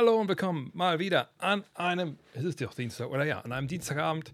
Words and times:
Hallo 0.00 0.18
und 0.18 0.28
willkommen 0.28 0.70
mal 0.72 0.98
wieder 0.98 1.28
an 1.36 1.62
einem, 1.74 2.18
es 2.32 2.42
ist 2.42 2.58
doch 2.62 2.72
Dienstag, 2.72 3.10
oder 3.10 3.26
ja, 3.26 3.42
an 3.42 3.52
einem 3.52 3.68
Dienstagabend 3.68 4.32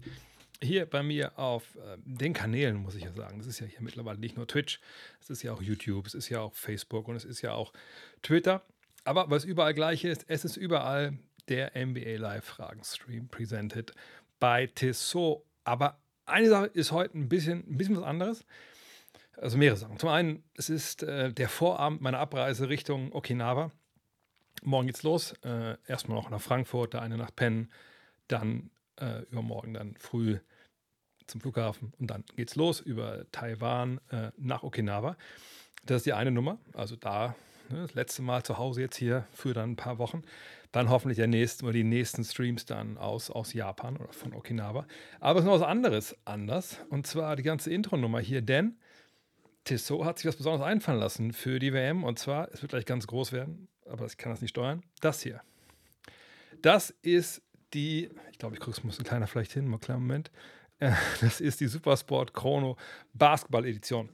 hier 0.63 0.85
bei 0.85 1.03
mir 1.03 1.37
auf 1.37 1.75
äh, 1.75 1.97
den 2.05 2.31
Kanälen, 2.31 2.77
muss 2.77 2.95
ich 2.95 3.03
ja 3.03 3.11
sagen. 3.11 3.39
Das 3.39 3.47
ist 3.47 3.59
ja 3.59 3.67
hier 3.67 3.81
mittlerweile 3.81 4.17
nicht 4.17 4.37
nur 4.37 4.47
Twitch, 4.47 4.79
es 5.19 5.29
ist 5.29 5.43
ja 5.43 5.51
auch 5.51 5.61
YouTube, 5.61 6.07
es 6.07 6.13
ist 6.13 6.29
ja 6.29 6.39
auch 6.39 6.53
Facebook 6.53 7.09
und 7.09 7.17
es 7.17 7.25
ist 7.25 7.41
ja 7.41 7.51
auch 7.51 7.73
Twitter. 8.21 8.63
Aber 9.03 9.29
was 9.29 9.43
überall 9.43 9.73
gleich 9.73 10.05
ist, 10.05 10.23
es 10.29 10.45
ist 10.45 10.55
überall 10.55 11.19
der 11.49 11.73
NBA 11.75 12.15
Live 12.15 12.45
Fragen 12.45 12.85
Stream 12.85 13.27
presented 13.27 13.91
bei 14.39 14.67
Tissot. 14.67 15.43
Aber 15.65 15.99
eine 16.25 16.47
Sache 16.47 16.67
ist 16.67 16.93
heute 16.93 17.17
ein 17.17 17.27
bisschen, 17.27 17.69
ein 17.69 17.75
bisschen 17.77 17.97
was 17.97 18.05
anderes. 18.05 18.45
Also 19.35 19.57
mehrere 19.57 19.75
Sachen. 19.75 19.99
Zum 19.99 20.07
einen, 20.07 20.45
es 20.53 20.69
ist 20.69 21.03
äh, 21.03 21.33
der 21.33 21.49
Vorabend 21.49 21.99
meiner 21.99 22.19
Abreise 22.19 22.69
Richtung 22.69 23.11
Okinawa. 23.11 23.73
Morgen 24.63 24.87
geht's 24.87 25.03
los. 25.03 25.33
Äh, 25.43 25.77
erstmal 25.87 26.17
noch 26.17 26.29
nach 26.29 26.41
Frankfurt, 26.41 26.93
da 26.93 26.99
eine 26.99 27.17
Nacht 27.17 27.35
pennen, 27.35 27.71
dann 28.27 28.69
äh, 28.99 29.23
übermorgen 29.31 29.73
dann 29.73 29.95
früh 29.97 30.39
zum 31.27 31.41
Flughafen 31.41 31.93
und 31.99 32.07
dann 32.07 32.23
geht's 32.35 32.55
los 32.55 32.79
über 32.79 33.29
Taiwan 33.31 33.99
äh, 34.11 34.31
nach 34.37 34.63
Okinawa. 34.63 35.17
Das 35.85 35.97
ist 35.97 36.05
die 36.05 36.13
eine 36.13 36.31
Nummer. 36.31 36.57
Also 36.73 36.95
da 36.95 37.35
ne, 37.69 37.81
das 37.81 37.93
letzte 37.93 38.21
Mal 38.21 38.43
zu 38.43 38.57
Hause 38.57 38.81
jetzt 38.81 38.95
hier 38.95 39.25
für 39.33 39.53
dann 39.53 39.71
ein 39.71 39.75
paar 39.75 39.97
Wochen. 39.99 40.23
Dann 40.71 40.89
hoffentlich 40.89 41.17
der 41.17 41.27
nächste 41.27 41.63
oder 41.63 41.73
die 41.73 41.83
nächsten 41.83 42.23
Streams 42.23 42.65
dann 42.65 42.97
aus, 42.97 43.29
aus 43.29 43.53
Japan 43.53 43.97
oder 43.97 44.11
von 44.11 44.33
Okinawa. 44.33 44.85
Aber 45.19 45.39
es 45.39 45.45
ist 45.45 45.47
noch 45.47 45.59
was 45.59 45.67
anderes 45.67 46.15
anders. 46.25 46.79
Und 46.89 47.07
zwar 47.07 47.35
die 47.35 47.43
ganze 47.43 47.71
Intro-Nummer 47.71 48.19
hier, 48.19 48.41
denn 48.41 48.77
Tissot 49.63 50.05
hat 50.05 50.19
sich 50.19 50.27
was 50.27 50.35
Besonderes 50.35 50.65
einfallen 50.65 50.99
lassen 50.99 51.33
für 51.33 51.59
die 51.59 51.73
WM. 51.73 52.03
Und 52.03 52.19
zwar, 52.19 52.51
es 52.51 52.61
wird 52.61 52.71
gleich 52.71 52.85
ganz 52.85 53.07
groß 53.07 53.31
werden, 53.31 53.67
aber 53.89 54.05
ich 54.05 54.17
kann 54.17 54.31
das 54.31 54.41
nicht 54.41 54.51
steuern. 54.51 54.83
Das 55.01 55.21
hier. 55.21 55.41
Das 56.61 56.89
ist 57.01 57.41
die, 57.73 58.09
ich 58.31 58.37
glaube, 58.37 58.55
ich 58.55 58.61
gucke, 58.61 58.79
es 58.87 58.99
ein 58.99 59.05
kleiner 59.05 59.27
vielleicht 59.27 59.53
hin, 59.53 59.65
mal 59.65 59.73
einen 59.73 59.81
kleinen 59.81 60.01
Moment. 60.01 60.31
Äh, 60.79 60.91
das 61.21 61.41
ist 61.41 61.59
die 61.59 61.65
Supersport 61.65 62.35
Chrono 62.35 62.77
Basketball 63.15 63.65
Edition. 63.65 64.09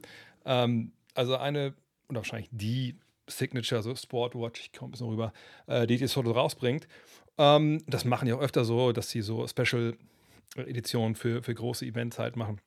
Ähm, 0.46 0.92
also 1.12 1.36
eine, 1.36 1.74
oder 2.08 2.20
wahrscheinlich 2.20 2.48
die 2.52 2.98
Signature, 3.26 3.82
so 3.82 3.94
Sportwatch, 3.94 4.60
ich 4.60 4.72
komme 4.72 4.88
ein 4.88 4.92
bisschen 4.92 5.08
rüber, 5.08 5.34
äh, 5.66 5.86
die 5.86 5.98
das 5.98 6.14
Foto 6.14 6.30
rausbringt. 6.30 6.88
Ähm, 7.36 7.82
das 7.86 8.06
machen 8.06 8.24
die 8.24 8.32
auch 8.32 8.40
öfter 8.40 8.64
so, 8.64 8.92
dass 8.92 9.10
sie 9.10 9.20
so 9.20 9.46
Special-Editionen 9.46 11.16
für, 11.16 11.42
für 11.42 11.54
große 11.54 11.84
Events 11.84 12.18
halt 12.18 12.36
machen. 12.36 12.60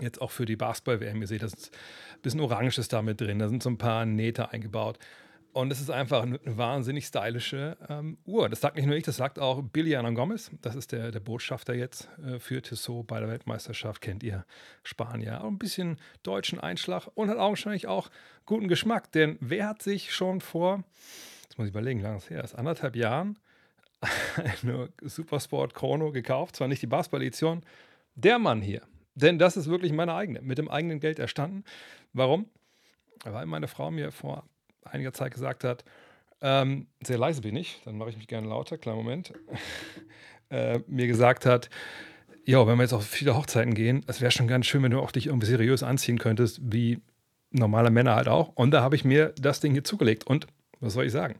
Jetzt 0.00 0.22
auch 0.22 0.30
für 0.30 0.46
die 0.46 0.56
Basketball-WM, 0.56 1.20
ihr 1.20 1.26
seht, 1.26 1.42
das 1.42 1.52
ist 1.52 1.74
ein 2.14 2.22
bisschen 2.22 2.40
Oranges 2.40 2.88
da 2.88 3.02
mit 3.02 3.20
drin, 3.20 3.38
da 3.38 3.48
sind 3.48 3.62
so 3.62 3.70
ein 3.70 3.78
paar 3.78 4.06
Nähte 4.06 4.50
eingebaut. 4.52 4.98
Und 5.58 5.72
es 5.72 5.80
ist 5.80 5.90
einfach 5.90 6.22
eine 6.22 6.38
wahnsinnig 6.44 7.06
stylische 7.06 7.76
ähm, 7.88 8.18
Uhr. 8.24 8.48
Das 8.48 8.60
sagt 8.60 8.76
nicht 8.76 8.86
nur 8.86 8.94
ich, 8.94 9.02
das 9.02 9.16
sagt 9.16 9.40
auch 9.40 9.60
Billy 9.60 9.96
Anan 9.96 10.14
Gomez. 10.14 10.52
Das 10.62 10.76
ist 10.76 10.92
der, 10.92 11.10
der 11.10 11.18
Botschafter 11.18 11.74
jetzt 11.74 12.08
äh, 12.24 12.38
für 12.38 12.62
Tissot 12.62 13.08
bei 13.08 13.18
der 13.18 13.28
Weltmeisterschaft. 13.28 14.00
Kennt 14.00 14.22
ihr 14.22 14.46
Spanier. 14.84 15.42
Auch 15.42 15.48
ein 15.48 15.58
bisschen 15.58 15.98
deutschen 16.22 16.60
Einschlag 16.60 17.08
und 17.16 17.28
hat 17.28 17.38
augenscheinlich 17.38 17.88
auch 17.88 18.08
guten 18.46 18.68
Geschmack. 18.68 19.10
Denn 19.10 19.36
wer 19.40 19.66
hat 19.66 19.82
sich 19.82 20.14
schon 20.14 20.40
vor, 20.40 20.84
jetzt 21.42 21.58
muss 21.58 21.66
ich 21.66 21.72
überlegen, 21.72 21.98
lange 22.02 22.20
her 22.28 22.44
ist, 22.44 22.54
anderthalb 22.54 22.94
Jahren 22.94 23.36
eine 24.62 24.90
Supersport 25.02 25.74
Chrono 25.74 26.12
gekauft? 26.12 26.54
Zwar 26.54 26.68
nicht 26.68 26.82
die 26.82 26.86
Basketball-Edition, 26.86 27.64
der 28.14 28.38
Mann 28.38 28.62
hier. 28.62 28.82
Denn 29.16 29.40
das 29.40 29.56
ist 29.56 29.68
wirklich 29.68 29.92
meine 29.92 30.14
eigene, 30.14 30.40
mit 30.40 30.58
dem 30.58 30.68
eigenen 30.68 31.00
Geld 31.00 31.18
erstanden. 31.18 31.64
Warum? 32.12 32.48
Weil 33.24 33.46
meine 33.46 33.66
Frau 33.66 33.90
mir 33.90 34.12
vor 34.12 34.44
einiger 34.92 35.12
Zeit 35.12 35.32
gesagt 35.32 35.64
hat, 35.64 35.84
ähm, 36.40 36.86
sehr 37.02 37.18
leise 37.18 37.40
bin 37.40 37.56
ich, 37.56 37.80
dann 37.84 37.98
mache 37.98 38.10
ich 38.10 38.16
mich 38.16 38.28
gerne 38.28 38.46
lauter, 38.46 38.78
kleinen 38.78 38.98
Moment, 38.98 39.32
äh, 40.50 40.80
mir 40.86 41.06
gesagt 41.06 41.46
hat, 41.46 41.68
ja, 42.44 42.66
wenn 42.66 42.76
wir 42.76 42.84
jetzt 42.84 42.94
auf 42.94 43.06
viele 43.06 43.36
Hochzeiten 43.36 43.74
gehen, 43.74 44.02
es 44.06 44.20
wäre 44.20 44.30
schon 44.30 44.48
ganz 44.48 44.66
schön, 44.66 44.82
wenn 44.82 44.90
du 44.90 45.00
auch 45.00 45.12
dich 45.12 45.26
irgendwie 45.26 45.46
seriös 45.46 45.82
anziehen 45.82 46.18
könntest, 46.18 46.60
wie 46.62 47.00
normale 47.50 47.90
Männer 47.90 48.14
halt 48.14 48.28
auch. 48.28 48.48
Und 48.54 48.70
da 48.70 48.82
habe 48.82 48.96
ich 48.96 49.04
mir 49.04 49.34
das 49.38 49.60
Ding 49.60 49.72
hier 49.72 49.84
zugelegt. 49.84 50.26
Und 50.26 50.46
was 50.80 50.94
soll 50.94 51.04
ich 51.04 51.12
sagen? 51.12 51.36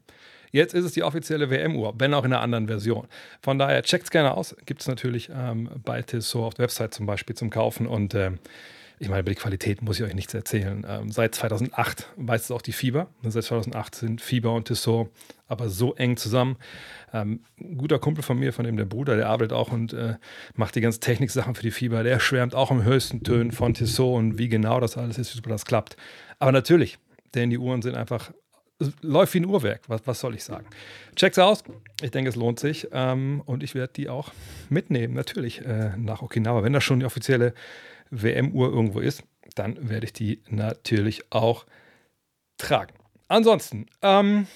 Jetzt 0.51 0.73
ist 0.73 0.85
es 0.85 0.93
die 0.93 1.03
offizielle 1.03 1.49
WM-Uhr, 1.49 1.93
wenn 1.97 2.13
auch 2.13 2.25
in 2.25 2.33
einer 2.33 2.41
anderen 2.41 2.67
Version. 2.67 3.07
Von 3.41 3.59
daher 3.59 3.83
checkt 3.83 4.05
es 4.05 4.11
gerne 4.11 4.35
aus. 4.35 4.55
Gibt 4.65 4.81
es 4.81 4.87
natürlich 4.87 5.29
ähm, 5.33 5.69
bei 5.83 6.01
Tissot 6.01 6.43
auf 6.43 6.53
der 6.55 6.63
Website 6.63 6.93
zum 6.93 7.05
Beispiel 7.05 7.35
zum 7.35 7.49
Kaufen. 7.49 7.87
Und 7.87 8.13
äh, 8.13 8.31
ich 8.99 9.07
meine, 9.07 9.21
über 9.21 9.29
die 9.29 9.35
Qualität 9.35 9.81
muss 9.81 9.99
ich 9.99 10.05
euch 10.05 10.13
nichts 10.13 10.33
erzählen. 10.33 10.85
Ähm, 10.87 11.11
seit 11.11 11.33
2008 11.33 12.07
weiß 12.17 12.43
es 12.43 12.51
auch 12.51 12.61
die 12.61 12.73
Fieber. 12.73 13.07
Seit 13.23 13.45
2008 13.45 13.95
sind 13.95 14.21
Fieber 14.21 14.53
und 14.53 14.65
Tissot 14.65 15.09
aber 15.47 15.69
so 15.69 15.95
eng 15.95 16.15
zusammen. 16.15 16.57
Ähm, 17.11 17.41
ein 17.59 17.77
guter 17.77 17.97
Kumpel 17.97 18.23
von 18.23 18.37
mir, 18.37 18.53
von 18.53 18.65
dem 18.65 18.77
der 18.77 18.85
Bruder, 18.85 19.15
der 19.15 19.27
arbeitet 19.27 19.53
auch 19.53 19.71
und 19.71 19.93
äh, 19.93 20.15
macht 20.55 20.75
die 20.75 20.81
ganzen 20.81 21.01
Techniksachen 21.01 21.55
für 21.55 21.63
die 21.63 21.71
Fieber. 21.71 22.03
Der 22.03 22.19
schwärmt 22.19 22.53
auch 22.53 22.71
im 22.71 22.83
höchsten 22.83 23.23
Tönen 23.23 23.51
von 23.51 23.73
Tissot 23.73 24.17
und 24.17 24.37
wie 24.37 24.49
genau 24.49 24.79
das 24.79 24.95
alles 24.97 25.17
ist, 25.17 25.33
wie 25.33 25.37
super 25.37 25.49
das 25.49 25.65
klappt. 25.65 25.97
Aber 26.37 26.51
natürlich, 26.51 26.99
denn 27.33 27.49
die 27.49 27.57
Uhren 27.57 27.81
sind 27.81 27.95
einfach 27.95 28.31
läuft 29.01 29.33
wie 29.33 29.39
ein 29.39 29.45
Uhrwerk. 29.45 29.81
Was, 29.87 30.01
was, 30.05 30.19
soll 30.19 30.35
ich 30.35 30.43
sagen? 30.43 30.65
Check's 31.15 31.37
aus. 31.37 31.63
Ich 32.01 32.11
denke, 32.11 32.29
es 32.29 32.35
lohnt 32.35 32.59
sich. 32.59 32.87
Ähm, 32.93 33.41
und 33.45 33.61
ich 33.61 33.75
werde 33.75 33.91
die 33.93 34.07
auch 34.07 34.31
mitnehmen, 34.69 35.13
natürlich, 35.13 35.65
äh, 35.65 35.97
nach 35.97 36.21
Okinawa. 36.21 36.63
Wenn 36.63 36.73
das 36.73 36.83
schon 36.83 37.01
die 37.01 37.05
offizielle 37.05 37.53
WM-Uhr 38.11 38.69
irgendwo 38.69 38.99
ist, 38.99 39.23
dann 39.55 39.89
werde 39.89 40.05
ich 40.05 40.13
die 40.13 40.41
natürlich 40.49 41.31
auch 41.31 41.65
tragen. 42.57 42.93
Ansonsten, 43.27 43.85
ähm, 44.01 44.47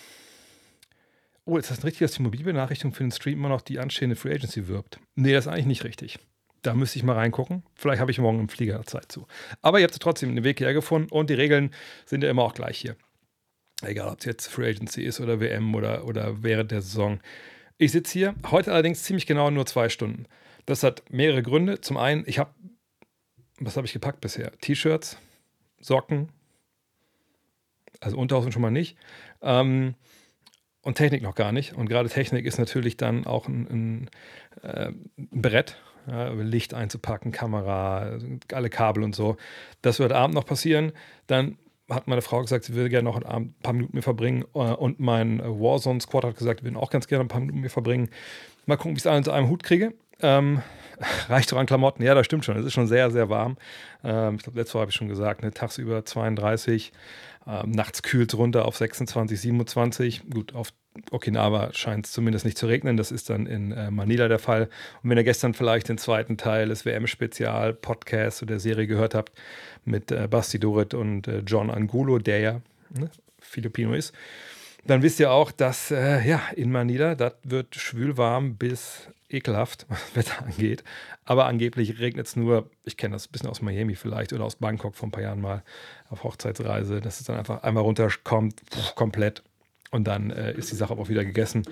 oh, 1.46 1.58
ist 1.58 1.72
das 1.72 1.84
richtig, 1.84 2.00
dass 2.00 2.14
die 2.14 2.24
Mobilbenachrichtigung 2.24 2.94
für 2.94 3.04
den 3.04 3.12
Stream 3.12 3.40
immer 3.40 3.50
noch 3.50 3.62
die 3.62 3.80
anstehende 3.80 4.16
Free 4.16 4.34
Agency 4.34 4.68
wirbt? 4.68 5.00
Nee, 5.16 5.34
das 5.34 5.46
ist 5.46 5.52
eigentlich 5.52 5.66
nicht 5.66 5.84
richtig. 5.84 6.20
Da 6.64 6.74
müsste 6.74 6.98
ich 6.98 7.04
mal 7.04 7.16
reingucken. 7.16 7.64
Vielleicht 7.76 8.00
habe 8.00 8.12
ich 8.12 8.20
morgen 8.20 8.40
im 8.40 8.50
Flieger 8.50 8.84
Zeit 8.86 9.12
zu. 9.12 9.28
Aber 9.62 9.80
ihr 9.80 9.84
habt 9.86 10.00
trotzdem 10.00 10.34
den 10.34 10.44
Weg 10.44 10.60
hierher 10.60 10.74
gefunden 10.74 11.12
und 11.12 11.30
die 11.30 11.34
Regeln 11.34 11.72
sind 12.06 12.24
ja 12.24 12.30
immer 12.30 12.44
auch 12.44 12.54
gleich 12.54 12.78
hier. 12.78 12.96
Egal, 13.82 14.08
ob 14.08 14.20
es 14.20 14.26
jetzt 14.26 14.48
Free 14.48 14.70
Agency 14.70 15.04
ist 15.04 15.20
oder 15.20 15.42
WM 15.42 15.76
oder, 15.76 16.06
oder 16.06 16.42
während 16.42 16.72
der 16.72 16.82
Saison. 16.82 17.20
Ich 17.78 17.92
sitze 17.92 18.14
hier, 18.14 18.36
heute 18.50 18.72
allerdings 18.72 19.04
ziemlich 19.04 19.28
genau 19.28 19.50
nur 19.50 19.66
zwei 19.66 19.90
Stunden. 19.90 20.26
Das 20.66 20.84
hat 20.84 21.04
mehrere 21.10 21.44
Gründe. 21.44 21.82
Zum 21.82 21.98
einen, 21.98 22.24
ich 22.26 22.40
habe 22.40 22.54
was 23.66 23.78
habe 23.78 23.88
ich 23.88 23.94
gepackt 23.94 24.22
bisher? 24.22 24.52
T-Shirts, 24.60 25.18
Socken, 25.80 26.30
also 28.00 28.18
Unterhosen 28.18 28.52
schon 28.52 28.62
mal 28.62 28.72
nicht. 28.72 28.98
Ähm, 29.42 29.96
und 30.82 30.96
Technik 30.96 31.24
noch 31.24 31.36
gar 31.36 31.52
nicht. 31.52 31.74
Und 31.74 31.88
gerade 31.88 32.10
Technik 32.10 32.46
ist 32.46 32.60
natürlich 32.60 32.98
dann 32.98 33.26
auch 33.26 33.48
ein, 33.48 33.68
ein, 33.70 34.10
äh, 34.62 34.92
ein 35.18 35.42
Brett, 35.42 35.78
ja, 36.08 36.30
Licht 36.34 36.74
einzupacken, 36.74 37.32
Kamera, 37.32 38.18
alle 38.52 38.70
Kabel 38.70 39.04
und 39.04 39.16
so. 39.16 39.38
Das 39.82 40.00
wird 40.00 40.12
Abend 40.12 40.36
noch 40.36 40.46
passieren. 40.46 40.92
Dann 41.28 41.58
hat 41.90 42.08
meine 42.08 42.22
Frau 42.22 42.42
gesagt, 42.42 42.66
sie 42.66 42.74
würde 42.74 42.90
gerne 42.90 43.10
noch 43.10 43.22
ein 43.22 43.54
paar 43.64 43.74
Minuten 43.74 43.92
mit 43.92 43.96
mir 43.96 44.02
verbringen. 44.02 44.44
Äh, 44.54 44.60
und 44.60 45.00
mein 45.00 45.40
Warzone 45.40 46.02
Squad 46.02 46.26
hat 46.26 46.38
gesagt, 46.38 46.62
wir 46.62 46.72
würden 46.72 46.78
auch 46.78 46.90
ganz 46.90 47.08
gerne 47.08 47.24
ein 47.24 47.30
paar 47.30 47.40
Minuten 47.40 47.60
mit 47.60 47.64
mir 47.64 47.70
verbringen. 47.70 48.10
Mal 48.66 48.76
gucken, 48.76 48.92
wie 48.92 48.98
ich 48.98 49.04
es 49.04 49.08
alle 49.08 49.24
zu 49.24 49.32
einem 49.32 49.50
Hut 49.50 49.64
kriege. 49.64 49.94
Ähm, 50.24 50.62
reicht 51.30 51.52
doch 51.52 51.58
an 51.58 51.66
Klamotten. 51.66 52.04
Ja, 52.04 52.16
das 52.16 52.26
stimmt 52.26 52.46
schon. 52.46 52.58
Es 52.58 52.66
ist 52.66 52.74
schon 52.74 52.88
sehr, 52.88 53.12
sehr 53.12 53.30
warm. 53.30 53.58
Ähm, 54.04 54.36
ich 54.36 54.44
glaube, 54.44 54.60
letzte 54.60 54.76
Woche 54.76 54.82
habe 54.82 54.92
ich 54.92 54.96
schon 54.96 55.08
gesagt, 55.10 55.44
ne, 55.44 55.52
tagsüber 55.52 56.06
32, 56.06 56.92
ähm, 57.46 57.72
nachts 57.72 58.04
kühlt 58.04 58.34
es 58.34 58.40
runter 58.40 58.66
auf 58.66 58.78
26, 58.78 59.40
27. 59.40 60.30
Gut, 60.30 60.56
auf 60.56 60.70
Okinawa 61.12 61.74
scheint 61.74 62.06
es 62.06 62.12
zumindest 62.12 62.46
nicht 62.46 62.58
zu 62.58 62.68
regnen. 62.68 62.98
Das 62.98 63.12
ist 63.12 63.30
dann 63.30 63.46
in 63.48 63.72
äh, 63.72 63.92
Manila 63.92 64.28
der 64.28 64.40
Fall. 64.40 64.70
Und 65.02 65.10
wenn 65.10 65.18
ihr 65.18 65.24
gestern 65.24 65.54
vielleicht 65.54 65.90
den 65.90 65.98
zweiten 65.98 66.38
Teil 66.38 66.70
des 66.70 66.86
WM-Spezial-Podcasts 66.86 68.42
oder 68.44 68.54
der 68.54 68.60
Serie 68.60 68.88
gehört 68.88 69.16
habt 69.16 69.34
mit 69.86 70.12
äh, 70.12 70.28
Basti 70.30 70.60
Dorit 70.60 70.94
und 70.94 71.28
äh, 71.28 71.40
John 71.40 71.70
Angulo, 71.70 72.20
der 72.20 72.40
ja 72.40 72.62
ne, 72.92 73.10
Filipino 73.40 73.94
ist, 73.94 74.14
dann 74.86 75.02
wisst 75.02 75.20
ihr 75.20 75.32
auch, 75.32 75.52
dass 75.52 75.92
äh, 75.92 76.28
ja, 76.28 76.42
in 76.56 76.72
Manila, 76.72 77.16
das 77.16 77.34
wird 77.44 77.76
schwül 77.76 78.18
warm 78.18 78.56
bis 78.56 79.08
ekelhaft, 79.34 79.86
was 79.90 80.16
Wetter 80.16 80.46
angeht. 80.46 80.84
Aber 81.26 81.46
angeblich 81.46 82.00
regnet 82.00 82.28
es 82.28 82.36
nur, 82.36 82.70
ich 82.86 82.98
kenne 82.98 83.14
das 83.14 83.28
ein 83.28 83.32
bisschen 83.32 83.50
aus 83.50 83.62
Miami 83.62 83.96
vielleicht 83.96 84.34
oder 84.34 84.46
aus 84.46 84.56
Bangkok 84.56 84.96
vor 84.96 85.08
ein 85.08 85.12
paar 85.12 85.24
Jahren 85.24 85.42
mal 85.42 85.64
auf 86.10 86.24
Hochzeitsreise, 86.24 87.02
dass 87.02 87.20
es 87.20 87.26
dann 87.26 87.38
einfach 87.38 87.64
einmal 87.64 87.84
runterkommt, 87.84 88.62
komplett. 88.96 89.44
Und 89.92 90.06
dann 90.06 90.32
äh, 90.32 90.54
ist 90.54 90.72
die 90.72 90.76
Sache 90.76 90.94
auch 90.94 91.08
wieder 91.08 91.24
gegessen. 91.24 91.64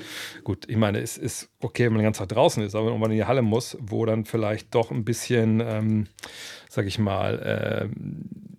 Gut, 0.43 0.69
ich 0.69 0.77
meine, 0.77 0.99
es 0.99 1.17
ist 1.17 1.49
okay, 1.59 1.85
wenn 1.85 1.93
man 1.93 2.01
den 2.01 2.05
ganzen 2.05 2.19
Tag 2.19 2.29
draußen 2.29 2.61
ist, 2.61 2.75
aber 2.75 2.93
wenn 2.93 2.99
man 2.99 3.09
in 3.09 3.17
die 3.17 3.25
Halle 3.25 3.41
muss, 3.41 3.75
wo 3.81 4.05
dann 4.05 4.25
vielleicht 4.25 4.75
doch 4.75 4.91
ein 4.91 5.03
bisschen, 5.03 5.59
ähm, 5.59 6.07
sag 6.69 6.85
ich 6.85 6.99
mal, 6.99 7.89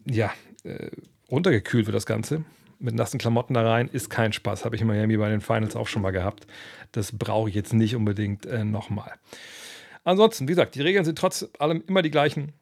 äh, 0.08 0.12
ja, 0.12 0.32
äh, 0.64 0.90
runtergekühlt 1.30 1.86
wird 1.86 1.94
das 1.94 2.06
Ganze, 2.06 2.44
mit 2.82 2.94
nassen 2.94 3.18
Klamotten 3.18 3.54
da 3.54 3.62
rein, 3.62 3.88
ist 3.92 4.10
kein 4.10 4.32
Spaß. 4.32 4.64
Habe 4.64 4.76
ich 4.76 4.82
in 4.82 4.88
Miami 4.88 5.16
bei 5.16 5.28
den 5.28 5.40
Finals 5.40 5.76
auch 5.76 5.86
schon 5.86 6.02
mal 6.02 6.10
gehabt. 6.10 6.46
Das 6.92 7.16
brauche 7.16 7.48
ich 7.48 7.54
jetzt 7.54 7.72
nicht 7.72 7.96
unbedingt 7.96 8.46
äh, 8.46 8.64
nochmal. 8.64 9.12
Ansonsten, 10.04 10.48
wie 10.48 10.52
gesagt, 10.52 10.74
die 10.74 10.82
Regeln 10.82 11.04
sind 11.04 11.18
trotz 11.18 11.48
allem 11.58 11.84
immer 11.86 12.02
die 12.02 12.10
gleichen. 12.10 12.52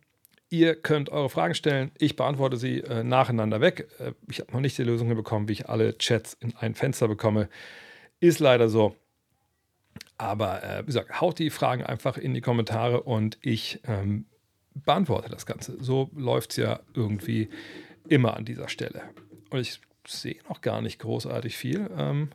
Ihr 0.50 0.74
könnt 0.74 1.10
eure 1.10 1.30
Fragen 1.30 1.54
stellen. 1.54 1.90
Ich 1.98 2.16
beantworte 2.16 2.56
sie 2.56 2.80
äh, 2.80 3.02
nacheinander 3.02 3.60
weg. 3.60 3.88
Äh, 3.98 4.12
ich 4.28 4.40
habe 4.40 4.52
noch 4.52 4.60
nicht 4.60 4.76
die 4.76 4.84
Lösung 4.84 5.14
bekommen, 5.14 5.48
wie 5.48 5.52
ich 5.52 5.68
alle 5.68 5.96
Chats 5.96 6.34
in 6.34 6.54
ein 6.56 6.74
Fenster 6.74 7.08
bekomme. 7.08 7.48
Ist 8.20 8.40
leider 8.40 8.68
so. 8.68 8.94
Aber 10.18 10.62
äh, 10.62 10.82
wie 10.82 10.86
gesagt, 10.86 11.20
haut 11.20 11.38
die 11.38 11.50
Fragen 11.50 11.82
einfach 11.82 12.18
in 12.18 12.34
die 12.34 12.42
Kommentare 12.42 13.02
und 13.02 13.38
ich 13.40 13.80
ähm, 13.86 14.26
beantworte 14.74 15.30
das 15.30 15.46
Ganze. 15.46 15.82
So 15.82 16.10
läuft 16.14 16.50
es 16.50 16.56
ja 16.58 16.80
irgendwie 16.94 17.48
immer 18.08 18.36
an 18.36 18.44
dieser 18.44 18.68
Stelle. 18.68 19.02
Und 19.50 19.60
ich 19.60 19.80
sehe 20.06 20.38
noch 20.48 20.60
gar 20.60 20.82
nicht 20.82 20.98
großartig 20.98 21.56
viel. 21.56 21.90
Ähm, 21.96 22.30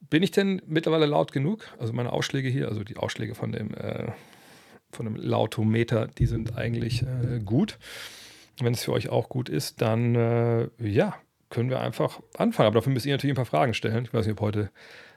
bin 0.00 0.22
ich 0.22 0.30
denn 0.30 0.62
mittlerweile 0.66 1.06
laut 1.06 1.32
genug? 1.32 1.66
Also 1.78 1.92
meine 1.92 2.12
Ausschläge 2.12 2.48
hier, 2.48 2.68
also 2.68 2.84
die 2.84 2.96
Ausschläge 2.96 3.34
von 3.34 3.52
dem, 3.52 3.74
äh, 3.74 4.12
von 4.92 5.06
dem 5.06 5.16
Lautometer, 5.16 6.06
die 6.06 6.26
sind 6.26 6.56
eigentlich 6.56 7.02
äh, 7.02 7.40
gut. 7.44 7.78
Wenn 8.60 8.72
es 8.72 8.84
für 8.84 8.92
euch 8.92 9.08
auch 9.08 9.28
gut 9.28 9.48
ist, 9.48 9.82
dann 9.82 10.14
äh, 10.14 10.68
ja, 10.78 11.14
können 11.50 11.70
wir 11.70 11.80
einfach 11.80 12.20
anfangen. 12.36 12.68
Aber 12.68 12.76
dafür 12.76 12.92
müsst 12.92 13.06
ihr 13.06 13.14
natürlich 13.14 13.34
ein 13.34 13.36
paar 13.36 13.44
Fragen 13.44 13.74
stellen. 13.74 14.04
Ich 14.04 14.14
weiß 14.14 14.26
nicht, 14.26 14.34
ob 14.34 14.40
heute 14.40 14.70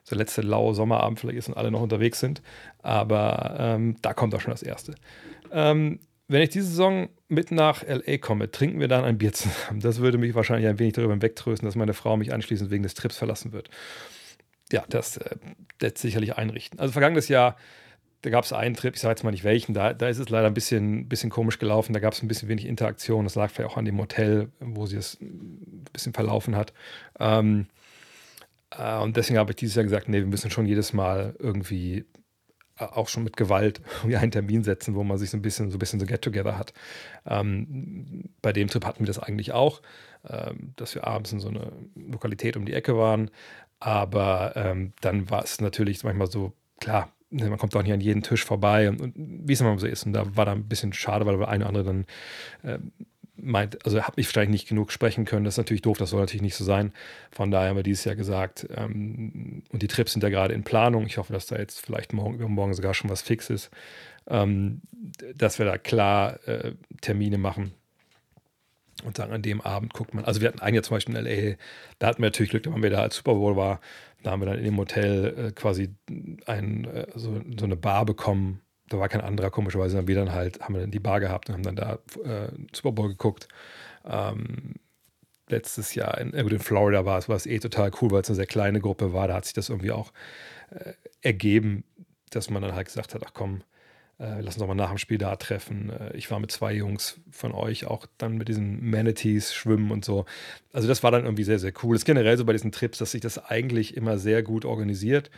der 0.10 0.18
letzte 0.18 0.42
laue 0.42 0.74
Sommerabend 0.74 1.20
vielleicht 1.20 1.38
ist 1.38 1.48
und 1.48 1.58
alle 1.58 1.72
noch 1.72 1.82
unterwegs 1.82 2.20
sind. 2.20 2.42
Aber 2.82 3.56
ähm, 3.60 3.96
da 4.02 4.14
kommt 4.14 4.34
auch 4.34 4.42
schon 4.42 4.52
das 4.52 4.64
Erste. 4.64 4.96
Ähm, 5.52 6.00
wenn 6.30 6.44
ich 6.44 6.50
diese 6.50 6.68
Saison 6.68 7.10
mit 7.28 7.52
nach 7.52 7.84
LA 7.84 8.18
komme, 8.20 8.52
trinken 8.52 8.80
wir 8.80 8.88
dann 8.88 9.04
ein 9.04 9.18
Bier 9.18 9.34
zusammen. 9.34 9.82
Das 9.82 10.00
würde 10.00 10.18
mich 10.18 10.36
wahrscheinlich 10.36 10.70
ein 10.70 10.80
wenig 10.80 10.94
darüber 10.94 11.20
wegtrösten, 11.22 11.66
dass 11.66 11.76
meine 11.76 11.94
Frau 11.94 12.16
mich 12.18 12.32
anschließend 12.32 12.70
wegen 12.70 12.84
des 12.84 12.94
Trips 12.94 13.18
verlassen 13.18 13.52
wird. 13.52 13.70
Ja, 14.72 14.86
das 14.90 15.18
äh, 15.18 15.36
lässt 15.82 15.98
sicherlich 15.98 16.38
einrichten. 16.38 16.80
Also 16.80 16.92
vergangenes 16.92 17.28
Jahr, 17.28 17.58
da 18.22 18.30
gab 18.30 18.44
es 18.44 18.54
einen 18.54 18.76
Trip, 18.76 18.94
ich 18.94 19.02
sage 19.02 19.14
jetzt 19.14 19.24
mal 19.24 19.32
nicht 19.32 19.44
welchen, 19.44 19.74
da, 19.74 19.94
da 19.94 20.08
ist 20.08 20.20
es 20.20 20.30
leider 20.30 20.46
ein 20.46 20.54
bisschen, 20.54 21.10
bisschen 21.10 21.32
komisch 21.32 21.58
gelaufen, 21.58 21.94
da 21.94 22.00
gab 22.00 22.14
es 22.14 22.22
ein 22.22 22.28
bisschen 22.28 22.48
wenig 22.48 22.68
Interaktion. 22.68 23.24
Das 23.24 23.34
lag 23.34 23.50
vielleicht 23.50 23.72
auch 23.72 23.78
an 23.78 23.86
dem 23.86 23.98
Hotel, 23.98 24.50
wo 24.60 24.86
sie 24.86 24.98
es 24.98 25.20
ein 25.20 25.86
bisschen 25.92 26.14
verlaufen 26.14 26.56
hat. 26.56 26.74
Ähm, 27.20 27.66
äh, 28.78 29.00
und 29.00 29.18
deswegen 29.18 29.40
habe 29.40 29.52
ich 29.52 29.56
dieses 29.56 29.76
Jahr 29.76 29.84
gesagt, 29.84 30.10
nee, 30.10 30.20
wir 30.20 30.28
müssen 30.28 30.52
schon 30.52 30.68
jedes 30.68 30.94
Mal 30.94 31.36
irgendwie 31.40 32.06
auch 32.80 33.08
schon 33.08 33.24
mit 33.24 33.38
Gewalt 33.38 33.82
einen 34.04 34.32
Termin 34.32 34.64
setzen, 34.64 34.96
wo 34.96 35.04
man 35.04 35.18
sich 35.18 35.30
so 35.30 35.38
ein 35.38 35.42
bisschen 35.42 35.70
so 35.70 35.78
ein 35.78 35.80
bisschen 35.80 36.00
so 36.00 36.06
Get-Together 36.06 36.58
hat. 36.58 36.74
Ähm, 37.26 38.30
bei 38.42 38.54
dem 38.54 38.68
Trip 38.68 38.86
hatten 38.86 39.00
wir 39.00 39.08
das 39.08 39.20
eigentlich 39.20 39.52
auch, 39.52 39.82
ähm, 40.28 40.74
dass 40.76 40.96
wir 40.96 41.06
abends 41.06 41.32
in 41.32 41.40
so 41.40 41.50
eine 41.50 41.72
Lokalität 41.96 42.58
um 42.58 42.66
die 42.66 42.74
Ecke 42.74 42.98
waren. 42.98 43.32
Aber 43.80 44.54
ähm, 44.56 44.94
dann 45.02 45.30
war 45.30 45.44
es 45.44 45.62
natürlich 45.62 46.04
manchmal 46.04 46.30
so, 46.30 46.54
klar, 46.80 47.14
man 47.30 47.58
kommt 47.58 47.76
doch 47.76 47.84
nicht 47.84 47.94
an 47.94 48.02
jeden 48.02 48.24
Tisch 48.24 48.44
vorbei 48.44 48.90
und, 48.90 49.02
und 49.02 49.14
wie 49.16 49.54
es 49.54 49.62
immer 49.62 49.78
so 49.78 49.88
ist. 49.88 50.06
Und 50.06 50.14
da 50.14 50.36
war 50.36 50.46
da 50.46 50.54
ein 50.54 50.68
bisschen 50.68 50.94
schade, 50.94 51.26
weil 51.26 51.38
der 51.38 51.48
eine 51.48 51.64
oder 51.64 51.70
andere 51.70 51.84
dann 51.84 52.06
äh, 52.64 52.80
meint, 53.42 53.86
also 53.86 54.02
habe 54.02 54.20
ich 54.20 54.28
vielleicht 54.28 54.52
nicht 54.52 54.68
genug 54.68 54.92
sprechen 54.92 55.26
können. 55.26 55.46
Das 55.46 55.56
ist 55.56 55.58
natürlich 55.60 55.82
doof, 55.82 55.98
das 55.98 56.12
soll 56.12 56.20
natürlich 56.20 56.42
nicht 56.42 56.56
so 56.56 56.64
sein. 56.64 56.94
Von 57.32 57.52
daher 57.52 57.70
haben 57.70 57.76
wir 57.76 57.84
dieses 57.84 58.06
Jahr 58.06 58.16
gesagt, 58.16 58.68
ähm, 58.76 59.64
und 59.70 59.82
die 59.82 59.88
Trips 59.88 60.14
sind 60.14 60.24
ja 60.24 60.30
gerade 60.30 60.54
in 60.54 60.64
Planung. 60.64 61.06
Ich 61.06 61.18
hoffe, 61.18 61.34
dass 61.34 61.48
da 61.48 61.58
jetzt 61.58 61.80
vielleicht 61.82 62.14
morgen 62.14 62.36
übermorgen 62.36 62.74
sogar 62.74 62.94
schon 62.94 63.10
was 63.10 63.22
fix 63.22 63.50
ist, 63.50 63.70
ähm, 64.28 64.82
dass 65.36 65.60
wir 65.60 65.66
da 65.66 65.78
klar 65.78 66.40
äh, 66.48 66.74
Termine 67.02 67.38
machen 67.38 67.74
und 69.04 69.18
sagen, 69.18 69.32
an 69.32 69.42
dem 69.42 69.62
Abend 69.62 69.94
guckt 69.94 70.14
man. 70.14 70.26
Also 70.26 70.42
wir 70.42 70.48
hatten 70.48 70.60
einen 70.60 70.76
ja 70.76 70.84
zum 70.84 70.96
Beispiel 70.96 71.16
in 71.16 71.26
LA, 71.26 71.56
da 72.00 72.08
hatten 72.08 72.22
wir 72.22 72.28
natürlich 72.28 72.52
Glück, 72.52 72.66
wenn 72.66 72.84
wir 72.84 72.90
da 72.90 73.02
als 73.02 73.16
Super 73.16 73.34
Bowl 73.34 73.56
war, 73.56 73.80
da 74.24 74.32
haben 74.32 74.42
wir 74.42 74.48
dann 74.48 74.58
in 74.58 74.66
dem 74.66 74.78
Hotel 74.78 75.48
äh, 75.48 75.52
quasi 75.52 75.96
ein, 76.46 76.86
äh, 76.86 77.08
so, 77.16 77.42
so 77.58 77.66
eine 77.66 77.78
Bar 77.78 78.06
bekommen, 78.06 78.62
da 78.90 79.00
war 79.00 79.10
kein 79.10 79.22
anderer, 79.22 79.52
komischerweise 79.52 79.98
haben 79.98 80.08
wir 80.08 80.16
dann 80.16 80.32
halt, 80.32 80.60
haben 80.62 80.74
wir 80.76 80.82
dann 80.82 80.92
die 80.92 81.00
Bar 81.00 81.20
gehabt 81.20 81.50
und 81.50 81.56
haben 81.56 81.64
dann 81.64 81.76
da 81.76 82.00
äh, 82.24 82.50
Super 82.74 82.92
Bowl 82.92 83.10
geguckt. 83.10 83.48
Ähm, 84.06 84.76
letztes 85.48 85.96
Jahr 85.96 86.18
in, 86.20 86.32
in 86.32 86.60
Florida 86.60 87.06
war 87.06 87.18
es, 87.18 87.30
war 87.30 87.36
es 87.36 87.46
eh 87.46 87.60
total 87.60 87.92
cool, 88.02 88.12
weil 88.12 88.22
es 88.22 88.30
eine 88.30 88.36
sehr 88.36 88.46
kleine 88.46 88.80
Gruppe 88.80 89.14
war. 89.14 89.28
Da 89.28 89.36
hat 89.36 89.46
sich 89.46 89.54
das 89.54 89.70
irgendwie 89.70 89.92
auch 89.92 90.12
äh, 90.72 90.94
ergeben, 91.22 91.84
dass 92.30 92.50
man 92.50 92.62
dann 92.62 92.76
halt 92.76 92.88
gesagt 92.88 93.16
hat, 93.16 93.24
ach 93.26 93.32
komm, 93.34 93.64
äh, 94.20 94.42
lass 94.42 94.56
uns 94.56 94.58
doch 94.58 94.68
mal 94.68 94.76
nach 94.76 94.90
dem 94.90 94.98
Spiel 94.98 95.18
da 95.18 95.36
treffen. 95.36 95.90
Äh, 95.90 96.16
ich 96.16 96.30
war 96.30 96.40
mit 96.40 96.52
zwei 96.52 96.74
Jungs 96.74 97.20
von 97.32 97.54
euch 97.54 97.86
auch 97.86 98.06
dann 98.18 98.38
mit 98.38 98.48
diesen 98.48 98.90
Manatees 98.90 99.54
schwimmen 99.54 99.92
und 99.92 100.06
so. 100.06 100.26
Also 100.74 100.88
das 100.88 101.04
war 101.04 101.12
dann 101.12 101.24
irgendwie 101.24 101.44
sehr, 101.44 101.60
sehr 101.60 101.74
cool. 101.84 101.96
Es 101.96 102.02
ist 102.02 102.06
generell 102.06 102.38
so 102.38 102.46
bei 102.46 102.54
diesen 102.54 102.72
Trips, 102.72 102.98
dass 102.98 103.12
sich 103.12 103.22
das 103.22 103.44
eigentlich 103.44 103.96
immer 103.98 104.18
sehr 104.18 104.44
gut 104.44 104.66
organisiert 104.66 105.30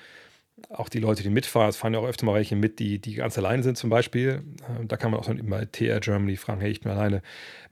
auch 0.69 0.89
die 0.89 0.99
Leute, 0.99 1.23
die 1.23 1.29
mitfahren, 1.29 1.69
es 1.69 1.77
fahren 1.77 1.93
ja 1.93 1.99
auch 1.99 2.07
öfter 2.07 2.25
mal 2.25 2.35
welche 2.35 2.55
mit, 2.55 2.79
die, 2.79 2.99
die 2.99 3.15
ganz 3.15 3.37
alleine 3.37 3.63
sind 3.63 3.77
zum 3.77 3.89
Beispiel. 3.89 4.43
Äh, 4.61 4.85
da 4.85 4.97
kann 4.97 5.11
man 5.11 5.19
auch 5.19 5.25
dann 5.25 5.45
bei 5.49 5.65
TR 5.65 5.99
Germany 5.99 6.37
fragen, 6.37 6.61
hey, 6.61 6.71
ich 6.71 6.81
bin 6.81 6.91
alleine, 6.91 7.21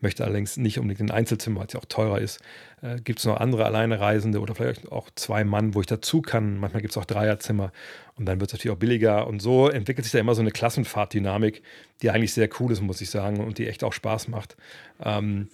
möchte 0.02 0.24
allerdings 0.24 0.58
nicht 0.58 0.80
unbedingt 0.80 1.10
ein 1.10 1.16
Einzelzimmer, 1.16 1.60
weil 1.60 1.68
es 1.68 1.74
ja 1.74 1.80
auch 1.80 1.86
teurer 1.86 2.20
ist. 2.20 2.40
Äh, 2.82 3.02
gibt 3.02 3.20
es 3.20 3.26
noch 3.26 3.38
andere 3.38 3.66
Alleinereisende 3.66 4.40
oder 4.40 4.56
vielleicht 4.56 4.92
auch 4.92 5.10
zwei 5.16 5.44
Mann, 5.44 5.76
wo 5.76 5.82
ich 5.82 5.88
dazu 5.88 6.22
kann. 6.22 6.58
Manchmal 6.58 6.82
gibt 6.82 6.92
es 6.92 6.98
auch 6.98 7.06
Dreierzimmer 7.06 7.72
und 8.16 8.26
dann 8.26 8.40
wird 8.40 8.50
es 8.50 8.54
natürlich 8.54 8.76
auch 8.76 8.80
billiger. 8.80 9.28
Und 9.28 9.42
so 9.42 9.70
entwickelt 9.70 10.06
sich 10.06 10.12
da 10.12 10.20
immer 10.20 10.36
so 10.36 10.42
eine 10.42 10.52
Klassenfahrtdynamik, 10.52 11.62
die 12.02 12.10
eigentlich 12.10 12.34
sehr 12.34 12.50
cool 12.60 12.72
ist, 12.72 12.82
muss 12.82 13.02
ich 13.02 13.10
sagen, 13.10 13.40
und 13.46 13.58
die 13.58 13.68
echt 13.68 13.84
auch 13.84 13.94
Spaß 13.94 14.28
macht. 14.28 14.58
Ähm, 15.04 15.50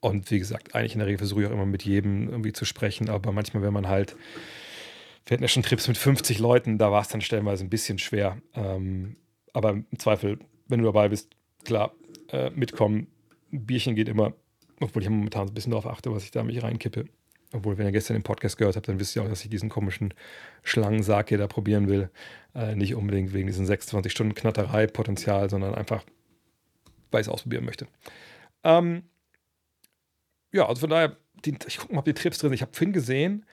und 0.00 0.30
wie 0.32 0.40
gesagt, 0.40 0.74
eigentlich 0.74 0.94
in 0.94 0.98
der 0.98 1.06
Regel 1.06 1.18
versuche 1.18 1.42
ich 1.42 1.46
auch 1.46 1.52
immer 1.52 1.64
mit 1.64 1.84
jedem 1.84 2.28
irgendwie 2.28 2.52
zu 2.52 2.64
sprechen, 2.64 3.08
aber 3.08 3.30
manchmal, 3.30 3.62
wenn 3.62 3.72
man 3.72 3.86
halt 3.86 4.16
wir 5.26 5.36
hatten 5.36 5.44
ja 5.44 5.48
schon 5.48 5.62
Trips 5.62 5.88
mit 5.88 5.96
50 5.96 6.38
Leuten, 6.38 6.78
da 6.78 6.90
war 6.90 7.02
es 7.02 7.08
dann 7.08 7.20
stellenweise 7.20 7.64
ein 7.64 7.70
bisschen 7.70 7.98
schwer. 7.98 8.38
Ähm, 8.54 9.16
aber 9.52 9.70
im 9.70 9.98
Zweifel, 9.98 10.38
wenn 10.68 10.80
du 10.80 10.86
dabei 10.86 11.08
bist, 11.08 11.30
klar, 11.64 11.94
äh, 12.30 12.50
mitkommen. 12.50 13.06
Ein 13.52 13.66
Bierchen 13.66 13.94
geht 13.94 14.08
immer, 14.08 14.32
obwohl 14.80 15.02
ich 15.02 15.08
momentan 15.08 15.48
ein 15.48 15.54
bisschen 15.54 15.70
darauf 15.70 15.86
achte, 15.86 16.12
was 16.12 16.24
ich 16.24 16.30
da 16.30 16.42
mich 16.42 16.62
reinkippe. 16.62 17.06
Obwohl, 17.52 17.76
wenn 17.76 17.86
ihr 17.86 17.92
gestern 17.92 18.16
den 18.16 18.22
Podcast 18.22 18.56
gehört 18.56 18.76
habt, 18.76 18.88
dann 18.88 18.98
wisst 18.98 19.14
ihr 19.14 19.22
auch, 19.22 19.28
dass 19.28 19.44
ich 19.44 19.50
diesen 19.50 19.68
komischen 19.68 20.14
Schlangensarg 20.62 21.28
hier 21.28 21.38
da 21.38 21.46
probieren 21.46 21.86
will. 21.86 22.10
Äh, 22.54 22.74
nicht 22.74 22.94
unbedingt 22.94 23.34
wegen 23.34 23.46
diesen 23.46 23.66
26 23.66 24.10
Stunden 24.10 24.34
Knatterei-Potenzial, 24.34 25.50
sondern 25.50 25.74
einfach, 25.74 26.02
weil 27.10 27.20
ich 27.20 27.26
es 27.26 27.32
ausprobieren 27.32 27.66
möchte. 27.66 27.86
Ähm, 28.64 29.02
ja, 30.50 30.66
also 30.66 30.80
von 30.80 30.90
daher, 30.90 31.16
die, 31.44 31.56
ich 31.66 31.76
gucke 31.76 31.92
mal, 31.92 31.98
ob 31.98 32.06
die 32.06 32.14
Trips 32.14 32.38
drin 32.38 32.48
sind. 32.48 32.54
Ich 32.54 32.62
habe 32.62 32.72
Finn 32.74 32.92
gesehen, 32.92 33.44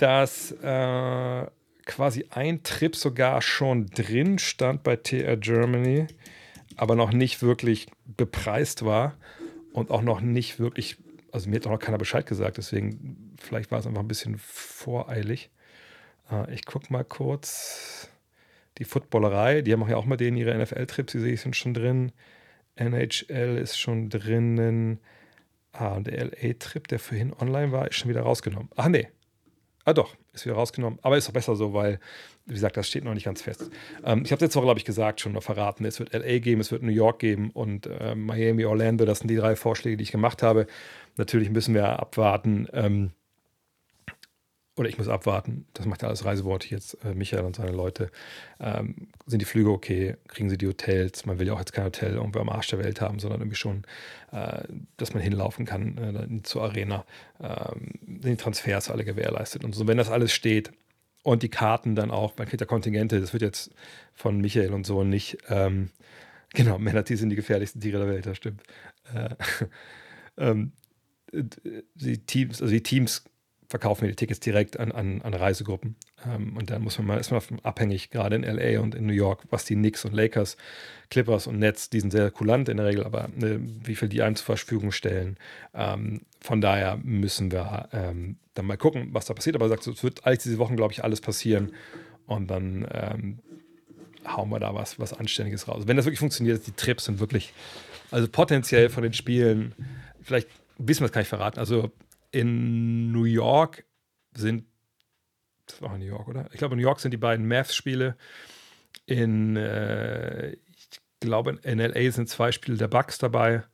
dass 0.00 0.52
äh, 0.52 1.46
quasi 1.84 2.24
ein 2.30 2.62
Trip 2.62 2.96
sogar 2.96 3.42
schon 3.42 3.86
drin 3.86 4.38
stand 4.38 4.82
bei 4.82 4.96
TR 4.96 5.36
Germany, 5.36 6.06
aber 6.76 6.94
noch 6.94 7.12
nicht 7.12 7.42
wirklich 7.42 7.88
bepreist 8.04 8.84
war 8.84 9.16
und 9.72 9.90
auch 9.90 10.02
noch 10.02 10.20
nicht 10.20 10.58
wirklich, 10.58 10.96
also 11.32 11.50
mir 11.50 11.56
hat 11.56 11.66
auch 11.66 11.72
noch 11.72 11.78
keiner 11.78 11.98
Bescheid 11.98 12.26
gesagt, 12.26 12.56
deswegen 12.56 13.34
vielleicht 13.38 13.70
war 13.70 13.78
es 13.78 13.86
einfach 13.86 14.00
ein 14.00 14.08
bisschen 14.08 14.38
voreilig. 14.38 15.50
Äh, 16.30 16.54
ich 16.54 16.64
gucke 16.64 16.92
mal 16.92 17.04
kurz. 17.04 18.08
Die 18.78 18.84
Footballerei, 18.84 19.60
die 19.60 19.72
haben 19.72 19.86
ja 19.86 19.96
auch 19.96 20.06
mal 20.06 20.16
den 20.16 20.36
ihre 20.36 20.56
NFL-Trips, 20.56 21.12
die 21.12 21.18
sehe 21.18 21.34
ich 21.34 21.42
sind 21.42 21.56
schon 21.56 21.74
drin. 21.74 22.12
NHL 22.76 23.58
ist 23.58 23.78
schon 23.78 24.08
drinnen. 24.08 25.00
Ah, 25.72 25.94
und 25.94 26.06
der 26.06 26.24
LA-Trip, 26.24 26.88
der 26.88 26.98
vorhin 26.98 27.34
online 27.34 27.72
war, 27.72 27.88
ist 27.88 27.96
schon 27.96 28.08
wieder 28.08 28.22
rausgenommen. 28.22 28.70
Ach 28.76 28.88
nee, 28.88 29.08
Ah 29.90 29.92
doch, 29.92 30.14
ist 30.32 30.46
wieder 30.46 30.54
rausgenommen. 30.54 31.00
Aber 31.02 31.16
ist 31.16 31.26
doch 31.26 31.32
besser 31.32 31.56
so, 31.56 31.74
weil, 31.74 31.98
wie 32.46 32.54
gesagt, 32.54 32.76
das 32.76 32.86
steht 32.86 33.02
noch 33.02 33.12
nicht 33.12 33.24
ganz 33.24 33.42
fest. 33.42 33.68
Ähm, 34.04 34.22
ich 34.24 34.30
habe 34.30 34.36
es 34.36 34.42
jetzt 34.42 34.56
auch, 34.56 34.62
glaube 34.62 34.78
ich, 34.78 34.84
gesagt, 34.84 35.20
schon 35.20 35.32
noch 35.32 35.42
verraten. 35.42 35.84
Es 35.84 35.98
wird 35.98 36.12
LA 36.12 36.38
geben, 36.38 36.60
es 36.60 36.70
wird 36.70 36.84
New 36.84 36.92
York 36.92 37.18
geben 37.18 37.50
und 37.50 37.88
äh, 37.88 38.14
Miami, 38.14 38.64
Orlando. 38.66 39.04
Das 39.04 39.18
sind 39.18 39.26
die 39.26 39.34
drei 39.34 39.56
Vorschläge, 39.56 39.96
die 39.96 40.04
ich 40.04 40.12
gemacht 40.12 40.44
habe. 40.44 40.68
Natürlich 41.16 41.50
müssen 41.50 41.74
wir 41.74 41.98
abwarten. 41.98 42.68
Ähm, 42.72 43.10
oder 44.80 44.88
ich 44.88 44.96
muss 44.96 45.08
abwarten, 45.08 45.66
das 45.74 45.84
macht 45.84 46.00
ja 46.00 46.08
alles 46.08 46.24
Reisewort 46.24 46.70
jetzt, 46.70 46.96
äh, 47.04 47.12
Michael 47.14 47.44
und 47.44 47.54
seine 47.54 47.70
Leute. 47.70 48.10
Ähm, 48.58 49.08
sind 49.26 49.42
die 49.42 49.44
Flüge 49.44 49.70
okay? 49.70 50.16
Kriegen 50.26 50.48
sie 50.48 50.56
die 50.56 50.66
Hotels? 50.66 51.26
Man 51.26 51.38
will 51.38 51.46
ja 51.46 51.52
auch 51.52 51.58
jetzt 51.58 51.74
kein 51.74 51.84
Hotel 51.84 52.14
irgendwo 52.14 52.38
am 52.40 52.48
Arsch 52.48 52.68
der 52.68 52.78
Welt 52.78 53.02
haben, 53.02 53.18
sondern 53.18 53.42
irgendwie 53.42 53.58
schon, 53.58 53.84
äh, 54.32 54.62
dass 54.96 55.12
man 55.12 55.22
hinlaufen 55.22 55.66
kann 55.66 55.98
äh, 55.98 56.42
zur 56.44 56.62
Arena. 56.62 57.04
Ähm, 57.42 57.90
sind 58.22 58.24
die 58.24 58.36
Transfers 58.36 58.90
alle 58.90 59.04
gewährleistet 59.04 59.64
und 59.64 59.74
so. 59.74 59.86
Wenn 59.86 59.98
das 59.98 60.08
alles 60.08 60.32
steht 60.32 60.72
und 61.24 61.42
die 61.42 61.50
Karten 61.50 61.94
dann 61.94 62.10
auch, 62.10 62.38
man 62.38 62.48
kriegt 62.48 62.62
ja 62.62 62.66
Kontingente, 62.66 63.20
das 63.20 63.34
wird 63.34 63.42
jetzt 63.42 63.72
von 64.14 64.40
Michael 64.40 64.72
und 64.72 64.86
so 64.86 65.04
nicht, 65.04 65.36
ähm, 65.50 65.90
genau, 66.54 66.78
Männertiere 66.78 67.18
sind 67.18 67.28
die 67.28 67.36
gefährlichsten 67.36 67.82
Tiere 67.82 67.98
der 67.98 68.08
Welt, 68.08 68.24
das 68.24 68.38
stimmt. 68.38 68.62
Äh, 69.14 69.34
ähm, 70.38 70.72
die 71.32 72.18
Teams, 72.24 72.62
also 72.62 72.72
die 72.72 72.82
Teams 72.82 73.24
verkaufen 73.70 74.02
wir 74.02 74.08
die 74.08 74.16
Tickets 74.16 74.40
direkt 74.40 74.80
an, 74.80 74.90
an, 74.90 75.22
an 75.22 75.32
Reisegruppen. 75.32 75.94
Ähm, 76.26 76.56
und 76.56 76.70
dann 76.70 76.82
muss 76.82 76.98
man 76.98 77.06
mal, 77.06 77.18
ist 77.18 77.30
man 77.30 77.40
abhängig, 77.62 78.10
gerade 78.10 78.34
in 78.34 78.42
LA 78.42 78.80
und 78.80 78.96
in 78.96 79.06
New 79.06 79.12
York, 79.12 79.44
was 79.50 79.64
die 79.64 79.76
Knicks 79.76 80.04
und 80.04 80.12
Lakers, 80.12 80.56
Clippers 81.08 81.46
und 81.46 81.60
Nets, 81.60 81.88
die 81.88 82.00
sind 82.00 82.10
sehr 82.10 82.32
kulant 82.32 82.68
in 82.68 82.78
der 82.78 82.86
Regel, 82.86 83.04
aber 83.04 83.28
ne, 83.36 83.60
wie 83.84 83.94
viel 83.94 84.08
die 84.08 84.22
einem 84.22 84.34
zur 84.34 84.46
Verfügung 84.46 84.90
stellen. 84.90 85.36
Ähm, 85.72 86.22
von 86.40 86.60
daher 86.60 86.96
müssen 86.96 87.52
wir 87.52 87.88
ähm, 87.92 88.36
dann 88.54 88.66
mal 88.66 88.76
gucken, 88.76 89.10
was 89.12 89.26
da 89.26 89.34
passiert. 89.34 89.54
Aber 89.54 89.68
sagt, 89.68 89.86
es 89.86 90.02
wird 90.02 90.26
all 90.26 90.36
diese 90.36 90.58
Wochen, 90.58 90.74
glaube 90.74 90.92
ich, 90.92 91.04
alles 91.04 91.20
passieren. 91.20 91.72
Und 92.26 92.48
dann 92.50 92.88
ähm, 92.92 93.38
hauen 94.26 94.50
wir 94.50 94.58
da 94.58 94.74
was, 94.74 94.98
was 94.98 95.12
Anständiges 95.12 95.68
raus. 95.68 95.84
Wenn 95.86 95.96
das 95.96 96.06
wirklich 96.06 96.18
funktioniert, 96.18 96.66
die 96.66 96.72
Trips 96.72 97.04
sind 97.04 97.20
wirklich, 97.20 97.52
also 98.10 98.26
potenziell 98.26 98.88
von 98.88 99.04
den 99.04 99.12
Spielen, 99.12 99.76
vielleicht 100.22 100.48
wissen 100.78 101.02
wir 101.02 101.06
es, 101.06 101.12
kann 101.12 101.22
ich 101.22 101.28
verraten. 101.28 101.60
Also 101.60 101.92
in 102.30 103.12
New 103.12 103.24
York 103.24 103.84
sind 104.34 104.64
Das 105.66 105.82
war 105.82 105.94
in 105.94 106.00
New 106.00 106.06
York, 106.06 106.28
oder? 106.28 106.48
Ich 106.52 106.58
glaube, 106.58 106.74
in 106.74 106.78
New 106.80 106.86
York 106.86 107.00
sind 107.00 107.12
die 107.12 107.16
beiden 107.16 107.46
Mavs-Spiele. 107.46 108.16
In, 109.06 109.56
äh, 109.56 110.52
ich 110.52 110.88
glaube, 111.20 111.58
in 111.62 111.78
LA 111.78 112.10
sind 112.10 112.28
zwei 112.28 112.52
Spiele 112.52 112.76
der 112.76 112.88
Bucks 112.88 113.18
dabei. 113.18 113.64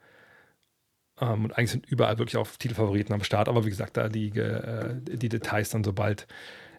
Ähm, 1.20 1.44
und 1.44 1.52
eigentlich 1.56 1.70
sind 1.70 1.86
überall 1.86 2.18
wirklich 2.18 2.36
auch 2.36 2.48
Titelfavoriten 2.48 3.14
am 3.14 3.22
Start. 3.22 3.48
Aber 3.48 3.64
wie 3.64 3.70
gesagt, 3.70 3.96
da 3.96 4.08
die, 4.08 4.28
äh, 4.28 4.94
die 5.00 5.28
Details 5.28 5.70
dann, 5.70 5.84
sobald 5.84 6.26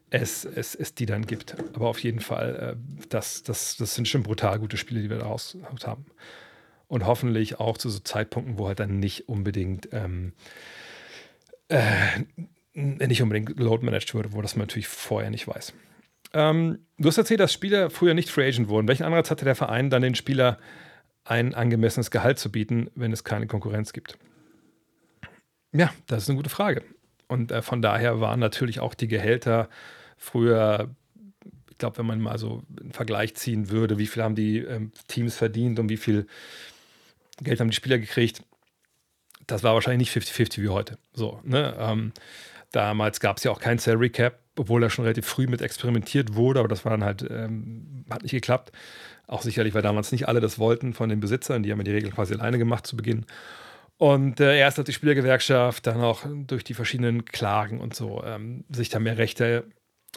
es, 0.10 0.46
es, 0.46 0.76
es 0.76 0.96
die 0.96 1.06
dann 1.06 1.26
gibt. 1.26 1.56
Aber 1.74 1.90
auf 1.90 2.00
jeden 2.00 2.20
Fall, 2.20 2.78
äh, 2.78 3.08
das, 3.10 3.44
das, 3.44 3.78
das 3.78 3.96
sind 3.96 4.08
schon 4.08 4.24
brutal 4.24 4.60
gute 4.60 4.78
Spiele, 4.78 5.02
die 5.02 5.10
wir 5.10 5.18
da 5.18 5.26
raus 5.26 5.58
haben. 5.84 6.06
Und 6.88 7.06
hoffentlich 7.06 7.60
auch 7.60 7.78
zu 7.78 7.90
so 7.90 8.00
Zeitpunkten, 8.00 8.58
wo 8.58 8.68
halt 8.68 8.80
dann 8.80 9.00
nicht 9.00 9.28
unbedingt 9.28 9.90
ähm, 9.92 10.34
äh, 11.70 12.20
nicht 12.74 13.22
unbedingt 13.22 13.60
Load 13.60 13.86
managed 13.86 14.14
wurde, 14.14 14.34
wo 14.34 14.42
das 14.42 14.56
man 14.56 14.68
natürlich 14.68 14.88
vorher 14.88 15.30
nicht 15.30 15.48
weiß. 15.48 15.74
Ähm, 16.34 16.80
du 16.98 17.08
hast 17.08 17.18
erzählt, 17.18 17.40
dass 17.40 17.54
Spieler 17.54 17.90
früher 17.90 18.14
nicht 18.14 18.30
Free 18.30 18.48
Agent 18.48 18.70
wurden. 18.70 18.88
Welchen 18.88 19.04
Anreiz 19.04 19.32
hatte 19.32 19.46
der 19.46 19.56
Verein, 19.56 19.90
dann 19.90 20.02
den 20.02 20.16
Spieler 20.16 20.60
ein 21.24 21.56
angemessenes 21.56 22.12
Gehalt 22.12 22.40
zu 22.40 22.52
bieten, 22.52 22.90
wenn 22.96 23.12
es 23.12 23.24
keine 23.24 23.48
Konkurrenz 23.48 23.94
gibt? 23.94 24.18
Ja, 25.74 25.92
das 26.08 26.24
ist 26.24 26.30
eine 26.30 26.38
gute 26.38 26.50
Frage. 26.50 26.84
Und 27.28 27.52
äh, 27.52 27.62
von 27.62 27.82
daher 27.82 28.22
waren 28.22 28.40
natürlich 28.40 28.80
auch 28.80 28.94
die 28.94 29.08
Gehälter 29.08 29.70
früher, 30.18 30.90
ich 31.70 31.78
glaube, 31.78 31.98
wenn 31.98 32.06
man 32.06 32.22
mal 32.22 32.38
so 32.38 32.64
einen 32.80 32.94
Vergleich 32.94 33.36
ziehen 33.36 33.70
würde, 33.70 33.98
wie 33.98 34.08
viel 34.08 34.24
haben 34.24 34.36
die 34.36 34.60
ähm, 34.60 34.92
Teams 35.08 35.36
verdient 35.36 35.80
und 35.80 35.90
wie 35.90 35.98
viel 35.98 36.28
Geld 37.42 37.60
haben 37.60 37.70
die 37.70 37.76
Spieler 37.76 38.00
gekriegt, 38.00 38.44
das 39.48 39.64
war 39.64 39.74
wahrscheinlich 39.74 40.16
nicht 40.16 40.30
50-50 40.30 40.62
wie 40.62 40.70
heute. 40.70 40.98
So, 41.14 41.40
ne? 41.44 41.76
Ähm, 41.80 42.12
damals 42.72 43.20
gab 43.20 43.38
es 43.38 43.44
ja 43.44 43.52
auch 43.52 43.60
kein 43.60 43.80
Salary 43.80 44.10
Cap, 44.10 44.40
obwohl 44.58 44.82
da 44.82 44.90
schon 44.90 45.04
relativ 45.04 45.26
früh 45.26 45.48
mit 45.48 45.62
experimentiert 45.62 46.36
wurde, 46.36 46.60
aber 46.60 46.68
das 46.68 46.86
war 46.86 46.92
dann 46.92 47.04
halt, 47.04 47.26
ähm, 47.30 48.06
hat 48.10 48.24
nicht 48.24 48.32
geklappt. 48.32 48.72
Auch 49.26 49.42
sicherlich, 49.42 49.74
weil 49.74 49.82
damals 49.82 50.12
nicht 50.12 50.28
alle 50.28 50.40
das 50.40 50.60
wollten 50.60 50.94
von 50.94 51.10
den 51.10 51.20
Besitzern, 51.20 51.64
die 51.64 51.72
haben 51.72 51.80
ja 51.80 51.86
die 51.86 51.92
Regel 51.92 52.12
quasi 52.12 52.34
alleine 52.34 52.58
gemacht 52.58 52.86
zu 52.86 52.96
Beginn. 52.96 53.26
Und 53.98 54.40
äh, 54.40 54.58
erst 54.58 54.78
hat 54.78 54.88
die 54.88 54.94
Spielergewerkschaft 54.94 55.88
dann 55.88 56.02
auch 56.02 56.26
durch 56.46 56.64
die 56.64 56.76
verschiedenen 56.76 57.26
Klagen 57.26 57.80
und 57.82 57.96
so 57.96 58.24
ähm, 58.24 58.64
sich 58.70 58.90
da 58.90 59.00
mehr 59.00 59.18
Rechte 59.18 59.66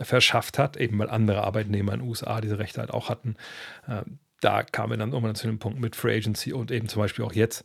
verschafft 0.00 0.58
hat, 0.58 0.76
eben 0.76 0.99
weil 0.99 1.10
andere 1.10 1.44
Arbeitnehmer 1.44 1.94
in 1.94 2.00
den 2.00 2.08
USA 2.08 2.40
diese 2.40 2.58
Rechte 2.58 2.80
halt 2.80 2.90
auch 2.90 3.08
hatten. 3.08 3.37
Ähm, 3.88 4.18
da 4.40 4.62
kamen 4.62 4.92
wir 4.92 4.96
dann 4.96 5.12
irgendwann 5.12 5.34
zu 5.34 5.46
dem 5.46 5.58
Punkt 5.58 5.80
mit 5.80 5.96
Free 5.96 6.16
Agency 6.16 6.52
und 6.52 6.70
eben 6.70 6.88
zum 6.88 7.02
Beispiel 7.02 7.25
auch 7.25 7.32
jetzt, 7.32 7.64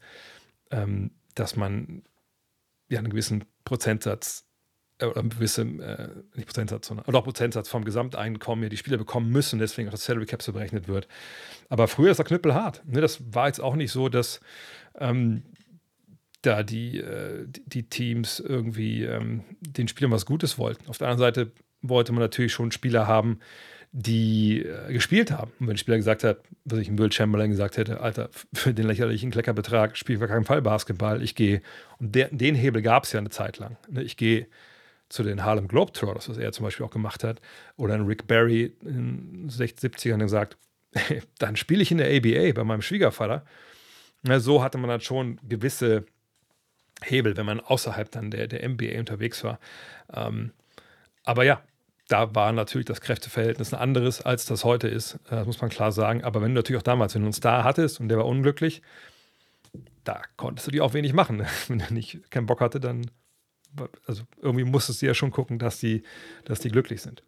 ähm, 0.72 1.12
dass 1.36 1.56
man 1.56 2.04
ja 2.89 3.00
einen 3.00 3.10
gewissen 3.10 3.46
Prozentsatz 3.63 4.46
äh, 5.00 5.06
oder 5.06 5.20
einen 5.20 5.30
gewissen, 5.30 5.80
äh, 5.80 6.10
nicht 6.36 6.48
Prozentsatz, 6.48 6.88
sondern 6.88 7.06
oder 7.06 7.20
auch 7.20 7.24
Prozentsatz 7.24 7.70
vom 7.70 7.86
Gesamteinkommen 7.86 8.63
ja 8.63 8.70
die 8.70 8.77
Spieler 8.77 8.98
bekommen 8.98 9.30
müssen, 9.30 9.60
deswegen 9.60 9.88
auch 9.89 9.94
das 9.94 10.06
Salary 10.06 10.25
Cap 10.25 10.42
so 10.42 10.54
berechnet 10.54 10.88
wird. 10.88 11.08
Aber 11.70 11.88
früher 11.88 12.12
ist 12.12 12.18
der 12.18 12.25
Knüppel 12.25 12.54
hart. 12.54 12.84
Ne? 12.86 13.01
Das 13.01 13.34
war 13.34 13.48
jetzt 13.48 13.60
auch 13.60 13.75
nicht 13.75 13.92
so, 13.92 14.10
dass 14.10 14.39
ähm, 14.98 15.44
da 16.42 16.63
die, 16.63 17.00
äh, 17.00 17.48
die 17.48 17.89
Teams 17.89 18.39
irgendwie 18.39 19.04
ähm, 19.04 19.44
den 19.62 19.88
Spielern 19.88 20.12
was 20.12 20.25
Gutes 20.25 20.58
wollten. 20.58 20.88
Auf 20.88 20.98
der 20.98 21.08
anderen 21.08 21.34
Seite 21.34 21.51
wollte 21.82 22.12
man 22.12 22.22
natürlich 22.22 22.54
schon 22.54 22.72
Spieler 22.72 23.08
haben, 23.08 23.39
die 23.98 24.62
äh, 24.62 24.92
gespielt 24.92 25.32
haben. 25.32 25.52
Und 25.58 25.68
wenn 25.68 25.75
ein 25.75 25.78
Spieler 25.78 25.96
gesagt 25.96 26.25
hat, 26.25 26.40
was 26.66 26.80
ich 26.80 26.90
im 26.90 26.98
Will 26.98 27.14
Chamberlain 27.14 27.50
gesagt 27.50 27.78
hätte, 27.78 28.02
Alter, 28.02 28.30
für 28.54 28.74
den 28.74 28.88
lächerlichen 28.88 29.32
Kleckerbetrag 29.32 29.96
spiele 29.96 30.22
ich 30.22 30.30
keinen 30.30 30.44
Fall 30.44 30.62
Basketball, 30.62 31.22
ich 31.22 31.34
gehe. 31.34 31.62
Und 32.00 32.14
der, 32.14 32.28
den 32.30 32.56
Hebel 32.56 32.82
gab 32.82 33.06
es 33.06 33.14
ja 33.14 33.20
eine 33.20 33.30
Zeit 33.30 33.58
lang. 33.58 33.78
Ne? 33.88 34.04
Ich 34.04 34.18
gehe 34.18 34.48
zu 35.08 35.24
den 35.24 35.46
Harlem 35.46 35.70
Globetrotters, 35.70 36.28
was 36.28 36.38
er 36.38 36.52
zum 36.52 36.66
Beispiel 36.66 36.86
auch 36.86 36.92
gemacht 36.92 37.24
hat, 37.24 37.40
oder 37.78 37.94
ein 37.94 38.06
Rick 38.06 38.28
Barry 38.28 38.74
in 38.82 39.44
den 39.44 39.50
60, 39.50 39.94
70ern 39.94 40.20
gesagt, 40.20 40.58
dann 41.40 41.56
spiele 41.56 41.82
ich 41.82 41.92
in 41.92 41.98
der 41.98 42.10
ABA 42.14 42.52
bei 42.52 42.66
meinem 42.66 42.82
Schwiegervater. 42.82 43.46
Ja, 44.28 44.42
so 44.42 44.62
hatte 44.62 44.78
man 44.78 44.90
dann 44.90 45.02
schon 45.02 45.40
gewisse 45.48 46.06
Hebel, 47.02 47.38
wenn 47.38 47.46
man 47.46 47.62
außerhalb 47.62 48.12
dann 48.12 48.30
der, 48.30 48.48
der 48.48 48.68
MBA 48.68 49.00
unterwegs 49.00 49.42
war. 49.46 49.58
Ähm, 50.14 50.52
aber 51.24 51.46
ja, 51.46 51.62
da 52.07 52.35
war 52.35 52.51
natürlich 52.51 52.85
das 52.85 53.01
Kräfteverhältnis 53.01 53.74
ein 53.74 53.79
anderes, 53.79 54.21
als 54.21 54.45
das 54.45 54.63
heute 54.63 54.88
ist. 54.88 55.15
Äh, 55.25 55.38
das 55.38 55.47
muss 55.47 55.62
man 55.62 55.69
klar 55.69 55.91
sagen. 55.91 56.24
Aber 56.24 56.41
wenn 56.41 56.50
du 56.50 56.59
natürlich 56.59 56.79
auch 56.79 56.83
damals, 56.83 57.15
wenn 57.15 57.21
du 57.21 57.27
einen 57.27 57.33
Star 57.33 57.63
hattest 57.63 58.00
und 58.00 58.09
der 58.09 58.17
war 58.17 58.25
unglücklich, 58.25 58.81
da 60.03 60.21
konntest 60.38 60.67
du 60.67 60.71
dir 60.71 60.83
auch 60.83 60.93
wenig 60.93 61.13
machen. 61.13 61.45
Wenn 61.67 61.79
er 61.79 61.91
nicht 61.91 62.31
keinen 62.31 62.45
Bock 62.45 62.62
hatte, 62.62 62.79
dann, 62.79 63.09
also 64.05 64.24
irgendwie 64.41 64.63
musstest 64.63 65.01
du 65.01 65.07
ja 65.07 65.13
schon 65.13 65.31
gucken, 65.31 65.59
dass 65.59 65.79
die, 65.79 66.03
dass 66.45 66.59
die 66.59 66.69
glücklich 66.69 67.01
sind. 67.01 67.24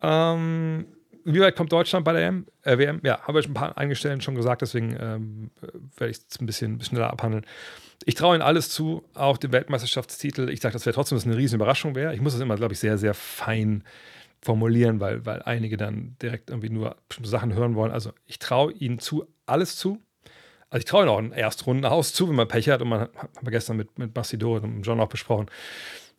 Ähm, 0.00 0.86
wie 1.24 1.40
weit 1.40 1.56
kommt 1.56 1.72
Deutschland 1.72 2.04
bei 2.04 2.12
der 2.12 2.26
M, 2.26 2.46
äh, 2.62 2.78
WM? 2.78 3.00
Ja, 3.04 3.20
habe 3.22 3.40
ich 3.40 3.48
ein 3.48 3.54
paar 3.54 3.76
Eingestellen 3.76 4.20
schon 4.20 4.34
gesagt, 4.34 4.62
deswegen 4.62 4.96
ähm, 4.98 5.50
werde 5.96 6.10
ich 6.10 6.18
es 6.28 6.40
ein 6.40 6.46
bisschen 6.46 6.80
schneller 6.80 7.10
abhandeln. 7.10 7.44
Ich 8.04 8.14
traue 8.14 8.34
ihnen 8.34 8.42
alles 8.42 8.68
zu, 8.70 9.04
auch 9.14 9.38
den 9.38 9.52
Weltmeisterschaftstitel. 9.52 10.48
Ich 10.48 10.60
sage, 10.60 10.72
das 10.72 10.86
wäre 10.86 10.94
trotzdem, 10.94 11.16
dass 11.16 11.26
eine 11.26 11.36
riesen 11.36 11.56
Überraschung 11.56 11.94
wäre. 11.94 12.14
Ich 12.14 12.20
muss 12.20 12.32
das 12.32 12.40
immer, 12.42 12.56
glaube 12.56 12.74
ich, 12.74 12.80
sehr, 12.80 12.98
sehr 12.98 13.14
fein 13.14 13.84
formulieren, 14.40 15.00
weil, 15.00 15.24
weil 15.24 15.42
einige 15.42 15.76
dann 15.76 16.16
direkt 16.20 16.50
irgendwie 16.50 16.70
nur 16.70 16.96
Sachen 17.22 17.54
hören 17.54 17.74
wollen. 17.76 17.92
Also 17.92 18.12
ich 18.26 18.38
traue 18.38 18.72
ihnen 18.72 18.98
zu, 18.98 19.24
alles 19.46 19.76
zu. 19.76 20.00
Also 20.68 20.80
ich 20.80 20.84
traue 20.84 21.02
ihnen 21.02 21.10
auch 21.10 21.18
ein 21.18 21.32
Erstrundenhaus 21.32 22.12
zu, 22.12 22.28
wenn 22.28 22.34
man 22.34 22.48
Pech 22.48 22.68
hat. 22.68 22.82
Und 22.82 22.88
man 22.88 23.00
hat, 23.02 23.12
gestern 23.42 23.76
mit, 23.76 23.98
mit 23.98 24.12
Bastidor 24.12 24.62
und 24.62 24.82
John 24.82 25.00
auch 25.00 25.08
besprochen. 25.08 25.46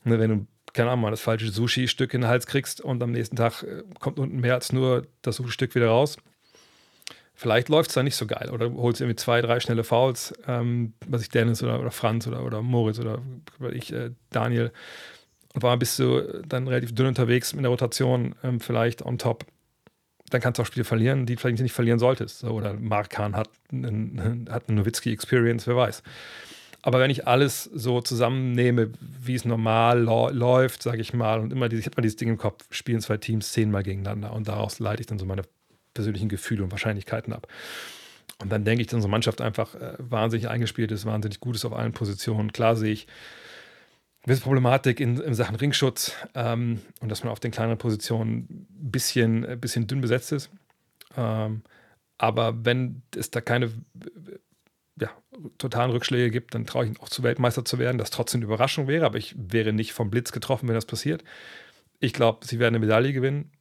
Ne, 0.06 0.20
wenn 0.20 0.30
du, 0.30 0.48
keine 0.74 0.90
Ahnung, 0.90 1.04
mal 1.04 1.12
das 1.12 1.22
falsche 1.22 1.50
Sushi-Stück 1.50 2.13
in 2.13 2.22
den 2.22 2.30
Hals 2.30 2.48
kriegst 2.48 2.82
und 2.82 3.02
am 3.04 3.12
nächsten 3.12 3.36
Tag 3.36 3.63
äh, 3.63 3.84
kommt 4.00 4.20
unten 4.20 4.40
mehr 4.40 4.56
als 4.56 4.72
nur 4.72 5.08
das 5.22 5.38
Sushi-Stück 5.38 5.75
wieder 5.75 5.88
raus, 5.88 6.18
Vielleicht 7.36 7.70
läuft 7.70 7.90
es 7.90 7.96
da 7.96 8.04
nicht 8.04 8.16
so 8.16 8.28
geil 8.28 8.52
oder 8.52 8.72
holst 8.74 9.02
irgendwie 9.02 9.16
zwei, 9.16 9.42
drei 9.42 9.60
schnelle 9.60 9.84
Fouls, 9.84 10.34
ähm, 10.48 10.94
was 11.08 11.22
ich 11.22 11.30
Dennis 11.30 11.63
oder, 11.63 11.80
oder 11.80 11.92
Franz 11.92 12.28
oder, 12.28 12.46
oder 12.46 12.62
Moritz 12.62 13.00
oder 13.00 13.22
ich 13.72 13.92
äh, 13.92 14.12
Daniel 14.30 14.72
und 15.54 15.63
war 15.63 15.78
bist 15.78 16.00
du 16.00 16.42
dann 16.48 16.68
relativ 16.68 16.94
dünn 16.94 17.08
unterwegs 17.08 17.54
mit 17.54 17.63
der 17.63 17.70
Rotation, 17.70 18.36
ähm, 18.44 18.60
vielleicht 18.60 19.04
on 19.04 19.18
top. 19.18 19.46
Dann 20.30 20.42
kannst 20.42 20.58
du 20.58 20.63
auch 20.63 20.68
Spiele 20.68 20.84
verlieren, 20.84 21.25
die 21.25 21.36
vielleicht 21.36 21.62
nicht 21.62 21.74
verlieren 21.74 22.00
solltest. 22.00 22.40
So, 22.40 22.50
oder 22.50 22.74
Mark 22.74 23.12
Kahn 23.12 23.36
hat, 23.36 23.50
einen, 23.72 24.48
hat 24.50 24.68
eine 24.68 24.82
Nowitzki-Experience, 24.82 25.68
wer 25.68 25.75
weiß. 25.75 26.02
Aber 26.82 27.00
wenn 27.00 27.12
ich 27.12 27.28
alles 27.28 27.63
so 27.63 28.02
zusammennehme, 28.02 28.92
wie 29.00 29.36
es 29.36 29.46
normal 29.46 30.02
läuft, 30.02 30.84
sage 30.84 31.02
ich 31.02 31.13
mal, 31.13 31.40
und 31.40 31.54
immer 31.54 31.70
dieses, 31.70 31.84
ich 31.84 31.86
habe 31.86 32.02
mal 32.02 32.02
dieses 32.02 32.18
Ding 32.18 32.30
im 32.30 32.38
Kopf, 32.38 32.66
spielen 32.72 33.00
zwei 33.00 33.18
Teams 33.18 33.54
zehnmal 33.54 33.84
gegeneinander 33.84 34.34
und 34.34 34.48
daraus 34.48 34.80
leite 34.80 35.02
ich 35.02 35.08
dann 35.08 35.20
so 35.20 35.25
meine 35.25 35.44
persönlichen 35.94 36.30
Gefühle 36.30 36.64
und 36.64 36.72
Wahrscheinlichkeiten 36.72 37.34
ab. 37.34 37.48
Und 38.40 38.52
dann 38.52 38.66
denke 38.66 38.82
ich, 38.82 38.88
dass 38.88 38.96
unsere 38.96 39.12
Mannschaft 39.12 39.42
einfach 39.42 39.76
äh, 39.76 39.94
wahnsinnig 40.00 40.50
eingespielt 40.50 40.92
ist, 40.92 41.06
wahnsinnig 41.06 41.40
gut 41.40 41.56
ist 41.56 41.66
auf 41.66 41.74
allen 41.74 41.94
Positionen. 41.94 42.52
Klar 42.52 42.76
sehe 42.76 42.94
ich 42.94 43.08
gewisse 44.24 44.42
Problematik 44.42 45.00
in, 45.00 45.20
in 45.20 45.34
Sachen 45.34 45.56
Ringschutz 45.56 46.16
ähm, 46.34 46.82
und 47.02 47.10
dass 47.10 47.24
man 47.24 47.32
auf 47.32 47.40
den 47.40 47.52
kleineren 47.52 47.78
Positionen 47.78 48.68
ein 48.82 48.92
bisschen, 48.92 49.46
ein 49.46 49.60
bisschen 49.60 49.88
dünn 49.88 50.02
besetzt 50.02 50.32
ist. 50.32 50.50
Ähm, 51.16 51.62
aber 52.18 52.66
wenn 52.66 53.04
es 53.16 53.32
da 53.32 53.42
keine 53.42 53.72
ja, 55.00 55.10
totalen 55.58 55.92
Rückschläge 55.92 56.32
gibt, 56.32 56.54
dann 56.56 56.66
traue 56.66 56.86
ich 56.86 56.92
ihn 56.92 56.98
auch 57.00 57.10
zu 57.10 57.24
Weltmeister 57.24 57.66
zu 57.66 57.80
werden, 57.80 57.98
das 57.98 58.12
trotzdem 58.12 58.40
eine 58.40 58.46
Überraschung 58.46 58.88
wäre, 58.88 59.06
aber 59.06 59.18
ich 59.18 59.36
wäre 59.38 59.74
nicht 59.74 59.94
vom 59.94 60.10
Blitz 60.10 60.32
getroffen, 60.32 60.68
wenn 60.68 60.76
das 60.76 60.86
passiert. 60.86 61.24
Ich 62.00 62.14
glaube, 62.14 62.46
sie 62.46 62.60
werden 62.60 62.76
eine 62.76 62.86
Medaille 62.86 63.14
gewinnen. 63.14 63.52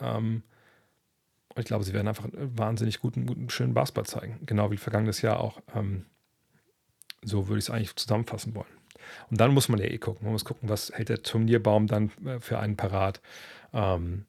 Ähm, 0.00 0.42
ich 1.56 1.64
glaube, 1.66 1.84
sie 1.84 1.92
werden 1.92 2.08
einfach 2.08 2.24
einen 2.24 2.58
wahnsinnig 2.58 3.00
guten, 3.00 3.26
guten, 3.26 3.48
schönen 3.50 3.74
Basketball 3.74 4.06
zeigen. 4.06 4.38
Genau 4.44 4.70
wie 4.70 4.76
vergangenes 4.76 5.22
Jahr 5.22 5.40
auch. 5.40 5.60
Ähm, 5.74 6.06
so 7.22 7.48
würde 7.48 7.58
ich 7.58 7.66
es 7.66 7.70
eigentlich 7.70 7.96
zusammenfassen 7.96 8.54
wollen. 8.54 8.66
Und 9.30 9.40
dann 9.40 9.52
muss 9.52 9.68
man 9.68 9.80
ja 9.80 9.86
eh 9.86 9.98
gucken. 9.98 10.24
Man 10.24 10.32
muss 10.32 10.44
gucken, 10.44 10.68
was 10.68 10.92
hält 10.92 11.08
der 11.08 11.22
Turnierbaum 11.22 11.86
dann 11.86 12.10
äh, 12.24 12.40
für 12.40 12.58
einen 12.58 12.76
parat. 12.76 13.20
Ähm, 13.72 14.26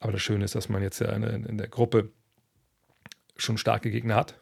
aber 0.00 0.12
das 0.12 0.22
Schöne 0.22 0.44
ist, 0.44 0.54
dass 0.54 0.68
man 0.68 0.82
jetzt 0.82 1.00
ja 1.00 1.10
in, 1.10 1.22
in 1.22 1.58
der 1.58 1.68
Gruppe 1.68 2.10
schon 3.36 3.58
starke 3.58 3.90
Gegner 3.90 4.16
hat. 4.16 4.40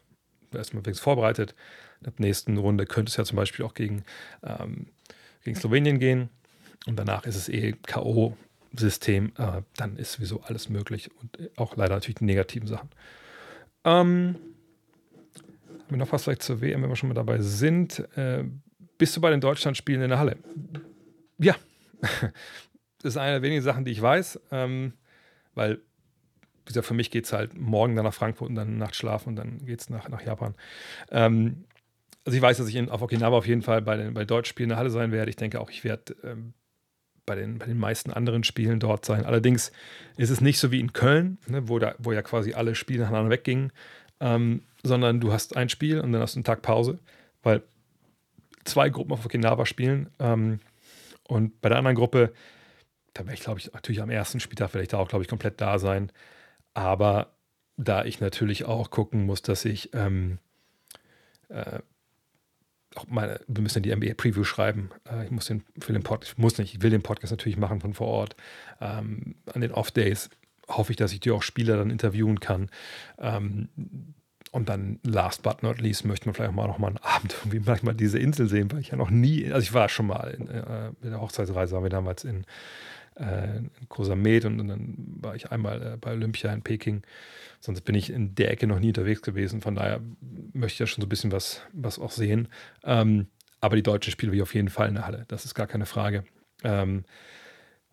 Erstmal 0.53 0.85
wenigstens 0.85 1.05
vorbereitet. 1.05 1.55
In 2.01 2.13
der 2.13 2.15
nächsten 2.19 2.57
Runde 2.57 2.85
könnte 2.85 3.11
es 3.11 3.17
ja 3.17 3.25
zum 3.25 3.37
Beispiel 3.37 3.65
auch 3.65 3.75
gegen, 3.75 4.05
ähm, 4.43 4.89
gegen 5.45 5.57
Slowenien 5.57 5.99
gehen. 5.99 6.29
Und 6.87 6.99
danach 6.99 7.27
ist 7.27 7.37
es 7.37 7.49
eh 7.49 7.73
K.O. 7.73 8.37
System, 8.75 9.33
äh, 9.39 9.63
dann 9.77 9.97
ist 9.97 10.13
sowieso 10.13 10.43
alles 10.43 10.69
möglich 10.69 11.11
und 11.21 11.39
äh, 11.39 11.51
auch 11.57 11.77
leider 11.77 11.95
natürlich 11.95 12.17
die 12.17 12.25
negativen 12.25 12.69
Sachen. 12.69 12.91
Ähm, 13.85 14.37
haben 15.69 15.91
wir 15.91 15.99
noch 15.99 16.13
was 16.13 16.25
vielleicht 16.25 16.43
zur 16.43 16.61
WM, 16.61 16.83
wenn 16.83 16.89
wir 16.89 16.97
schon 16.97 17.09
mal 17.09 17.15
dabei 17.15 17.41
sind? 17.41 18.01
Äh, 18.17 18.45
bist 18.99 19.17
du 19.17 19.21
bei 19.21 19.31
den 19.31 19.41
Deutschlandspielen 19.41 20.03
in 20.03 20.09
der 20.09 20.19
Halle? 20.19 20.37
Ja, 21.39 21.57
das 22.01 23.15
ist 23.15 23.17
eine 23.17 23.33
der 23.33 23.43
wenigen 23.43 23.63
Sachen, 23.63 23.85
die 23.85 23.93
ich 23.93 24.01
weiß, 24.01 24.41
ähm, 24.51 24.95
weil 25.55 25.81
wie 26.65 26.69
gesagt, 26.69 26.87
für 26.87 26.95
mich 26.95 27.11
geht 27.11 27.25
es 27.25 27.33
halt 27.33 27.59
morgen 27.59 27.97
dann 27.97 28.05
nach 28.05 28.15
Frankfurt 28.15 28.49
und 28.49 28.55
dann 28.55 28.79
Nacht 28.79 28.95
schlafen 28.95 29.31
und 29.31 29.37
dann 29.37 29.65
geht 29.67 29.81
es 29.81 29.91
nach, 29.91 30.09
nach 30.09 30.23
Japan. 30.23 30.55
Ähm, 31.11 31.65
also 32.25 32.37
ich 32.37 32.43
weiß, 32.43 32.59
dass 32.59 32.69
ich 32.69 32.77
in, 32.77 32.89
auf 32.89 33.03
Okinawa 33.03 33.37
auf 33.37 33.47
jeden 33.47 33.63
Fall 33.63 33.83
bei 33.83 33.97
den 33.97 34.15
bei 34.15 34.25
Deutschspielen 34.25 34.67
in 34.67 34.69
der 34.71 34.79
Halle 34.79 34.91
sein 34.91 35.11
werde. 35.11 35.31
Ich 35.31 35.37
denke 35.37 35.61
auch, 35.61 35.71
ich 35.71 35.83
werde 35.83 36.15
ähm, 36.23 36.55
bei 37.33 37.41
den, 37.41 37.59
bei 37.59 37.65
den 37.65 37.79
meisten 37.79 38.13
anderen 38.13 38.45
Spielen 38.45 38.79
dort 38.79 39.07
sein. 39.07 39.25
Allerdings 39.25 39.73
ist 40.19 40.29
es 40.29 40.43
nicht 40.43 40.59
so 40.59 40.71
wie 40.71 40.81
in 40.81 40.93
Köln, 40.93 41.39
ne, 41.47 41.67
wo, 41.67 41.79
da, 41.79 41.95
wo 41.99 42.13
ja 42.13 42.21
quasi 42.21 42.53
alle 42.53 42.75
Spiele 42.75 43.01
nacheinander 43.01 43.31
weggingen, 43.31 43.73
ähm, 44.21 44.63
sondern 44.83 45.19
du 45.19 45.33
hast 45.33 45.57
ein 45.57 45.71
Spiel 45.71 46.01
und 46.01 46.13
dann 46.13 46.21
hast 46.21 46.35
du 46.35 46.39
einen 46.39 46.45
Tag 46.45 46.61
Pause, 46.61 46.99
weil 47.43 47.63
zwei 48.65 48.91
Gruppen 48.91 49.13
auf 49.13 49.25
Okinawa 49.25 49.65
spielen. 49.65 50.11
Ähm, 50.19 50.61
und 51.27 51.59
bei 51.63 51.71
der 51.71 51.79
anderen 51.79 51.97
Gruppe, 51.97 52.35
da 53.15 53.25
werde 53.25 53.35
ich, 53.35 53.41
glaube 53.41 53.61
ich, 53.61 53.73
natürlich 53.73 54.03
am 54.03 54.11
ersten 54.11 54.39
Spieltag 54.39 54.73
da 54.73 54.99
auch, 54.99 55.09
glaube 55.09 55.23
ich, 55.23 55.29
komplett 55.29 55.59
da 55.59 55.79
sein. 55.79 56.13
Aber 56.75 57.33
da 57.79 58.05
ich 58.05 58.21
natürlich 58.21 58.67
auch 58.67 58.91
gucken 58.91 59.25
muss, 59.25 59.41
dass 59.41 59.65
ich 59.65 59.95
ähm, 59.95 60.39
äh, 61.49 61.79
auch 62.97 63.07
meine, 63.09 63.41
wir 63.47 63.63
müssen 63.63 63.83
ja 63.83 63.95
die 63.95 63.97
NBA-Preview 63.97 64.45
schreiben. 64.45 64.91
Äh, 65.11 65.25
ich 65.25 65.31
muss 65.31 65.47
den 65.47 65.65
für 65.81 65.93
den 65.93 66.03
Podcast, 66.03 66.33
ich 66.33 66.39
muss 66.39 66.59
nicht, 66.59 66.75
ich 66.75 66.83
will 66.83 66.91
den 66.91 67.03
Podcast 67.03 67.31
natürlich 67.31 67.59
machen 67.59 67.81
von 67.81 67.95
vor 67.95 68.09
Ort. 68.09 68.37
Ähm, 68.81 69.37
an 69.53 69.61
den 69.61 69.73
Off-Days 69.73 70.31
hoffe 70.69 70.93
ich, 70.93 70.97
dass 70.97 71.13
ich 71.13 71.21
die 71.21 71.31
auch 71.31 71.43
Spieler 71.43 71.77
dann 71.77 71.91
interviewen 71.91 72.41
kann. 72.41 72.71
Ähm, 73.19 73.69
und 74.53 74.69
dann, 74.69 75.01
last 75.03 75.43
but 75.43 75.63
not 75.63 75.81
least, 75.81 76.05
möchte 76.05 76.27
man 76.27 76.35
vielleicht 76.35 76.51
auch 76.51 76.55
mal 76.55 76.67
noch 76.67 76.79
mal 76.79 76.89
einen 76.89 76.99
Abend 76.99 77.35
irgendwie 77.43 77.61
manchmal 77.61 77.95
diese 77.95 78.19
Insel 78.19 78.49
sehen, 78.49 78.71
weil 78.71 78.81
ich 78.81 78.89
ja 78.89 78.97
noch 78.97 79.11
nie, 79.11 79.51
also 79.51 79.63
ich 79.63 79.73
war 79.73 79.89
schon 79.89 80.07
mal 80.07 80.31
in, 80.31 80.49
äh, 80.49 80.91
mit 81.01 81.13
der 81.13 81.21
Hochzeitsreise, 81.21 81.75
waren 81.75 81.85
wir 81.85 81.91
damals 81.91 82.25
in, 82.25 82.45
äh, 83.17 83.57
in 83.57 83.71
Kosamet 83.89 84.45
und, 84.45 84.61
und, 84.61 84.69
dann 84.69 84.95
war 85.21 85.35
ich 85.35 85.51
einmal 85.51 85.95
äh, 85.95 85.97
bei 85.97 86.13
Olympia 86.13 86.53
in 86.53 86.63
Peking. 86.63 87.03
Sonst 87.65 87.83
bin 87.83 87.95
ich 87.95 88.11
in 88.11 88.35
der 88.35 88.51
Ecke 88.51 88.67
noch 88.67 88.81
nie 88.81 88.89
unterwegs 88.89 89.23
gewesen. 89.23 89.61
Von 89.61 89.77
daher 89.77 90.01
möchte 90.53 90.75
ich 90.75 90.79
ja 90.81 90.87
schon 90.89 91.01
so 91.01 91.07
ein 91.07 91.09
bisschen 91.09 91.31
was, 91.31 91.61
was 91.73 92.01
auch 92.01 92.11
sehen. 92.11 92.49
Ähm, 92.83 93.29
aber 93.61 93.77
die 93.77 93.85
deutschen 93.85 94.11
Spiele 94.11 94.33
will 94.33 94.43
auf 94.43 94.53
jeden 94.57 94.69
Fall 94.69 94.89
in 94.89 94.95
der 94.95 95.07
Halle. 95.07 95.27
Das 95.29 95.45
ist 95.45 95.55
gar 95.55 95.69
keine 95.69 95.87
Frage. 95.87 96.25
Ähm, 96.65 97.05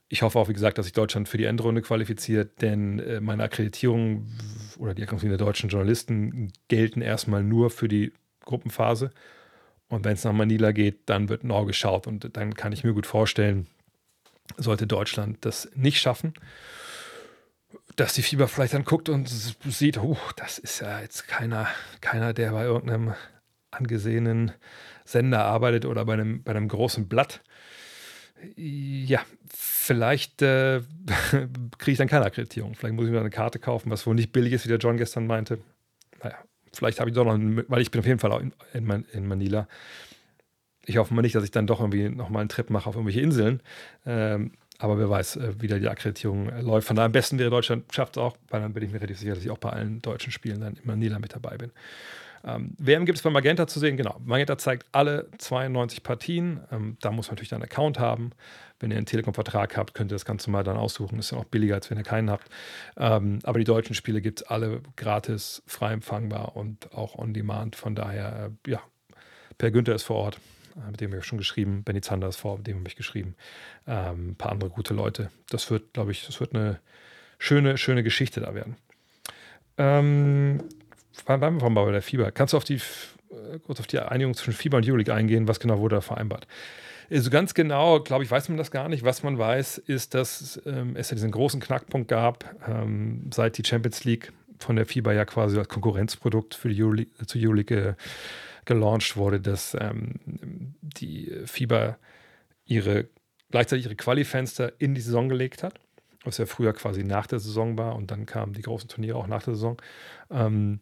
ich 0.07 0.23
hoffe 0.23 0.39
auch, 0.39 0.49
wie 0.49 0.53
gesagt, 0.53 0.79
dass 0.79 0.87
sich 0.87 0.93
Deutschland 0.93 1.29
für 1.29 1.37
die 1.37 1.43
Endrunde 1.43 1.83
qualifiziert, 1.83 2.63
denn 2.63 2.97
äh, 2.97 3.21
meine 3.21 3.43
Akkreditierung 3.43 4.25
oder 4.79 4.95
die 4.95 5.03
Akkreditierung 5.03 5.37
der 5.37 5.45
deutschen 5.45 5.69
Journalisten 5.69 6.51
gelten 6.67 7.03
erstmal 7.03 7.43
nur 7.43 7.69
für 7.69 7.87
die 7.87 8.11
Gruppenphase. 8.45 9.11
Und 9.87 10.03
wenn 10.03 10.13
es 10.13 10.23
nach 10.23 10.33
Manila 10.33 10.71
geht, 10.71 11.01
dann 11.05 11.29
wird 11.29 11.43
neu 11.43 11.65
geschaut. 11.65 12.07
Und 12.07 12.35
dann 12.35 12.55
kann 12.55 12.71
ich 12.71 12.83
mir 12.83 12.93
gut 12.93 13.05
vorstellen, 13.05 13.67
sollte 14.57 14.87
Deutschland 14.87 15.37
das 15.41 15.69
nicht 15.75 15.99
schaffen, 15.99 16.33
dass 17.99 18.13
die 18.13 18.21
Fieber 18.21 18.47
vielleicht 18.47 18.73
dann 18.73 18.85
guckt 18.85 19.09
und 19.09 19.27
sieht, 19.27 19.97
oh, 19.97 20.17
das 20.37 20.57
ist 20.57 20.79
ja 20.79 21.01
jetzt 21.01 21.27
keiner, 21.27 21.67
keiner, 22.01 22.33
der 22.33 22.51
bei 22.51 22.63
irgendeinem 22.63 23.13
angesehenen 23.71 24.53
Sender 25.05 25.43
arbeitet 25.43 25.85
oder 25.85 26.05
bei 26.05 26.13
einem, 26.13 26.43
bei 26.43 26.51
einem 26.51 26.67
großen 26.67 27.07
Blatt. 27.07 27.41
Ja, 28.55 29.19
vielleicht 29.53 30.41
äh, 30.41 30.81
kriege 31.77 31.91
ich 31.91 31.97
dann 31.97 32.07
keine 32.07 32.25
Akkreditierung. 32.25 32.75
Vielleicht 32.75 32.95
muss 32.95 33.05
ich 33.05 33.11
mir 33.11 33.19
eine 33.19 33.29
Karte 33.29 33.59
kaufen, 33.59 33.91
was 33.91 34.07
wohl 34.07 34.15
nicht 34.15 34.31
billig 34.31 34.53
ist, 34.53 34.63
wie 34.63 34.69
der 34.69 34.77
John 34.77 34.97
gestern 34.97 35.27
meinte. 35.27 35.59
Naja, 36.23 36.37
vielleicht 36.73 37.01
habe 37.01 37.09
ich 37.09 37.15
doch 37.15 37.25
noch, 37.25 37.33
einen, 37.33 37.65
weil 37.67 37.81
ich 37.81 37.91
bin 37.91 37.99
auf 37.99 38.07
jeden 38.07 38.19
Fall 38.19 38.31
auch 38.31 38.39
in, 38.39 38.53
in, 38.73 39.05
in, 39.11 39.27
Manila. 39.27 39.67
Ich 40.85 40.97
hoffe 40.97 41.13
mal 41.13 41.21
nicht, 41.21 41.35
dass 41.35 41.43
ich 41.43 41.51
dann 41.51 41.67
doch 41.67 41.81
irgendwie 41.81 42.07
nochmal 42.07 42.41
einen 42.41 42.49
Trip 42.49 42.69
mache 42.69 42.87
auf 42.87 42.95
irgendwelche 42.95 43.21
Inseln. 43.21 43.61
Ähm, 44.05 44.53
aber 44.79 44.97
wer 44.97 45.09
weiß, 45.09 45.35
äh, 45.35 45.53
wie 45.59 45.67
da 45.67 45.77
die 45.77 45.87
Akkreditierung 45.87 46.49
äh, 46.49 46.61
läuft. 46.61 46.87
Von 46.87 46.95
daher 46.95 47.05
am 47.05 47.11
besten 47.11 47.37
wäre 47.37 47.49
Deutschland, 47.51 47.93
schafft 47.93 48.17
es 48.17 48.23
auch, 48.23 48.37
weil 48.49 48.61
dann 48.61 48.73
bin 48.73 48.83
ich 48.83 48.91
mir 48.91 48.97
relativ 48.97 49.19
sicher, 49.19 49.35
dass 49.35 49.43
ich 49.43 49.51
auch 49.51 49.57
bei 49.57 49.69
allen 49.69 50.01
deutschen 50.01 50.31
Spielen 50.31 50.61
dann 50.61 50.73
in 50.75 50.81
Manila 50.85 51.19
mit 51.19 51.35
dabei 51.35 51.57
bin. 51.57 51.71
Ähm, 52.45 52.71
WM 52.77 53.05
gibt 53.05 53.17
es 53.17 53.21
bei 53.21 53.29
Magenta 53.29 53.67
zu 53.67 53.79
sehen, 53.79 53.97
genau. 53.97 54.17
Magenta 54.23 54.57
zeigt 54.57 54.87
alle 54.93 55.27
92 55.37 56.03
Partien. 56.03 56.61
Ähm, 56.71 56.97
da 57.01 57.11
muss 57.11 57.27
man 57.27 57.33
natürlich 57.33 57.49
dann 57.49 57.61
einen 57.61 57.69
Account 57.69 57.99
haben. 57.99 58.31
Wenn 58.79 58.91
ihr 58.91 58.97
einen 58.97 59.05
Telekom-Vertrag 59.05 59.75
habt, 59.75 59.93
könnt 59.93 60.11
ihr 60.11 60.15
das 60.15 60.23
Ganze 60.23 60.49
mal 60.49 60.63
dann 60.63 60.77
aussuchen. 60.77 61.19
Ist 61.19 61.31
ja 61.31 61.37
auch 61.37 61.43
billiger, 61.43 61.75
als 61.75 61.89
wenn 61.89 61.97
ihr 61.97 62.05
keinen 62.05 62.29
habt. 62.29 62.47
Ähm, 62.95 63.39
aber 63.43 63.59
die 63.59 63.65
deutschen 63.65 63.93
Spiele 63.93 64.21
gibt 64.21 64.41
es 64.41 64.47
alle 64.47 64.81
gratis, 64.95 65.61
frei 65.67 65.91
empfangbar 65.91 66.55
und 66.55 66.93
auch 66.93 67.15
on 67.15 67.33
demand. 67.33 67.75
Von 67.75 67.95
daher, 67.95 68.51
äh, 68.65 68.71
ja, 68.71 68.81
Per 69.57 69.71
Günther 69.71 69.95
ist 69.95 70.03
vor 70.03 70.15
Ort, 70.15 70.39
mit 70.89 71.01
dem 71.01 71.11
habe 71.11 71.19
ich 71.19 71.25
schon 71.25 71.37
geschrieben. 71.37 71.83
Benny 71.83 72.01
Zander 72.01 72.27
ist 72.27 72.37
vor, 72.37 72.57
mit 72.57 72.67
dem 72.67 72.79
habe 72.79 72.87
ich 72.87 72.95
geschrieben. 72.95 73.35
Ähm, 73.87 74.31
ein 74.31 74.35
paar 74.35 74.51
andere 74.51 74.69
gute 74.69 74.93
Leute. 74.93 75.29
Das 75.49 75.69
wird, 75.71 75.93
glaube 75.93 76.11
ich, 76.11 76.25
das 76.25 76.39
wird 76.39 76.55
eine 76.55 76.79
schöne, 77.37 77.77
schöne 77.77 78.03
Geschichte 78.03 78.41
da 78.41 78.53
werden. 78.53 78.75
Ähm, 79.77 80.63
bleiben 81.25 81.61
wir 81.61 81.69
mal 81.69 81.85
bei 81.85 81.91
der 81.91 82.01
Fieber. 82.01 82.31
Kannst 82.31 82.53
du 82.53 82.57
auf 82.57 82.63
die, 82.63 82.75
äh, 82.75 83.59
kurz 83.65 83.79
auf 83.79 83.87
die 83.87 83.99
Einigung 83.99 84.33
zwischen 84.33 84.53
Fieber 84.53 84.77
und 84.77 84.87
Euroleague 84.87 85.13
eingehen? 85.13 85.47
Was 85.47 85.59
genau 85.59 85.79
wurde 85.79 85.95
da 85.95 86.01
vereinbart? 86.01 86.47
Also 87.09 87.31
ganz 87.31 87.53
genau, 87.55 88.01
glaube 88.01 88.23
ich, 88.23 88.29
weiß 88.29 88.49
man 88.49 88.57
das 88.57 88.69
gar 88.69 88.87
nicht. 88.87 89.03
Was 89.03 89.23
man 89.23 89.37
weiß, 89.37 89.79
ist, 89.79 90.13
dass 90.13 90.61
ähm, 90.65 90.95
es 90.95 91.09
ja 91.09 91.15
diesen 91.15 91.31
großen 91.31 91.59
Knackpunkt 91.59 92.07
gab, 92.07 92.45
ähm, 92.67 93.29
seit 93.33 93.57
die 93.57 93.63
Champions 93.65 94.03
League 94.03 94.31
von 94.59 94.75
der 94.75 94.85
FIBA 94.85 95.13
ja 95.13 95.25
quasi 95.25 95.57
als 95.57 95.69
Konkurrenzprodukt 95.69 96.53
für 96.53 96.69
die 96.69 96.83
Euroleague, 96.83 97.11
zur 97.25 97.41
Euroleague 97.41 97.77
äh, 97.77 97.93
gelauncht 98.69 99.17
wurde, 99.17 99.41
dass 99.41 99.75
ähm, 99.79 100.15
die 100.81 101.31
FIBA 101.45 101.97
ihre 102.65 103.09
gleichzeitig 103.51 103.85
ihre 103.85 103.95
Qualifenster 103.95 104.73
in 104.77 104.93
die 104.93 105.01
Saison 105.01 105.27
gelegt 105.27 105.63
hat, 105.63 105.79
was 106.23 106.37
ja 106.37 106.45
früher 106.45 106.73
quasi 106.73 107.03
nach 107.03 107.27
der 107.27 107.39
Saison 107.39 107.77
war 107.77 107.95
und 107.95 108.11
dann 108.11 108.25
kamen 108.25 108.53
die 108.53 108.61
großen 108.61 108.87
Turniere 108.87 109.17
auch 109.17 109.27
nach 109.27 109.43
der 109.43 109.55
Saison. 109.55 109.81
Ähm, 110.29 110.79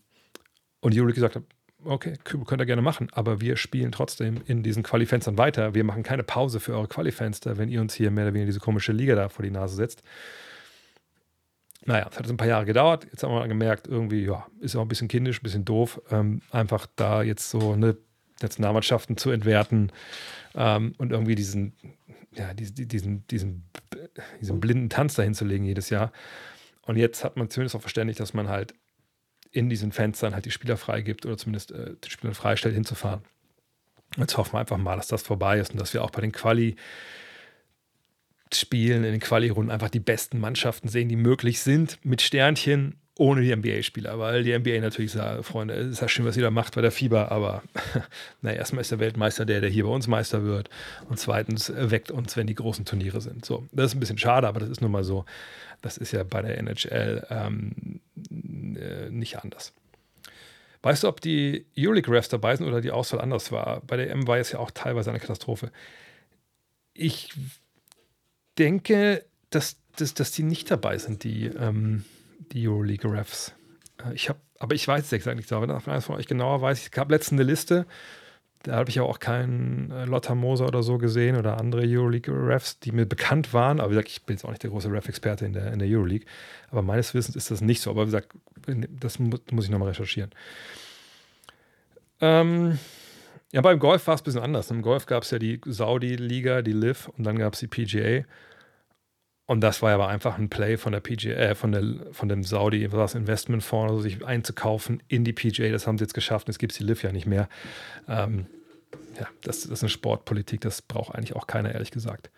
und 0.82 0.94
die 0.94 1.00
gesagt 1.00 1.36
hat, 1.36 1.44
okay, 1.84 2.14
könnt 2.24 2.62
ihr 2.62 2.66
gerne 2.66 2.82
machen, 2.82 3.08
aber 3.14 3.40
wir 3.40 3.56
spielen 3.56 3.92
trotzdem 3.92 4.42
in 4.46 4.64
diesen 4.64 4.84
Qualifenstern 4.84 5.38
weiter. 5.38 5.74
Wir 5.74 5.84
machen 5.84 6.04
keine 6.04 6.24
Pause 6.24 6.60
für 6.60 6.74
eure 6.74 6.88
Qualifenster, 6.88 7.58
wenn 7.58 7.70
ihr 7.70 7.82
uns 7.82 7.94
hier 7.94 8.12
mehr 8.12 8.26
oder 8.26 8.34
weniger 8.34 8.48
diese 8.48 8.60
komische 8.60 8.92
Liga 8.92 9.16
da 9.16 9.30
vor 9.30 9.44
die 9.44 9.52
Nase 9.52 9.76
setzt. 9.76 10.04
Naja, 11.88 12.10
es 12.12 12.20
hat 12.20 12.30
ein 12.30 12.36
paar 12.36 12.48
Jahre 12.48 12.66
gedauert. 12.66 13.06
Jetzt 13.06 13.24
haben 13.24 13.34
wir 13.34 13.48
gemerkt, 13.48 13.88
irgendwie, 13.88 14.26
ja, 14.26 14.46
ist 14.60 14.76
auch 14.76 14.82
ein 14.82 14.90
bisschen 14.90 15.08
kindisch, 15.08 15.40
ein 15.40 15.44
bisschen 15.44 15.64
doof, 15.64 16.02
ähm, 16.12 16.42
einfach 16.52 16.86
da 16.98 17.24
jetzt 17.24 17.50
so 17.50 17.72
eine 17.72 17.96
Nationalmannschaften 18.42 19.16
zu 19.16 19.32
entwerten 19.32 19.94
ähm, 20.54 20.94
und 20.98 21.14
irgendwie 21.14 21.36
diesen, 21.36 21.74
ja, 22.34 22.54
diesen, 22.54 22.90
diesen, 22.90 23.28
diesen, 23.28 23.70
diesen 24.42 24.60
blinden 24.60 24.90
Tanz 24.90 25.16
dahin 25.16 25.34
zu 25.34 25.46
legen 25.46 25.64
jedes 25.64 25.90
Jahr. 25.90 26.12
Und 26.82 26.98
jetzt 26.98 27.24
hat 27.24 27.38
man 27.38 27.50
zumindest 27.50 27.78
auch 27.78 27.82
verständigt, 27.82 28.20
dass 28.20 28.34
man 28.34 28.50
halt 28.50 28.74
in 29.52 29.70
diesen 29.70 29.94
Fenstern 29.94 30.34
halt 30.34 30.44
die 30.44 30.52
Spieler 30.52 30.76
freigibt 30.76 31.26
oder 31.26 31.38
zumindest 31.38 31.72
äh, 31.72 31.96
die 32.04 32.10
Spieler 32.10 32.34
freistellt, 32.34 32.76
hinzufahren. 32.76 33.22
Jetzt 34.18 34.36
hoffen 34.36 34.56
wir 34.56 34.60
einfach 34.60 34.78
mal, 34.78 34.98
dass 34.98 35.08
das 35.08 35.24
vorbei 35.24 35.58
ist 35.58 35.72
und 35.72 35.80
dass 35.80 35.94
wir 35.94 36.04
auch 36.04 36.12
bei 36.12 36.20
den 36.20 36.34
Quali 36.34 36.76
Spielen 38.54 39.04
in 39.04 39.12
den 39.12 39.20
Quali-Runden 39.20 39.72
einfach 39.72 39.90
die 39.90 40.00
besten 40.00 40.40
Mannschaften 40.40 40.88
sehen, 40.88 41.10
die 41.10 41.16
möglich 41.16 41.62
sind, 41.62 42.00
mit 42.04 42.22
Sternchen, 42.22 42.96
ohne 43.20 43.42
die 43.42 43.56
NBA-Spieler, 43.56 44.20
weil 44.20 44.44
die 44.44 44.58
NBA 44.58 44.80
natürlich 44.80 45.12
sagt, 45.12 45.46
Freunde, 45.46 45.74
es 45.74 45.94
ist 45.94 46.02
ja 46.02 46.08
schön, 46.08 46.26
was 46.26 46.38
ihr 46.38 46.44
da 46.44 46.52
macht 46.52 46.76
bei 46.76 46.82
der 46.82 46.92
Fieber, 46.92 47.32
aber 47.32 47.64
naja, 48.42 48.58
erstmal 48.58 48.82
ist 48.82 48.92
der 48.92 49.00
Weltmeister 49.00 49.46
der, 49.46 49.62
der 49.62 49.70
hier 49.70 49.86
bei 49.86 49.90
uns 49.90 50.08
Meister 50.08 50.44
wird 50.44 50.70
und 51.10 51.18
zweitens 51.18 51.72
weckt 51.76 52.12
uns, 52.12 52.38
wenn 52.38 52.48
die 52.48 52.56
großen 52.56 52.86
Turniere 52.86 53.22
sind. 53.22 53.46
So, 53.46 53.68
das 53.72 53.88
ist 53.88 53.96
ein 53.96 54.00
bisschen 54.00 54.18
schade, 54.18 54.48
aber 54.48 54.60
das 54.60 54.70
ist 54.70 54.82
nun 54.82 54.92
mal 54.92 55.04
so. 55.04 55.26
Das 55.82 55.98
ist 55.98 56.12
ja 56.12 56.24
bei 56.24 56.42
der 56.42 56.58
NHL 56.58 57.26
ähm, 57.30 58.02
äh, 58.76 59.10
nicht 59.10 59.40
anders. 59.40 59.74
Weißt 60.82 61.04
du, 61.04 61.08
ob 61.08 61.22
die 61.22 61.66
Euroleague-Refs 61.78 62.30
dabei 62.30 62.56
sind 62.56 62.68
oder 62.68 62.82
die 62.82 62.92
Auswahl 62.92 63.22
anders 63.22 63.52
war? 63.52 63.82
Bei 63.82 63.98
der 63.98 64.10
M 64.12 64.28
war 64.28 64.38
es 64.38 64.52
ja 64.52 64.60
auch 64.60 64.72
teilweise 64.72 65.10
eine 65.10 65.20
Katastrophe. 65.20 65.72
Ich 66.94 67.30
denke, 68.58 69.26
dass, 69.50 69.78
dass, 69.96 70.14
dass 70.14 70.32
die 70.32 70.44
nicht 70.44 70.70
dabei 70.72 70.98
sind, 70.98 71.24
die, 71.24 71.46
ähm, 71.46 72.04
die 72.52 72.68
Euroleague-Refs. 72.68 73.54
Äh, 74.04 74.14
ich 74.14 74.30
habe, 74.30 74.40
aber 74.60 74.76
ich 74.76 74.88
weiß 74.88 75.06
es 75.06 75.12
exakt 75.12 75.38
nicht. 75.38 75.50
Wenn 75.52 75.72
eines 75.72 76.06
von 76.06 76.16
euch 76.16 76.28
genauer 76.28 76.62
weiß, 76.62 76.82
ich 76.82 76.92
gab 76.92 77.12
letztens 77.12 77.40
eine 77.40 77.50
Liste, 77.50 77.86
da 78.64 78.76
habe 78.76 78.90
ich 78.90 79.00
auch 79.00 79.20
keinen 79.20 79.92
äh, 79.92 80.06
Lotta 80.06 80.36
Moser 80.36 80.68
oder 80.68 80.84
so 80.84 80.98
gesehen 80.98 81.38
oder 81.38 81.60
andere 81.60 81.84
Euroleague-Refs, 81.86 82.80
die 82.80 82.92
mir 82.92 83.06
bekannt 83.06 83.54
waren. 83.54 83.80
Aber 83.80 83.92
wie 83.92 83.94
gesagt, 83.94 84.10
ich 84.10 84.24
bin 84.24 84.36
jetzt 84.36 84.46
auch 84.46 84.50
nicht 84.50 84.64
der 84.64 84.72
große 84.72 84.92
Ref-Experte 84.92 85.46
in 85.46 85.54
der, 85.54 85.72
in 85.72 85.80
der 85.80 85.88
Euroleague. 85.88 86.28
Aber 86.70 86.82
meines 86.82 87.14
Wissens 87.14 87.36
ist 87.36 87.52
das 87.52 87.62
nicht 87.62 87.82
so. 87.82 87.92
Aber 87.92 88.02
wie 88.02 88.12
gesagt, 88.12 88.30
das 89.00 89.20
mu 89.20 89.38
muss 89.52 89.66
ich 89.66 89.72
nochmal 89.72 89.90
recherchieren. 89.90 90.32
Ähm, 92.20 92.80
ja, 93.52 93.62
beim 93.62 93.80
Golf 93.80 94.08
war 94.08 94.16
es 94.16 94.22
ein 94.22 94.24
bisschen 94.26 94.42
anders. 94.42 94.72
Im 94.72 94.82
Golf 94.82 95.06
gab 95.06 95.24
es 95.24 95.32
ja 95.32 95.40
die 95.40 95.62
Saudi-Liga, 95.66 96.62
die 96.62 96.74
LIV 96.74 97.10
und 97.10 97.24
dann 97.24 97.38
gab 97.38 97.54
es 97.54 97.60
die 97.60 97.68
PGA. 97.68 98.26
Und 99.46 99.62
das 99.62 99.82
war 99.82 99.94
aber 99.94 100.10
einfach 100.10 100.38
ein 100.38 100.50
Play 100.50 100.76
von 100.76 100.92
der 100.92 101.00
PGA, 101.00 101.32
äh, 101.32 101.56
von, 101.56 101.72
der, 101.72 101.84
von 102.12 102.28
dem 102.28 102.44
Saudi, 102.44 102.92
was 102.92 103.16
Investmentfonds, 103.16 103.92
also 103.92 104.02
sich 104.02 104.26
einzukaufen 104.26 105.02
in 105.08 105.24
die 105.24 105.32
PGA. 105.32 105.70
Das 105.70 105.88
haben 105.88 105.98
sie 105.98 106.04
jetzt 106.04 106.14
geschafft. 106.14 106.50
Jetzt 106.50 106.60
gibt 106.60 106.74
es 106.74 106.78
die 106.78 106.84
LIV 106.84 107.04
ja 107.04 107.14
nicht 107.14 107.28
mehr. 107.28 107.48
Ähm, 108.10 108.48
ja, 109.18 109.28
das, 109.44 109.62
das 109.62 109.72
ist 109.72 109.84
eine 109.84 109.90
Sportpolitik, 109.90 110.62
das 110.62 110.82
braucht 110.82 111.16
eigentlich 111.16 111.36
auch 111.36 111.48
keiner, 111.48 111.74
ehrlich 111.74 111.92
gesagt. 111.92 112.30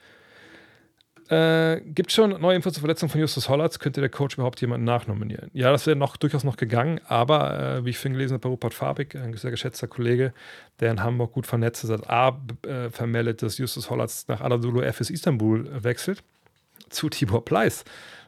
Äh, 1.30 1.82
gibt 1.82 2.12
schon 2.12 2.42
neue 2.42 2.56
Infos 2.56 2.74
zur 2.74 2.82
Verletzung 2.82 3.08
von 3.08 3.22
Justus 3.22 3.50
Hollatz? 3.50 3.78
Könnte 3.78 4.02
der 4.02 4.10
Coach 4.10 4.36
überhaupt 4.36 4.60
jemanden 4.62 4.86
nachnominieren? 4.86 5.52
Ja, 5.54 5.72
das 5.72 5.86
wäre 5.86 5.96
noch 5.96 6.18
durchaus 6.18 6.44
noch 6.44 6.58
gegangen, 6.58 7.00
aber 7.08 7.78
äh, 7.78 7.86
wie 7.86 7.92
ich 7.92 7.98
vorhin 7.98 8.13
gelesen 8.13 8.34
habe 8.34 8.42
bei 8.42 8.50
Rupert 8.50 8.74
Fabik, 8.74 9.15
ein 9.15 9.36
sehr 9.38 9.52
geschätzter 9.52 9.88
Kollege, 9.88 10.34
der 10.80 10.89
in 10.89 11.04
Hamburg 11.04 11.34
gut 11.34 11.46
vernetzt 11.46 11.84
ist, 11.84 11.92
hat 11.92 12.10
A 12.10 12.39
äh, 12.63 12.89
vermeldet, 12.89 13.44
dass 13.44 13.60
Justus 13.60 13.92
Hollatz 13.92 14.28
nach 14.28 14.42
Anadolu 14.42 14.82
FS 14.82 15.12
Istanbul 15.12 15.70
wechselt 15.84 16.24
zu 16.89 17.10
Tibor 17.10 17.46
Pleiss. 17.46 17.86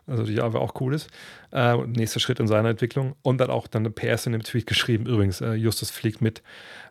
Also 0.07 0.23
die 0.23 0.39
aber 0.39 0.61
auch 0.61 0.79
cool 0.81 0.93
ist. 0.93 1.09
Äh, 1.51 1.77
nächster 1.77 2.19
Schritt 2.19 2.39
in 2.39 2.47
seiner 2.47 2.69
Entwicklung. 2.69 3.15
Und 3.21 3.37
dann 3.37 3.49
auch 3.49 3.67
dann 3.67 3.83
eine 3.83 3.91
PS 3.91 4.25
in 4.25 4.33
dem 4.33 4.43
Tweet 4.43 4.67
geschrieben. 4.67 5.05
Übrigens, 5.05 5.41
äh, 5.41 5.53
Justus 5.53 5.89
fliegt 5.89 6.21
mit. 6.21 6.41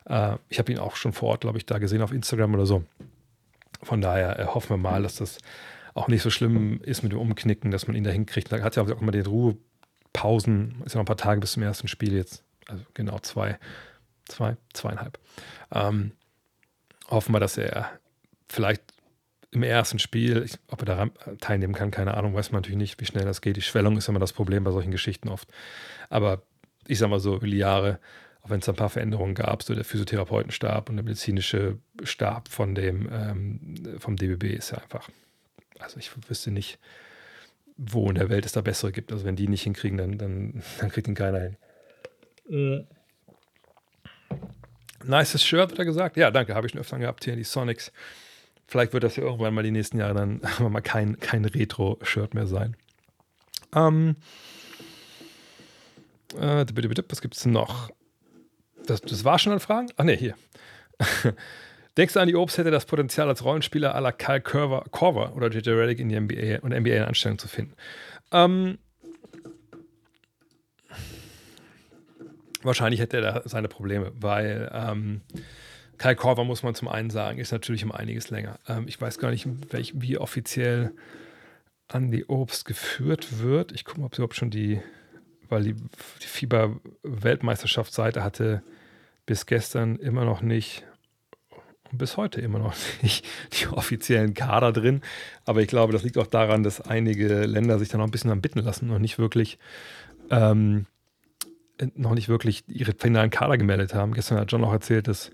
Äh, 0.05 0.37
ich 0.49 0.59
habe 0.59 0.71
ihn 0.71 0.79
auch 0.79 0.95
schon 0.95 1.13
vor 1.13 1.29
Ort, 1.29 1.41
glaube 1.41 1.57
ich, 1.57 1.65
da 1.65 1.77
gesehen 1.77 2.01
auf 2.01 2.11
Instagram 2.11 2.53
oder 2.53 2.65
so. 2.65 2.83
Von 3.83 4.01
daher 4.01 4.39
äh, 4.39 4.45
hoffen 4.45 4.71
wir 4.71 4.77
mal, 4.77 5.03
dass 5.03 5.15
das 5.17 5.37
auch 5.93 6.07
nicht 6.07 6.21
so 6.21 6.29
schlimm 6.29 6.81
ist 6.81 7.03
mit 7.03 7.11
dem 7.11 7.19
Umknicken, 7.19 7.71
dass 7.71 7.87
man 7.87 7.95
ihn 7.95 8.03
da 8.03 8.11
hinkriegt. 8.11 8.51
Da 8.51 8.61
hat 8.61 8.75
ja 8.75 8.83
auch 8.83 9.01
immer 9.01 9.11
den 9.11 9.25
Ruhepausen, 9.25 10.81
ist 10.85 10.93
ja 10.93 10.97
noch 10.97 11.03
ein 11.03 11.05
paar 11.05 11.17
Tage 11.17 11.41
bis 11.41 11.53
zum 11.53 11.63
ersten 11.63 11.87
Spiel 11.87 12.13
jetzt. 12.13 12.43
Also 12.67 12.83
genau 12.93 13.19
zwei, 13.19 13.59
zwei, 14.25 14.57
zweieinhalb. 14.73 15.19
Ähm, 15.71 16.13
hoffen 17.09 17.33
wir, 17.33 17.39
dass 17.39 17.57
er 17.57 17.89
vielleicht 18.47 18.83
im 19.51 19.63
ersten 19.63 19.99
Spiel, 19.99 20.43
ich, 20.43 20.57
ob 20.67 20.81
er 20.81 20.85
da 20.85 21.35
teilnehmen 21.39 21.73
kann, 21.73 21.91
keine 21.91 22.13
Ahnung, 22.15 22.33
weiß 22.33 22.51
man 22.51 22.61
natürlich 22.61 22.77
nicht, 22.77 23.01
wie 23.01 23.05
schnell 23.05 23.25
das 23.25 23.41
geht. 23.41 23.57
Die 23.57 23.61
Schwellung 23.61 23.97
ist 23.97 24.07
immer 24.07 24.19
das 24.19 24.33
Problem 24.33 24.63
bei 24.63 24.71
solchen 24.71 24.91
Geschichten 24.91 25.27
oft. 25.27 25.49
Aber 26.09 26.43
ich 26.87 26.99
sag 26.99 27.09
mal 27.09 27.19
so, 27.19 27.35
über 27.35 27.47
die 27.47 27.57
Jahre, 27.57 27.99
auch 28.43 28.49
wenn 28.49 28.61
es 28.61 28.69
ein 28.69 28.75
paar 28.75 28.89
Veränderungen 28.89 29.35
gab, 29.35 29.61
so 29.63 29.75
der 29.75 29.83
Physiotherapeutenstab 29.83 30.89
und 30.89 30.95
der 30.95 31.03
medizinische 31.03 31.77
Stab 32.03 32.47
von 32.47 32.75
dem, 32.75 33.09
ähm, 33.11 33.99
vom 33.99 34.15
DBB 34.15 34.55
ist 34.55 34.71
ja 34.71 34.77
einfach 34.77 35.09
also 35.81 35.97
ich 35.99 36.11
wüsste 36.29 36.51
nicht, 36.51 36.79
wo 37.77 38.09
in 38.09 38.15
der 38.15 38.29
Welt 38.29 38.45
es 38.45 38.51
da 38.51 38.61
bessere 38.61 38.91
gibt. 38.91 39.11
Also 39.11 39.25
wenn 39.25 39.35
die 39.35 39.47
nicht 39.47 39.63
hinkriegen, 39.63 39.97
dann, 39.97 40.17
dann, 40.17 40.63
dann 40.79 40.89
kriegt 40.89 41.07
ihn 41.07 41.15
keiner 41.15 41.39
hin. 41.39 41.57
Äh. 42.49 42.85
Nices 45.03 45.43
Shirt, 45.43 45.71
hat 45.71 45.79
er 45.79 45.85
gesagt. 45.85 46.17
Ja, 46.17 46.29
danke, 46.29 46.53
habe 46.53 46.67
ich 46.67 46.73
schon 46.73 46.81
öfter 46.81 46.99
gehabt 46.99 47.23
hier, 47.25 47.35
die 47.35 47.43
Sonics. 47.43 47.91
Vielleicht 48.67 48.93
wird 48.93 49.03
das 49.03 49.15
ja 49.15 49.23
irgendwann 49.23 49.53
mal 49.53 49.63
die 49.63 49.71
nächsten 49.71 49.97
Jahre 49.97 50.13
dann 50.13 50.41
mal 50.71 50.81
kein, 50.81 51.19
kein 51.19 51.43
Retro-Shirt 51.43 52.33
mehr 52.33 52.47
sein. 52.47 52.77
Ähm, 53.75 54.15
äh, 56.37 56.65
was 57.09 57.21
gibt 57.21 57.35
es 57.35 57.45
noch? 57.45 57.89
Das, 58.85 59.01
das 59.01 59.23
war 59.23 59.39
schon 59.39 59.53
an 59.53 59.59
Fragen? 59.59 59.89
Ach 59.97 60.03
ne, 60.03 60.13
hier. 60.13 60.35
Denkst 61.97 62.13
du, 62.13 62.19
Andy 62.19 62.35
Obst 62.35 62.57
hätte 62.57 62.71
das 62.71 62.85
Potenzial, 62.85 63.27
als 63.27 63.43
Rollenspieler 63.43 63.95
à 63.95 63.99
la 63.99 64.11
Kyle 64.11 64.41
Korver, 64.41 64.85
Korver 64.91 65.35
oder 65.35 65.49
JJ 65.49 65.71
Reddick 65.71 65.99
in 65.99 66.09
die 66.09 66.19
NBA 66.19 66.59
und 66.61 66.71
NBA 66.71 66.95
in 66.95 67.03
Anstellung 67.03 67.37
zu 67.37 67.49
finden? 67.49 67.73
Ähm, 68.31 68.77
wahrscheinlich 72.63 73.01
hätte 73.01 73.17
er 73.17 73.21
da 73.21 73.41
seine 73.45 73.67
Probleme, 73.67 74.13
weil 74.15 74.71
ähm, 74.73 75.21
Kyle 75.97 76.15
Korver, 76.15 76.45
muss 76.45 76.63
man 76.63 76.75
zum 76.75 76.87
einen 76.87 77.09
sagen, 77.09 77.39
ist 77.39 77.51
natürlich 77.51 77.83
um 77.83 77.91
einiges 77.91 78.29
länger. 78.29 78.57
Ähm, 78.67 78.87
ich 78.87 78.99
weiß 78.99 79.19
gar 79.19 79.31
nicht, 79.31 79.45
welch, 79.71 79.93
wie 79.95 80.17
offiziell 80.17 80.93
Andy 81.91 82.23
Obst 82.25 82.63
geführt 82.63 83.41
wird. 83.41 83.73
Ich 83.73 83.83
gucke 83.83 83.99
mal, 83.99 84.05
ob 84.05 84.15
sie 84.15 84.21
überhaupt 84.21 84.37
schon 84.37 84.49
die, 84.49 84.81
weil 85.49 85.63
die, 85.63 85.73
die 85.73 86.27
FIBA-Weltmeisterschaftsseite 86.27 88.23
hatte 88.23 88.63
bis 89.25 89.45
gestern 89.45 89.97
immer 89.97 90.23
noch 90.23 90.41
nicht 90.41 90.85
bis 91.93 92.17
heute 92.17 92.41
immer 92.41 92.59
noch 92.59 92.75
nicht 93.01 93.25
die 93.59 93.67
offiziellen 93.67 94.33
Kader 94.33 94.71
drin. 94.71 95.01
Aber 95.45 95.61
ich 95.61 95.67
glaube, 95.67 95.93
das 95.93 96.03
liegt 96.03 96.17
auch 96.17 96.27
daran, 96.27 96.63
dass 96.63 96.81
einige 96.81 97.45
Länder 97.45 97.79
sich 97.79 97.89
da 97.89 97.97
noch 97.97 98.05
ein 98.05 98.11
bisschen 98.11 98.31
am 98.31 98.41
Bitten 98.41 98.59
lassen 98.59 98.89
und 98.89 99.01
nicht 99.01 99.19
wirklich, 99.19 99.57
ähm, 100.29 100.85
noch 101.95 102.13
nicht 102.13 102.29
wirklich 102.29 102.63
ihre 102.67 102.93
finalen 102.93 103.29
Kader 103.29 103.57
gemeldet 103.57 103.93
haben. 103.93 104.13
Gestern 104.13 104.37
hat 104.37 104.51
John 104.51 104.63
auch 104.63 104.73
erzählt, 104.73 105.07
dass, 105.07 105.31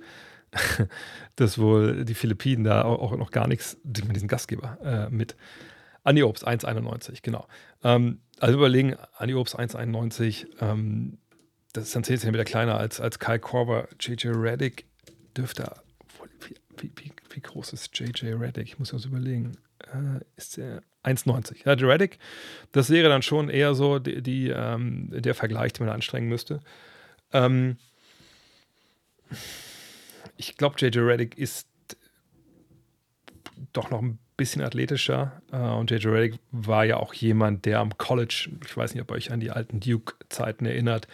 dass 1.35 1.57
wohl 1.59 2.05
die 2.05 2.15
Philippinen 2.15 2.63
da 2.63 2.83
auch 2.83 3.15
noch 3.17 3.31
gar 3.31 3.47
nichts, 3.47 3.77
mit 3.83 4.15
diesem 4.15 4.27
Gastgeber 4.27 4.77
äh, 4.83 5.09
mit. 5.13 5.35
Andi 6.03 6.23
Obst 6.23 6.47
1,91, 6.47 7.17
genau. 7.21 7.47
Ähm, 7.83 8.21
also 8.39 8.55
überlegen, 8.55 8.95
Andi 9.17 9.33
Obst 9.35 9.59
1,91, 9.59 10.47
ähm, 10.61 11.17
das 11.73 11.85
ist 11.85 11.95
dann 11.95 12.05
10 12.05 12.19
cm 12.19 12.45
kleiner 12.45 12.77
als, 12.77 13.01
als 13.01 13.19
Kai 13.19 13.39
Korver. 13.39 13.89
JJ 13.99 14.29
Reddick 14.29 14.85
dürfte 15.35 15.71
wie, 16.77 16.91
wie, 16.95 17.11
wie 17.29 17.41
groß 17.41 17.73
ist 17.73 17.97
JJ 17.97 18.33
Reddick? 18.33 18.67
Ich 18.67 18.79
muss 18.79 18.91
das 18.91 19.05
überlegen. 19.05 19.57
Äh, 19.79 20.23
ist 20.35 20.57
der 20.57 20.81
1,90. 21.03 21.65
Ja, 21.65 21.73
Reddick, 21.87 22.19
das 22.71 22.89
wäre 22.89 23.09
dann 23.09 23.21
schon 23.21 23.49
eher 23.49 23.75
so 23.75 23.99
die, 23.99 24.21
die 24.21 24.49
ähm, 24.49 25.09
der 25.11 25.35
Vergleich, 25.35 25.73
den 25.73 25.85
man 25.85 25.95
anstrengen 25.95 26.27
müsste. 26.27 26.59
Ähm, 27.31 27.77
ich 30.35 30.57
glaube, 30.57 30.75
JJ 30.79 30.99
Reddick 30.99 31.37
ist 31.37 31.67
doch 33.73 33.89
noch 33.89 34.01
ein 34.01 34.19
bisschen 34.35 34.61
athletischer. 34.61 35.41
Äh, 35.51 35.57
und 35.57 35.91
JJ 35.91 36.07
Reddick 36.07 36.39
war 36.51 36.85
ja 36.85 36.97
auch 36.97 37.13
jemand, 37.13 37.65
der 37.65 37.79
am 37.79 37.97
College, 37.97 38.49
ich 38.65 38.77
weiß 38.77 38.93
nicht, 38.93 39.01
ob 39.01 39.11
ihr 39.11 39.15
euch 39.15 39.31
an 39.31 39.39
die 39.39 39.51
alten 39.51 39.79
Duke-Zeiten 39.79 40.65
erinnert, 40.65 41.07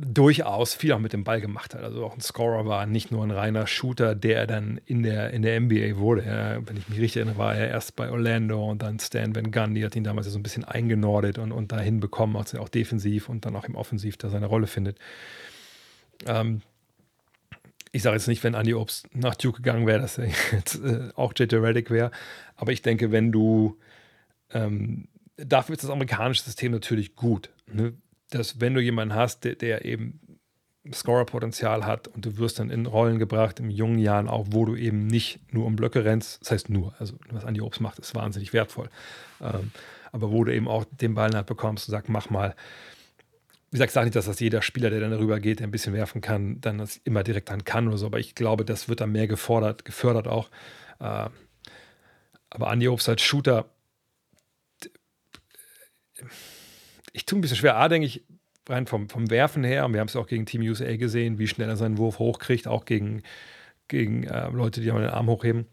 durchaus 0.00 0.74
viel 0.74 0.92
auch 0.92 0.98
mit 0.98 1.12
dem 1.12 1.24
Ball 1.24 1.40
gemacht 1.40 1.74
hat. 1.74 1.82
Also 1.82 2.04
auch 2.04 2.14
ein 2.14 2.20
Scorer 2.20 2.66
war, 2.66 2.86
nicht 2.86 3.10
nur 3.10 3.24
ein 3.24 3.30
reiner 3.30 3.66
Shooter, 3.66 4.14
der 4.14 4.46
dann 4.46 4.80
in 4.86 5.02
der, 5.02 5.30
in 5.30 5.42
der 5.42 5.60
NBA 5.60 5.96
wurde. 5.96 6.24
Ja, 6.24 6.66
wenn 6.66 6.76
ich 6.76 6.88
mich 6.88 6.98
richtig 7.00 7.16
erinnere, 7.16 7.38
war 7.38 7.54
er 7.54 7.68
erst 7.68 7.96
bei 7.96 8.10
Orlando 8.10 8.64
und 8.70 8.82
dann 8.82 8.98
Stan 8.98 9.34
Van 9.34 9.50
Gundy 9.50 9.82
hat 9.82 9.96
ihn 9.96 10.04
damals 10.04 10.26
so 10.26 10.38
ein 10.38 10.42
bisschen 10.42 10.64
eingenordet 10.64 11.38
und, 11.38 11.52
und 11.52 11.72
dahin 11.72 12.00
bekommen, 12.00 12.36
auch, 12.36 12.52
auch 12.54 12.68
defensiv 12.68 13.28
und 13.28 13.44
dann 13.44 13.56
auch 13.56 13.64
im 13.64 13.74
Offensiv 13.74 14.16
da 14.16 14.30
seine 14.30 14.46
Rolle 14.46 14.66
findet. 14.66 14.98
Ähm, 16.26 16.62
ich 17.90 18.02
sage 18.02 18.16
jetzt 18.16 18.28
nicht, 18.28 18.44
wenn 18.44 18.54
Andy 18.54 18.74
Obst 18.74 19.08
nach 19.14 19.34
Duke 19.34 19.62
gegangen 19.62 19.86
wäre, 19.86 20.00
dass 20.00 20.18
er 20.18 20.28
jetzt 20.52 20.82
äh, 20.84 21.10
auch 21.14 21.32
JJ 21.36 21.56
Reddick 21.56 21.90
wäre, 21.90 22.10
aber 22.56 22.72
ich 22.72 22.82
denke, 22.82 23.10
wenn 23.10 23.32
du 23.32 23.78
ähm, 24.52 25.08
dafür 25.36 25.74
ist 25.74 25.84
das 25.84 25.90
amerikanische 25.90 26.42
System 26.42 26.72
natürlich 26.72 27.14
gut. 27.16 27.50
Ne? 27.72 27.94
Dass 28.30 28.60
wenn 28.60 28.74
du 28.74 28.80
jemanden 28.80 29.14
hast, 29.14 29.44
der, 29.44 29.54
der 29.54 29.84
eben 29.84 30.20
Scorer-Potenzial 30.92 31.84
hat 31.84 32.08
und 32.08 32.24
du 32.24 32.38
wirst 32.38 32.58
dann 32.58 32.70
in 32.70 32.86
Rollen 32.86 33.18
gebracht 33.18 33.60
in 33.60 33.70
jungen 33.70 33.98
Jahren 33.98 34.28
auch, 34.28 34.46
wo 34.50 34.64
du 34.64 34.76
eben 34.76 35.06
nicht 35.06 35.52
nur 35.52 35.66
um 35.66 35.76
Blöcke 35.76 36.04
rennst, 36.04 36.40
das 36.40 36.50
heißt 36.50 36.70
nur, 36.70 36.94
also 36.98 37.14
was 37.30 37.44
Andi 37.44 37.60
Obst 37.60 37.80
macht, 37.80 37.98
ist 37.98 38.14
wahnsinnig 38.14 38.52
wertvoll, 38.52 38.88
ähm, 39.40 39.70
aber 40.12 40.30
wo 40.30 40.44
du 40.44 40.54
eben 40.54 40.68
auch 40.68 40.84
den 40.90 41.14
Ball 41.14 41.30
halt 41.34 41.46
bekommst 41.46 41.88
und 41.88 41.92
sagst, 41.92 42.08
mach 42.08 42.30
mal, 42.30 42.54
wie 43.70 43.72
gesagt, 43.72 43.90
ich 43.90 43.94
sage 43.94 44.06
nicht, 44.06 44.16
dass 44.16 44.26
das 44.26 44.40
jeder 44.40 44.62
Spieler, 44.62 44.88
der 44.88 45.00
dann 45.00 45.10
darüber 45.10 45.40
geht, 45.40 45.60
der 45.60 45.66
ein 45.66 45.70
bisschen 45.70 45.92
werfen 45.92 46.22
kann, 46.22 46.60
dann 46.60 46.78
das 46.78 46.96
immer 47.04 47.22
direkt 47.22 47.50
dann 47.50 47.64
kann 47.64 47.88
oder 47.88 47.98
so, 47.98 48.06
aber 48.06 48.18
ich 48.18 48.34
glaube, 48.34 48.64
das 48.64 48.88
wird 48.88 49.00
dann 49.00 49.12
mehr 49.12 49.26
gefordert, 49.26 49.84
gefördert 49.84 50.26
auch. 50.26 50.48
Äh, 51.00 51.28
aber 52.50 52.70
Andi 52.70 52.88
Obst 52.88 53.10
als 53.10 53.20
Shooter, 53.20 53.66
ich 57.12 57.26
tue 57.26 57.38
ein 57.38 57.40
bisschen 57.40 57.56
schwer. 57.56 57.76
A, 57.76 57.88
denke 57.88 58.06
ich, 58.06 58.24
rein 58.68 58.86
vom, 58.86 59.08
vom 59.08 59.30
Werfen 59.30 59.64
her, 59.64 59.86
und 59.86 59.92
wir 59.92 60.00
haben 60.00 60.08
es 60.08 60.16
auch 60.16 60.26
gegen 60.26 60.46
Team 60.46 60.62
USA 60.62 60.96
gesehen, 60.96 61.38
wie 61.38 61.48
schnell 61.48 61.68
er 61.68 61.76
seinen 61.76 61.98
Wurf 61.98 62.18
hochkriegt, 62.18 62.68
auch 62.68 62.84
gegen, 62.84 63.22
gegen 63.88 64.24
äh, 64.24 64.48
Leute, 64.50 64.80
die 64.80 64.86
den 64.86 64.96
Arm 65.04 65.28
hochheben. 65.28 65.66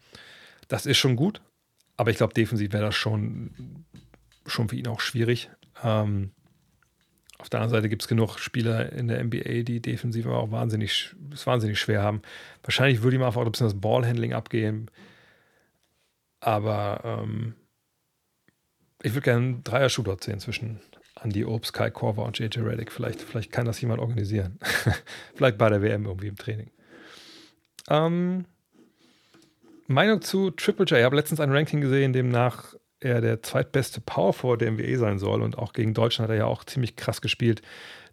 Das 0.67 0.85
ist 0.85 0.97
schon 0.97 1.15
gut, 1.15 1.41
aber 1.97 2.11
ich 2.11 2.17
glaube, 2.17 2.33
defensiv 2.33 2.73
wäre 2.73 2.85
das 2.85 2.95
schon, 2.95 3.85
schon 4.45 4.69
für 4.69 4.75
ihn 4.75 4.87
auch 4.87 4.99
schwierig. 4.99 5.49
Ähm, 5.83 6.31
auf 7.37 7.49
der 7.49 7.59
anderen 7.59 7.77
Seite 7.77 7.89
gibt 7.89 8.01
es 8.01 8.07
genug 8.07 8.39
Spieler 8.39 8.93
in 8.93 9.07
der 9.07 9.23
NBA, 9.23 9.63
die 9.63 9.81
defensiv 9.81 10.25
auch 10.27 10.51
wahnsinnig, 10.51 11.15
es 11.33 11.45
wahnsinnig 11.45 11.79
schwer 11.79 12.01
haben. 12.01 12.21
Wahrscheinlich 12.63 13.01
würde 13.03 13.17
ihm 13.17 13.23
einfach 13.23 13.41
ein 13.45 13.51
bisschen 13.51 13.67
das 13.67 13.79
Ballhandling 13.79 14.33
abgehen. 14.33 14.89
Aber 16.39 17.01
ähm, 17.03 17.55
ich 19.03 19.13
würde 19.13 19.25
gerne 19.25 19.45
einen 19.45 19.63
Dreier-Shooter 19.63 20.17
sehen 20.21 20.39
zwischen 20.39 20.79
Andy 21.23 21.45
Obst, 21.45 21.73
Kai 21.73 21.89
Korver 21.89 22.23
und 22.23 22.37
JJ 22.37 22.59
Reddick. 22.59 22.91
Vielleicht, 22.91 23.21
vielleicht 23.21 23.51
kann 23.51 23.65
das 23.65 23.79
jemand 23.81 24.01
organisieren. 24.01 24.59
vielleicht 25.35 25.57
bei 25.57 25.69
der 25.69 25.81
WM 25.81 26.05
irgendwie 26.05 26.27
im 26.27 26.35
Training. 26.35 26.69
Ähm, 27.89 28.45
Meinung 29.87 30.21
zu 30.21 30.51
Triple 30.51 30.85
J. 30.85 30.99
Ich 30.99 31.05
habe 31.05 31.15
letztens 31.15 31.39
ein 31.39 31.51
Ranking 31.51 31.81
gesehen, 31.81 32.13
demnach 32.13 32.73
er 32.99 33.21
der 33.21 33.43
zweitbeste 33.43 34.01
Power 34.01 34.33
Forward 34.33 34.61
der 34.61 34.71
NBA 34.71 34.97
sein 34.97 35.19
soll 35.19 35.41
und 35.41 35.57
auch 35.57 35.73
gegen 35.73 35.93
Deutschland 35.93 36.29
hat 36.29 36.35
er 36.35 36.39
ja 36.39 36.45
auch 36.45 36.63
ziemlich 36.63 36.95
krass 36.95 37.21
gespielt. 37.21 37.61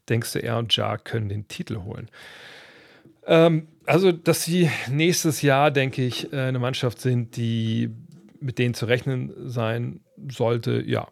Denkst 0.09 0.33
du, 0.33 0.43
er 0.43 0.59
und 0.59 0.75
Ja 0.77 0.99
können 0.99 1.29
den 1.29 1.49
Titel 1.49 1.79
holen? 1.79 2.11
Ähm, 3.27 3.69
also, 3.87 4.13
dass 4.13 4.45
sie 4.45 4.71
nächstes 4.91 5.43
Jahr, 5.43 5.71
denke 5.71 6.05
ich, 6.05 6.33
äh, 6.33 6.41
eine 6.41 6.59
Mannschaft 6.59 7.01
sind, 7.01 7.37
die 7.37 7.91
mit 8.41 8.59
denen 8.59 8.75
zu 8.75 8.87
rechnen 8.87 9.33
sein 9.49 10.01
sollte, 10.29 10.83
ja, 10.85 11.09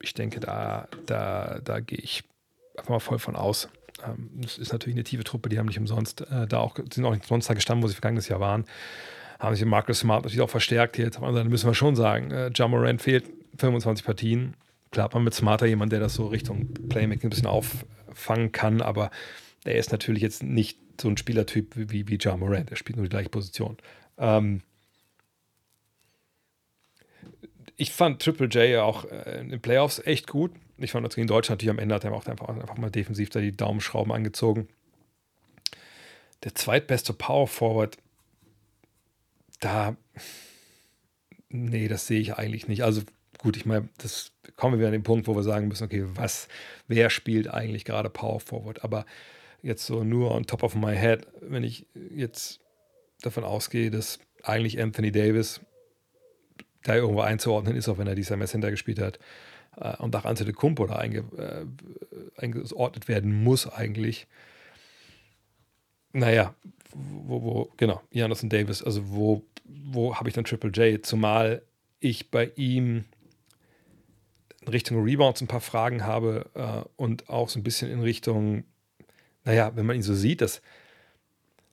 ich 0.00 0.14
denke, 0.14 0.40
da, 0.40 0.88
da, 1.06 1.60
da 1.62 1.80
gehe 1.80 1.98
ich 1.98 2.24
einfach 2.76 2.90
mal 2.90 3.00
voll 3.00 3.18
von 3.18 3.36
aus. 3.36 3.68
Ähm, 4.06 4.30
das 4.34 4.58
ist 4.58 4.72
natürlich 4.72 4.96
eine 4.96 5.04
tiefe 5.04 5.24
Truppe, 5.24 5.48
die 5.48 5.58
haben 5.58 5.66
nicht 5.66 5.78
umsonst 5.78 6.22
äh, 6.30 6.46
da 6.46 6.58
auch, 6.58 6.76
sind 6.76 7.04
auch 7.04 7.12
nicht 7.12 7.24
umsonst 7.24 7.50
da 7.50 7.54
gestanden, 7.54 7.82
wo 7.82 7.88
sie 7.88 7.94
vergangenes 7.94 8.28
Jahr 8.28 8.40
waren. 8.40 8.64
haben 9.38 9.54
sich 9.54 9.64
Marcus 9.64 10.00
Smart 10.00 10.24
natürlich 10.24 10.42
auch 10.42 10.50
verstärkt 10.50 10.98
jetzt. 10.98 11.18
Aber 11.18 11.32
dann 11.32 11.48
müssen 11.48 11.68
wir 11.68 11.74
schon 11.74 11.96
sagen, 11.96 12.30
äh, 12.30 12.50
Jamorant 12.54 13.02
fehlt 13.02 13.24
25 13.58 14.04
Partien. 14.04 14.54
Klar 14.90 15.04
hat 15.04 15.14
man 15.14 15.24
mit 15.24 15.34
Smarter 15.34 15.66
jemand, 15.66 15.92
der 15.92 16.00
das 16.00 16.14
so 16.14 16.26
Richtung 16.26 16.72
Playmaking 16.88 17.26
ein 17.26 17.30
bisschen 17.30 17.46
auffangen 17.46 18.52
kann, 18.52 18.80
aber 18.80 19.10
er 19.64 19.74
ist 19.74 19.92
natürlich 19.92 20.22
jetzt 20.22 20.42
nicht 20.42 20.78
so 21.00 21.08
ein 21.08 21.16
Spielertyp 21.16 21.74
wie, 21.76 22.08
wie 22.08 22.18
Ja 22.20 22.36
Morant. 22.36 22.70
Er 22.70 22.76
spielt 22.76 22.96
nur 22.96 23.04
die 23.04 23.10
gleiche 23.10 23.28
Position. 23.28 23.76
Ähm 24.16 24.62
ich 27.78 27.92
fand 27.92 28.20
Triple 28.20 28.48
J 28.48 28.80
auch 28.80 29.04
äh, 29.04 29.40
in 29.40 29.48
den 29.48 29.60
Playoffs 29.60 30.00
echt 30.04 30.26
gut. 30.26 30.50
Ich 30.76 30.90
fand 30.92 31.06
das 31.06 31.14
gegen 31.14 31.28
Deutschland 31.28 31.60
natürlich 31.60 31.70
am 31.70 31.78
Ende 31.78 31.94
hat 31.94 32.04
er 32.04 32.12
auch 32.12 32.26
einfach, 32.26 32.48
einfach 32.48 32.76
mal 32.76 32.90
defensiv 32.90 33.30
da 33.30 33.40
die 33.40 33.56
Daumenschrauben 33.56 34.12
angezogen. 34.12 34.68
Der 36.44 36.54
zweitbeste 36.54 37.12
Power 37.14 37.46
Forward, 37.46 37.96
da, 39.60 39.96
nee, 41.48 41.88
das 41.88 42.06
sehe 42.06 42.20
ich 42.20 42.34
eigentlich 42.34 42.68
nicht. 42.68 42.82
Also 42.82 43.02
gut, 43.38 43.56
ich 43.56 43.64
meine, 43.64 43.88
das 43.98 44.32
kommen 44.56 44.80
wir 44.80 44.86
an 44.86 44.92
den 44.92 45.04
Punkt, 45.04 45.28
wo 45.28 45.36
wir 45.36 45.42
sagen 45.44 45.68
müssen, 45.68 45.84
okay, 45.84 46.04
was, 46.14 46.48
wer 46.88 47.10
spielt 47.10 47.48
eigentlich 47.48 47.84
gerade 47.84 48.10
Power 48.10 48.40
Forward? 48.40 48.82
Aber 48.82 49.06
jetzt 49.62 49.86
so 49.86 50.02
nur 50.02 50.32
on 50.32 50.46
top 50.46 50.64
of 50.64 50.74
my 50.74 50.96
head, 50.96 51.26
wenn 51.40 51.62
ich 51.62 51.86
jetzt 51.94 52.60
davon 53.22 53.44
ausgehe, 53.44 53.90
dass 53.90 54.18
eigentlich 54.42 54.80
Anthony 54.80 55.12
Davis 55.12 55.60
da 56.88 56.96
irgendwo 56.96 57.20
einzuordnen 57.20 57.76
ist, 57.76 57.88
auch 57.88 57.98
wenn 57.98 58.06
er 58.06 58.14
dieses 58.14 58.30
Jahr 58.30 58.46
Center 58.46 58.70
gespielt 58.70 59.00
hat, 59.00 59.18
äh, 59.76 59.96
und 59.96 60.14
auch 60.16 60.24
Ante 60.24 60.44
de 60.44 60.54
Kumpo 60.54 60.86
da 60.86 60.96
einge, 60.96 61.24
äh, 61.36 62.40
eingeordnet 62.40 63.08
werden 63.08 63.42
muss 63.42 63.68
eigentlich. 63.68 64.26
Naja, 66.12 66.54
wo, 66.94 67.42
wo, 67.42 67.72
genau, 67.76 68.00
Janis 68.10 68.42
und 68.42 68.52
Davis, 68.52 68.82
also 68.82 69.10
wo, 69.10 69.44
wo 69.64 70.16
habe 70.16 70.28
ich 70.28 70.34
dann 70.34 70.44
Triple 70.44 70.70
J? 70.70 71.04
Zumal 71.04 71.62
ich 72.00 72.30
bei 72.30 72.50
ihm 72.56 73.04
in 74.62 74.68
Richtung 74.68 75.02
Rebounds 75.02 75.40
ein 75.40 75.48
paar 75.48 75.60
Fragen 75.60 76.04
habe 76.04 76.46
äh, 76.54 76.88
und 76.96 77.28
auch 77.28 77.48
so 77.48 77.58
ein 77.58 77.62
bisschen 77.62 77.90
in 77.90 78.00
Richtung, 78.00 78.64
naja, 79.44 79.72
wenn 79.76 79.86
man 79.86 79.96
ihn 79.96 80.02
so 80.02 80.14
sieht, 80.14 80.40
das, 80.40 80.62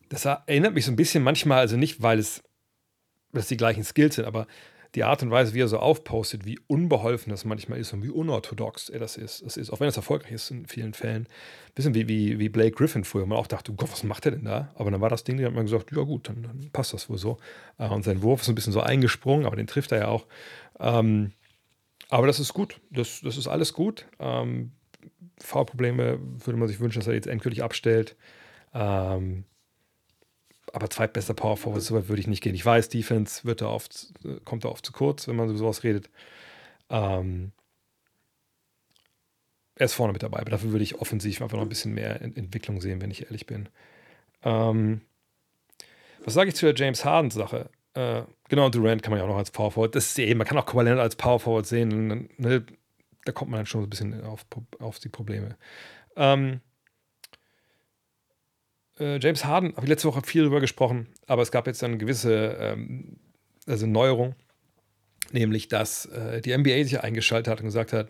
das 0.09 0.25
erinnert 0.25 0.73
mich 0.73 0.85
so 0.85 0.91
ein 0.91 0.97
bisschen 0.97 1.23
manchmal, 1.23 1.59
also 1.59 1.77
nicht, 1.77 2.01
weil 2.01 2.19
es 2.19 2.43
dass 3.35 3.47
die 3.47 3.57
gleichen 3.57 3.83
Skills 3.83 4.15
sind, 4.15 4.25
aber 4.25 4.47
die 4.95 5.03
Art 5.03 5.21
und 5.21 5.29
Weise, 5.29 5.53
wie 5.53 5.61
er 5.61 5.67
so 5.67 5.77
aufpostet, 5.77 6.45
wie 6.45 6.57
unbeholfen 6.67 7.29
das 7.29 7.43
manchmal 7.43 7.79
ist 7.79 7.93
und 7.93 8.03
wie 8.03 8.09
unorthodox 8.09 8.89
er 8.89 8.99
das 8.99 9.17
ist, 9.17 9.45
das 9.45 9.57
ist, 9.57 9.69
auch 9.69 9.79
wenn 9.81 9.89
es 9.89 9.97
erfolgreich 9.97 10.31
ist 10.31 10.51
in 10.51 10.65
vielen 10.65 10.93
Fällen, 10.93 11.23
ein 11.23 11.73
bisschen 11.75 11.93
wie, 11.93 12.07
wie, 12.07 12.39
wie 12.39 12.49
Blake 12.49 12.71
Griffin 12.71 13.03
früher, 13.03 13.25
man 13.25 13.37
auch 13.37 13.47
dachte, 13.47 13.71
oh 13.71 13.75
Gott, 13.75 13.91
was 13.91 14.03
macht 14.03 14.25
er 14.25 14.31
denn 14.31 14.45
da? 14.45 14.71
Aber 14.75 14.91
dann 14.91 15.01
war 15.01 15.09
das 15.09 15.23
Ding, 15.23 15.37
da 15.37 15.45
hat 15.45 15.53
man 15.53 15.65
gesagt, 15.65 15.91
ja 15.91 16.01
gut, 16.03 16.29
dann, 16.29 16.43
dann 16.43 16.69
passt 16.71 16.93
das 16.93 17.09
wohl 17.09 17.17
so. 17.17 17.37
Äh, 17.77 17.89
und 17.89 18.03
sein 18.03 18.21
Wurf 18.21 18.41
ist 18.41 18.49
ein 18.49 18.55
bisschen 18.55 18.73
so 18.73 18.79
eingesprungen, 18.79 19.45
aber 19.45 19.57
den 19.57 19.67
trifft 19.67 19.91
er 19.91 19.99
ja 19.99 20.07
auch. 20.07 20.25
Ähm, 20.79 21.31
aber 22.09 22.27
das 22.27 22.39
ist 22.39 22.53
gut, 22.53 22.79
das, 22.89 23.21
das 23.21 23.37
ist 23.37 23.47
alles 23.47 23.73
gut. 23.73 24.05
Ähm, 24.19 24.71
V-Probleme 25.39 26.19
würde 26.45 26.57
man 26.57 26.67
sich 26.67 26.79
wünschen, 26.79 26.99
dass 26.99 27.07
er 27.07 27.15
jetzt 27.15 27.27
endgültig 27.27 27.63
abstellt. 27.63 28.15
Ähm, 28.73 29.43
aber 30.73 30.89
zweitbester 30.89 31.33
Power 31.33 31.57
Forward, 31.57 31.81
so 31.81 31.95
weit 31.95 32.07
würde 32.07 32.19
ich 32.19 32.27
nicht 32.27 32.41
gehen. 32.41 32.55
Ich 32.55 32.65
weiß, 32.65 32.89
Defense 32.89 33.45
wird 33.45 33.61
da 33.61 33.67
oft, 33.67 34.13
kommt 34.43 34.65
da 34.65 34.69
oft 34.69 34.85
zu 34.85 34.91
kurz, 34.91 35.27
wenn 35.27 35.35
man 35.35 35.49
über 35.49 35.57
sowas 35.57 35.83
redet. 35.83 36.09
Ähm, 36.89 37.51
er 39.75 39.85
ist 39.85 39.93
vorne 39.93 40.13
mit 40.13 40.23
dabei, 40.23 40.39
aber 40.39 40.51
dafür 40.51 40.71
würde 40.71 40.83
ich 40.83 40.99
offensiv 40.99 41.41
einfach 41.41 41.57
noch 41.57 41.65
ein 41.65 41.69
bisschen 41.69 41.93
mehr 41.93 42.21
Entwicklung 42.21 42.81
sehen, 42.81 43.01
wenn 43.01 43.11
ich 43.11 43.23
ehrlich 43.23 43.45
bin. 43.45 43.67
Ähm, 44.43 45.01
was 46.23 46.33
sage 46.33 46.49
ich 46.49 46.55
zu 46.55 46.65
der 46.65 46.75
James 46.75 47.03
Harden-Sache? 47.03 47.69
Äh, 47.93 48.23
genau, 48.49 48.69
Durant 48.69 49.03
kann 49.03 49.11
man 49.11 49.19
ja 49.19 49.25
auch 49.25 49.29
noch 49.29 49.37
als 49.37 49.51
Power 49.51 49.71
Forward. 49.71 49.95
Das 49.95 50.07
ist 50.07 50.19
eben, 50.19 50.37
man 50.37 50.47
kann 50.47 50.57
auch 50.57 50.65
Kawhi 50.65 50.89
als 50.89 51.15
Power 51.15 51.39
Forward 51.39 51.65
sehen. 51.65 52.29
Ne, 52.37 52.65
da 53.25 53.31
kommt 53.31 53.51
man 53.51 53.59
dann 53.59 53.65
schon 53.65 53.81
so 53.81 53.87
ein 53.87 53.89
bisschen 53.89 54.23
auf, 54.23 54.45
auf 54.79 54.99
die 54.99 55.09
Probleme. 55.09 55.57
Ähm, 56.15 56.61
äh, 58.99 59.19
James 59.19 59.45
Harden, 59.45 59.75
habe 59.75 59.85
ich 59.85 59.89
letzte 59.89 60.07
Woche 60.07 60.21
viel 60.21 60.43
drüber 60.43 60.61
gesprochen, 60.61 61.07
aber 61.27 61.41
es 61.41 61.51
gab 61.51 61.67
jetzt 61.67 61.83
eine 61.83 61.97
gewisse 61.97 62.57
ähm, 62.59 63.17
also 63.67 63.87
Neuerung, 63.87 64.35
nämlich 65.31 65.67
dass 65.67 66.05
äh, 66.07 66.41
die 66.41 66.55
NBA 66.55 66.83
sich 66.83 66.99
eingeschaltet 66.99 67.51
hat 67.51 67.59
und 67.59 67.65
gesagt 67.65 67.93
hat: 67.93 68.09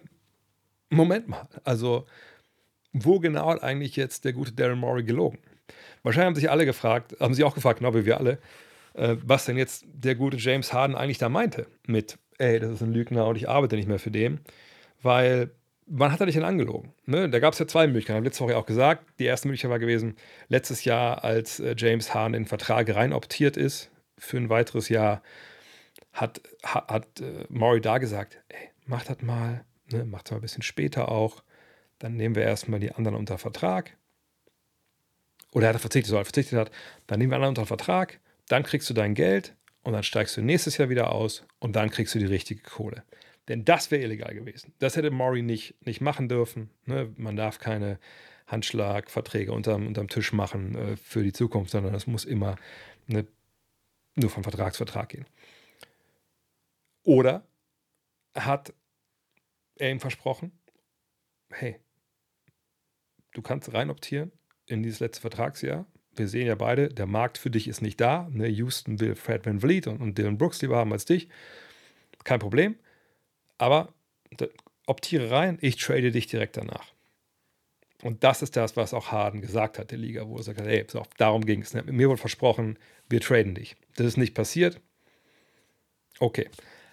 Moment 0.89 1.27
mal, 1.27 1.47
also 1.63 2.05
wo 2.93 3.19
genau 3.19 3.49
hat 3.49 3.63
eigentlich 3.63 3.95
jetzt 3.95 4.25
der 4.25 4.33
gute 4.33 4.53
Daryl 4.53 4.75
Morey 4.75 5.03
gelogen? 5.03 5.39
Wahrscheinlich 6.03 6.27
haben 6.27 6.35
sich 6.35 6.49
alle 6.49 6.65
gefragt, 6.65 7.15
haben 7.19 7.33
sie 7.33 7.43
auch 7.43 7.55
gefragt, 7.55 7.79
genau 7.79 7.93
wie 7.93 8.05
wir 8.05 8.17
alle, 8.19 8.39
äh, 8.93 9.15
was 9.23 9.45
denn 9.45 9.57
jetzt 9.57 9.85
der 9.87 10.15
gute 10.15 10.37
James 10.37 10.71
Harden 10.71 10.95
eigentlich 10.95 11.17
da 11.17 11.29
meinte 11.29 11.67
mit, 11.87 12.17
ey, 12.37 12.59
das 12.59 12.71
ist 12.71 12.81
ein 12.81 12.93
Lügner 12.93 13.27
und 13.27 13.35
ich 13.35 13.49
arbeite 13.49 13.75
nicht 13.75 13.87
mehr 13.87 13.99
für 13.99 14.11
den, 14.11 14.39
weil 15.01 15.51
wann 15.85 16.11
hat 16.11 16.19
er 16.19 16.25
dich 16.25 16.35
denn 16.35 16.43
angelogen? 16.43 16.93
Ne? 17.05 17.29
Da 17.29 17.39
gab 17.39 17.53
es 17.53 17.59
ja 17.59 17.67
zwei 17.67 17.87
Möglichkeiten. 17.87 18.23
Letzte 18.23 18.43
Woche 18.43 18.57
auch 18.57 18.65
gesagt. 18.65 19.05
Die 19.19 19.25
erste 19.25 19.47
Möglichkeit 19.47 19.71
war 19.71 19.79
gewesen, 19.79 20.15
letztes 20.47 20.83
Jahr, 20.85 21.23
als 21.23 21.59
äh, 21.59 21.75
James 21.77 22.13
Hahn 22.13 22.33
in 22.33 22.43
den 22.43 22.47
Vertrag 22.47 22.93
rein 22.93 23.13
optiert 23.13 23.57
ist 23.57 23.91
für 24.17 24.37
ein 24.37 24.49
weiteres 24.49 24.89
Jahr, 24.89 25.21
hat, 26.13 26.41
hat, 26.63 26.89
hat 26.89 27.21
äh, 27.21 27.45
Maury 27.49 27.81
da 27.81 27.97
gesagt, 27.97 28.41
ey, 28.49 28.69
mach 28.85 29.03
das 29.05 29.21
mal, 29.21 29.65
ne? 29.91 30.05
mach 30.05 30.23
das 30.23 30.31
mal 30.31 30.37
ein 30.37 30.41
bisschen 30.41 30.63
später 30.63 31.09
auch. 31.09 31.43
Dann 31.99 32.15
nehmen 32.15 32.35
wir 32.35 32.43
erstmal 32.43 32.79
die 32.79 32.91
anderen 32.91 33.17
unter 33.17 33.37
Vertrag. 33.37 33.97
Oder 35.51 35.67
er 35.67 35.73
hat 35.73 35.81
verzichtet, 35.81 36.09
so 36.09 36.17
er 36.17 36.25
verzichtet 36.25 36.59
hat, 36.59 36.71
dann 37.07 37.19
nehmen 37.19 37.31
wir 37.31 37.37
anderen 37.37 37.51
unter 37.51 37.65
Vertrag, 37.65 38.19
dann 38.49 38.63
kriegst 38.63 38.89
du 38.89 38.93
dein 38.93 39.13
Geld 39.13 39.55
und 39.83 39.93
dann 39.93 40.03
steigst 40.03 40.35
du 40.35 40.41
nächstes 40.41 40.77
Jahr 40.77 40.89
wieder 40.89 41.13
aus 41.13 41.45
und 41.59 41.77
dann 41.77 41.89
kriegst 41.89 42.13
du 42.13 42.19
die 42.19 42.25
richtige 42.25 42.61
Kohle. 42.61 43.03
Denn 43.47 43.63
das 43.63 43.91
wäre 43.91 44.03
illegal 44.03 44.33
gewesen. 44.33 44.73
Das 44.79 44.95
hätte 44.95 45.11
Maury 45.11 45.41
nicht, 45.41 45.85
nicht 45.85 46.01
machen 46.01 46.27
dürfen. 46.27 46.71
Ne? 46.85 47.13
Man 47.17 47.35
darf 47.35 47.59
keine 47.59 47.99
Handschlagverträge 48.47 49.51
unterm, 49.51 49.87
unterm 49.87 50.07
Tisch 50.07 50.33
machen 50.33 50.75
äh, 50.75 50.97
für 50.97 51.23
die 51.23 51.33
Zukunft, 51.33 51.71
sondern 51.71 51.93
das 51.93 52.07
muss 52.07 52.25
immer 52.25 52.55
ne, 53.07 53.27
nur 54.15 54.29
vom 54.29 54.43
Vertragsvertrag 54.43 55.09
gehen. 55.09 55.25
Oder 57.03 57.47
hat 58.35 58.73
er 59.75 59.91
ihm 59.91 59.99
versprochen, 59.99 60.51
hey, 61.51 61.79
du 63.33 63.41
kannst 63.41 63.73
rein 63.73 63.89
optieren 63.89 64.31
in 64.65 64.83
dieses 64.83 64.99
letzte 64.99 65.21
Vertragsjahr. 65.21 65.85
Wir 66.15 66.27
sehen 66.27 66.47
ja 66.47 66.55
beide, 66.55 66.89
der 66.89 67.07
Markt 67.07 67.37
für 67.37 67.51
dich 67.51 67.67
ist 67.67 67.81
nicht 67.81 67.99
da. 67.99 68.27
Ne? 68.31 68.47
Houston 68.47 68.99
will 68.99 69.15
Fred 69.15 69.45
Van 69.45 69.59
Vliet 69.59 69.87
und, 69.87 70.01
und 70.01 70.17
Dylan 70.17 70.37
Brooks 70.37 70.61
lieber 70.61 70.77
haben 70.77 70.93
als 70.93 71.05
dich. 71.05 71.29
Kein 72.23 72.39
Problem. 72.39 72.75
Aber 73.57 73.93
optiere 74.85 75.31
rein, 75.31 75.57
ich 75.61 75.77
trade 75.77 76.11
dich 76.11 76.27
direkt 76.27 76.57
danach. 76.57 76.93
Und 78.03 78.23
das 78.23 78.41
ist 78.41 78.55
das, 78.55 78.75
was 78.77 78.93
auch 78.93 79.11
Harden 79.11 79.41
gesagt 79.41 79.79
hat, 79.79 79.91
der 79.91 79.97
Liga, 79.97 80.27
wo 80.27 80.37
er 80.37 80.43
sagt, 80.43 80.59
hey, 80.59 80.85
so, 80.87 81.03
darum 81.17 81.45
ging 81.45 81.61
es. 81.61 81.73
Mir 81.73 82.09
wurde 82.09 82.19
versprochen, 82.19 82.77
wir 83.09 83.21
traden 83.21 83.55
dich. 83.55 83.75
Das 83.95 84.05
ist 84.05 84.17
nicht 84.17 84.33
passiert. 84.33 84.79
Okay. 86.19 86.49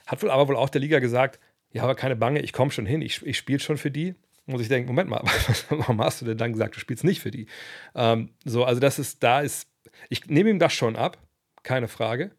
Hat 0.07 0.22
wohl 0.22 0.31
aber 0.31 0.48
wohl 0.48 0.57
auch 0.57 0.70
der 0.70 0.81
Liga 0.81 1.01
gesagt, 1.01 1.38
ja, 1.72 1.83
aber 1.83 1.94
keine 1.94 2.16
Bange, 2.16 2.40
ich 2.40 2.53
komme 2.53 2.70
schon 2.70 2.87
hin, 2.87 3.03
ich, 3.03 3.25
ich 3.27 3.37
spiele 3.37 3.61
schon 3.61 3.79
für 3.79 3.90
die. 3.90 4.14
Muss 4.46 4.61
ich 4.61 4.68
denken, 4.68 4.88
Moment 4.88 5.09
mal, 5.09 5.22
warum 5.68 6.01
hast 6.01 6.20
du 6.20 6.25
denn 6.25 6.38
dann 6.38 6.53
gesagt, 6.53 6.77
du 6.77 6.81
spielst 6.81 7.05
nicht 7.05 7.20
für 7.20 7.31
die? 7.31 7.46
Ähm, 7.94 8.31
so, 8.44 8.64
also 8.64 8.81
das 8.81 8.98
ist, 8.98 9.22
da 9.22 9.40
ist, 9.40 9.68
ich 10.09 10.27
nehme 10.27 10.51
ihm 10.51 10.59
das 10.59 10.72
schon 10.72 10.96
ab, 10.96 11.18
keine 11.62 11.88
Frage. 11.88 12.33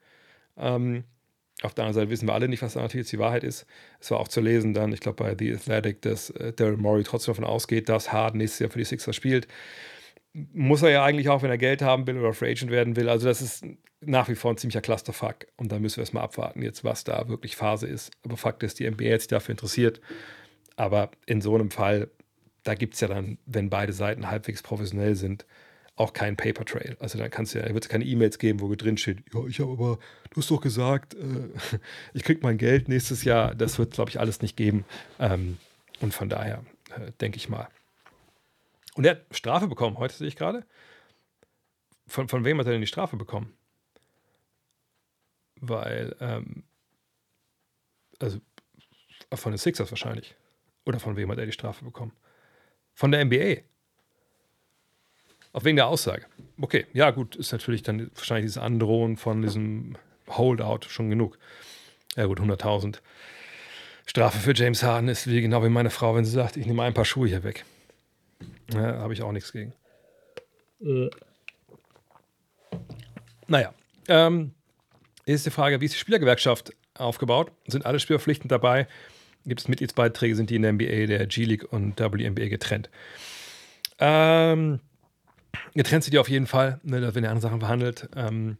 Ähm, 0.58 1.06
auf 1.64 1.74
der 1.74 1.86
anderen 1.86 2.02
Seite 2.02 2.12
wissen 2.12 2.28
wir 2.28 2.34
alle 2.34 2.48
nicht, 2.48 2.62
was 2.62 2.74
da 2.74 2.82
natürlich 2.82 3.10
die 3.10 3.20
Wahrheit 3.20 3.44
ist. 3.44 3.66
Es 4.00 4.12
war 4.12 4.20
auch 4.20 4.28
zu 4.28 4.42
lesen 4.42 4.74
dann, 4.74 4.92
ich 4.94 5.00
glaube 5.00 5.24
bei 5.24 5.36
The 5.38 5.54
Athletic, 5.54 6.02
dass 6.02 6.30
äh, 6.32 6.54
Daryl 6.54 6.78
Morey 6.78 7.04
trotzdem 7.04 7.34
davon 7.34 7.46
ausgeht, 7.46 7.90
dass 7.90 8.12
Harden 8.12 8.38
nächstes 8.38 8.60
Jahr 8.60 8.70
für 8.70 8.80
die 8.80 8.86
Sixers 8.86 9.16
spielt. 9.16 9.48
Muss 10.34 10.82
er 10.82 10.90
ja 10.90 11.04
eigentlich 11.04 11.30
auch, 11.30 11.42
wenn 11.44 11.50
er 11.50 11.58
Geld 11.58 11.82
haben 11.82 12.08
will 12.08 12.18
oder 12.18 12.34
Free 12.34 12.52
Agent 12.52 12.72
werden 12.72 12.96
will. 12.96 13.08
Also 13.08 13.28
das 13.28 13.42
ist 13.42 13.64
nach 14.02 14.30
wie 14.30 14.36
vor 14.36 14.52
ein 14.52 14.58
ziemlicher 14.58 14.82
Clusterfuck. 14.82 15.48
Und 15.58 15.72
da 15.72 15.80
müssen 15.80 15.98
wir 15.98 16.02
erstmal 16.02 16.24
abwarten, 16.24 16.62
jetzt 16.62 16.84
was 16.84 17.04
da 17.04 17.28
wirklich 17.30 17.56
Phase 17.56 17.88
ist. 17.88 18.12
Aber 18.24 18.36
Fakt 18.36 18.64
ist, 18.64 18.80
die 18.80 18.90
NBA 18.90 19.14
hat 19.14 19.22
sich 19.22 19.28
dafür 19.28 19.54
interessiert. 19.54 20.02
Aber 20.76 21.12
in 21.26 21.40
so 21.40 21.56
einem 21.56 21.72
Fall, 21.72 22.10
da 22.64 22.76
gibt 22.76 22.96
es 22.96 23.02
ja 23.02 23.08
dann, 23.08 23.38
wenn 23.46 23.70
beide 23.70 23.94
Seiten 23.94 24.30
halbwegs 24.30 24.64
professionell 24.64 25.16
sind, 25.16 25.46
auch 25.96 26.14
kein 26.14 26.36
Paper 26.36 26.66
Trail. 26.66 26.98
Also 27.00 27.18
dann 27.18 27.30
kannst 27.30 27.54
du 27.54 27.60
ja, 27.60 27.72
wird 27.74 27.84
es 27.84 27.90
keine 27.90 28.06
E-Mails 28.06 28.40
geben, 28.40 28.62
wo 28.62 28.74
drin 28.76 28.98
steht, 28.98 29.24
ja, 29.34 29.46
ich 29.46 29.60
habe 29.60 29.72
aber, 29.72 30.00
du 30.32 30.38
hast 30.38 30.50
doch 30.50 30.62
gesagt, 30.62 31.14
äh, 31.14 31.50
ich 32.14 32.24
krieg 32.24 32.42
mein 32.42 32.58
Geld 32.58 32.90
nächstes 32.90 33.24
Jahr. 33.24 33.54
Das 33.54 33.78
wird, 33.78 33.94
glaube 33.94 34.10
ich, 34.10 34.20
alles 34.20 34.42
nicht 34.42 34.58
geben. 34.58 34.86
Ähm, 35.20 35.58
und 36.02 36.14
von 36.14 36.30
daher 36.30 36.64
äh, 36.96 37.12
denke 37.22 37.38
ich 37.38 37.50
mal. 37.50 37.68
Und 38.96 39.06
er 39.06 39.12
hat 39.12 39.26
Strafe 39.32 39.68
bekommen, 39.68 39.98
heute 39.98 40.16
sehe 40.16 40.28
ich 40.28 40.36
gerade. 40.36 40.66
Von, 42.08 42.28
von 42.28 42.44
wem 42.44 42.60
hat 42.60 42.66
er 42.66 42.74
denn 42.74 42.82
die 42.82 42.88
Strafe 42.88 43.16
bekommen? 43.16 43.54
Weil, 45.62 46.16
ähm, 46.20 46.64
also 48.20 48.40
von 49.34 49.52
den 49.52 49.58
Sixers 49.58 49.92
wahrscheinlich. 49.92 50.36
Oder 50.86 51.00
von 51.00 51.16
wem 51.16 51.32
hat 51.32 51.38
er 51.38 51.46
die 51.46 51.52
Strafe 51.52 51.86
bekommen? 51.86 52.14
Von 52.94 53.12
der 53.12 53.24
NBA. 53.24 53.62
Auch 55.54 55.64
wegen 55.64 55.76
der 55.76 55.88
Aussage. 55.88 56.26
Okay, 56.60 56.86
ja, 56.94 57.12
gut, 57.12 57.36
ist 57.36 57.52
natürlich 57.52 57.84
dann 57.84 58.12
wahrscheinlich 58.16 58.46
dieses 58.46 58.58
Androhen 58.58 59.18
von 59.18 59.42
diesem 59.42 59.96
Holdout 60.28 60.88
schon 60.90 61.10
genug. 61.10 61.38
Ja 62.16 62.26
gut, 62.26 62.40
100.000. 62.40 62.98
Strafe 64.06 64.40
für 64.40 64.54
James 64.54 64.84
Harden 64.84 65.08
ist 65.08 65.28
wie 65.28 65.42
genau 65.42 65.64
wie 65.64 65.70
meine 65.70 65.90
Frau, 65.90 66.16
wenn 66.16 66.26
sie 66.26 66.32
sagt, 66.32 66.58
ich 66.58 66.66
nehme 66.66 66.84
ein 66.84 66.94
paar 66.94 67.06
Schuhe 67.06 67.28
hier 67.28 67.44
weg. 67.44 67.64
Ja, 68.74 68.98
Habe 69.00 69.14
ich 69.14 69.22
auch 69.22 69.32
nichts 69.32 69.52
gegen. 69.52 69.74
Äh. 70.82 71.10
Naja, 73.48 73.74
ähm, 74.08 74.54
ist 75.26 75.46
die 75.46 75.52
Frage, 75.52 75.80
wie 75.80 75.86
ist 75.86 75.94
die 75.94 76.00
Spielergewerkschaft 76.00 76.74
aufgebaut? 76.96 77.52
Sind 77.68 77.86
alle 77.86 78.00
Spieler 78.00 78.20
dabei? 78.46 78.88
Gibt 79.46 79.62
es 79.62 79.68
Mitgliedsbeiträge? 79.68 80.36
Sind 80.36 80.50
die 80.50 80.56
in 80.56 80.64
der 80.64 80.74
NBA, 80.74 81.06
der 81.08 81.28
G-League 81.28 81.72
und 81.72 82.00
WNBA 82.00 82.48
getrennt? 82.48 82.90
Ähm, 84.00 84.80
getrennt 85.74 86.04
sind 86.04 86.14
die 86.14 86.20
auf 86.20 86.30
jeden 86.30 86.48
Fall, 86.48 86.80
ne, 86.84 87.02
werden 87.02 87.24
ja 87.24 87.30
andere 87.30 87.42
Sachen 87.42 87.60
verhandelt. 87.60 88.10
Ähm, 88.16 88.58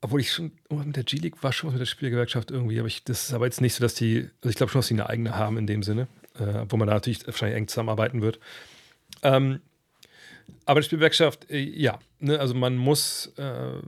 obwohl 0.00 0.20
ich 0.20 0.32
schon 0.32 0.52
oh, 0.68 0.76
mit 0.76 0.96
der 0.96 1.04
G-League 1.04 1.42
war 1.42 1.52
schon 1.52 1.70
mit 1.70 1.80
der 1.80 1.86
Spielergewerkschaft 1.86 2.50
irgendwie, 2.50 2.78
aber 2.78 2.88
ich, 2.88 3.02
das 3.04 3.28
ist 3.28 3.34
aber 3.34 3.46
jetzt 3.46 3.60
nicht 3.60 3.74
so, 3.74 3.82
dass 3.82 3.94
die, 3.94 4.28
also 4.40 4.50
ich 4.50 4.56
glaube 4.56 4.70
schon, 4.70 4.80
dass 4.80 4.88
die 4.88 4.94
eine 4.94 5.08
eigene 5.08 5.36
haben 5.36 5.58
in 5.58 5.66
dem 5.66 5.82
Sinne, 5.82 6.06
äh, 6.38 6.64
wo 6.68 6.76
man 6.76 6.86
da 6.86 6.94
natürlich 6.94 7.26
wahrscheinlich 7.26 7.56
eng 7.56 7.68
zusammenarbeiten 7.68 8.22
wird. 8.22 8.38
Ähm, 9.22 9.60
aber 10.64 10.80
die 10.80 10.86
Spielgewerkschaft, 10.86 11.50
äh, 11.50 11.58
ja, 11.58 11.98
ne, 12.20 12.38
also 12.38 12.54
man 12.54 12.76
muss 12.76 13.32
äh, 13.36 13.80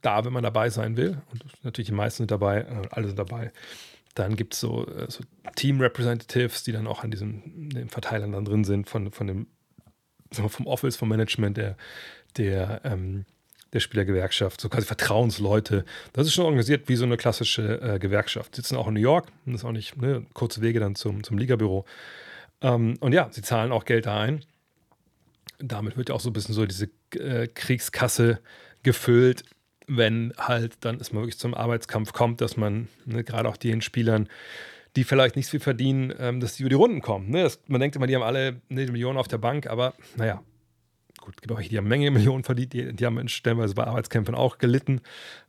da, 0.00 0.24
wenn 0.24 0.32
man 0.32 0.42
dabei 0.42 0.70
sein 0.70 0.96
will, 0.96 1.20
und 1.30 1.44
natürlich 1.62 1.88
die 1.88 1.94
meisten 1.94 2.18
sind 2.18 2.30
dabei, 2.30 2.60
äh, 2.60 2.88
alle 2.90 3.08
sind 3.08 3.18
dabei, 3.18 3.52
dann 4.14 4.36
gibt 4.36 4.54
es 4.54 4.60
so, 4.60 4.86
äh, 4.86 5.10
so 5.10 5.24
Team-Representatives, 5.56 6.62
die 6.62 6.72
dann 6.72 6.86
auch 6.86 7.04
an 7.04 7.10
diesen 7.10 7.88
Verteilern 7.88 8.32
dann 8.32 8.44
drin 8.44 8.64
sind, 8.64 8.88
von, 8.88 9.10
von 9.12 9.26
dem, 9.26 9.46
vom 10.32 10.66
Office, 10.66 10.96
vom 10.96 11.08
Management 11.08 11.56
der, 11.56 11.76
der, 12.36 12.80
ähm, 12.84 13.24
der 13.72 13.80
Spielergewerkschaft, 13.80 14.60
so 14.60 14.68
quasi 14.68 14.86
Vertrauensleute. 14.86 15.84
Das 16.12 16.26
ist 16.26 16.34
schon 16.34 16.44
organisiert 16.44 16.88
wie 16.88 16.96
so 16.96 17.04
eine 17.04 17.16
klassische 17.16 17.80
äh, 17.80 17.98
Gewerkschaft. 17.98 18.56
Sitzen 18.56 18.76
auch 18.76 18.88
in 18.88 18.94
New 18.94 19.00
York, 19.00 19.28
das 19.46 19.56
ist 19.56 19.64
auch 19.64 19.72
nicht 19.72 19.96
ne, 19.96 20.26
kurze 20.32 20.60
Wege 20.60 20.80
dann 20.80 20.94
zum, 20.94 21.22
zum 21.22 21.38
Ligabüro. 21.38 21.84
Ähm, 22.62 22.96
und 23.00 23.12
ja, 23.12 23.28
sie 23.30 23.42
zahlen 23.42 23.72
auch 23.72 23.84
Geld 23.84 24.06
da 24.06 24.20
ein. 24.20 24.44
Damit 25.58 25.96
wird 25.96 26.08
ja 26.08 26.14
auch 26.14 26.20
so 26.20 26.30
ein 26.30 26.32
bisschen 26.32 26.54
so 26.54 26.66
diese 26.66 26.88
äh, 27.14 27.46
Kriegskasse 27.46 28.40
gefüllt 28.82 29.44
wenn 29.90 30.32
halt 30.38 30.76
dann 30.80 30.96
es 31.00 31.12
mal 31.12 31.20
wirklich 31.20 31.38
zum 31.38 31.54
Arbeitskampf 31.54 32.12
kommt, 32.12 32.40
dass 32.40 32.56
man 32.56 32.88
ne, 33.04 33.24
gerade 33.24 33.48
auch 33.48 33.56
den 33.56 33.80
Spielern, 33.80 34.28
die 34.96 35.04
vielleicht 35.04 35.36
nicht 35.36 35.46
so 35.46 35.52
viel 35.52 35.60
verdienen, 35.60 36.12
ähm, 36.18 36.40
dass 36.40 36.56
die 36.56 36.62
über 36.62 36.70
die 36.70 36.76
Runden 36.76 37.00
kommen. 37.00 37.30
Ne? 37.30 37.42
Das, 37.42 37.60
man 37.66 37.80
denkt 37.80 37.96
immer, 37.96 38.06
die 38.06 38.14
haben 38.14 38.22
alle 38.22 38.60
eine 38.70 38.86
Million 38.86 39.16
auf 39.16 39.28
der 39.28 39.38
Bank, 39.38 39.66
aber 39.66 39.94
naja, 40.16 40.42
gut, 41.20 41.40
gibt 41.40 41.52
auch 41.52 41.58
welche, 41.58 41.70
die 41.70 41.78
haben 41.78 41.88
Menge 41.88 42.10
Millionen 42.10 42.44
verdient, 42.44 42.72
die, 42.72 42.92
die 42.92 43.06
haben 43.06 43.28
stellenweise 43.28 43.74
bei 43.74 43.84
Arbeitskämpfen 43.84 44.34
auch 44.34 44.58
gelitten, 44.58 45.00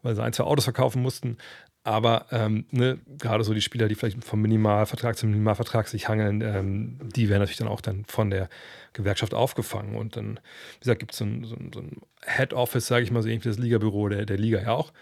weil 0.04 0.16
sie 0.16 0.24
ein, 0.24 0.34
zwei 0.34 0.44
Autos 0.44 0.66
verkaufen 0.66 1.02
mussten. 1.02 1.38
Aber 1.84 2.28
ähm, 2.30 2.66
ne, 2.70 3.00
gerade 3.18 3.44
so 3.44 3.56
die 3.56 3.62
Spieler, 3.62 3.88
die 3.88 3.96
vielleicht 3.96 4.24
vom 4.24 4.40
Minimalvertrag 4.42 5.18
zum 5.18 5.32
Minimalvertrag 5.32 5.88
sich 5.88 6.08
hangeln, 6.08 6.42
ähm, 6.42 7.00
die 7.16 7.28
werden 7.28 7.40
natürlich 7.40 7.58
dann 7.58 7.68
auch 7.68 7.82
dann 7.82 8.06
von 8.06 8.30
der 8.30 8.50
Gewerkschaft 8.94 9.34
aufgefangen. 9.34 9.96
Und 9.96 10.16
dann, 10.16 10.40
wie 10.76 10.80
gesagt, 10.82 11.00
gibt 11.00 11.16
so 11.16 11.26
es 11.26 11.50
so 11.50 11.56
ein, 11.56 11.72
so 11.74 11.80
ein 11.80 12.02
Head 12.24 12.54
Office, 12.54 12.86
sage 12.86 13.04
ich 13.04 13.10
mal 13.10 13.24
so, 13.24 13.30
irgendwie 13.30 13.50
das 13.50 13.58
Ligabüro 13.58 14.10
der, 14.10 14.28
der 14.28 14.38
Liga 14.38 14.62
ja 14.62 14.74
auch. 14.74 14.94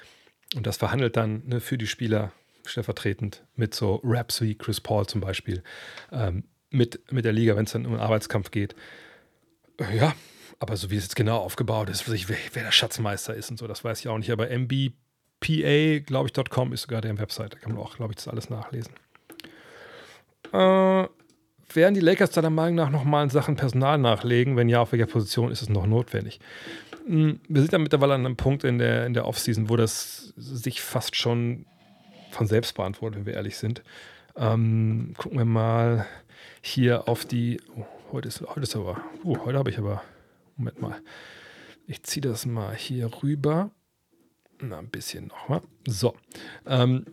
Und 0.55 0.67
das 0.67 0.77
verhandelt 0.77 1.17
dann 1.17 1.43
ne, 1.45 1.59
für 1.59 1.77
die 1.77 1.87
Spieler 1.87 2.31
stellvertretend 2.69 3.43
mit 3.55 3.73
so 3.73 4.01
Raps 4.03 4.41
wie 4.41 4.55
Chris 4.55 4.81
Paul 4.81 5.05
zum 5.07 5.21
Beispiel, 5.21 5.63
ähm, 6.11 6.43
mit, 6.69 7.11
mit 7.11 7.25
der 7.25 7.33
Liga, 7.33 7.55
wenn 7.55 7.65
es 7.65 7.71
dann 7.71 7.85
um 7.85 7.93
einen 7.93 8.01
Arbeitskampf 8.01 8.51
geht. 8.51 8.75
Ja, 9.93 10.13
aber 10.59 10.75
so 10.75 10.91
wie 10.91 10.97
es 10.97 11.03
jetzt 11.03 11.15
genau 11.15 11.37
aufgebaut 11.37 11.89
ist, 11.89 12.09
wer, 12.09 12.37
wer 12.53 12.63
der 12.63 12.71
Schatzmeister 12.71 13.33
ist 13.33 13.49
und 13.49 13.57
so, 13.57 13.67
das 13.67 13.83
weiß 13.83 13.99
ich 14.01 14.07
auch 14.07 14.17
nicht. 14.17 14.31
Aber 14.31 14.47
MBPA, 14.49 15.99
glaube 16.05 16.29
ich, 16.29 16.49
.com 16.49 16.73
ist 16.73 16.83
sogar 16.83 17.01
der 17.01 17.17
Website. 17.17 17.53
Da 17.53 17.59
kann 17.59 17.73
man 17.73 17.81
auch, 17.81 17.95
glaube 17.95 18.11
ich, 18.11 18.17
das 18.17 18.27
alles 18.27 18.49
nachlesen. 18.49 18.93
Äh, 20.51 21.07
werden 21.73 21.93
die 21.93 22.01
Lakers 22.01 22.31
deiner 22.31 22.49
Meinung 22.49 22.75
nach 22.75 22.89
nochmal 22.89 23.23
in 23.23 23.29
Sachen 23.29 23.55
Personal 23.55 23.97
nachlegen? 23.97 24.57
Wenn 24.57 24.69
ja, 24.69 24.81
auf 24.81 24.91
welcher 24.91 25.05
Position 25.05 25.51
ist 25.51 25.61
es 25.61 25.69
noch 25.69 25.85
notwendig? 25.85 26.39
Hm, 27.05 27.39
wir 27.47 27.61
sind 27.61 27.71
ja 27.71 27.79
mittlerweile 27.79 28.15
an 28.15 28.25
einem 28.25 28.35
Punkt 28.35 28.63
in 28.63 28.79
der, 28.79 29.05
in 29.05 29.13
der 29.13 29.25
Offseason, 29.25 29.69
wo 29.69 29.77
das 29.77 30.33
sich 30.35 30.81
fast 30.81 31.15
schon 31.15 31.65
von 32.29 32.47
selbst 32.47 32.75
beantwortet, 32.75 33.19
wenn 33.19 33.25
wir 33.25 33.33
ehrlich 33.33 33.57
sind. 33.57 33.83
Ähm, 34.35 35.13
gucken 35.17 35.37
wir 35.37 35.45
mal 35.45 36.05
hier 36.61 37.07
auf 37.07 37.25
die. 37.25 37.61
Oh, 37.75 37.85
heute 38.11 38.27
ist, 38.27 38.41
heute 38.41 38.61
ist 38.61 38.75
aber. 38.75 39.01
Uh, 39.23 39.37
heute 39.45 39.57
habe 39.57 39.69
ich 39.69 39.77
aber. 39.77 40.01
Moment 40.55 40.81
mal. 40.81 41.01
Ich 41.87 42.03
ziehe 42.03 42.21
das 42.21 42.45
mal 42.45 42.75
hier 42.75 43.09
rüber. 43.23 43.71
Na, 44.61 44.79
ein 44.79 44.89
bisschen 44.89 45.27
nochmal. 45.27 45.61
So. 45.87 46.15
Ähm, 46.65 47.05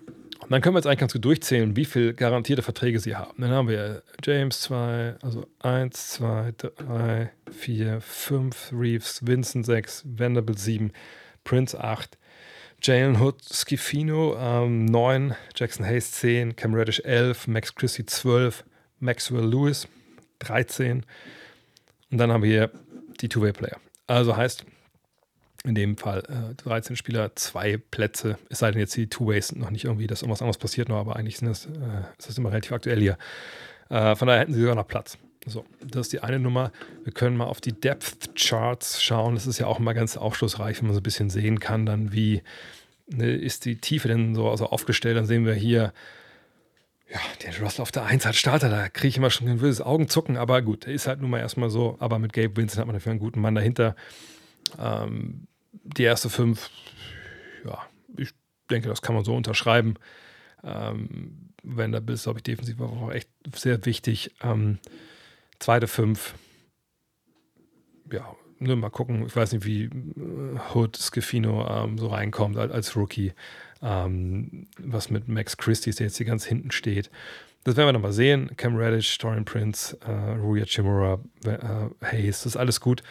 und 0.43 0.53
dann 0.53 0.61
können 0.61 0.75
wir 0.75 0.79
jetzt 0.79 0.87
eigentlich 0.87 0.99
ganz 0.99 1.13
gut 1.13 1.25
durchzählen, 1.25 1.77
wie 1.77 1.85
viele 1.85 2.15
garantierte 2.15 2.63
Verträge 2.63 3.01
sie 3.01 3.17
haben. 3.17 3.41
Dann 3.41 3.51
haben 3.51 3.69
wir 3.69 4.03
James 4.23 4.61
2, 4.61 5.17
also 5.23 5.47
1, 5.61 6.11
2, 6.11 6.53
3, 6.57 7.33
4, 7.51 8.01
5, 8.01 8.73
Reeves, 8.73 9.27
Vincent 9.27 9.65
6, 9.65 10.05
Vanderbilt 10.07 10.59
7, 10.59 10.93
Prince 11.43 11.83
8, 11.83 12.19
Jalen 12.83 13.21
Hood, 13.21 13.43
Schifino 13.53 14.37
ähm, 14.39 14.85
9, 14.85 15.35
Jackson 15.55 15.85
Hayes 15.85 16.13
10, 16.13 16.57
Cam 16.57 16.75
Reddish 16.75 17.01
11, 17.01 17.49
Max 17.49 17.75
Christie 17.75 18.07
12, 18.07 18.65
Maxwell 19.01 19.45
Lewis 19.45 19.89
13. 20.41 21.05
Und 22.11 22.19
dann 22.19 22.33
haben 22.33 22.43
wir 22.43 22.51
hier 22.51 22.71
die 23.21 23.29
Two-Way-Player. 23.29 23.79
Also 24.07 24.37
heißt, 24.37 24.65
in 25.65 25.75
dem 25.75 25.97
Fall 25.97 26.23
äh, 26.29 26.55
13 26.55 26.97
Spieler, 26.97 27.35
zwei 27.35 27.77
Plätze, 27.77 28.39
es 28.49 28.61
sei 28.61 28.71
denn 28.71 28.81
jetzt 28.81 28.97
die 28.97 29.09
Two-Ways 29.09 29.57
noch 29.57 29.71
nicht 29.71 29.85
irgendwie, 29.85 30.07
dass 30.07 30.23
irgendwas 30.23 30.43
anderes 30.43 30.59
passiert 30.59 30.89
noch, 30.89 30.99
aber 30.99 31.17
eigentlich 31.17 31.39
sind 31.39 31.49
das, 31.49 31.67
äh, 31.67 31.71
ist 32.19 32.29
das 32.29 32.39
immer 32.39 32.51
relativ 32.51 32.73
aktuell 32.73 33.01
hier. 33.01 33.19
Äh, 33.89 34.15
von 34.15 34.29
daher 34.29 34.43
hätten 34.43 34.55
sie 34.55 34.61
sogar 34.61 34.77
noch 34.77 34.87
Platz. 34.87 35.19
So, 35.47 35.65
das 35.81 36.03
ist 36.03 36.13
die 36.13 36.21
eine 36.21 36.41
Nummer. 36.41 36.73
Wir 37.05 37.13
können 37.13 37.37
mal 37.37 37.45
auf 37.45 37.61
die 37.61 37.73
Depth 37.73 38.35
Charts 38.35 39.03
schauen. 39.03 39.35
Das 39.35 39.47
ist 39.47 39.59
ja 39.59 39.67
auch 39.67 39.79
immer 39.79 39.95
ganz 39.95 40.17
aufschlussreich, 40.17 40.79
wenn 40.79 40.89
man 40.89 40.95
so 40.95 41.01
ein 41.01 41.05
bisschen 41.05 41.31
sehen 41.31 41.61
kann, 41.61 41.87
dann 41.87 42.13
wie 42.13 42.43
ne, 43.07 43.31
ist 43.31 43.65
die 43.65 43.77
Tiefe 43.77 44.09
denn 44.09 44.35
so 44.35 44.51
also 44.51 44.67
aufgestellt. 44.67 45.17
Dann 45.17 45.27
sehen 45.27 45.47
wir 45.47 45.55
hier, 45.55 45.93
ja, 47.09 47.21
der 47.43 47.61
Russell 47.61 47.83
auf 47.83 47.93
der 47.93 48.05
1 48.05 48.27
hat 48.27 48.35
Starter, 48.35 48.69
da 48.69 48.89
kriege 48.89 49.09
ich 49.09 49.17
immer 49.17 49.31
schon 49.31 49.49
ein 49.49 49.59
böses 49.59 49.81
Augenzucken, 49.81 50.37
aber 50.37 50.61
gut, 50.63 50.87
der 50.87 50.93
ist 50.93 51.07
halt 51.07 51.21
nun 51.21 51.31
mal 51.31 51.39
erstmal 51.39 51.71
so. 51.71 51.97
Aber 52.01 52.19
mit 52.19 52.33
Gabe 52.33 52.57
Vincent 52.57 52.81
hat 52.81 52.87
man 52.87 52.95
dafür 52.95 53.11
einen 53.11 53.21
guten 53.21 53.41
Mann 53.41 53.55
dahinter. 53.55 53.95
Ähm, 54.81 55.47
die 55.85 56.03
erste 56.03 56.29
fünf, 56.29 56.71
ja, 57.65 57.87
ich 58.17 58.31
denke, 58.69 58.89
das 58.89 59.01
kann 59.01 59.15
man 59.15 59.25
so 59.25 59.37
unterschreiben. 59.37 59.95
Ähm, 60.65 61.53
wenn 61.63 61.93
der 61.93 62.01
Biss, 62.01 62.25
glaube 62.25 62.41
ich, 62.41 62.43
defensiv 62.43 62.81
war 62.81 62.91
auch 62.91 63.13
echt 63.13 63.29
sehr 63.55 63.85
wichtig. 63.87 64.33
Ähm, 64.43 64.79
zweite 65.59 65.87
fünf, 65.87 66.35
ja, 68.13 68.35
ne, 68.59 68.77
mal 68.77 68.91
gucken. 68.91 69.27
Ich 69.27 69.37
weiß 69.37 69.53
nicht, 69.53 69.65
wie 69.65 69.85
äh, 69.85 70.59
Hood 70.75 70.97
Scafino 70.97 71.67
ähm, 71.69 71.99
so 71.99 72.09
reinkommt 72.09 72.57
als, 72.57 72.73
als 72.73 72.97
Rookie. 72.97 73.33
Ähm, 73.83 74.69
was 74.79 75.11
mit 75.11 75.29
Max 75.29 75.57
Christie, 75.57 75.91
der 75.91 76.07
jetzt 76.07 76.17
hier 76.17 76.27
ganz 76.27 76.45
hinten 76.45 76.71
steht. 76.71 77.11
Das 77.65 77.77
werden 77.77 77.89
wir 77.89 77.93
nochmal 77.93 78.13
sehen. 78.13 78.57
Cam 78.57 78.77
Reddish, 78.77 79.19
Dorian 79.19 79.45
Prince, 79.45 79.99
äh, 80.07 80.39
Ruya 80.39 80.65
Chimura, 80.65 81.21
äh, 81.45 81.59
Hayes, 82.05 82.39
das 82.39 82.47
ist 82.47 82.57
alles 82.57 82.81
gut 82.81 83.03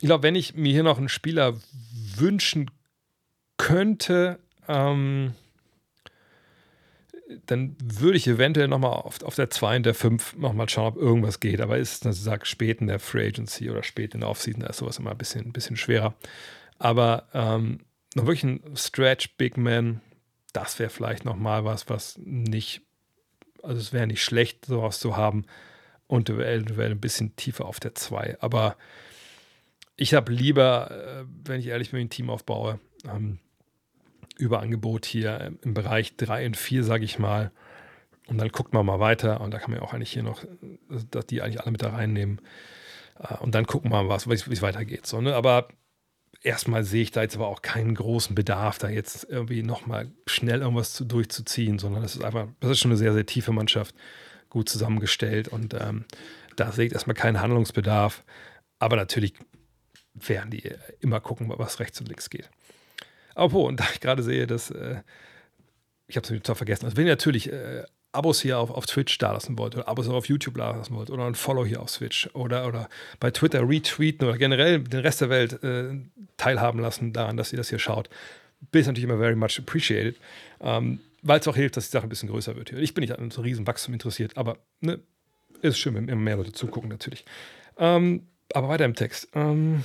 ich 0.00 0.06
glaube, 0.06 0.22
wenn 0.22 0.36
ich 0.36 0.54
mir 0.54 0.72
hier 0.72 0.84
noch 0.84 0.98
einen 0.98 1.08
Spieler 1.08 1.54
wünschen 2.16 2.70
könnte, 3.56 4.38
ähm, 4.68 5.34
dann 7.46 7.76
würde 7.82 8.16
ich 8.16 8.26
eventuell 8.26 8.68
nochmal 8.68 8.92
auf, 8.92 9.22
auf 9.22 9.34
der 9.34 9.50
2 9.50 9.76
und 9.76 9.86
der 9.86 9.94
5 9.94 10.36
nochmal 10.36 10.68
schauen, 10.68 10.88
ob 10.88 10.96
irgendwas 10.96 11.40
geht. 11.40 11.60
Aber 11.60 11.76
ist 11.76 12.06
es, 12.06 12.24
sag, 12.24 12.46
spät 12.46 12.80
in 12.80 12.86
der 12.86 12.98
Free 12.98 13.28
Agency 13.28 13.70
oder 13.70 13.82
spät 13.82 14.14
in 14.14 14.20
der 14.20 14.30
Offseason, 14.30 14.60
da 14.60 14.68
ist 14.68 14.78
sowas 14.78 14.98
immer 14.98 15.10
ein 15.10 15.18
bisschen, 15.18 15.46
ein 15.46 15.52
bisschen 15.52 15.76
schwerer. 15.76 16.14
Aber 16.78 17.28
ähm, 17.34 17.80
noch 18.14 18.24
wirklich 18.24 18.44
ein 18.44 18.62
Stretch 18.74 19.36
Big 19.36 19.56
Man, 19.56 20.00
das 20.52 20.78
wäre 20.78 20.90
vielleicht 20.90 21.24
nochmal 21.24 21.64
was, 21.64 21.88
was 21.88 22.18
nicht, 22.18 22.82
also 23.62 23.78
es 23.78 23.92
wäre 23.92 24.06
nicht 24.06 24.22
schlecht, 24.22 24.66
sowas 24.66 24.98
zu 24.98 25.16
haben. 25.16 25.44
Und 26.06 26.30
eventuell 26.30 26.90
ein 26.90 27.00
bisschen 27.00 27.36
tiefer 27.36 27.66
auf 27.66 27.80
der 27.80 27.94
2. 27.94 28.38
Aber 28.40 28.76
ich 29.96 30.14
habe 30.14 30.32
lieber, 30.32 30.90
äh, 30.90 31.24
wenn 31.44 31.60
ich 31.60 31.66
ehrlich 31.66 31.90
bin, 31.90 32.00
ein 32.00 32.10
Team 32.10 32.30
aufbaue, 32.30 32.80
ähm, 33.06 33.40
Überangebot 34.38 35.06
hier 35.06 35.52
im 35.62 35.74
Bereich 35.74 36.16
3 36.16 36.46
und 36.46 36.56
4, 36.56 36.84
sage 36.84 37.04
ich 37.04 37.18
mal. 37.18 37.50
Und 38.26 38.38
dann 38.38 38.48
guckt 38.50 38.74
man 38.74 38.84
mal 38.84 39.00
weiter 39.00 39.40
und 39.40 39.52
da 39.52 39.58
kann 39.58 39.70
man 39.70 39.80
ja 39.80 39.86
auch 39.86 39.94
eigentlich 39.94 40.12
hier 40.12 40.22
noch, 40.22 40.44
dass 41.10 41.26
die 41.26 41.42
eigentlich 41.42 41.60
alle 41.60 41.70
mit 41.70 41.82
da 41.82 41.90
reinnehmen. 41.90 42.40
Äh, 43.18 43.34
und 43.36 43.54
dann 43.54 43.66
gucken 43.66 43.90
wir 43.90 44.02
mal, 44.02 44.18
wie 44.26 44.32
es 44.34 44.62
weitergeht. 44.62 45.06
So, 45.06 45.20
ne? 45.20 45.34
Aber 45.34 45.68
erstmal 46.42 46.84
sehe 46.84 47.02
ich 47.02 47.10
da 47.10 47.22
jetzt 47.22 47.36
aber 47.36 47.48
auch 47.48 47.62
keinen 47.62 47.94
großen 47.94 48.34
Bedarf, 48.34 48.78
da 48.78 48.88
jetzt 48.88 49.26
irgendwie 49.28 49.62
nochmal 49.62 50.10
schnell 50.26 50.60
irgendwas 50.60 50.92
zu, 50.92 51.04
durchzuziehen, 51.04 51.78
sondern 51.78 52.02
das 52.02 52.16
ist 52.16 52.22
einfach, 52.22 52.48
das 52.60 52.72
ist 52.72 52.80
schon 52.80 52.90
eine 52.90 52.98
sehr, 52.98 53.12
sehr 53.12 53.26
tiefe 53.26 53.52
Mannschaft, 53.52 53.94
gut 54.50 54.68
zusammengestellt 54.68 55.48
und 55.48 55.74
ähm, 55.74 56.04
da 56.56 56.72
sehe 56.72 56.86
ich 56.86 56.92
erstmal 56.92 57.14
keinen 57.14 57.40
Handlungsbedarf. 57.40 58.24
Aber 58.78 58.96
natürlich 58.96 59.34
werden 60.14 60.50
die 60.50 60.70
immer 61.00 61.20
gucken, 61.20 61.52
was 61.56 61.80
rechts 61.80 62.00
und 62.00 62.08
links 62.08 62.30
geht. 62.30 62.50
Apropos, 63.38 63.68
und 63.68 63.80
da 63.80 63.84
ich 63.92 64.00
gerade 64.00 64.22
sehe, 64.22 64.46
dass, 64.46 64.70
äh, 64.70 64.96
ich 66.08 66.16
habe 66.16 66.34
es 66.34 66.42
zwar 66.42 66.56
vergessen, 66.56 66.86
also 66.86 66.96
wenn 66.96 67.06
ihr 67.06 67.12
natürlich 67.12 67.52
äh, 67.52 67.84
Abos 68.10 68.40
hier 68.40 68.58
auf, 68.58 68.70
auf 68.70 68.86
Twitch 68.86 69.16
da 69.18 69.32
lassen 69.32 69.56
wollt 69.58 69.76
oder 69.76 69.86
Abos 69.86 70.08
auf 70.08 70.26
YouTube 70.26 70.56
da 70.56 70.74
lassen 70.74 70.94
wollt 70.96 71.10
oder 71.10 71.24
ein 71.24 71.34
Follow 71.34 71.64
hier 71.64 71.80
auf 71.80 71.92
Twitch 71.92 72.28
oder, 72.32 72.66
oder 72.66 72.88
bei 73.20 73.30
Twitter 73.30 73.68
retweeten 73.68 74.26
oder 74.26 74.38
generell 74.38 74.80
den 74.80 75.00
Rest 75.00 75.20
der 75.20 75.30
Welt 75.30 75.62
äh, 75.62 75.90
teilhaben 76.36 76.80
lassen 76.80 77.12
daran, 77.12 77.36
dass 77.36 77.52
ihr 77.52 77.58
das 77.58 77.68
hier 77.68 77.78
schaut, 77.78 78.08
bin 78.72 78.80
ich 78.80 78.86
natürlich 78.86 79.04
immer 79.04 79.18
very 79.18 79.36
much 79.36 79.58
appreciated. 79.58 80.16
Ähm, 80.60 81.00
weil 81.22 81.40
es 81.40 81.48
auch 81.48 81.56
hilft, 81.56 81.76
dass 81.76 81.86
die 81.86 81.92
Sache 81.92 82.06
ein 82.06 82.08
bisschen 82.08 82.28
größer 82.28 82.56
wird. 82.56 82.72
Ich 82.72 82.94
bin 82.94 83.02
nicht 83.02 83.18
an 83.18 83.30
so 83.30 83.42
riesen 83.42 83.66
Wachstum 83.66 83.92
interessiert, 83.92 84.36
aber 84.36 84.58
ne, 84.80 85.00
ist 85.62 85.78
schön, 85.78 85.94
wenn 85.94 86.08
immer 86.08 86.22
mehr 86.22 86.36
Leute 86.36 86.52
zugucken, 86.52 86.88
natürlich. 86.88 87.24
Ähm, 87.76 88.26
aber 88.52 88.68
weiter 88.68 88.84
im 88.84 88.94
Text. 88.94 89.28
Ähm, 89.34 89.82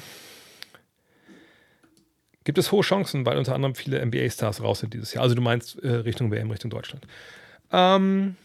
gibt 2.43 2.57
es 2.57 2.71
hohe 2.71 2.81
Chancen, 2.81 3.25
weil 3.25 3.37
unter 3.37 3.55
anderem 3.55 3.75
viele 3.75 4.03
NBA-Stars 4.05 4.61
raus 4.61 4.79
sind 4.79 4.93
dieses 4.93 5.13
Jahr. 5.13 5.23
Also 5.23 5.35
du 5.35 5.41
meinst 5.41 5.79
äh, 5.83 5.89
Richtung 5.89 6.31
WM, 6.31 6.51
Richtung 6.51 6.71
Deutschland. 6.71 7.05
Ähm, 7.71 8.35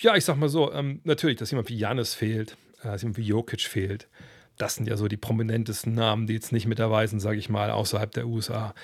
ja, 0.00 0.16
ich 0.16 0.24
sag 0.24 0.36
mal 0.36 0.48
so, 0.48 0.72
ähm, 0.72 1.00
natürlich, 1.04 1.36
dass 1.36 1.50
jemand 1.50 1.68
wie 1.68 1.76
Janis 1.76 2.14
fehlt, 2.14 2.56
äh, 2.82 2.88
dass 2.88 3.02
jemand 3.02 3.18
wie 3.18 3.22
Jokic 3.22 3.62
fehlt. 3.62 4.08
Das 4.56 4.74
sind 4.74 4.86
ja 4.86 4.96
so 4.96 5.08
die 5.08 5.16
prominentesten 5.16 5.94
Namen, 5.94 6.26
die 6.26 6.34
jetzt 6.34 6.52
nicht 6.52 6.66
mit 6.66 6.78
dabei 6.78 7.06
sind, 7.06 7.20
sage 7.20 7.38
ich 7.38 7.48
mal, 7.48 7.70
außerhalb 7.70 8.10
der 8.12 8.26
USA. 8.26 8.74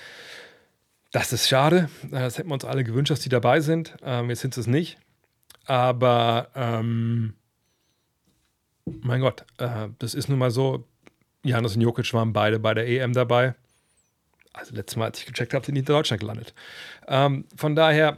Das 1.11 1.33
ist 1.33 1.47
schade. 1.47 1.89
Das 2.09 2.37
hätten 2.37 2.49
wir 2.49 2.55
uns 2.55 2.65
alle 2.65 2.83
gewünscht, 2.83 3.11
dass 3.11 3.19
die 3.19 3.29
dabei 3.29 3.59
sind. 3.61 3.95
Ähm, 4.03 4.29
jetzt 4.29 4.41
sind 4.41 4.53
sie 4.53 4.61
es 4.61 4.67
nicht. 4.67 4.97
Aber 5.65 6.49
ähm, 6.55 7.33
mein 8.85 9.21
Gott, 9.21 9.45
äh, 9.57 9.89
das 9.99 10.13
ist 10.13 10.29
nun 10.29 10.39
mal 10.39 10.51
so. 10.51 10.85
Janis 11.43 11.75
und 11.75 11.81
Jokic 11.81 12.13
waren 12.13 12.33
beide 12.33 12.59
bei 12.59 12.73
der 12.73 12.87
EM 12.87 13.13
dabei. 13.13 13.55
Also 14.53 14.75
letztes 14.75 14.95
Mal, 14.97 15.05
als 15.05 15.19
ich 15.19 15.25
gecheckt 15.25 15.53
habe, 15.53 15.65
sind 15.65 15.75
die 15.75 15.79
in 15.79 15.85
Deutschland 15.85 16.19
gelandet. 16.19 16.53
Ähm, 17.07 17.45
von 17.55 17.75
daher, 17.75 18.17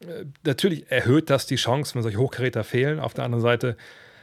äh, 0.00 0.24
natürlich 0.44 0.90
erhöht 0.90 1.30
das 1.30 1.46
die 1.46 1.56
Chance, 1.56 1.94
wenn 1.94 2.02
solche 2.02 2.18
Hochkaräter 2.18 2.64
fehlen. 2.64 3.00
Auf 3.00 3.14
der 3.14 3.24
anderen 3.24 3.42
Seite 3.42 3.76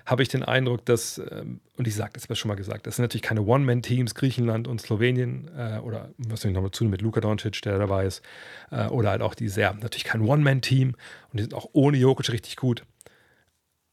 habe 0.07 0.23
ich 0.23 0.29
den 0.29 0.43
Eindruck, 0.43 0.85
dass, 0.85 1.17
ähm, 1.17 1.59
und 1.75 1.85
ich 1.85 1.93
sage 1.93 2.11
das 2.13 2.23
habe 2.23 2.33
ich 2.33 2.39
schon 2.39 2.47
mal 2.47 2.55
gesagt, 2.55 2.87
das 2.87 2.95
sind 2.95 3.03
natürlich 3.03 3.21
keine 3.21 3.41
One-Man-Teams, 3.41 4.15
Griechenland 4.15 4.67
und 4.67 4.79
Slowenien 4.79 5.51
äh, 5.55 5.79
oder 5.79 6.11
was 6.17 6.45
ich 6.45 6.53
noch 6.53 6.63
dazu 6.63 6.85
mit 6.85 7.01
Luka 7.01 7.19
Doncic, 7.19 7.61
der 7.63 7.77
dabei 7.77 8.05
ist, 8.05 8.23
äh, 8.71 8.87
oder 8.87 9.09
halt 9.09 9.21
auch 9.21 9.35
die 9.35 9.49
Serben. 9.49 9.79
Natürlich 9.79 10.05
kein 10.05 10.21
One-Man-Team 10.21 10.95
und 11.31 11.37
die 11.37 11.43
sind 11.43 11.53
auch 11.53 11.69
ohne 11.73 11.97
Jokic 11.97 12.31
richtig 12.31 12.55
gut. 12.55 12.85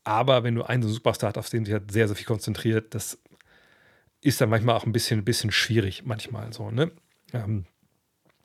Aber 0.05 0.45
wenn 0.45 0.55
du 0.55 0.63
einen 0.63 0.85
so 0.85 0.89
Superstar 0.89 1.31
hast, 1.31 1.39
auf 1.39 1.49
den 1.49 1.65
sich 1.65 1.75
halt 1.75 1.91
sehr, 1.91 2.07
sehr 2.07 2.17
viel 2.17 2.27
konzentriert, 2.27 2.95
das 2.95 3.19
ist 4.25 4.41
dann 4.41 4.49
manchmal 4.49 4.75
auch 4.75 4.87
ein 4.87 4.93
bisschen, 4.93 5.21
ein 5.21 5.25
bisschen 5.25 5.53
schwierig, 5.53 6.05
manchmal 6.05 6.53
so, 6.53 6.71
ne? 6.71 6.91
Ähm, 7.33 7.67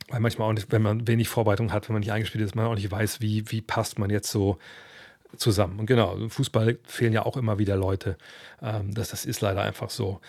weil 0.09 0.19
manchmal 0.19 0.49
auch 0.49 0.53
nicht, 0.53 0.71
wenn 0.71 0.81
man 0.81 1.07
wenig 1.07 1.29
Vorbereitung 1.29 1.71
hat, 1.71 1.87
wenn 1.87 1.93
man 1.93 2.01
nicht 2.01 2.11
eingespielt 2.11 2.43
ist, 2.43 2.55
man 2.55 2.65
auch 2.65 2.75
nicht 2.75 2.91
weiß, 2.91 3.21
wie, 3.21 3.49
wie 3.51 3.61
passt 3.61 3.97
man 3.97 4.09
jetzt 4.09 4.29
so 4.29 4.57
zusammen. 5.37 5.79
Und 5.79 5.85
genau, 5.85 6.15
im 6.15 6.29
Fußball 6.29 6.79
fehlen 6.83 7.13
ja 7.13 7.25
auch 7.25 7.37
immer 7.37 7.59
wieder 7.59 7.77
Leute. 7.77 8.17
Ähm, 8.61 8.93
das, 8.93 9.09
das 9.09 9.25
ist 9.25 9.39
leider 9.41 9.61
einfach 9.61 9.89
so. 9.89 10.19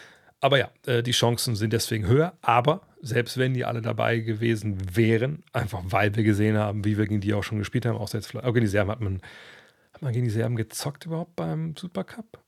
Aber 0.41 0.59
ja, 0.59 0.71
äh, 0.87 1.03
die 1.03 1.11
Chancen 1.11 1.57
sind 1.57 1.73
deswegen 1.73 2.07
höher. 2.07 2.35
Aber 2.43 2.83
selbst 3.01 3.37
wenn 3.37 3.55
die 3.55 3.65
alle 3.65 3.83
dabei 3.83 4.19
gewesen 4.19 4.79
wären, 4.95 5.43
einfach 5.53 5.81
weil 5.85 6.15
wir 6.15 6.23
gesehen 6.23 6.59
haben, 6.59 6.85
wie 6.85 6.97
wir 6.97 7.07
gegen 7.07 7.21
die 7.21 7.35
auch 7.35 7.43
schon 7.43 7.59
gespielt 7.59 7.87
haben, 7.87 7.97
außer 7.97 8.19
jetzt 8.19 8.33
gegen 8.33 8.61
die 8.61 8.67
Serben 8.67 8.91
hat 8.91 9.01
man, 9.01 9.21
hat 9.95 10.03
man 10.03 10.13
gegen 10.13 10.27
die 10.27 10.31
Serben 10.31 10.55
gezockt 10.55 11.07
überhaupt 11.07 11.35
beim 11.35 11.75
Supercup? 11.77 12.39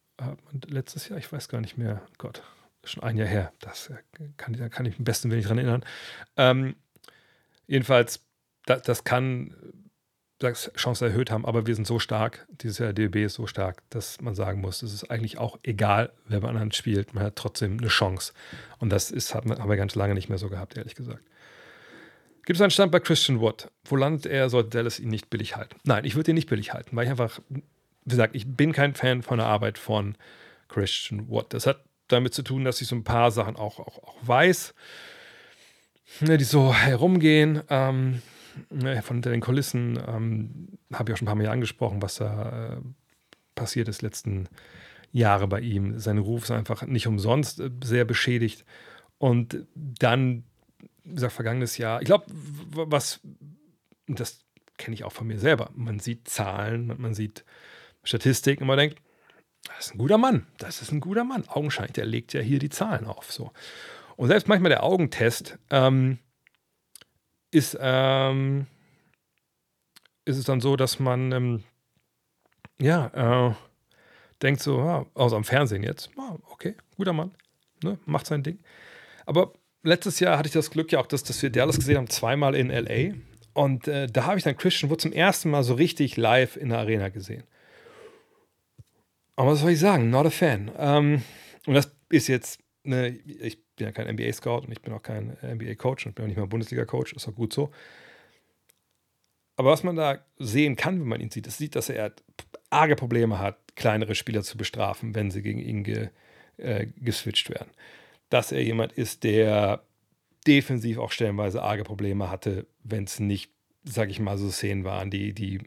Und 0.53 0.70
letztes 0.70 1.09
Jahr, 1.09 1.18
ich 1.18 1.32
weiß 1.32 1.48
gar 1.48 1.61
nicht 1.61 1.78
mehr. 1.78 2.03
Gott, 2.18 2.42
schon 2.84 3.02
ein 3.02 3.16
Jahr 3.16 3.28
her. 3.28 3.52
Das 3.60 3.90
äh, 3.90 3.96
kann, 4.36 4.54
da 4.54 4.68
kann 4.68 4.86
ich 4.86 4.98
am 4.98 5.04
besten 5.04 5.30
wenig 5.30 5.46
dran 5.46 5.58
erinnern. 5.58 5.84
Ähm, 6.36 6.76
jedenfalls, 7.66 8.24
das, 8.66 8.82
das 8.82 9.04
kann 9.04 9.54
Chance 10.50 11.06
erhöht 11.06 11.30
haben, 11.30 11.46
aber 11.46 11.66
wir 11.66 11.74
sind 11.74 11.86
so 11.86 11.98
stark, 11.98 12.46
dieses 12.50 12.78
Jahr 12.78 12.92
DB 12.92 13.24
ist 13.24 13.34
so 13.34 13.46
stark, 13.46 13.82
dass 13.90 14.20
man 14.20 14.34
sagen 14.34 14.60
muss, 14.60 14.82
es 14.82 14.92
ist 14.92 15.10
eigentlich 15.10 15.38
auch 15.38 15.58
egal, 15.62 16.12
wer 16.26 16.40
bei 16.40 16.48
anderen 16.48 16.72
spielt, 16.72 17.14
man 17.14 17.22
hat 17.22 17.36
trotzdem 17.36 17.78
eine 17.78 17.88
Chance. 17.88 18.32
Und 18.78 18.90
das 18.90 19.10
ist, 19.10 19.34
hat 19.34 19.46
man, 19.46 19.58
haben 19.58 19.70
wir 19.70 19.76
ganz 19.76 19.94
lange 19.94 20.14
nicht 20.14 20.28
mehr 20.28 20.38
so 20.38 20.48
gehabt, 20.48 20.76
ehrlich 20.76 20.96
gesagt. 20.96 21.22
Gibt 22.44 22.56
es 22.56 22.60
einen 22.60 22.72
Stand 22.72 22.90
bei 22.90 22.98
Christian 22.98 23.38
Wood? 23.38 23.70
Wo 23.84 23.94
landet 23.94 24.26
er, 24.26 24.50
sollte 24.50 24.70
Dallas 24.70 24.98
ihn 24.98 25.10
nicht 25.10 25.30
billig 25.30 25.56
halten? 25.56 25.76
Nein, 25.84 26.04
ich 26.04 26.16
würde 26.16 26.32
ihn 26.32 26.34
nicht 26.34 26.48
billig 26.48 26.72
halten, 26.72 26.96
weil 26.96 27.04
ich 27.04 27.10
einfach, 27.10 27.38
wie 27.48 27.62
gesagt, 28.04 28.34
ich 28.34 28.48
bin 28.48 28.72
kein 28.72 28.94
Fan 28.94 29.22
von 29.22 29.38
der 29.38 29.46
Arbeit 29.46 29.78
von 29.78 30.16
Christian 30.66 31.28
Wood. 31.28 31.54
Das 31.54 31.66
hat 31.66 31.84
damit 32.09 32.34
zu 32.34 32.42
tun, 32.42 32.64
dass 32.64 32.80
ich 32.80 32.88
so 32.88 32.96
ein 32.96 33.05
paar 33.05 33.30
Sachen 33.30 33.57
auch, 33.57 33.78
auch, 33.78 33.98
auch 34.03 34.16
weiß, 34.22 34.74
ne, 36.20 36.36
die 36.36 36.44
so 36.44 36.74
herumgehen. 36.74 37.62
Ähm, 37.68 38.22
Ne, 38.70 39.03
von 39.03 39.22
den 39.22 39.40
Kulissen 39.40 39.98
ähm, 40.07 40.68
habe 40.92 41.11
ich 41.11 41.14
auch 41.14 41.18
schon 41.18 41.26
ein 41.26 41.34
paar 41.34 41.42
Mal 41.42 41.48
angesprochen, 41.48 42.03
was 42.03 42.16
da 42.16 42.74
äh, 42.74 42.80
passiert 43.55 43.88
ist 43.88 44.03
letzten 44.03 44.48
Jahre 45.12 45.48
bei 45.48 45.61
ihm. 45.61 45.98
Sein 45.98 46.18
Ruf 46.18 46.44
ist 46.44 46.50
einfach 46.50 46.82
nicht 46.86 47.07
umsonst 47.07 47.61
äh, 47.61 47.70
sehr 47.82 48.05
beschädigt. 48.05 48.64
Und 49.18 49.66
dann, 49.74 50.44
wie 51.05 51.14
gesagt, 51.14 51.32
vergangenes 51.32 51.78
Jahr, 51.78 52.00
ich 52.03 52.07
glaube, 52.07 52.26
was, 52.28 53.20
das 54.07 54.44
kenne 54.76 54.94
ich 54.94 55.05
auch 55.05 55.12
von 55.12 55.26
mir 55.26 55.38
selber, 55.38 55.70
man 55.74 56.00
sieht 56.00 56.28
Zahlen, 56.28 56.92
man 56.98 57.14
sieht 57.14 57.44
Statistiken 58.05 58.64
und 58.64 58.68
man 58.68 58.78
denkt, 58.78 58.98
das 59.64 59.86
ist 59.86 59.94
ein 59.94 59.98
guter 59.98 60.18
Mann, 60.18 60.46
das 60.58 60.82
ist 60.82 60.92
ein 60.92 61.00
guter 61.00 61.24
Mann. 61.24 61.44
Augenscheinlich, 61.48 61.92
der 61.92 62.06
legt 62.06 62.32
ja 62.32 62.40
hier 62.40 62.58
die 62.58 62.70
Zahlen 62.70 63.06
auf. 63.06 63.32
So. 63.32 63.52
Und 64.16 64.28
selbst 64.28 64.48
manchmal 64.48 64.70
der 64.70 64.82
Augentest, 64.82 65.58
ähm, 65.70 66.18
ist, 67.52 67.78
ähm, 67.80 68.66
ist 70.24 70.38
es 70.38 70.44
dann 70.44 70.60
so, 70.60 70.74
dass 70.76 70.98
man 70.98 71.32
ähm, 71.32 71.62
ja 72.80 73.48
äh, 73.48 73.54
denkt 74.42 74.62
so, 74.62 74.78
ja, 74.78 75.06
außer 75.14 75.36
am 75.36 75.44
Fernsehen 75.44 75.84
jetzt, 75.84 76.10
ah, 76.18 76.36
okay, 76.50 76.74
guter 76.96 77.12
Mann, 77.12 77.32
ne, 77.84 77.98
macht 78.06 78.26
sein 78.26 78.42
Ding. 78.42 78.58
Aber 79.26 79.52
letztes 79.82 80.18
Jahr 80.18 80.38
hatte 80.38 80.48
ich 80.48 80.52
das 80.52 80.70
Glück 80.70 80.90
ja 80.90 80.98
auch, 80.98 81.06
dass, 81.06 81.22
dass 81.22 81.42
wir 81.42 81.50
Dallas 81.50 81.76
gesehen 81.76 81.98
haben, 81.98 82.10
zweimal 82.10 82.54
in 82.56 82.70
LA. 82.70 83.14
Und 83.54 83.86
äh, 83.86 84.06
da 84.06 84.24
habe 84.24 84.38
ich 84.38 84.44
dann 84.44 84.56
Christian 84.56 84.90
Wood 84.90 85.02
zum 85.02 85.12
ersten 85.12 85.50
Mal 85.50 85.62
so 85.62 85.74
richtig 85.74 86.16
live 86.16 86.56
in 86.56 86.70
der 86.70 86.78
Arena 86.78 87.10
gesehen. 87.10 87.44
Aber 89.36 89.52
was 89.52 89.60
soll 89.60 89.70
ich 89.70 89.80
sagen? 89.80 90.10
Not 90.10 90.26
a 90.26 90.30
fan. 90.30 90.70
Ähm, 90.76 91.22
und 91.66 91.74
das 91.74 91.94
ist 92.10 92.28
jetzt, 92.28 92.60
ne, 92.84 93.08
ich 93.08 93.64
bin 93.76 93.86
ja 93.86 93.92
kein 93.92 94.14
NBA-Scout 94.14 94.66
und 94.66 94.72
ich 94.72 94.82
bin 94.82 94.92
auch 94.92 95.02
kein 95.02 95.36
NBA-Coach 95.42 96.06
und 96.06 96.14
bin 96.14 96.24
auch 96.24 96.28
nicht 96.28 96.38
mal 96.38 96.46
Bundesliga-Coach, 96.46 97.14
ist 97.14 97.28
auch 97.28 97.34
gut 97.34 97.52
so. 97.52 97.70
Aber 99.56 99.70
was 99.70 99.82
man 99.82 99.96
da 99.96 100.18
sehen 100.38 100.76
kann, 100.76 101.00
wenn 101.00 101.08
man 101.08 101.20
ihn 101.20 101.30
sieht, 101.30 101.46
ist, 101.46 101.58
sieht, 101.58 101.76
dass 101.76 101.88
er 101.88 102.12
arge 102.70 102.96
Probleme 102.96 103.38
hat, 103.38 103.58
kleinere 103.76 104.14
Spieler 104.14 104.42
zu 104.42 104.56
bestrafen, 104.56 105.14
wenn 105.14 105.30
sie 105.30 105.42
gegen 105.42 105.60
ihn 105.60 105.84
ge, 105.84 106.08
äh, 106.56 106.86
geswitcht 106.96 107.50
werden. 107.50 107.70
Dass 108.30 108.52
er 108.52 108.62
jemand 108.62 108.92
ist, 108.92 109.24
der 109.24 109.82
defensiv 110.46 110.98
auch 110.98 111.12
stellenweise 111.12 111.62
arge 111.62 111.84
Probleme 111.84 112.30
hatte, 112.30 112.66
wenn 112.82 113.04
es 113.04 113.20
nicht, 113.20 113.52
sag 113.84 114.10
ich 114.10 114.20
mal, 114.20 114.38
so 114.38 114.50
Szenen 114.50 114.84
waren, 114.84 115.10
die, 115.10 115.34
die, 115.34 115.60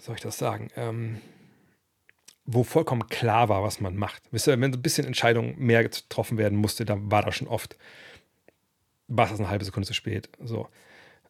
soll 0.00 0.14
ich 0.14 0.22
das 0.22 0.38
sagen, 0.38 0.68
ähm, 0.76 1.20
wo 2.46 2.62
vollkommen 2.62 3.08
klar 3.08 3.48
war, 3.48 3.62
was 3.62 3.80
man 3.80 3.96
macht. 3.96 4.22
Wisst 4.30 4.46
ihr, 4.46 4.58
wenn 4.60 4.72
so 4.72 4.78
ein 4.78 4.82
bisschen 4.82 5.06
Entscheidung 5.06 5.58
mehr 5.58 5.82
getroffen 5.82 6.38
werden 6.38 6.56
musste, 6.56 6.84
dann 6.84 7.10
war 7.10 7.22
das 7.22 7.34
schon 7.34 7.48
oft, 7.48 7.76
war 9.08 9.28
das 9.28 9.38
eine 9.38 9.50
halbe 9.50 9.64
Sekunde 9.64 9.86
zu 9.86 9.94
spät. 9.94 10.28
So. 10.40 10.68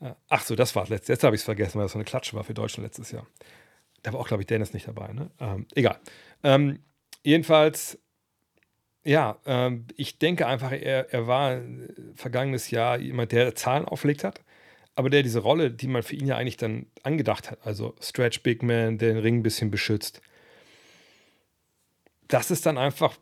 Äh, 0.01 0.13
ach 0.29 0.43
so, 0.43 0.55
das 0.55 0.77
war 0.77 0.87
letztes. 0.89 1.09
Jetzt 1.09 1.25
habe 1.25 1.35
ich 1.35 1.41
es 1.41 1.45
vergessen, 1.45 1.79
weil 1.79 1.87
das 1.87 1.93
so 1.93 1.99
eine 1.99 2.05
Klatsche 2.05 2.37
war 2.37 2.45
für 2.45 2.55
Deutschland 2.55 2.87
letztes 2.87 3.11
Jahr. 3.11 3.27
Da 4.03 4.13
war 4.13 4.21
auch, 4.21 4.29
glaube 4.29 4.43
ich, 4.43 4.47
Dennis 4.47 4.75
nicht 4.75 4.87
dabei. 4.87 5.13
Ne? 5.13 5.31
Ähm, 5.41 5.67
egal. 5.75 5.99
Ähm, 6.45 6.81
jedenfalls, 7.23 7.99
ja, 9.03 9.39
ähm, 9.47 9.87
ich 9.97 10.19
denke 10.19 10.47
einfach, 10.47 10.73
er, 10.73 11.13
er 11.13 11.27
war 11.27 11.61
vergangenes 12.15 12.71
Jahr 12.71 12.99
jemand, 12.99 13.33
der 13.33 13.55
Zahlen 13.55 13.87
aufgelegt 13.87 14.23
hat, 14.23 14.43
aber 14.95 15.09
der 15.11 15.23
diese 15.23 15.39
Rolle, 15.39 15.71
die 15.71 15.89
man 15.89 16.03
für 16.03 16.15
ihn 16.15 16.27
ja 16.27 16.37
eigentlich 16.37 16.57
dann 16.59 16.87
angedacht 17.03 17.51
hat, 17.51 17.67
also 17.67 17.95
Stretch 18.01 18.43
Big 18.43 18.63
Man, 18.63 18.99
der 18.99 19.15
den 19.15 19.23
Ring 19.23 19.39
ein 19.39 19.43
bisschen 19.43 19.71
beschützt, 19.71 20.21
das 22.29 22.51
ist 22.51 22.67
dann 22.67 22.79
einfach 22.79 23.17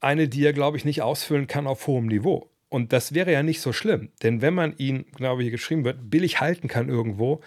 eine, 0.00 0.28
die 0.28 0.44
er, 0.44 0.52
glaube 0.52 0.76
ich, 0.76 0.84
nicht 0.84 1.02
ausfüllen 1.02 1.46
kann 1.46 1.66
auf 1.66 1.86
hohem 1.86 2.06
Niveau. 2.06 2.50
Und 2.68 2.92
das 2.92 3.14
wäre 3.14 3.32
ja 3.32 3.42
nicht 3.42 3.60
so 3.60 3.72
schlimm, 3.72 4.10
denn 4.22 4.40
wenn 4.40 4.54
man 4.54 4.74
ihn, 4.78 5.04
genau 5.16 5.38
wie 5.38 5.42
hier 5.42 5.50
geschrieben 5.50 5.84
wird, 5.84 6.10
billig 6.10 6.40
halten 6.40 6.68
kann 6.68 6.88
irgendwo, 6.88 7.40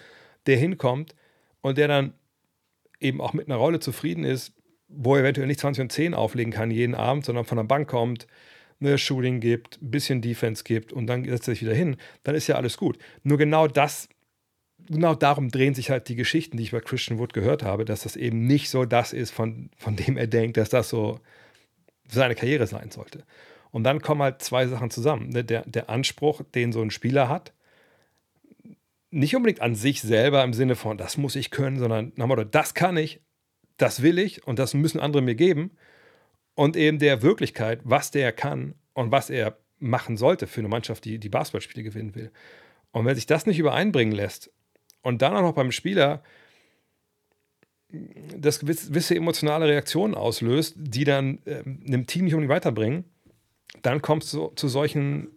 der 0.46 0.56
hinkommt 0.56 1.16
und 1.60 1.78
der 1.78 1.88
dann 1.88 2.14
eben 3.00 3.20
auch 3.20 3.32
mit 3.32 3.48
einer 3.48 3.56
Rolle 3.56 3.80
zufrieden 3.80 4.24
ist, 4.24 4.52
wo 4.88 5.16
er 5.16 5.22
eventuell 5.22 5.48
nicht 5.48 5.60
20 5.60 5.82
und 5.82 5.92
10 5.92 6.14
auflegen 6.14 6.52
kann 6.52 6.70
jeden 6.70 6.94
Abend, 6.94 7.24
sondern 7.24 7.44
von 7.44 7.56
der 7.56 7.64
Bank 7.64 7.88
kommt, 7.88 8.28
eine 8.78 8.98
Shooting 8.98 9.40
gibt, 9.40 9.82
ein 9.82 9.90
bisschen 9.90 10.22
Defense 10.22 10.62
gibt 10.62 10.92
und 10.92 11.06
dann 11.06 11.24
setzt 11.24 11.48
er 11.48 11.54
sich 11.54 11.62
wieder 11.62 11.74
hin, 11.74 11.96
dann 12.22 12.34
ist 12.34 12.46
ja 12.46 12.56
alles 12.56 12.76
gut. 12.76 12.98
Nur 13.22 13.38
genau 13.38 13.66
das 13.66 14.08
genau 14.78 15.14
darum 15.14 15.50
drehen 15.50 15.74
sich 15.74 15.90
halt 15.90 16.08
die 16.08 16.16
Geschichten, 16.16 16.56
die 16.56 16.64
ich 16.64 16.72
bei 16.72 16.80
Christian 16.80 17.18
Wood 17.18 17.32
gehört 17.32 17.62
habe, 17.62 17.84
dass 17.84 18.02
das 18.02 18.16
eben 18.16 18.46
nicht 18.46 18.70
so 18.70 18.84
das 18.84 19.12
ist, 19.12 19.30
von, 19.30 19.70
von 19.76 19.96
dem 19.96 20.16
er 20.16 20.26
denkt, 20.26 20.56
dass 20.56 20.68
das 20.68 20.88
so 20.88 21.20
seine 22.08 22.34
Karriere 22.34 22.66
sein 22.66 22.90
sollte. 22.90 23.24
Und 23.70 23.84
dann 23.84 24.00
kommen 24.00 24.22
halt 24.22 24.42
zwei 24.42 24.66
Sachen 24.66 24.90
zusammen. 24.90 25.30
Ne? 25.30 25.44
Der, 25.44 25.62
der 25.66 25.90
Anspruch, 25.90 26.42
den 26.54 26.72
so 26.72 26.80
ein 26.80 26.90
Spieler 26.90 27.28
hat, 27.28 27.52
nicht 29.10 29.34
unbedingt 29.34 29.60
an 29.60 29.74
sich 29.74 30.02
selber 30.02 30.44
im 30.44 30.52
Sinne 30.52 30.76
von, 30.76 30.98
das 30.98 31.16
muss 31.16 31.36
ich 31.36 31.50
können, 31.50 31.78
sondern 31.78 32.12
nach 32.16 32.26
Motto, 32.26 32.44
das 32.44 32.74
kann 32.74 32.96
ich, 32.96 33.20
das 33.76 34.02
will 34.02 34.18
ich 34.18 34.46
und 34.46 34.58
das 34.58 34.74
müssen 34.74 35.00
andere 35.00 35.22
mir 35.22 35.34
geben. 35.34 35.72
Und 36.54 36.76
eben 36.76 36.98
der 36.98 37.22
Wirklichkeit, 37.22 37.80
was 37.84 38.10
der 38.10 38.32
kann 38.32 38.74
und 38.94 39.10
was 39.12 39.30
er 39.30 39.58
machen 39.78 40.16
sollte 40.16 40.46
für 40.46 40.60
eine 40.60 40.68
Mannschaft, 40.68 41.04
die 41.04 41.18
die 41.18 41.28
Basketballspiele 41.28 41.82
gewinnen 41.82 42.14
will. 42.14 42.30
Und 42.92 43.04
wenn 43.04 43.14
sich 43.14 43.26
das 43.26 43.44
nicht 43.44 43.58
übereinbringen 43.58 44.14
lässt 44.14 44.50
und 45.06 45.22
dann 45.22 45.36
auch 45.36 45.42
noch 45.42 45.54
beim 45.54 45.70
Spieler 45.70 46.20
das 48.36 48.58
gewisse 48.58 49.14
emotionale 49.14 49.68
Reaktionen 49.68 50.16
auslöst, 50.16 50.74
die 50.76 51.04
dann 51.04 51.38
äh, 51.44 51.60
einem 51.60 52.08
Team 52.08 52.24
nicht 52.24 52.34
unbedingt 52.34 52.50
weiterbringen, 52.50 53.04
dann 53.82 54.02
kommst 54.02 54.32
du 54.32 54.48
zu 54.56 54.66
solchen, 54.66 55.28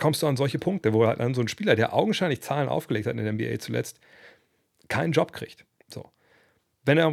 kommst 0.00 0.22
du 0.22 0.26
an 0.26 0.36
solche 0.36 0.58
Punkte, 0.58 0.92
wo 0.92 1.06
halt 1.06 1.20
dann 1.20 1.34
so 1.34 1.40
ein 1.40 1.46
Spieler, 1.46 1.76
der 1.76 1.94
augenscheinlich 1.94 2.40
Zahlen 2.42 2.68
aufgelegt 2.68 3.06
hat 3.06 3.16
in 3.16 3.22
der 3.22 3.32
NBA 3.32 3.60
zuletzt, 3.60 4.00
keinen 4.88 5.12
Job 5.12 5.32
kriegt. 5.32 5.64
So. 5.86 6.10
Wenn 6.84 6.98
er 6.98 7.12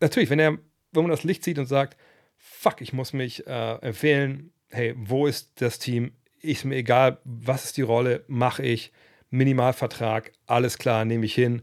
natürlich, 0.00 0.30
wenn 0.30 0.38
er, 0.38 0.52
wenn 0.92 1.02
man 1.02 1.10
das 1.10 1.24
Licht 1.24 1.42
sieht 1.42 1.58
und 1.58 1.66
sagt, 1.66 1.96
fuck, 2.36 2.80
ich 2.80 2.92
muss 2.92 3.12
mich 3.12 3.44
äh, 3.48 3.74
empfehlen, 3.80 4.52
hey, 4.68 4.94
wo 4.96 5.26
ist 5.26 5.60
das 5.60 5.80
Team? 5.80 6.12
Ist 6.40 6.64
mir 6.64 6.76
egal, 6.76 7.18
was 7.24 7.64
ist 7.64 7.76
die 7.76 7.82
Rolle, 7.82 8.24
mache 8.28 8.62
ich, 8.62 8.92
Minimalvertrag, 9.30 10.32
alles 10.46 10.78
klar, 10.78 11.04
nehme 11.04 11.26
ich 11.26 11.34
hin. 11.34 11.62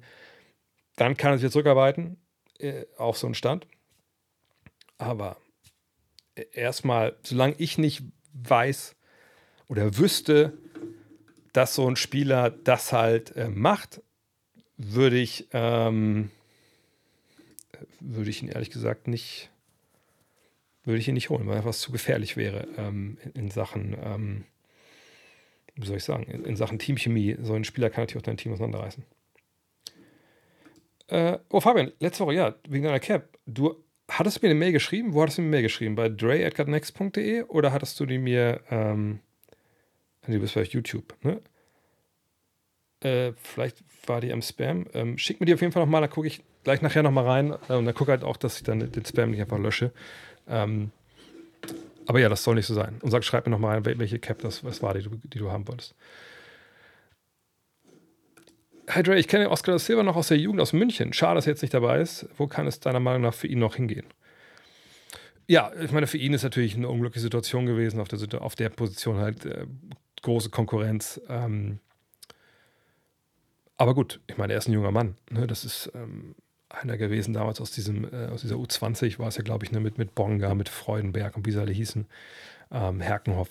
Dann 0.95 1.17
kann 1.17 1.31
er 1.31 1.37
sich 1.37 1.51
zurückarbeiten 1.51 2.17
äh, 2.59 2.85
auf 2.97 3.17
so 3.17 3.27
einen 3.27 3.35
Stand. 3.35 3.67
Aber 4.97 5.37
äh, 6.35 6.45
erstmal, 6.53 7.17
solange 7.23 7.55
ich 7.57 7.77
nicht 7.77 8.03
weiß 8.33 8.95
oder 9.67 9.97
wüsste, 9.97 10.53
dass 11.53 11.75
so 11.75 11.89
ein 11.89 11.95
Spieler 11.95 12.49
das 12.49 12.91
halt 12.91 13.35
äh, 13.35 13.49
macht, 13.49 14.01
würde 14.77 15.17
ich, 15.17 15.47
ähm, 15.53 16.29
würde 17.99 18.29
ich 18.29 18.43
ihn 18.43 18.49
ehrlich 18.49 18.71
gesagt 18.71 19.07
nicht, 19.07 19.49
würde 20.83 20.99
ich 20.99 21.07
ihn 21.07 21.13
nicht 21.13 21.29
holen, 21.29 21.47
weil 21.47 21.57
er 21.57 21.65
was 21.65 21.79
zu 21.79 21.91
gefährlich 21.91 22.35
wäre 22.35 22.67
ähm, 22.77 23.17
in, 23.23 23.31
in, 23.31 23.51
Sachen, 23.51 23.95
ähm, 24.03 24.43
wie 25.75 25.85
soll 25.85 25.97
ich 25.97 26.03
sagen, 26.03 26.23
in, 26.23 26.55
Sachen 26.55 26.79
Teamchemie. 26.79 27.37
So 27.41 27.53
ein 27.53 27.63
Spieler 27.63 27.89
kann 27.89 28.03
natürlich 28.03 28.21
auch 28.21 28.25
dein 28.25 28.37
Team 28.37 28.53
auseinanderreißen. 28.53 29.03
Äh, 31.07 31.37
oh, 31.49 31.59
Fabian, 31.59 31.91
letzte 31.99 32.25
Woche, 32.25 32.33
ja, 32.33 32.55
wegen 32.67 32.85
deiner 32.85 32.99
Cap. 32.99 33.37
Du 33.45 33.83
hattest 34.09 34.41
mir 34.41 34.49
eine 34.49 34.59
Mail 34.59 34.71
geschrieben. 34.71 35.13
Wo 35.13 35.21
hattest 35.21 35.37
du 35.37 35.41
mir 35.41 35.47
eine 35.47 35.57
Mail 35.57 35.63
geschrieben? 35.63 35.95
Bei 35.95 36.09
dre.next.de 36.09 37.43
oder 37.43 37.71
hattest 37.71 37.99
du 37.99 38.05
die 38.05 38.17
mir, 38.17 38.61
ähm, 38.69 39.19
du 40.27 40.39
bist 40.39 40.53
vielleicht 40.53 40.73
YouTube, 40.73 41.13
ne? 41.23 41.41
Äh, 43.01 43.33
vielleicht 43.35 43.83
war 44.07 44.21
die 44.21 44.31
am 44.31 44.41
Spam. 44.41 44.87
Ähm, 44.93 45.17
schick 45.17 45.39
mir 45.39 45.45
die 45.45 45.53
auf 45.53 45.61
jeden 45.61 45.73
Fall 45.73 45.83
nochmal, 45.83 46.01
dann 46.01 46.09
gucke 46.09 46.27
ich 46.27 46.43
gleich 46.63 46.81
nachher 46.81 47.03
nochmal 47.03 47.25
rein 47.25 47.55
äh, 47.69 47.73
und 47.73 47.85
dann 47.85 47.93
gucke 47.93 48.11
halt 48.11 48.23
auch, 48.23 48.37
dass 48.37 48.57
ich 48.57 48.63
dann 48.63 48.79
den 48.79 49.05
Spam 49.05 49.31
nicht 49.31 49.41
einfach 49.41 49.59
lösche. 49.59 49.91
Ähm, 50.47 50.91
aber 52.07 52.19
ja, 52.19 52.29
das 52.29 52.43
soll 52.43 52.55
nicht 52.55 52.67
so 52.67 52.73
sein. 52.73 52.99
Und 53.01 53.11
sag, 53.11 53.23
schreib 53.23 53.45
mir 53.45 53.51
nochmal 53.51 53.85
welche 53.85 54.19
Cap 54.19 54.39
das 54.39 54.63
was 54.63 54.81
war, 54.81 54.93
die 54.93 55.03
du, 55.03 55.09
die 55.23 55.39
du 55.39 55.51
haben 55.51 55.67
wolltest. 55.67 55.95
Hey 58.87 59.01
Dre, 59.01 59.17
ich 59.17 59.27
kenne 59.27 59.49
Oscar 59.49 59.79
Silva 59.79 60.03
noch 60.03 60.15
aus 60.15 60.27
der 60.27 60.37
Jugend 60.37 60.61
aus 60.61 60.71
München. 60.71 61.11
Schade, 61.11 61.35
dass 61.35 61.47
er 61.47 61.53
jetzt 61.53 61.63
nicht 61.63 61.73
dabei 61.73 62.01
ist. 62.01 62.27
Wo 62.37 62.45
kann 62.45 62.67
es 62.67 62.79
deiner 62.79 62.99
Meinung 62.99 63.23
nach 63.23 63.33
für 63.33 63.47
ihn 63.47 63.59
noch 63.59 63.75
hingehen? 63.75 64.05
Ja, 65.47 65.71
ich 65.79 65.91
meine, 65.91 66.07
für 66.07 66.17
ihn 66.17 66.33
ist 66.33 66.43
natürlich 66.43 66.75
eine 66.75 66.89
unglückliche 66.89 67.21
Situation 67.21 67.65
gewesen, 67.65 67.99
auf 67.99 68.07
der, 68.07 68.41
auf 68.41 68.55
der 68.55 68.69
Position 68.69 69.17
halt 69.17 69.45
äh, 69.45 69.65
große 70.21 70.49
Konkurrenz. 70.49 71.19
Ähm, 71.29 71.79
aber 73.77 73.93
gut, 73.93 74.19
ich 74.27 74.37
meine, 74.37 74.53
er 74.53 74.59
ist 74.59 74.67
ein 74.67 74.73
junger 74.73 74.91
Mann. 74.91 75.15
Ne? 75.29 75.47
Das 75.47 75.65
ist 75.65 75.91
ähm, 75.95 76.35
einer 76.75 76.97
gewesen 76.97 77.33
damals 77.33 77.61
aus, 77.61 77.71
diesem, 77.71 78.11
äh, 78.13 78.27
aus 78.27 78.41
dieser 78.41 78.55
U20, 78.55 79.19
war 79.19 79.27
es 79.27 79.37
ja, 79.37 79.43
glaube 79.43 79.65
ich, 79.65 79.71
ne? 79.71 79.79
mit, 79.79 79.97
mit 79.97 80.15
Bonga, 80.15 80.53
mit 80.53 80.69
Freudenberg 80.69 81.35
und 81.35 81.45
wie 81.45 81.51
sie 81.51 81.59
alle 81.59 81.71
hießen. 81.71 82.05
Ähm, 82.71 83.01
Herkenhoff, 83.01 83.49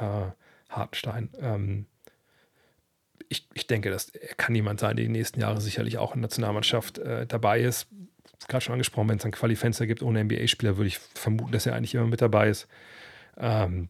äh, 0.00 0.30
Hartenstein. 0.68 1.30
Ähm, 1.40 1.86
ich, 3.28 3.48
ich 3.54 3.66
denke, 3.66 3.90
dass 3.90 4.10
er 4.10 4.34
kann 4.34 4.54
jemand 4.54 4.80
sein, 4.80 4.96
der 4.96 5.06
die 5.06 5.12
nächsten 5.12 5.40
Jahre 5.40 5.60
sicherlich 5.60 5.98
auch 5.98 6.14
in 6.14 6.20
der 6.20 6.28
Nationalmannschaft 6.28 6.98
äh, 6.98 7.26
dabei 7.26 7.60
ist. 7.60 7.88
Gerade 8.48 8.64
schon 8.64 8.72
angesprochen, 8.72 9.08
wenn 9.08 9.18
es 9.18 9.24
ein 9.24 9.32
Qualifenster 9.32 9.86
gibt 9.86 10.02
ohne 10.02 10.24
NBA-Spieler, 10.24 10.76
würde 10.76 10.88
ich 10.88 10.98
vermuten, 10.98 11.52
dass 11.52 11.66
er 11.66 11.74
eigentlich 11.74 11.94
immer 11.94 12.06
mit 12.06 12.20
dabei 12.20 12.48
ist. 12.48 12.68
Ähm, 13.38 13.88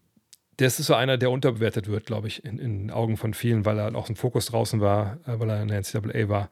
das 0.59 0.79
ist 0.79 0.87
so 0.87 0.95
einer, 0.95 1.19
der 1.19 1.31
unterbewertet 1.31 1.89
wird, 1.89 2.07
glaube 2.07 2.29
ich, 2.29 2.45
in, 2.45 2.59
in 2.59 2.91
Augen 2.91 3.17
von 3.17 3.35
vielen, 3.35 3.65
weil 3.65 3.79
er 3.79 3.95
auch 3.97 4.09
ein 4.09 4.17
Fokus 4.17 4.47
draußen 4.47 4.81
war, 4.81 5.19
äh, 5.27 5.39
weil 5.41 5.51
er 5.51 5.63
in 5.63 5.69
der 5.69 5.79
NCAA 5.81 6.29
war. 6.29 6.51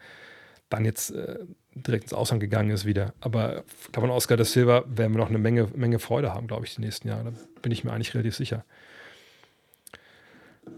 Dann 0.69 0.85
jetzt 0.85 1.11
äh, 1.11 1.39
direkt 1.75 2.05
ins 2.05 2.13
Ausland 2.13 2.41
gegangen 2.41 2.71
ist 2.71 2.85
wieder. 2.85 3.15
Aber 3.21 3.65
davon 3.93 4.11
Oscar 4.11 4.37
da 4.37 4.45
Silva 4.45 4.85
werden 4.87 5.13
wir 5.13 5.19
noch 5.19 5.29
eine 5.29 5.39
Menge, 5.39 5.69
Menge 5.75 5.99
Freude 5.99 6.35
haben, 6.35 6.47
glaube 6.47 6.67
ich, 6.67 6.75
die 6.75 6.81
nächsten 6.81 7.09
Jahre. 7.09 7.33
Da 7.33 7.61
bin 7.63 7.73
ich 7.73 7.85
mir 7.85 7.93
eigentlich 7.93 8.15
relativ 8.15 8.37
sicher. 8.37 8.65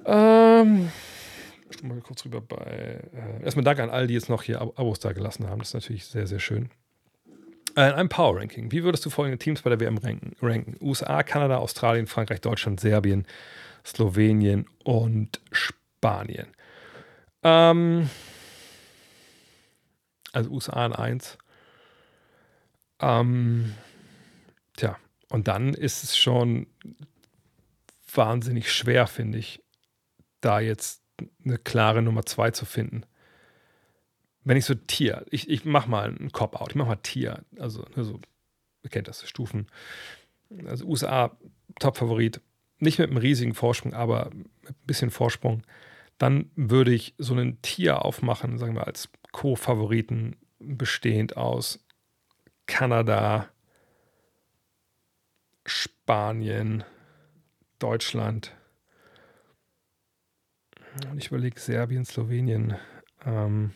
Ähm, 0.04 0.90
mal 1.82 2.00
kurz 2.00 2.24
rüber 2.24 2.40
bei. 2.40 3.00
Äh, 3.12 3.44
erstmal 3.44 3.64
Dank 3.64 3.80
an 3.80 3.90
all, 3.90 4.06
die 4.06 4.14
jetzt 4.14 4.28
noch 4.28 4.42
hier 4.42 4.60
Ab 4.60 4.78
Abos 4.78 5.00
da 5.00 5.12
gelassen 5.12 5.48
haben. 5.48 5.58
Das 5.58 5.68
ist 5.68 5.74
natürlich 5.74 6.04
sehr, 6.06 6.26
sehr 6.26 6.40
schön. 6.40 6.70
Äh, 7.76 7.88
in 7.88 7.94
einem 7.94 8.08
Power 8.08 8.38
Ranking. 8.38 8.70
Wie 8.70 8.84
würdest 8.84 9.04
du 9.06 9.10
folgende 9.10 9.38
Teams 9.38 9.62
bei 9.62 9.70
der 9.70 9.80
WM 9.80 9.98
ranken? 9.98 10.36
ranken? 10.42 10.76
USA, 10.80 11.22
Kanada, 11.22 11.58
Australien, 11.58 12.06
Frankreich, 12.06 12.40
Deutschland, 12.40 12.80
Serbien, 12.80 13.26
Slowenien 13.84 14.66
und 14.84 15.40
Spanien. 15.50 16.48
Ähm, 17.42 18.10
also 20.32 20.50
USA 20.50 20.86
in 20.86 20.92
1. 20.92 21.38
Ähm, 23.00 23.74
tja, 24.76 24.98
und 25.28 25.48
dann 25.48 25.74
ist 25.74 26.04
es 26.04 26.16
schon 26.16 26.66
wahnsinnig 28.14 28.72
schwer, 28.72 29.06
finde 29.06 29.38
ich, 29.38 29.62
da 30.40 30.60
jetzt 30.60 31.02
eine 31.44 31.58
klare 31.58 32.02
Nummer 32.02 32.24
zwei 32.26 32.50
zu 32.50 32.64
finden. 32.64 33.04
Wenn 34.44 34.56
ich 34.56 34.64
so 34.64 34.74
Tier, 34.74 35.24
ich, 35.30 35.48
ich 35.48 35.64
mach 35.64 35.86
mal 35.86 36.08
einen 36.08 36.32
Cop-Out, 36.32 36.70
ich 36.70 36.74
mach 36.74 36.86
mal 36.86 36.96
Tier, 36.96 37.44
also, 37.58 37.84
also 37.94 38.20
ihr 38.82 38.90
kennt 38.90 39.08
das, 39.08 39.26
Stufen. 39.28 39.68
Also 40.66 40.84
USA, 40.86 41.36
Top-Favorit, 41.78 42.40
nicht 42.78 42.98
mit 42.98 43.08
einem 43.08 43.18
riesigen 43.18 43.54
Vorsprung, 43.54 43.94
aber 43.94 44.30
mit 44.34 44.70
ein 44.70 44.86
bisschen 44.86 45.10
Vorsprung. 45.10 45.62
Dann 46.18 46.50
würde 46.56 46.92
ich 46.92 47.14
so 47.18 47.34
einen 47.34 47.62
Tier 47.62 48.04
aufmachen, 48.04 48.58
sagen 48.58 48.74
wir 48.74 48.86
als 48.86 49.08
Co-Favoriten, 49.32 50.36
bestehend 50.58 51.36
aus 51.36 51.84
Kanada, 52.66 53.48
Spanien, 55.66 56.84
Deutschland, 57.78 58.54
und 61.10 61.18
ich 61.18 61.28
überlege 61.28 61.58
Serbien, 61.58 62.04
Slowenien, 62.04 62.76
ähm, 63.24 63.72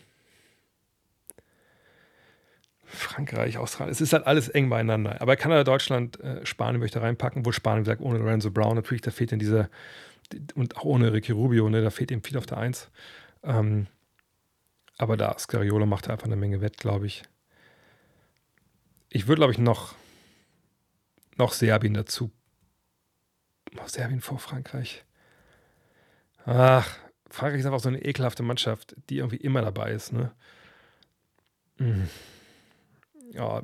Frankreich, 2.83 3.57
Australien. 3.57 3.91
Es 3.91 4.01
ist 4.01 4.13
halt 4.13 4.25
alles 4.27 4.49
eng 4.49 4.69
beieinander. 4.69 5.21
Aber 5.21 5.35
Kanada, 5.35 5.63
Deutschland, 5.63 6.19
äh, 6.21 6.45
Spanien 6.45 6.79
möchte 6.79 7.01
reinpacken, 7.01 7.45
wo 7.45 7.51
Spanien 7.51 7.85
sagt, 7.85 8.01
ohne 8.01 8.19
Lorenzo 8.19 8.51
Brown 8.51 8.75
natürlich, 8.75 9.01
da 9.01 9.11
fehlt 9.11 9.31
in 9.31 9.39
dieser, 9.39 9.69
und 10.55 10.77
auch 10.77 10.85
ohne 10.85 11.11
Ricky 11.11 11.31
Rubio, 11.31 11.69
ne, 11.69 11.81
da 11.81 11.89
fehlt 11.89 12.11
ihm 12.11 12.23
viel 12.23 12.37
auf 12.37 12.45
der 12.45 12.59
Eins. 12.59 12.89
Ähm, 13.43 13.87
aber 14.97 15.17
da, 15.17 15.37
Scariolo 15.37 15.85
macht 15.85 16.09
einfach 16.09 16.25
eine 16.25 16.35
Menge 16.35 16.61
Wett, 16.61 16.77
glaube 16.77 17.05
ich. 17.05 17.23
Ich 19.09 19.27
würde, 19.27 19.39
glaube 19.39 19.53
ich, 19.53 19.59
noch, 19.59 19.95
noch 21.37 21.53
Serbien 21.53 21.93
dazu. 21.93 22.31
Noch 23.73 23.87
Serbien 23.89 24.21
vor 24.21 24.39
Frankreich. 24.39 25.05
Ach, 26.45 26.97
Frankreich 27.29 27.59
ist 27.59 27.65
einfach 27.65 27.79
so 27.79 27.89
eine 27.89 28.03
ekelhafte 28.03 28.43
Mannschaft, 28.43 28.95
die 29.09 29.17
irgendwie 29.17 29.37
immer 29.37 29.61
dabei 29.61 29.91
ist. 29.91 30.13
Ne? 30.13 30.31
Mhm. 31.77 32.09
Ja, 33.31 33.61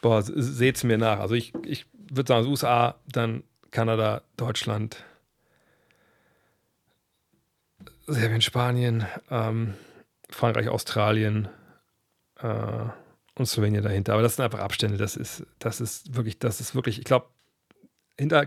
boah, 0.00 0.22
seht 0.22 0.76
es 0.76 0.84
mir 0.84 0.98
nach. 0.98 1.18
Also 1.20 1.34
ich, 1.34 1.52
ich 1.64 1.86
würde 1.92 2.28
sagen, 2.28 2.46
USA, 2.46 3.00
dann 3.06 3.42
Kanada, 3.70 4.22
Deutschland, 4.36 5.04
Serbien, 8.06 8.40
Spanien, 8.40 9.06
ähm, 9.30 9.74
Frankreich, 10.30 10.68
Australien 10.68 11.48
äh, 12.40 12.84
und 13.36 13.46
Slowenien 13.46 13.82
dahinter. 13.82 14.14
Aber 14.14 14.22
das 14.22 14.36
sind 14.36 14.44
einfach 14.44 14.60
Abstände. 14.60 14.96
Das 14.96 15.16
ist, 15.16 15.44
das 15.58 15.80
ist 15.80 16.14
wirklich, 16.14 16.38
das 16.38 16.60
ist 16.60 16.74
wirklich, 16.74 16.98
ich 16.98 17.04
glaube, 17.04 17.26
hinter, 18.18 18.46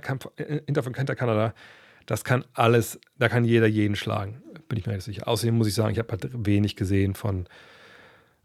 hinter, 0.66 0.84
hinter 0.84 1.16
Kanada 1.16 1.54
das 2.08 2.24
kann 2.24 2.46
alles, 2.54 3.00
da 3.18 3.30
kann 3.30 3.44
jeder 3.44 3.68
jeden 3.68 3.96
schlagen, 3.96 4.42
bin 4.70 4.80
ich 4.80 4.88
mir 4.88 4.94
nicht 4.94 5.04
sicher. 5.04 5.28
Außerdem 5.28 5.56
muss 5.56 5.68
ich 5.68 5.76
sagen, 5.76 5.92
ich 5.92 6.00
habe 6.00 6.10
halt 6.10 6.30
wenig 6.34 6.78
gesehen 6.78 7.14
von 7.14 7.48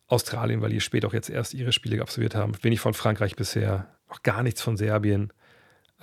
Australien, 0.09 0.61
weil 0.61 0.71
die 0.71 0.81
spät 0.81 1.05
auch 1.05 1.15
jetzt 1.15 1.31
erst 1.31 1.55
ihre 1.55 1.73
Spiele 1.73 2.03
absolviert 2.03 2.35
haben. 2.35 2.53
Wenig 2.63 2.81
von 2.81 2.93
Frankreich 2.93 3.37
bisher, 3.37 3.87
auch 4.09 4.23
gar 4.25 4.43
nichts 4.43 4.61
von 4.61 4.77
Serbien. 4.77 5.33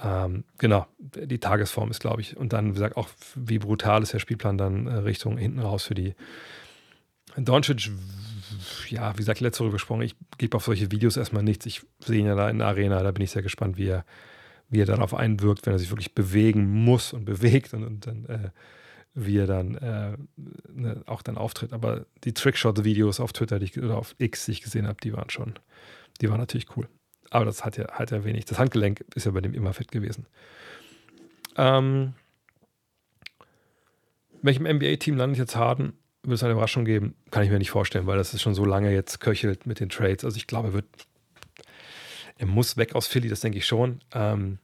Ähm, 0.01 0.45
genau, 0.57 0.87
die 0.99 1.39
Tagesform 1.39 1.91
ist, 1.91 1.99
glaube 1.99 2.21
ich. 2.21 2.37
Und 2.37 2.53
dann, 2.53 2.69
wie 2.69 2.73
gesagt, 2.73 2.95
auch 2.95 3.09
wie 3.35 3.59
brutal 3.59 4.01
ist 4.01 4.13
der 4.13 4.19
Spielplan 4.19 4.57
dann 4.57 4.87
äh, 4.87 4.95
Richtung 4.95 5.37
hinten 5.37 5.59
raus 5.59 5.83
für 5.83 5.95
die. 5.95 6.15
Doncic, 7.35 7.91
ja, 8.89 9.13
wie 9.13 9.17
gesagt, 9.17 9.39
letzte 9.39 9.63
Woche 9.63 9.73
gesprochen, 9.73 10.01
ich 10.01 10.15
gebe 10.37 10.57
auf 10.57 10.65
solche 10.65 10.91
Videos 10.91 11.17
erstmal 11.17 11.43
nichts. 11.43 11.65
Ich 11.65 11.81
sehe 11.99 12.19
ihn 12.19 12.25
ja 12.25 12.35
da 12.35 12.49
in 12.49 12.59
der 12.59 12.67
Arena, 12.67 13.03
da 13.03 13.11
bin 13.11 13.23
ich 13.23 13.31
sehr 13.31 13.43
gespannt, 13.43 13.77
wie 13.77 13.87
er, 13.87 14.05
wie 14.69 14.81
er 14.81 14.85
darauf 14.85 15.13
einwirkt, 15.13 15.65
wenn 15.65 15.73
er 15.73 15.79
sich 15.79 15.91
wirklich 15.91 16.15
bewegen 16.15 16.67
muss 16.67 17.13
und 17.13 17.25
bewegt 17.25 17.73
und, 17.73 17.83
und 17.83 18.07
dann, 18.07 18.25
äh, 18.25 18.49
wie 19.13 19.37
er 19.37 19.47
dann 19.47 19.75
äh, 19.75 20.17
ne, 20.71 21.03
auch 21.05 21.21
dann 21.21 21.37
auftritt. 21.37 21.73
Aber 21.73 22.05
die 22.23 22.33
Trickshot-Videos 22.33 23.19
auf 23.19 23.33
Twitter 23.33 23.59
die 23.59 23.65
ich, 23.65 23.77
oder 23.77 23.97
auf 23.97 24.15
X, 24.17 24.45
die 24.45 24.51
ich 24.51 24.61
gesehen 24.61 24.87
habe, 24.87 24.97
die 25.03 25.13
waren 25.13 25.29
schon, 25.29 25.53
die 26.21 26.29
waren 26.29 26.39
natürlich 26.39 26.75
cool. 26.77 26.87
Aber 27.31 27.45
das 27.45 27.63
hat 27.63 27.77
ja, 27.77 27.91
hat 27.91 28.11
ja 28.11 28.23
wenig. 28.23 28.45
Das 28.45 28.59
Handgelenk 28.59 29.05
ist 29.15 29.25
ja 29.25 29.31
bei 29.31 29.41
dem 29.41 29.53
immer 29.53 29.73
fit 29.73 29.91
gewesen. 29.91 30.25
Ähm, 31.57 32.13
welchem 34.41 34.65
NBA-Team 34.65 35.17
landet 35.17 35.37
jetzt 35.37 35.55
Harden? 35.55 35.93
Wird 36.23 36.35
es 36.35 36.43
eine 36.43 36.53
Überraschung 36.53 36.85
geben? 36.85 37.15
Kann 37.31 37.43
ich 37.43 37.49
mir 37.49 37.59
nicht 37.59 37.71
vorstellen, 37.71 38.07
weil 38.07 38.17
das 38.17 38.33
ist 38.33 38.41
schon 38.41 38.55
so 38.55 38.65
lange 38.65 38.91
jetzt 38.91 39.19
köchelt 39.19 39.65
mit 39.65 39.79
den 39.79 39.89
Trades. 39.89 40.25
Also 40.25 40.37
ich 40.37 40.47
glaube, 40.47 40.69
er 40.69 40.73
wird, 40.73 40.85
er 42.37 42.47
muss 42.47 42.77
weg 42.77 42.95
aus 42.95 43.07
Philly, 43.07 43.29
das 43.29 43.41
denke 43.41 43.57
ich 43.57 43.65
schon. 43.65 44.01
Ähm, 44.13 44.59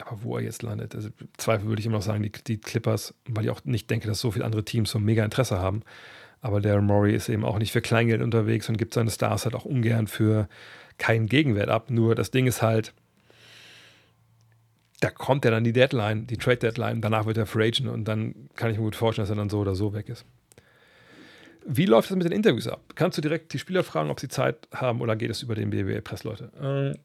aber 0.00 0.22
wo 0.22 0.36
er 0.36 0.42
jetzt 0.42 0.62
landet, 0.62 0.94
also 0.94 1.08
Zweifel 1.36 1.68
würde 1.68 1.80
ich 1.80 1.86
immer 1.86 1.96
noch 1.98 2.02
sagen, 2.02 2.22
die, 2.22 2.32
die, 2.32 2.58
Clippers, 2.58 3.14
weil 3.28 3.44
ich 3.44 3.50
auch 3.50 3.64
nicht 3.64 3.88
denke, 3.90 4.08
dass 4.08 4.20
so 4.20 4.32
viele 4.32 4.44
andere 4.44 4.64
Teams 4.64 4.90
so 4.90 4.98
mega 4.98 5.24
Interesse 5.24 5.58
haben. 5.58 5.82
Aber 6.40 6.60
der 6.60 6.80
Murray 6.82 7.14
ist 7.14 7.28
eben 7.28 7.44
auch 7.44 7.58
nicht 7.58 7.72
für 7.72 7.80
Kleingeld 7.80 8.20
unterwegs 8.20 8.68
und 8.68 8.76
gibt 8.76 8.94
seine 8.94 9.10
Stars 9.10 9.44
halt 9.44 9.54
auch 9.54 9.64
ungern 9.64 10.08
für 10.08 10.48
keinen 10.98 11.26
Gegenwert 11.26 11.68
ab. 11.68 11.90
Nur 11.90 12.14
das 12.14 12.30
Ding 12.30 12.46
ist 12.46 12.62
halt, 12.62 12.92
da 15.00 15.10
kommt 15.10 15.44
ja 15.44 15.50
dann 15.50 15.64
die 15.64 15.72
Deadline, 15.72 16.26
die 16.26 16.36
Trade 16.36 16.58
Deadline, 16.58 17.00
danach 17.00 17.26
wird 17.26 17.36
er 17.36 17.46
Free 17.46 17.68
Agent 17.68 17.88
und 17.88 18.04
dann 18.04 18.48
kann 18.56 18.70
ich 18.70 18.78
mir 18.78 18.84
gut 18.84 18.96
vorstellen, 18.96 19.24
dass 19.24 19.30
er 19.30 19.36
dann 19.36 19.50
so 19.50 19.58
oder 19.60 19.74
so 19.74 19.92
weg 19.92 20.08
ist. 20.08 20.24
Wie 21.66 21.86
läuft 21.86 22.10
das 22.10 22.16
mit 22.16 22.26
den 22.26 22.32
Interviews 22.32 22.68
ab? 22.68 22.80
Kannst 22.94 23.16
du 23.18 23.22
direkt 23.22 23.52
die 23.52 23.58
Spieler 23.58 23.84
fragen, 23.84 24.10
ob 24.10 24.20
sie 24.20 24.28
Zeit 24.28 24.68
haben 24.72 25.00
oder 25.00 25.16
geht 25.16 25.30
es 25.30 25.42
über 25.42 25.54
den 25.54 25.70
BWL-Pressleute? 25.70 26.52
Ähm, 26.60 26.98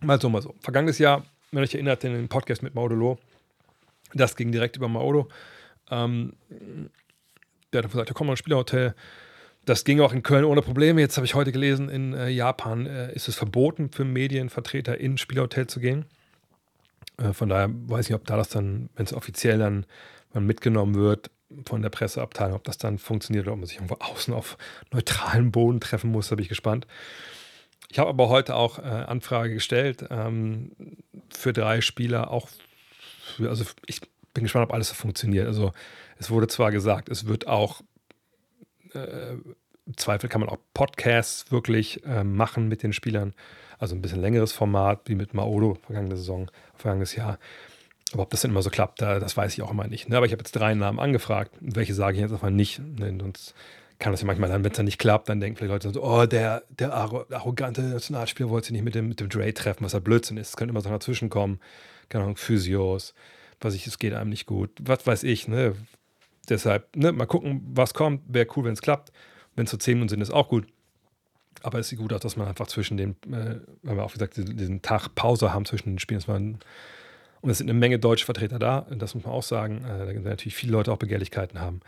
mal 0.00 0.20
so, 0.20 0.28
mal 0.28 0.42
so. 0.42 0.54
Vergangenes 0.60 0.98
Jahr, 0.98 1.24
wenn 1.52 1.62
euch 1.62 1.74
erinnert, 1.74 2.02
in 2.04 2.12
den 2.12 2.28
Podcast 2.28 2.62
mit 2.62 2.74
Maudolo, 2.74 3.18
das 4.12 4.36
ging 4.36 4.50
direkt 4.50 4.76
über 4.76 4.88
Maudo. 4.88 5.28
Ähm, 5.90 6.34
der 7.72 7.82
hat 7.82 7.90
gesagt, 7.90 8.08
ja, 8.08 8.14
komm 8.14 8.26
mal 8.26 8.32
ins 8.32 8.40
Spielerhotel, 8.40 8.94
das 9.64 9.84
ging 9.84 10.00
auch 10.00 10.12
in 10.12 10.22
Köln 10.22 10.44
ohne 10.44 10.62
Probleme. 10.62 11.00
Jetzt 11.00 11.16
habe 11.16 11.26
ich 11.26 11.34
heute 11.34 11.52
gelesen, 11.52 11.88
in 11.88 12.14
äh, 12.14 12.28
Japan 12.28 12.86
äh, 12.86 13.12
ist 13.12 13.28
es 13.28 13.36
verboten 13.36 13.90
für 13.90 14.04
Medienvertreter 14.04 14.98
in 14.98 15.18
Spielhotel 15.18 15.66
zu 15.66 15.80
gehen. 15.80 16.06
Äh, 17.18 17.32
von 17.32 17.48
daher 17.48 17.70
weiß 17.70 18.08
ich, 18.08 18.14
ob 18.14 18.24
da 18.26 18.36
das 18.36 18.48
dann, 18.48 18.88
wenn 18.96 19.06
es 19.06 19.14
offiziell 19.14 19.58
dann, 19.58 19.86
mitgenommen 20.32 20.94
wird 20.94 21.32
von 21.66 21.82
der 21.82 21.90
Presseabteilung, 21.90 22.54
ob 22.54 22.62
das 22.62 22.78
dann 22.78 22.98
funktioniert 22.98 23.46
oder 23.46 23.54
ob 23.54 23.58
man 23.58 23.66
sich 23.66 23.78
irgendwo 23.78 23.96
außen 23.96 24.32
auf 24.32 24.56
neutralem 24.92 25.50
Boden 25.50 25.80
treffen 25.80 26.12
muss, 26.12 26.28
da 26.28 26.36
bin 26.36 26.44
ich 26.44 26.48
gespannt. 26.48 26.86
Ich 27.90 27.98
habe 27.98 28.08
aber 28.08 28.28
heute 28.28 28.54
auch 28.54 28.78
äh, 28.78 28.82
Anfrage 28.82 29.52
gestellt 29.52 30.04
ähm, 30.10 30.70
für 31.30 31.52
drei 31.52 31.80
Spieler, 31.80 32.30
auch 32.30 32.48
für, 33.36 33.48
also 33.48 33.64
ich 33.86 34.00
bin 34.32 34.44
gespannt, 34.44 34.68
ob 34.68 34.72
alles 34.72 34.90
so 34.90 34.94
funktioniert. 34.94 35.48
Also 35.48 35.72
es 36.18 36.30
wurde 36.30 36.46
zwar 36.46 36.70
gesagt, 36.70 37.08
es 37.08 37.26
wird 37.26 37.48
auch 37.48 37.80
äh, 38.94 39.32
im 39.86 39.96
Zweifel 39.96 40.28
kann 40.28 40.40
man 40.40 40.50
auch 40.50 40.58
Podcasts 40.74 41.50
wirklich 41.50 42.04
äh, 42.04 42.24
machen 42.24 42.68
mit 42.68 42.82
den 42.82 42.92
Spielern. 42.92 43.34
Also 43.78 43.94
ein 43.94 44.02
bisschen 44.02 44.20
längeres 44.20 44.52
Format, 44.52 45.02
wie 45.06 45.14
mit 45.14 45.34
Maodo 45.34 45.78
vergangene 45.86 46.16
Saison, 46.16 46.50
vergangenes 46.74 47.16
Jahr. 47.16 47.38
Aber 48.12 48.24
ob 48.24 48.30
das 48.30 48.42
denn 48.42 48.50
immer 48.50 48.62
so 48.62 48.70
klappt, 48.70 49.00
das 49.00 49.36
weiß 49.36 49.54
ich 49.54 49.62
auch 49.62 49.70
immer 49.70 49.86
nicht. 49.86 50.08
Ne? 50.08 50.16
Aber 50.16 50.26
ich 50.26 50.32
habe 50.32 50.40
jetzt 50.40 50.52
drei 50.52 50.74
Namen 50.74 50.98
angefragt. 50.98 51.52
Welche 51.60 51.94
sage 51.94 52.16
ich 52.16 52.20
jetzt 52.20 52.32
einfach 52.32 52.50
nicht? 52.50 52.80
Ne? 52.80 53.16
Sonst 53.20 53.54
kann 54.00 54.12
das 54.12 54.20
ja 54.22 54.26
manchmal 54.26 54.48
dann, 54.48 54.64
wenn 54.64 54.72
es 54.72 54.76
dann 54.76 54.86
nicht 54.86 54.98
klappt, 54.98 55.28
dann 55.28 55.40
denken 55.40 55.58
vielleicht 55.58 55.84
Leute 55.84 55.92
so, 55.92 56.02
oh, 56.02 56.26
der, 56.26 56.64
der 56.70 56.92
arrogante 56.92 57.82
Nationalspieler 57.82 58.48
wollte 58.48 58.68
sich 58.68 58.72
nicht 58.72 58.84
mit 58.84 58.94
dem, 58.94 59.08
mit 59.08 59.20
dem 59.20 59.28
Dre 59.28 59.52
treffen, 59.54 59.84
was 59.84 59.92
ja 59.92 60.00
Blödsinn 60.00 60.38
ist. 60.38 60.48
Es 60.48 60.56
könnte 60.56 60.72
immer 60.72 60.80
so 60.80 60.88
dazwischen 60.88 61.28
kommen. 61.28 61.60
Keine 62.08 62.24
Ahnung, 62.24 62.36
Physios, 62.36 63.14
was 63.60 63.74
ich, 63.74 63.86
es 63.86 63.98
geht 63.98 64.14
einem 64.14 64.30
nicht 64.30 64.46
gut. 64.46 64.70
Was 64.80 65.06
weiß 65.06 65.22
ich, 65.22 65.48
ne? 65.48 65.74
Deshalb, 66.48 66.96
ne, 66.96 67.12
mal 67.12 67.26
gucken, 67.26 67.62
was 67.74 67.94
kommt. 67.94 68.22
Wäre 68.26 68.46
cool, 68.56 68.64
wenn 68.64 68.72
es 68.72 68.82
klappt. 68.82 69.12
Wenn 69.56 69.64
es 69.64 69.70
so 69.70 69.76
zehn 69.76 69.94
Minuten 69.94 70.08
sind, 70.08 70.20
ist 70.20 70.30
auch 70.30 70.48
gut. 70.48 70.66
Aber 71.62 71.78
es 71.78 71.88
sieht 71.88 71.98
gut 71.98 72.12
aus, 72.12 72.20
dass 72.20 72.36
man 72.36 72.48
einfach 72.48 72.66
zwischen 72.66 72.96
den, 72.96 73.16
äh, 73.30 73.60
haben 73.86 73.96
wir 73.96 74.04
auch 74.04 74.12
gesagt, 74.12 74.36
diesen 74.36 74.82
Tag 74.82 75.14
Pause 75.14 75.52
haben 75.52 75.64
zwischen 75.64 75.90
den 75.90 75.98
Spielen. 75.98 76.22
Man, 76.26 76.58
und 77.42 77.50
es 77.50 77.58
sind 77.58 77.68
eine 77.68 77.78
Menge 77.78 77.98
deutsche 77.98 78.24
Vertreter 78.24 78.58
da, 78.58 78.86
das 78.90 79.14
muss 79.14 79.24
man 79.24 79.32
auch 79.32 79.42
sagen. 79.42 79.84
Äh, 79.84 79.98
da 79.98 80.06
sind 80.06 80.24
natürlich 80.24 80.54
viele 80.54 80.72
Leute 80.72 80.92
auch 80.92 80.98
Begehrlichkeiten 80.98 81.60
haben. 81.60 81.80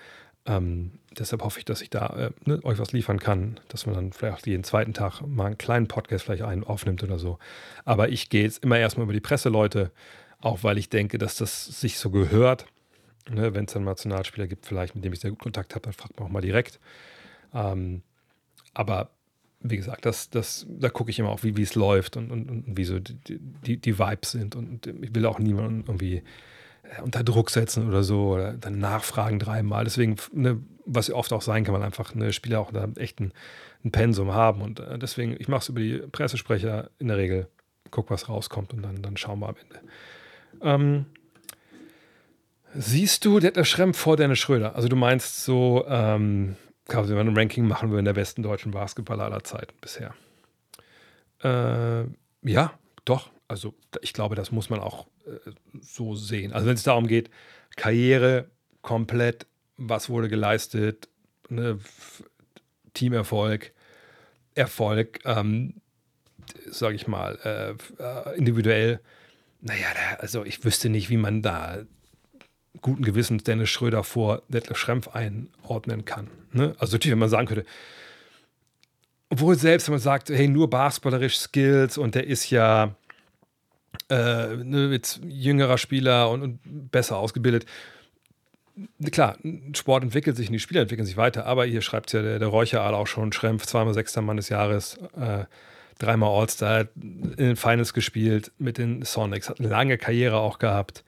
Ähm, 0.45 0.93
deshalb 1.17 1.43
hoffe 1.45 1.61
ich, 1.61 1.65
dass 1.65 1.83
ich 1.83 1.91
da 1.91 2.07
äh, 2.17 2.31
ne, 2.45 2.61
euch 2.65 2.79
was 2.79 2.93
liefern 2.93 3.21
kann, 3.21 3.61
dass 3.69 3.87
man 3.87 3.95
dann 3.95 4.13
vielleicht 4.13 4.43
auch 4.43 4.47
jeden 4.47 4.65
zweiten 4.65 4.93
Tag 4.93 5.21
mal 5.21 5.47
einen 5.47 5.59
kleinen 5.59 5.87
Podcast 5.87 6.25
vielleicht 6.25 6.43
einen 6.43 6.65
aufnimmt 6.65 7.03
oder 7.03 7.19
so. 7.19 7.39
Aber 7.85 8.09
ich 8.09 8.29
gehe 8.29 8.43
jetzt 8.43 8.65
immer 8.65 8.79
erstmal 8.79 9.05
über 9.05 9.13
die 9.13 9.21
Presseleute, 9.21 9.93
auch 10.41 10.65
weil 10.65 10.79
ich 10.79 10.89
denke, 10.89 11.19
dass 11.19 11.37
das 11.37 11.67
sich 11.67 11.99
so 11.99 12.11
gehört. 12.11 12.67
Ne, 13.31 13.55
Wenn 13.55 13.67
es 13.67 13.77
einen 13.77 13.85
Nationalspieler 13.85 14.47
gibt, 14.47 14.67
vielleicht, 14.67 14.95
mit 14.95 15.05
dem 15.05 15.13
ich 15.13 15.21
sehr 15.21 15.31
gut 15.31 15.41
Kontakt 15.41 15.75
habe, 15.75 15.85
dann 15.85 15.93
fragt 15.93 16.19
man 16.19 16.29
auch 16.29 16.33
mal 16.33 16.41
direkt. 16.41 16.81
Ähm, 17.55 18.03
aber 18.75 19.11
wie 19.61 19.77
gesagt, 19.77 20.05
das, 20.07 20.29
das, 20.31 20.67
da 20.69 20.89
gucke 20.89 21.11
ich 21.11 21.19
immer 21.19 21.31
auch, 21.31 21.43
wie 21.43 21.63
es 21.63 21.75
läuft 21.75 22.17
und, 22.17 22.31
und, 22.31 22.51
und, 22.51 22.77
wie 22.77 22.85
so 22.85 22.99
die, 22.99 23.39
die, 23.39 23.77
die 23.77 23.99
Vibes 23.99 24.33
sind. 24.33 24.57
Und 24.57 24.87
ich 24.87 25.15
will 25.15 25.25
auch 25.27 25.39
niemanden 25.39 25.85
irgendwie 25.87 26.23
äh, 26.83 27.03
unter 27.03 27.23
Druck 27.23 27.51
setzen 27.51 27.87
oder 27.87 28.03
so 28.03 28.33
oder 28.33 28.55
dann 28.55 28.79
nachfragen 28.79 29.39
dreimal. 29.39 29.85
Deswegen, 29.85 30.17
ne, 30.33 30.61
was 30.85 31.11
oft 31.11 31.33
auch 31.33 31.43
sein 31.43 31.65
kann, 31.65 31.75
man 31.75 31.83
einfach 31.83 32.15
eine 32.15 32.33
Spieler 32.33 32.61
auch 32.61 32.73
da 32.73 32.89
echt 32.97 33.21
ein, 33.21 33.33
ein 33.85 33.93
Pensum 33.93 34.33
haben. 34.33 34.63
Und 34.63 34.81
äh, 34.81 34.99
deswegen, 34.99 35.37
ich 35.39 35.49
mache 35.49 35.63
es 35.63 35.69
über 35.69 35.81
die 35.81 35.99
Pressesprecher 35.99 36.91
in 36.99 37.09
der 37.09 37.17
Regel, 37.17 37.49
guck, 37.91 38.11
was 38.11 38.29
rauskommt 38.29 38.73
und 38.73 38.83
dann, 38.83 39.01
dann 39.01 39.17
schauen 39.17 39.39
wir 39.41 39.51
am 39.51 39.57
Ende. 39.57 39.81
Ähm, 40.61 41.07
Siehst 42.75 43.25
du 43.25 43.39
Detlef 43.39 43.67
Schrempf 43.67 43.99
vor 43.99 44.17
Dennis 44.17 44.39
Schröder? 44.39 44.75
Also 44.75 44.89
du 44.89 44.97
meinst 44.97 45.45
so, 45.45 45.85
ähm, 45.89 46.57
wenn 46.87 47.09
wir 47.09 47.21
ein 47.21 47.37
Ranking 47.37 47.67
machen 47.67 47.91
würden, 47.91 48.05
der 48.05 48.15
besten 48.15 48.43
deutschen 48.43 48.73
Basketballer 48.73 49.25
aller 49.25 49.45
Zeiten 49.45 49.75
bisher. 49.81 50.15
Äh, 51.43 52.05
ja, 52.43 52.73
doch. 53.05 53.31
Also 53.49 53.75
ich 54.01 54.15
glaube, 54.15 54.35
das 54.35 54.53
muss 54.53 54.71
man 54.71 54.81
auch 54.81 55.07
äh, 55.27 55.51
so 55.81 56.15
sehen. 56.15 56.53
Also 56.53 56.67
wenn 56.67 56.75
es 56.75 56.83
darum 56.83 57.07
geht, 57.07 57.31
Karriere 57.77 58.51
komplett, 58.81 59.47
was 59.77 60.09
wurde 60.09 60.29
geleistet, 60.29 61.09
ne, 61.51 61.79
Teamerfolg, 62.95 63.73
Erfolg, 64.55 65.21
ähm, 65.25 65.75
sage 66.71 66.95
ich 66.95 67.07
mal, 67.07 67.39
äh, 67.45 68.03
äh 68.03 68.37
individuell. 68.39 69.01
Naja, 69.61 69.87
also 70.19 70.45
ich 70.45 70.65
wüsste 70.65 70.89
nicht, 70.89 71.11
wie 71.11 71.17
man 71.17 71.43
da 71.43 71.85
guten 72.81 73.03
Gewissens 73.03 73.45
Dennis 73.45 73.71
Schröder 73.71 74.03
vor 74.05 74.43
Detlef 74.49 74.79
Schrempf 74.79 75.09
einordnen 75.09 76.05
kann. 76.05 76.29
Ne? 76.53 76.75
Also 76.79 76.95
natürlich, 76.95 77.13
wenn 77.13 77.19
man 77.19 77.29
sagen 77.29 77.47
könnte, 77.47 77.67
obwohl 79.29 79.57
selbst, 79.57 79.89
wenn 79.89 79.95
man 79.95 80.01
sagt, 80.01 80.29
hey, 80.29 80.49
nur 80.49 80.69
basketballerisch 80.69 81.39
Skills 81.39 81.97
und 81.97 82.15
der 82.15 82.27
ist 82.27 82.51
ja 82.51 82.95
äh, 84.11 84.57
ne, 84.57 84.91
jetzt 84.93 85.21
jüngerer 85.25 85.79
Spieler 85.79 86.31
und, 86.31 86.43
und, 86.43 86.91
besser 86.91 87.17
ausgebildet. 87.17 87.67
Klar, 89.11 89.37
Sport 89.75 90.03
entwickelt 90.03 90.37
sich 90.37 90.49
und 90.49 90.55
die 90.55 90.59
Spieler 90.59 90.83
entwickeln 90.83 91.07
sich 91.07 91.17
weiter, 91.17 91.47
aber 91.47 91.65
hier 91.67 91.83
schreibt 91.83 92.13
ja 92.13 92.23
der, 92.23 92.39
der 92.39 92.49
Räucheraal 92.49 92.95
auch 92.95 93.07
schon, 93.07 93.33
Schrempf, 93.33 93.67
zweimal 93.67 93.95
sechster 93.95 94.23
Mann 94.23 94.39
des 94.39 94.49
Jahres, 94.49 94.99
äh, 95.19 95.45
dreimal 95.99 96.31
All-Star, 96.31 96.89
in 96.95 97.37
den 97.37 97.57
Finals 97.57 97.93
gespielt 97.93 98.51
mit 98.59 98.79
den 98.79 99.03
Sonics, 99.03 99.49
hat 99.49 99.61
eine 99.61 99.69
lange 99.69 99.99
Karriere 99.99 100.39
auch 100.39 100.59
gehabt. 100.59 101.05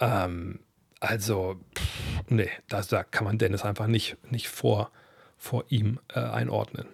Ähm, 0.00 0.60
also, 1.02 1.56
pff, 1.74 2.22
nee, 2.28 2.48
das, 2.68 2.86
da 2.86 3.02
kann 3.02 3.24
man 3.24 3.36
Dennis 3.36 3.64
einfach 3.64 3.88
nicht, 3.88 4.16
nicht 4.30 4.48
vor, 4.48 4.92
vor 5.36 5.64
ihm 5.68 5.98
äh, 6.14 6.20
einordnen. 6.20 6.86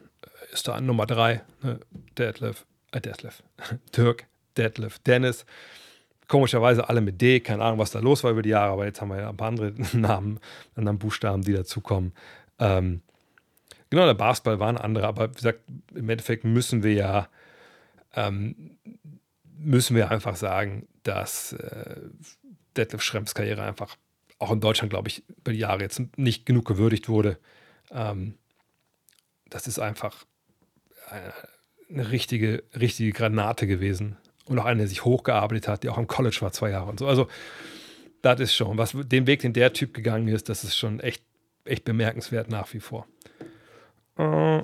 Ist 0.50 0.66
da 0.66 0.72
an 0.72 0.86
Nummer 0.86 1.04
drei, 1.04 1.42
ne? 1.62 1.78
Detlef, 2.16 2.64
äh, 2.90 3.02
Detlef, 3.02 3.42
Dirk, 3.96 4.24
Detlef, 4.56 4.98
Dennis. 5.00 5.44
Komischerweise 6.26 6.88
alle 6.88 7.02
mit 7.02 7.20
D, 7.20 7.40
keine 7.40 7.62
Ahnung, 7.62 7.80
was 7.80 7.90
da 7.90 7.98
los 7.98 8.24
war 8.24 8.30
über 8.30 8.40
die 8.40 8.48
Jahre, 8.48 8.72
aber 8.72 8.86
jetzt 8.86 9.02
haben 9.02 9.10
wir 9.10 9.20
ja 9.20 9.28
ein 9.28 9.36
paar 9.36 9.48
andere 9.48 9.74
Namen, 9.92 10.40
anderen 10.74 10.98
Buchstaben, 10.98 11.42
die 11.42 11.52
dazukommen. 11.52 12.14
Ähm, 12.58 13.02
genau, 13.90 14.06
der 14.06 14.14
Basketball 14.14 14.58
war 14.58 14.70
ein 14.70 14.78
anderer, 14.78 15.08
aber 15.08 15.28
wie 15.32 15.34
gesagt, 15.34 15.60
im 15.94 16.08
Endeffekt 16.08 16.44
müssen 16.44 16.82
wir 16.82 16.94
ja, 16.94 17.28
ähm, 18.14 18.78
müssen 19.58 19.94
wir 19.94 20.10
einfach 20.10 20.36
sagen, 20.36 20.88
dass 21.02 21.52
äh, 21.52 22.00
Detlef 22.78 23.02
Schrempfs 23.02 23.34
Karriere 23.34 23.62
einfach 23.62 23.96
auch 24.38 24.52
in 24.52 24.60
Deutschland, 24.60 24.90
glaube 24.90 25.08
ich, 25.08 25.24
über 25.28 25.52
die 25.52 25.58
Jahre 25.58 25.82
jetzt 25.82 26.00
nicht 26.16 26.46
genug 26.46 26.64
gewürdigt 26.64 27.08
wurde. 27.08 27.38
Ähm, 27.90 28.34
das 29.50 29.66
ist 29.66 29.78
einfach, 29.78 30.24
äh, 31.10 31.92
eine 31.92 32.10
richtige, 32.10 32.64
richtige 32.78 33.12
Granate 33.12 33.66
gewesen. 33.66 34.16
Und 34.44 34.58
auch 34.58 34.64
einer, 34.64 34.78
der 34.78 34.88
sich 34.88 35.04
hochgearbeitet 35.04 35.68
hat, 35.68 35.84
der 35.84 35.92
auch 35.92 35.98
am 35.98 36.06
College 36.06 36.38
war, 36.40 36.52
zwei 36.52 36.70
Jahre 36.70 36.88
und 36.88 36.98
so. 36.98 37.06
Also, 37.06 37.28
das 38.22 38.40
ist 38.40 38.54
schon, 38.54 38.78
was 38.78 38.92
den 38.94 39.26
Weg, 39.26 39.40
den 39.40 39.52
der 39.52 39.72
Typ 39.72 39.94
gegangen 39.94 40.28
ist, 40.28 40.48
das 40.48 40.64
ist 40.64 40.76
schon 40.76 41.00
echt, 41.00 41.22
echt 41.64 41.84
bemerkenswert 41.84 42.48
nach 42.48 42.72
wie 42.72 42.80
vor. 42.80 43.06
Äh, 44.16 44.62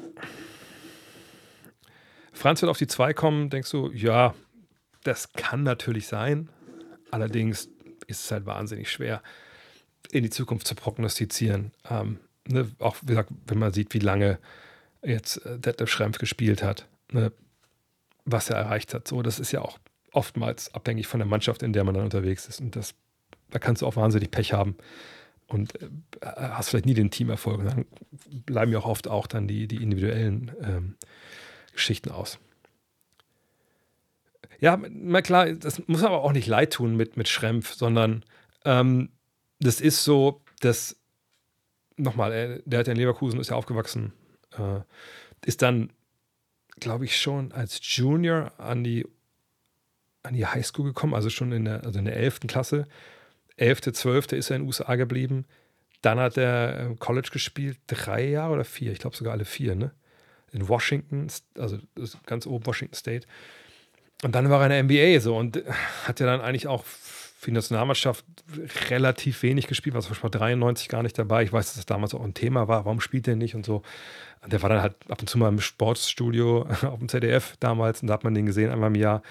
Franz 2.33 2.63
wird 2.63 2.71
auf 2.71 2.79
die 2.79 2.87
2 2.87 3.15
kommen, 3.15 3.51
denkst 3.51 3.71
du, 3.71 3.91
ja, 3.93 4.35
das 5.05 5.33
kann 5.33 5.63
natürlich 5.63 6.07
sein. 6.09 6.49
Allerdings 7.11 7.69
ist 8.07 8.25
es 8.25 8.31
halt 8.31 8.47
wahnsinnig 8.47 8.91
schwer, 8.91 9.23
in 10.11 10.23
die 10.23 10.31
Zukunft 10.31 10.67
zu 10.67 10.75
prognostizieren. 10.75 11.73
Ähm, 11.89 12.21
ne, 12.47 12.71
auch 12.79 12.97
wie 13.03 13.09
gesagt, 13.09 13.31
wenn 13.47 13.59
man 13.59 13.73
sieht, 13.73 13.95
wie 13.95 14.01
lange 14.01 14.39
jetzt 15.03 15.45
äh, 15.45 15.59
Detlef 15.59 15.91
Schrempf 15.91 16.19
gespielt 16.19 16.63
hat, 16.63 16.87
ne, 17.13 17.33
was 18.25 18.51
er 18.51 18.57
erreicht 18.57 18.95
hat. 18.95 19.09
So, 19.09 19.23
das 19.23 19.39
ist 19.39 19.53
ja 19.53 19.61
auch 19.61 19.79
oftmals 20.13 20.73
abhängig 20.75 21.07
von 21.07 21.21
der 21.21 21.27
Mannschaft, 21.27 21.63
in 21.63 21.73
der 21.73 21.85
man 21.85 21.95
dann 21.95 22.05
unterwegs 22.05 22.47
ist. 22.47 22.61
Und 22.61 22.77
das, 22.77 22.95
da 23.51 23.59
kannst 23.59 23.83
du 23.83 23.87
auch 23.87 23.97
wahnsinnig 23.97 24.31
Pech 24.31 24.53
haben 24.53 24.77
und 25.47 25.81
äh, 25.83 25.89
hast 26.21 26.71
vielleicht 26.71 26.87
nie 26.87 26.95
den 26.95 27.11
Teamerfolg. 27.11 27.59
Und 27.59 27.67
dann 27.67 27.87
bleiben 28.47 28.73
ja 28.73 28.79
auch 28.79 28.87
oft 28.87 29.09
auch 29.09 29.27
dann 29.27 29.49
die, 29.49 29.67
die 29.69 29.83
individuellen 29.83 30.53
ähm, 30.63 30.95
Geschichten 31.73 32.11
aus. 32.11 32.39
Ja, 34.61 34.81
na 34.89 35.23
klar, 35.23 35.53
das 35.53 35.87
muss 35.87 36.03
aber 36.03 36.23
auch 36.23 36.33
nicht 36.33 36.47
leid 36.47 36.73
tun 36.73 36.97
mit, 36.97 37.17
mit 37.17 37.29
Schrempf, 37.29 37.75
sondern 37.75 38.25
ähm, 38.65 39.11
das 39.61 39.81
ist 39.81 40.05
so, 40.05 40.43
dass, 40.61 40.97
nochmal, 41.97 42.63
der 42.65 42.79
hat 42.81 42.87
ja 42.87 42.93
in 42.93 42.99
Leverkusen, 42.99 43.41
ist 43.41 43.51
ja 43.51 43.57
aufgewachsen, 43.57 44.13
äh, 44.59 44.81
ist 45.47 45.63
dann, 45.63 45.93
glaube 46.81 47.05
ich, 47.05 47.21
schon 47.21 47.53
als 47.53 47.81
Junior 47.83 48.53
an 48.59 48.85
die, 48.85 49.07
an 50.23 50.35
die 50.35 50.47
Highschool 50.47 50.87
gekommen, 50.87 51.15
also 51.15 51.31
schon 51.31 51.53
in 51.53 51.65
der, 51.65 51.85
also 51.85 51.99
in 51.99 52.07
der 52.07 52.17
11. 52.17 52.41
Klasse. 52.47 52.87
11., 53.57 53.93
12. 53.93 54.33
ist 54.33 54.51
er 54.51 54.57
in 54.57 54.63
den 54.63 54.67
USA 54.67 54.97
geblieben. 54.97 55.45
Dann 56.03 56.19
hat 56.19 56.37
er 56.37 56.91
äh, 56.91 56.95
College 56.97 57.31
gespielt, 57.33 57.79
drei 57.87 58.29
Jahre 58.29 58.55
oder 58.55 58.65
vier, 58.65 58.93
ich 58.93 58.99
glaube 58.99 59.17
sogar 59.17 59.33
alle 59.33 59.45
vier, 59.45 59.75
ne? 59.75 59.93
In 60.53 60.69
Washington, 60.69 61.27
also 61.59 61.79
ganz 62.27 62.47
oben 62.47 62.65
Washington 62.67 62.95
State. 62.95 63.27
Und 64.25 64.35
dann 64.35 64.49
war 64.49 64.59
er 64.61 64.79
in 64.79 64.89
der 64.89 65.15
NBA 65.15 65.21
so 65.21 65.37
und 65.37 65.63
hat 66.05 66.19
ja 66.19 66.25
dann 66.25 66.41
eigentlich 66.41 66.67
auch 66.67 66.83
für 66.85 67.51
die 67.51 67.53
Nationalmannschaft 67.53 68.25
relativ 68.89 69.43
wenig 69.43 69.67
gespielt, 69.67 69.95
war 69.95 70.01
zum 70.01 70.13
Beispiel 70.13 70.31
93 70.31 70.89
gar 70.89 71.03
nicht 71.03 71.19
dabei. 71.19 71.43
Ich 71.43 71.53
weiß, 71.53 71.67
dass 71.67 71.75
das 71.75 71.85
damals 71.85 72.15
auch 72.15 72.25
ein 72.25 72.33
Thema 72.33 72.67
war, 72.67 72.87
warum 72.87 73.03
spielt 73.03 73.29
er 73.29 73.37
nicht 73.37 73.55
und 73.55 73.67
so. 73.67 73.83
Und 74.43 74.51
der 74.51 74.63
war 74.63 74.71
dann 74.71 74.81
halt 74.81 74.95
ab 75.11 75.21
und 75.21 75.29
zu 75.29 75.37
mal 75.37 75.49
im 75.49 75.61
Sportstudio 75.61 76.63
auf 76.85 76.99
dem 77.01 77.11
ZDF 77.11 77.59
damals 77.61 78.01
und 78.01 78.09
da 78.09 78.15
hat 78.15 78.25
man 78.25 78.35
den 78.35 78.47
gesehen 78.47 78.71
einmal 78.71 78.89
im 78.89 78.95
Jahr. 78.95 79.23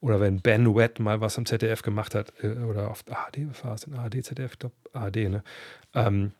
Oder 0.00 0.18
wenn 0.18 0.40
Ben 0.40 0.74
Wett 0.74 0.98
mal 0.98 1.20
was 1.20 1.38
am 1.38 1.46
ZDF 1.46 1.82
gemacht 1.82 2.16
hat, 2.16 2.32
äh, 2.42 2.48
oder 2.48 2.90
auf 2.90 3.04
ARD 3.08 3.38
war 3.62 3.74
es, 3.74 3.84
in 3.84 3.94
ARD, 3.94 4.24
ZDF, 4.24 4.54
ich 4.54 4.58
glaube 4.58 4.74
ARD, 4.92 5.16
ne? 5.28 5.44
Ähm, 5.94 6.32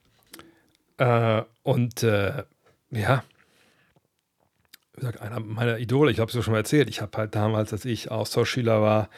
äh, 0.98 1.42
und 1.62 2.02
äh, 2.02 2.42
ja, 2.90 3.22
gesagt, 4.94 5.20
einer 5.20 5.40
meiner 5.40 5.78
Idole, 5.78 6.10
ich 6.10 6.20
habe 6.20 6.28
es 6.28 6.34
ja 6.34 6.42
schon 6.42 6.52
mal 6.52 6.58
erzählt, 6.58 6.88
ich 6.88 7.00
habe 7.00 7.16
halt 7.16 7.34
damals, 7.34 7.72
als 7.72 7.84
ich 7.84 8.10
Austauschschüler 8.10 8.82
war, 8.82 9.08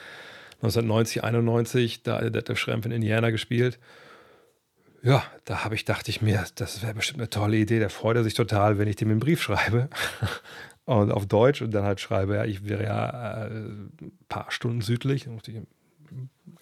1990, 0.63 1.25
91, 1.25 2.03
da 2.03 2.31
der 2.31 2.57
Schrempf 2.57 2.87
in 2.87 2.93
Indiana 2.93 3.31
gespielt. 3.31 3.81
Ja, 5.03 5.25
da 5.45 5.65
habe 5.65 5.75
ich, 5.75 5.85
dachte 5.85 6.11
ich 6.11 6.23
mir, 6.23 6.45
das 6.55 6.83
wäre 6.83 6.95
bestimmt 6.95 7.21
eine 7.21 7.31
tolle 7.31 7.57
Idee. 7.57 7.81
Der 7.81 7.91
freut 7.91 8.17
er 8.17 8.23
sich 8.23 8.35
total, 8.35 8.79
wenn 8.79 8.87
ich 8.87 8.95
dem 8.95 9.11
einen 9.11 9.19
Brief 9.19 9.43
schreibe. 9.43 9.89
und 10.85 11.11
auf 11.11 11.27
Deutsch 11.27 11.63
und 11.63 11.73
dann 11.73 11.85
halt 11.85 12.01
schreibe, 12.01 12.37
ja, 12.37 12.45
ich 12.45 12.69
wäre 12.69 12.85
ja 12.85 13.47
äh, 13.47 13.51
ein 13.51 14.13
paar 14.29 14.51
Stunden 14.51 14.81
südlich, 14.81 15.29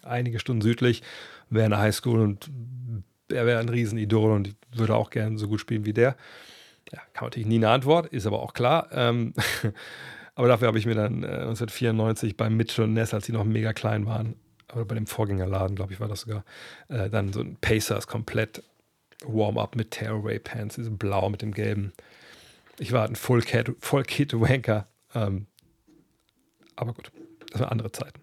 einige 0.01 0.39
Stunden 0.39 0.61
südlich, 0.61 1.03
wäre 1.49 1.65
in 1.65 1.71
der 1.71 1.79
Highschool 1.79 2.19
und 2.19 2.49
er 3.29 3.45
wäre 3.45 3.59
ein 3.59 3.69
Riesenidol 3.69 4.31
und 4.31 4.55
würde 4.73 4.95
auch 4.95 5.11
gerne 5.11 5.37
so 5.37 5.47
gut 5.47 5.59
spielen 5.59 5.85
wie 5.85 5.93
der. 5.93 6.15
Ja, 6.91 6.99
kam 7.13 7.27
natürlich 7.27 7.47
nie 7.47 7.55
eine 7.55 7.69
Antwort, 7.69 8.07
ist 8.07 8.25
aber 8.25 8.41
auch 8.41 8.53
klar. 8.53 8.89
Ähm, 8.91 9.33
aber 10.35 10.47
dafür 10.47 10.67
habe 10.67 10.77
ich 10.77 10.85
mir 10.85 10.95
dann 10.95 11.23
äh, 11.23 11.27
1994 11.27 12.37
beim 12.37 12.57
Mitchell 12.57 12.85
und 12.85 12.93
Ness, 12.93 13.13
als 13.13 13.25
sie 13.25 13.31
noch 13.31 13.45
mega 13.45 13.73
klein 13.73 14.05
waren, 14.05 14.35
oder 14.73 14.85
bei 14.85 14.95
dem 14.95 15.07
Vorgängerladen, 15.07 15.75
glaube 15.75 15.93
ich, 15.93 15.99
war 15.99 16.07
das 16.07 16.21
sogar, 16.21 16.43
äh, 16.89 17.09
dann 17.09 17.33
so 17.33 17.41
ein 17.41 17.57
Pacers 17.59 18.07
komplett 18.07 18.63
Warm-up 19.23 19.75
mit 19.75 19.91
Tearaway 19.91 20.39
Pants, 20.39 20.75
diesem 20.75 20.97
Blau 20.97 21.29
mit 21.29 21.41
dem 21.41 21.53
Gelben. 21.53 21.93
Ich 22.79 22.91
war 22.91 23.07
ein 23.07 23.15
Full, 23.15 23.41
Cat, 23.41 23.71
Full 23.79 24.03
Kit 24.03 24.33
Wanker. 24.33 24.87
Ähm, 25.13 25.45
aber 26.75 26.93
gut, 26.93 27.11
das 27.51 27.61
waren 27.61 27.69
andere 27.69 27.91
Zeiten. 27.91 28.21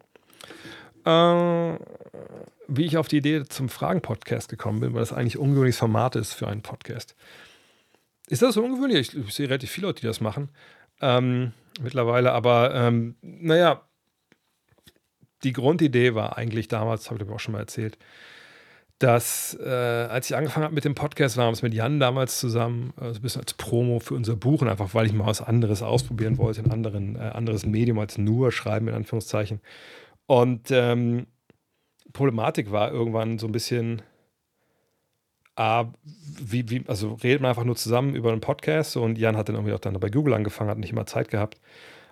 Äh, 1.04 1.78
wie 2.66 2.84
ich 2.84 2.96
auf 2.96 3.08
die 3.08 3.18
Idee 3.18 3.44
zum 3.44 3.68
Fragen-Podcast 3.68 4.48
gekommen 4.48 4.80
bin, 4.80 4.92
weil 4.94 5.00
das 5.00 5.12
eigentlich 5.12 5.38
ungewöhnliches 5.38 5.78
Format 5.78 6.16
ist 6.16 6.34
für 6.34 6.48
einen 6.48 6.62
Podcast. 6.62 7.14
Ist 8.28 8.42
das 8.42 8.54
so 8.54 8.64
ungewöhnlich? 8.64 9.14
Ich, 9.14 9.16
ich 9.16 9.34
sehe 9.34 9.48
relativ 9.48 9.70
viele 9.70 9.88
Leute, 9.88 10.00
die 10.00 10.06
das 10.06 10.20
machen 10.20 10.50
ähm, 11.00 11.52
mittlerweile, 11.80 12.32
aber 12.32 12.74
ähm, 12.74 13.16
naja, 13.22 13.82
die 15.44 15.52
Grundidee 15.52 16.14
war 16.14 16.36
eigentlich 16.36 16.68
damals, 16.68 17.10
habe 17.10 17.22
ich 17.22 17.30
auch 17.30 17.40
schon 17.40 17.52
mal 17.52 17.60
erzählt, 17.60 17.96
dass 18.98 19.56
äh, 19.62 19.68
als 19.68 20.28
ich 20.28 20.36
angefangen 20.36 20.64
habe 20.64 20.74
mit 20.74 20.84
dem 20.84 20.96
Podcast, 20.96 21.36
waren 21.36 21.48
wir 21.48 21.52
es 21.52 21.62
mit 21.62 21.72
Jan 21.72 22.00
damals 22.00 22.40
zusammen, 22.40 22.92
also 22.96 23.20
ein 23.20 23.22
bisschen 23.22 23.42
als 23.42 23.54
Promo 23.54 24.00
für 24.00 24.14
unser 24.14 24.34
Buch 24.34 24.62
und 24.62 24.68
einfach, 24.68 24.92
weil 24.94 25.06
ich 25.06 25.12
mal 25.12 25.26
was 25.26 25.40
anderes 25.40 25.82
ausprobieren 25.82 26.36
wollte, 26.38 26.62
ein 26.62 26.72
anderen, 26.72 27.14
äh, 27.14 27.20
anderes 27.20 27.64
Medium 27.64 28.00
als 28.00 28.18
nur 28.18 28.50
Schreiben 28.50 28.88
in 28.88 28.94
Anführungszeichen. 28.94 29.60
Und 30.26 30.70
ähm, 30.72 31.28
Problematik 32.12 32.72
war 32.72 32.90
irgendwann 32.90 33.38
so 33.38 33.46
ein 33.46 33.52
bisschen, 33.52 34.02
A, 35.58 35.92
wie, 36.40 36.70
wie, 36.70 36.84
also 36.86 37.14
redet 37.14 37.42
man 37.42 37.48
einfach 37.48 37.64
nur 37.64 37.74
zusammen 37.74 38.14
über 38.14 38.30
einen 38.30 38.40
Podcast 38.40 38.96
und 38.96 39.18
Jan 39.18 39.36
hat 39.36 39.48
dann 39.48 39.56
irgendwie 39.56 39.74
auch 39.74 39.80
dann 39.80 39.98
bei 39.98 40.08
Google 40.08 40.34
angefangen, 40.34 40.70
hat 40.70 40.78
nicht 40.78 40.92
immer 40.92 41.06
Zeit 41.06 41.30
gehabt. 41.30 41.60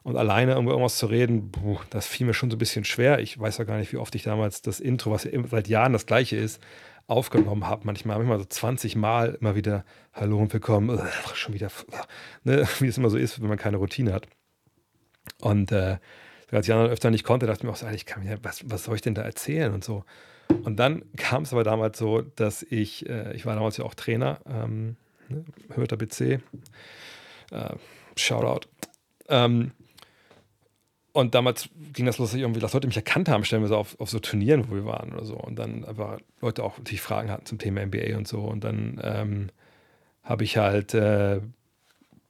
Und 0.03 0.17
alleine 0.17 0.53
irgendwas 0.53 0.99
zu 0.99 1.07
reden, 1.07 1.51
puh, 1.51 1.79
das 1.91 2.07
fiel 2.07 2.27
mir 2.27 2.35
schon 2.35 2.51
so 2.51 2.57
ein 2.57 2.59
bisschen 2.59 2.85
schwer. 2.85 3.21
Ich 3.21 3.39
weiß 3.39 3.59
ja 3.59 3.65
gar 3.65 3.79
nicht, 3.79 3.93
wie 3.93 3.97
oft 3.97 4.15
ich 4.15 4.23
damals 4.23 4.63
das 4.63 4.81
Intro, 4.81 5.11
was 5.11 5.25
ja 5.25 5.31
seit 5.49 5.69
Jahren 5.69 5.93
das 5.93 6.07
gleiche 6.07 6.37
ist, 6.37 6.61
aufgenommen 7.07 7.69
habe. 7.69 7.83
Manchmal, 7.85 8.19
manchmal 8.19 8.39
so 8.39 8.45
20 8.45 8.97
Mal 8.97 9.37
immer 9.41 9.55
wieder 9.55 9.85
Hallo 10.13 10.39
und 10.39 10.53
willkommen, 10.53 11.01
Ach, 11.01 11.35
schon 11.37 11.55
wieder, 11.55 11.71
ne, 12.45 12.69
wie 12.81 12.87
es 12.87 12.99
immer 12.99 13.11
so 13.11 13.17
ist, 13.17 13.41
wenn 13.41 13.49
man 13.49 13.59
keine 13.59 13.77
Routine 13.77 14.13
hat. 14.13 14.27
Und 15.41 15.71
äh, 15.73 15.99
als 16.51 16.67
Jan 16.67 16.79
dann 16.79 16.91
öfter 16.91 17.11
nicht 17.11 17.25
konnte, 17.25 17.47
dachte 17.47 17.61
ich 17.61 17.65
mir 17.65 17.71
auch 17.71 17.77
so, 17.77 17.87
ich 17.89 18.07
kann 18.07 18.25
mir, 18.25 18.39
was, 18.43 18.69
was 18.69 18.85
soll 18.85 18.97
ich 18.97 19.03
denn 19.03 19.15
da 19.15 19.23
erzählen 19.23 19.73
und 19.73 19.85
so. 19.85 20.05
Und 20.63 20.77
dann 20.77 21.05
kam 21.17 21.43
es 21.43 21.53
aber 21.53 21.65
damals 21.65 21.99
so, 21.99 22.23
dass 22.23 22.63
ich, 22.63 23.09
äh, 23.09 23.35
ich 23.35 23.47
war 23.47 23.55
damals 23.55 23.77
ja 23.77 23.85
auch 23.85 23.95
Trainer, 23.95 24.41
ähm, 24.47 24.97
ne, 25.29 25.45
Hörter 25.75 25.97
BC, 25.97 26.21
äh, 26.21 26.41
Shoutout. 28.17 28.69
Ähm, 29.29 29.73
und 31.13 31.35
damals 31.35 31.71
ging 31.95 32.05
das 32.05 32.19
los, 32.19 32.33
dass, 32.33 32.39
irgendwie, 32.39 32.61
dass 32.61 32.75
Leute 32.75 32.87
mich 32.87 32.97
erkannt 32.97 33.29
haben, 33.29 33.45
stellen 33.45 33.63
wir 33.63 33.69
so 33.69 33.77
auf, 33.77 33.99
auf 34.01 34.11
so 34.11 34.19
Turnieren, 34.19 34.69
wo 34.69 34.75
wir 34.75 34.85
waren 34.85 35.15
oder 35.15 35.25
so. 35.25 35.37
Und 35.37 35.57
dann 35.57 35.85
aber 35.85 36.19
Leute 36.43 36.63
auch 36.63 36.77
natürlich 36.77 37.01
Fragen 37.01 37.31
hatten 37.31 37.47
zum 37.47 37.59
Thema 37.59 37.85
NBA 37.85 38.17
und 38.19 38.29
so. 38.29 38.41
Und 38.41 38.65
dann 38.65 39.01
ähm, 39.03 39.49
habe 40.23 40.45
ich 40.45 40.59
halt 40.59 40.93
äh, 40.93 41.41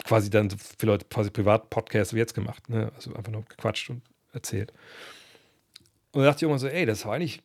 quasi 0.05 0.31
dann 0.31 0.51
für 0.51 0.87
Leute 0.87 1.05
quasi 1.07 1.31
privat 1.31 1.69
Podcasts 1.69 2.15
wie 2.15 2.19
jetzt 2.19 2.35
gemacht. 2.35 2.69
Ne? 2.69 2.93
Also 2.95 3.13
einfach 3.15 3.33
nur 3.33 3.43
gequatscht 3.43 3.91
und 3.91 4.03
erzählt. 4.33 4.73
Und 6.13 6.21
dann 6.21 6.27
dachte 6.27 6.39
ich 6.39 6.43
irgendwann 6.43 6.61
so, 6.61 6.69
ey, 6.69 6.87
das 6.87 7.05
war 7.05 7.15
eigentlich 7.15 7.43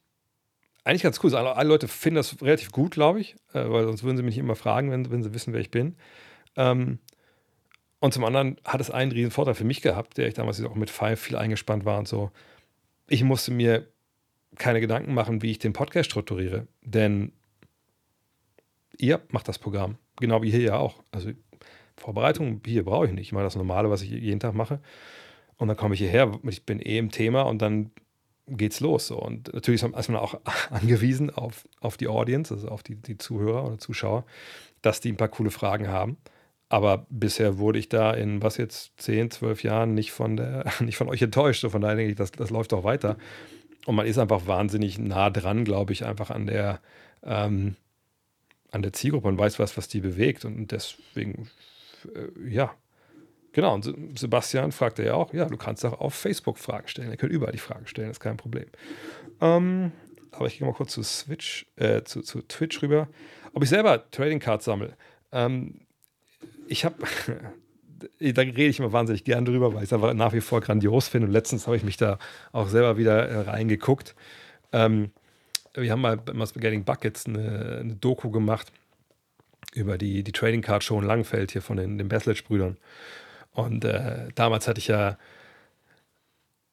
eigentlich 0.84 1.04
ganz 1.04 1.20
cool. 1.24 1.36
Also 1.36 1.50
alle, 1.50 1.70
Leute 1.70 1.88
finden 1.88 2.16
das 2.16 2.42
relativ 2.42 2.72
gut, 2.72 2.92
glaube 2.92 3.20
ich, 3.20 3.36
äh, 3.54 3.70
weil 3.70 3.86
sonst 3.86 4.04
würden 4.04 4.18
sie 4.18 4.24
mich 4.24 4.38
immer 4.38 4.56
fragen, 4.56 4.92
wenn, 4.92 5.10
wenn 5.12 5.24
sie 5.24 5.34
wissen, 5.34 5.54
wer 5.54 5.62
ich 5.62 5.72
bin. 5.72 5.96
Ähm, 6.56 7.00
und 8.00 8.14
zum 8.14 8.24
anderen 8.24 8.58
hat 8.66 8.82
es 8.82 8.90
einen 8.90 9.12
riesen 9.12 9.32
Vorteil 9.32 9.54
für 9.54 9.64
mich 9.64 9.82
gehabt, 9.82 10.18
der 10.18 10.28
ich 10.28 10.34
damals 10.34 10.64
auch 10.64 10.76
mit 10.76 10.90
Five 10.90 11.20
viel 11.20 11.36
eingespannt 11.36 11.86
war 11.86 12.00
und 12.00 12.08
so. 12.08 12.32
Ich 13.08 13.24
musste 13.24 13.52
mir 13.52 13.88
keine 14.56 14.82
Gedanken 14.82 15.14
machen, 15.14 15.42
wie 15.42 15.52
ich 15.52 15.60
den 15.60 15.74
Podcast 15.74 16.10
strukturiere, 16.10 16.68
denn 16.82 17.32
ihr 18.98 19.22
macht 19.30 19.48
das 19.48 19.60
Programm, 19.60 19.98
genau 20.18 20.42
wie 20.42 20.52
hier 20.52 20.62
ja 20.62 20.78
auch. 20.78 21.04
Also 21.12 21.32
Vorbereitung 21.96 22.62
hier 22.66 22.84
brauche 22.84 23.06
ich 23.06 23.14
nicht. 23.14 23.28
Ich 23.28 23.32
mache 23.34 23.44
das 23.44 23.56
Normale, 23.56 23.90
was 23.90 24.02
ich 24.02 24.10
jeden 24.10 24.40
Tag 24.40 24.56
mache. 24.56 24.82
Und 25.58 25.68
dann 25.68 25.78
komme 25.78 25.94
ich 25.94 26.00
hierher, 26.00 26.40
ich 26.44 26.66
bin 26.66 26.80
eh 26.80 26.98
im 26.98 27.12
Thema 27.12 27.44
und 27.44 27.62
dann 27.62 27.92
geht's 28.58 28.80
los. 28.80 29.08
So. 29.08 29.18
Und 29.18 29.54
natürlich 29.54 29.84
ist 29.84 30.10
man 30.10 30.20
auch 30.20 30.40
angewiesen 30.70 31.30
auf, 31.30 31.68
auf 31.80 31.98
die 31.98 32.08
Audience, 32.08 32.54
also 32.54 32.68
auf 32.68 32.84
die, 32.84 32.96
die 32.96 33.18
Zuhörer 33.18 33.66
oder 33.66 33.80
Zuschauer, 33.80 34.26
dass 34.82 35.00
die 35.00 35.12
ein 35.12 35.18
paar 35.18 35.30
coole 35.30 35.52
Fragen 35.52 35.88
haben. 35.88 36.18
Aber 36.70 37.06
bisher 37.10 37.58
wurde 37.58 37.80
ich 37.80 37.90
da 37.90 38.14
in 38.14 38.42
was 38.42 38.56
jetzt 38.56 38.94
10, 39.02 39.32
12 39.32 39.64
Jahren 39.64 39.94
nicht 39.94 40.12
von, 40.12 40.38
der, 40.38 40.66
nicht 40.80 40.98
von 40.98 41.10
euch 41.10 41.22
enttäuscht. 41.22 41.62
So 41.62 41.70
von 41.70 41.82
daher 41.82 41.98
denke 41.98 42.12
ich, 42.12 42.18
das, 42.18 42.32
das 42.32 42.50
läuft 42.50 42.74
auch 42.74 42.84
weiter. 42.84 43.18
Und 43.86 43.96
man 43.96 44.06
ist 44.06 44.18
einfach 44.18 44.48
wahnsinnig 44.48 45.00
nah 45.00 45.30
dran, 45.30 45.66
glaube 45.66 45.92
ich, 45.92 46.06
einfach 46.06 46.30
an 46.30 46.48
der, 46.48 46.80
ähm, 47.24 47.76
an 48.72 48.84
der 48.84 48.94
Zielgruppe 48.94 49.28
und 49.28 49.38
weiß 49.38 49.60
was, 49.60 49.76
was 49.76 49.88
die 49.88 50.00
bewegt. 50.00 50.46
Und 50.46 50.72
deswegen, 50.72 51.50
äh, 52.16 52.50
ja, 52.50 52.74
genau, 53.52 53.74
und 53.74 54.18
Sebastian 54.18 54.72
fragte 54.72 55.04
ja 55.04 55.14
auch, 55.14 55.34
ja, 55.34 55.46
du 55.46 55.58
kannst 55.58 55.86
auch 55.86 56.00
auf 56.00 56.14
Facebook 56.14 56.58
Fragen 56.58 56.88
stellen. 56.88 57.10
Er 57.10 57.18
kann 57.18 57.30
überall 57.30 57.52
die 57.52 57.60
Fragen 57.60 57.88
stellen, 57.88 58.12
ist 58.12 58.20
kein 58.20 58.38
Problem. 58.38 58.68
Ähm, 59.40 59.92
aber 60.32 60.48
ich 60.48 60.58
gehe 60.58 60.68
mal 60.68 60.74
kurz 60.74 60.94
zu 60.94 61.04
Switch, 61.04 61.66
äh, 61.76 62.04
zu, 62.04 62.22
zu 62.22 62.42
Twitch 62.42 62.82
rüber. 62.82 63.08
Ob 63.54 63.64
ich 63.64 63.70
selber 63.70 64.10
Trading 64.12 64.40
Cards 64.40 64.66
sammle. 64.66 64.96
Ähm, 65.32 65.82
ich 66.68 66.86
habe, 66.86 66.96
da 68.20 68.42
rede 68.42 68.64
ich 68.64 68.80
immer 68.80 68.94
wahnsinnig 68.94 69.24
gern 69.24 69.46
drüber, 69.46 69.74
weil 69.74 69.84
ich 69.84 69.90
es 69.90 69.94
einfach 69.94 70.14
nach 70.14 70.34
wie 70.34 70.42
vor 70.42 70.62
grandios 70.62 71.08
finde. 71.08 71.28
Und 71.28 71.34
letztens 71.34 71.68
habe 71.68 71.76
ich 71.76 71.84
mich 71.84 71.98
da 71.98 72.18
auch 72.52 72.70
selber 72.70 72.98
wieder 72.98 73.28
äh, 73.28 73.42
reingeguckt. 73.42 74.16
Ähm, 74.72 75.12
wir 75.74 75.92
haben 75.92 76.02
mal 76.02 76.18
bei 76.18 76.46
Spaghetti 76.46 76.80
Buckets 76.80 77.26
eine, 77.26 77.80
eine, 77.82 77.96
Doku 77.96 78.30
gemacht 78.30 78.72
über 79.74 79.98
die, 79.98 80.24
die 80.24 80.32
Trading 80.32 80.62
Card 80.62 80.84
Show 80.84 81.00
in 81.00 81.06
Langfeld 81.06 81.52
hier 81.52 81.62
von 81.62 81.78
den, 81.78 81.98
den 81.98 82.10
Besledge-Brüdern. 82.10 82.78
Und 83.52 83.86
äh, 83.86 84.30
damals 84.36 84.68
hatte 84.68 84.80
ich 84.80 84.88
ja 84.88 85.18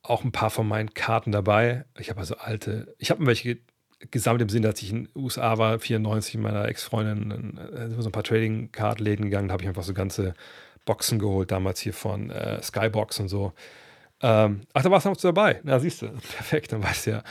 auch 0.03 0.25
ein 0.25 0.33
paar 0.33 0.51
von 0.51 0.67
meinen 0.67 0.95
Karten 0.95 1.33
dabei. 1.33 1.85
Ich 1.99 2.11
habe 2.11 2.21
also 2.21 2.37
alte, 2.37 2.95
ich 2.99 3.11
habe 3.11 3.27
welche 3.27 3.59
gesammelt 4.11 4.43
im 4.43 4.49
Sinne, 4.49 4.69
dass 4.69 4.81
ich 4.81 4.91
in 4.91 5.05
den 5.05 5.09
USA 5.15 5.59
war, 5.59 5.79
94 5.79 6.35
mit 6.35 6.45
meiner 6.45 6.67
Ex-Freundin, 6.67 7.59
äh, 7.59 8.01
so 8.01 8.09
ein 8.09 8.13
paar 8.13 8.23
Trading-Card-Läden 8.23 9.25
gegangen, 9.25 9.49
da 9.49 9.53
habe 9.55 9.63
ich 9.63 9.69
einfach 9.69 9.83
so 9.83 9.93
ganze 9.93 10.35
Boxen 10.85 11.19
geholt, 11.19 11.51
damals 11.51 11.81
hier 11.81 11.93
von 11.93 12.31
äh, 12.31 12.63
Skybox 12.63 13.19
und 13.21 13.29
so. 13.29 13.53
Ähm, 14.21 14.63
ach, 14.73 14.83
da 14.83 14.91
warst 14.91 15.07
du 15.07 15.11
noch 15.11 15.17
dabei. 15.17 15.61
Na, 15.65 15.79
siehst 15.81 16.03
du, 16.03 16.07
perfekt, 16.37 16.73
dann 16.73 16.83
weißt 16.83 17.07
du 17.07 17.11
ja. 17.11 17.23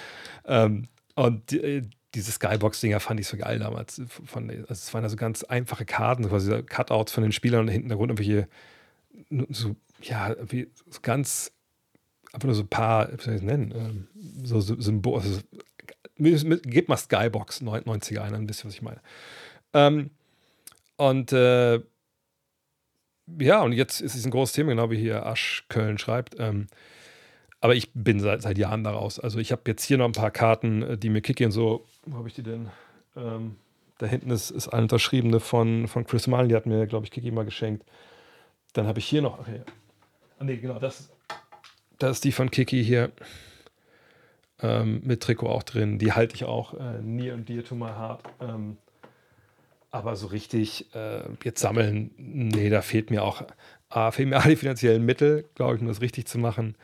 Ähm, 0.45 0.87
und 1.15 1.53
äh, 1.53 1.81
diese 2.13 2.31
Skybox-Dinger 2.31 2.99
fand 2.99 3.19
ich 3.19 3.27
so 3.27 3.37
geil 3.37 3.59
damals. 3.59 4.01
Von, 4.25 4.49
also 4.49 4.65
es 4.69 4.93
waren 4.93 5.03
also 5.03 5.15
ganz 5.15 5.43
einfache 5.43 5.85
Karten, 5.85 6.27
quasi 6.27 6.63
Cutouts 6.63 7.11
von 7.11 7.23
den 7.23 7.31
Spielern 7.31 7.61
und 7.61 7.67
hinten 7.69 7.89
Grund 7.89 8.11
irgendwelche, 8.11 8.47
so, 9.49 9.76
ja, 10.01 10.36
wie, 10.49 10.70
ganz, 11.01 11.51
einfach 12.34 12.47
nur 12.47 12.55
so 12.55 12.63
ein 12.63 12.70
paar, 12.70 13.07
wie 13.07 13.22
soll 13.22 13.36
ich 13.36 13.41
das 13.41 13.47
nennen, 13.47 13.74
ähm, 13.76 14.07
so, 14.43 14.59
so 14.59 14.80
Symbole, 14.80 15.22
also, 15.22 15.39
gebt 16.18 16.89
mal 16.89 16.97
Skybox 16.97 17.61
90er 17.61 18.22
ein, 18.22 18.49
wisst 18.49 18.63
ihr, 18.63 18.68
was 18.68 18.74
ich 18.74 18.82
meine. 18.82 19.01
Ähm, 19.74 20.11
und 20.95 21.32
äh, 21.32 21.80
ja, 23.39 23.61
und 23.61 23.74
jetzt 23.74 24.01
ist 24.01 24.15
es 24.15 24.26
ein 24.26 24.32
großes 24.32 24.55
Thema, 24.55 24.72
genau 24.72 24.89
wie 24.89 24.97
hier 24.97 25.26
Asch 25.26 25.65
Köln 25.70 25.97
schreibt. 25.97 26.36
Ähm, 26.39 26.68
aber 27.59 27.76
ich 27.76 27.91
bin 27.93 28.20
seit, 28.20 28.41
seit 28.41 28.57
Jahren 28.57 28.84
daraus. 28.84 29.20
Also 29.20 29.39
ich 29.39 29.51
habe 29.51 29.63
jetzt 29.68 29.84
hier 29.84 29.97
noch 29.97 30.05
ein 30.05 30.13
paar 30.13 30.32
Karten, 30.32 30.82
äh, 30.84 30.97
die 30.97 31.09
mir 31.09 31.22
kicken. 31.22 31.51
So, 31.51 31.86
wo 32.05 32.18
habe 32.18 32.28
ich 32.28 32.36
die 32.36 32.43
denn? 32.43 32.70
Ähm, 33.15 33.57
da 33.97 34.05
hinten 34.05 34.30
ist, 34.30 34.51
ist 34.51 34.68
eine 34.68 34.84
unterschriebene 34.84 35.39
von, 35.39 35.88
von 35.88 36.05
Chris 36.05 36.28
Mullen, 36.28 36.49
die 36.49 36.55
hat 36.55 36.68
mir, 36.68 36.86
glaube 36.86 37.05
ich, 37.05 37.11
Kiki 37.11 37.32
mal 37.32 37.45
geschenkt. 37.45 37.84
Dann 38.78 38.86
habe 38.86 38.99
ich 38.99 39.07
hier 39.07 39.23
noch, 39.23 39.47
ja. 39.47 39.55
Ah, 40.38 40.43
nee, 40.43 40.57
genau, 40.57 40.78
das, 40.78 41.09
das 41.97 42.11
ist 42.11 42.23
die 42.25 42.32
von 42.32 42.51
Kiki 42.51 42.84
hier. 42.84 43.11
Ähm, 44.61 45.01
mit 45.03 45.23
Trikot 45.23 45.49
auch 45.49 45.63
drin. 45.63 45.97
Die 45.97 46.13
halte 46.13 46.36
ich 46.36 46.45
auch. 46.45 46.75
Äh, 46.75 47.01
Near 47.01 47.34
and 47.34 47.49
Dear 47.49 47.63
to 47.63 47.73
My 47.73 47.88
Heart. 47.89 48.21
Ähm, 48.39 48.78
aber 49.89 50.15
so 50.15 50.28
richtig 50.28 50.93
äh, 50.93 51.21
jetzt 51.43 51.59
sammeln, 51.59 52.11
nee, 52.17 52.69
da 52.69 52.84
fehlt 52.84 53.09
mir 53.09 53.23
auch, 53.23 53.41
A, 53.89 54.11
fehlen 54.11 54.30
mir 54.30 54.38
alle 54.43 54.55
finanziellen 54.55 55.03
Mittel, 55.03 55.45
glaube 55.55 55.75
ich, 55.75 55.82
um 55.82 55.88
das 55.88 56.01
richtig 56.01 56.28
zu 56.28 56.38
machen. 56.38 56.75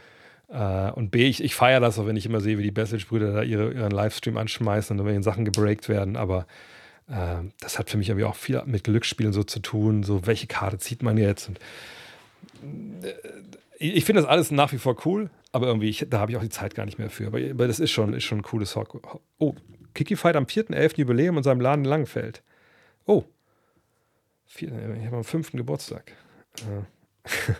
Äh, 0.49 0.89
und 0.93 1.11
B, 1.11 1.27
ich, 1.27 1.43
ich 1.43 1.53
feiere 1.53 1.79
das 1.79 1.99
auch, 1.99 2.07
wenn 2.07 2.17
ich 2.17 2.25
immer 2.25 2.41
sehe, 2.41 2.57
wie 2.57 2.63
die 2.63 2.71
Bessage-Brüder 2.71 3.33
da 3.33 3.43
ihre, 3.43 3.71
ihren 3.71 3.91
Livestream 3.91 4.37
anschmeißen 4.37 4.99
und 4.99 5.05
wenn 5.05 5.21
Sachen 5.21 5.45
gebreakt 5.45 5.89
werden. 5.89 6.17
Aber 6.17 6.47
das 7.07 7.79
hat 7.79 7.89
für 7.89 7.97
mich 7.97 8.09
irgendwie 8.09 8.25
auch 8.25 8.35
viel 8.35 8.61
mit 8.65 8.83
Glücksspielen 8.85 9.33
so 9.33 9.43
zu 9.43 9.59
tun. 9.59 10.03
So, 10.03 10.25
welche 10.25 10.47
Karte 10.47 10.77
zieht 10.77 11.03
man 11.03 11.17
jetzt? 11.17 11.49
Und, 11.49 11.59
äh, 13.05 13.13
ich 13.77 14.05
finde 14.05 14.21
das 14.21 14.29
alles 14.29 14.51
nach 14.51 14.71
wie 14.71 14.77
vor 14.77 14.95
cool, 15.05 15.29
aber 15.51 15.67
irgendwie, 15.67 15.89
ich, 15.89 16.05
da 16.09 16.19
habe 16.19 16.31
ich 16.31 16.37
auch 16.37 16.41
die 16.41 16.49
Zeit 16.49 16.75
gar 16.75 16.85
nicht 16.85 16.97
mehr 16.97 17.09
für. 17.09 17.27
Aber, 17.27 17.39
aber 17.39 17.67
das 17.67 17.79
ist 17.79 17.91
schon, 17.91 18.13
ist 18.13 18.23
schon 18.23 18.39
ein 18.39 18.43
cooles 18.43 18.75
Hock. 18.75 19.21
Oh, 19.37 19.55
Kiki 19.93 20.15
feiert 20.15 20.37
am 20.37 20.45
4.11. 20.45 20.99
Jubiläum 20.99 21.37
in 21.37 21.43
seinem 21.43 21.61
Laden 21.61 21.83
in 21.83 21.89
Langenfeld. 21.89 22.41
Oh, 23.05 23.25
vier, 24.45 24.69
ich 24.97 25.05
habe 25.05 25.17
am 25.17 25.23
fünften 25.23 25.57
Geburtstag. 25.57 26.13
Äh, 26.59 27.29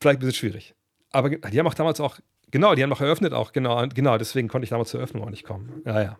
vielleicht 0.00 0.18
ein 0.18 0.18
bisschen 0.18 0.34
schwierig. 0.34 0.74
Aber 1.12 1.30
die 1.30 1.58
haben 1.58 1.66
auch 1.66 1.74
damals 1.74 2.00
auch, 2.00 2.18
genau, 2.50 2.74
die 2.74 2.82
haben 2.82 2.92
auch 2.92 3.00
eröffnet 3.00 3.32
auch, 3.32 3.52
genau, 3.52 3.86
genau, 3.88 4.18
deswegen 4.18 4.48
konnte 4.48 4.64
ich 4.64 4.70
damals 4.70 4.90
zur 4.90 5.00
Eröffnung 5.00 5.24
auch 5.24 5.30
nicht 5.30 5.44
kommen. 5.44 5.82
Ja, 5.84 6.02
ja. 6.02 6.18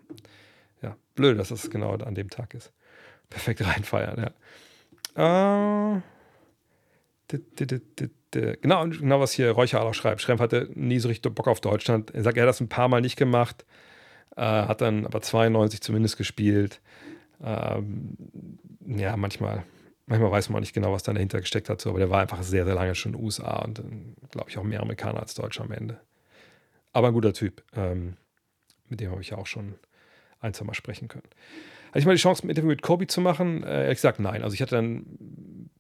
Ja, 0.83 0.97
blöd, 1.15 1.39
dass 1.39 1.49
das 1.49 1.71
genau 1.71 1.93
an 1.95 2.15
dem 2.15 2.31
Tag 2.31 2.55
ist. 2.55 2.73
Perfekt 3.31 3.65
reinfeiern, 3.65 4.33
ja. 5.17 5.97
Äh, 5.97 6.01
Genau, 8.61 8.87
genau, 8.87 9.21
was 9.21 9.33
hier 9.33 9.51
Räucher 9.51 9.83
auch 9.83 9.95
schreibt. 9.95 10.21
Schrempf 10.21 10.41
hatte 10.41 10.69
nie 10.75 10.99
so 10.99 11.09
richtig 11.09 11.35
Bock 11.35 11.49
auf 11.49 11.61
Deutschland. 11.61 12.15
Er 12.15 12.23
sagt, 12.23 12.37
er 12.37 12.43
hat 12.43 12.49
das 12.49 12.61
ein 12.61 12.69
paar 12.69 12.89
Mal 12.89 13.01
nicht 13.01 13.17
gemacht, 13.17 13.65
äh, 14.37 14.43
hat 14.43 14.81
dann 14.81 15.07
aber 15.07 15.23
92 15.23 15.81
zumindest 15.81 16.17
gespielt. 16.17 16.81
Ähm, 17.43 18.17
ja, 18.87 19.17
manchmal, 19.17 19.65
manchmal 20.07 20.31
weiß 20.31 20.51
man 20.51 20.57
auch 20.57 20.61
nicht 20.61 20.75
genau, 20.75 20.93
was 20.93 21.03
da 21.03 21.13
dahinter 21.13 21.41
gesteckt 21.41 21.69
hat, 21.71 21.81
so, 21.81 21.91
aber 21.91 21.99
der 21.99 22.11
war 22.11 22.21
einfach 22.21 22.43
sehr, 22.43 22.65
sehr 22.65 22.75
lange 22.75 22.95
schon 22.95 23.13
in 23.13 23.19
den 23.19 23.25
USA 23.25 23.63
und 23.65 23.83
glaube 24.31 24.51
ich 24.51 24.59
auch 24.59 24.63
mehr 24.63 24.81
Amerikaner 24.81 25.21
als 25.21 25.35
Deutscher 25.35 25.65
am 25.65 25.73
Ende. 25.73 25.99
Aber 26.93 27.09
ein 27.09 27.15
guter 27.15 27.33
Typ. 27.33 27.63
Ähm, 27.75 28.17
mit 28.89 29.01
dem 29.01 29.11
habe 29.11 29.21
ich 29.21 29.35
auch 29.35 29.47
schon 29.47 29.75
ein, 30.41 30.53
Mal 30.65 30.75
sprechen 30.75 31.09
können. 31.09 31.29
Hatte 31.89 31.99
ich 32.01 32.07
mal 32.07 32.15
die 32.15 32.21
Chance, 32.21 32.47
ein 32.47 32.51
Interview 32.51 32.69
mit 32.69 32.83
Kobe 32.83 33.07
zu 33.07 33.21
machen? 33.21 33.63
Äh, 33.63 33.85
ehrlich 33.85 33.99
gesagt, 33.99 34.21
nein. 34.21 34.43
Also 34.43 34.55
ich 34.55 34.63
hatte 34.63 34.75
dann, 34.75 35.71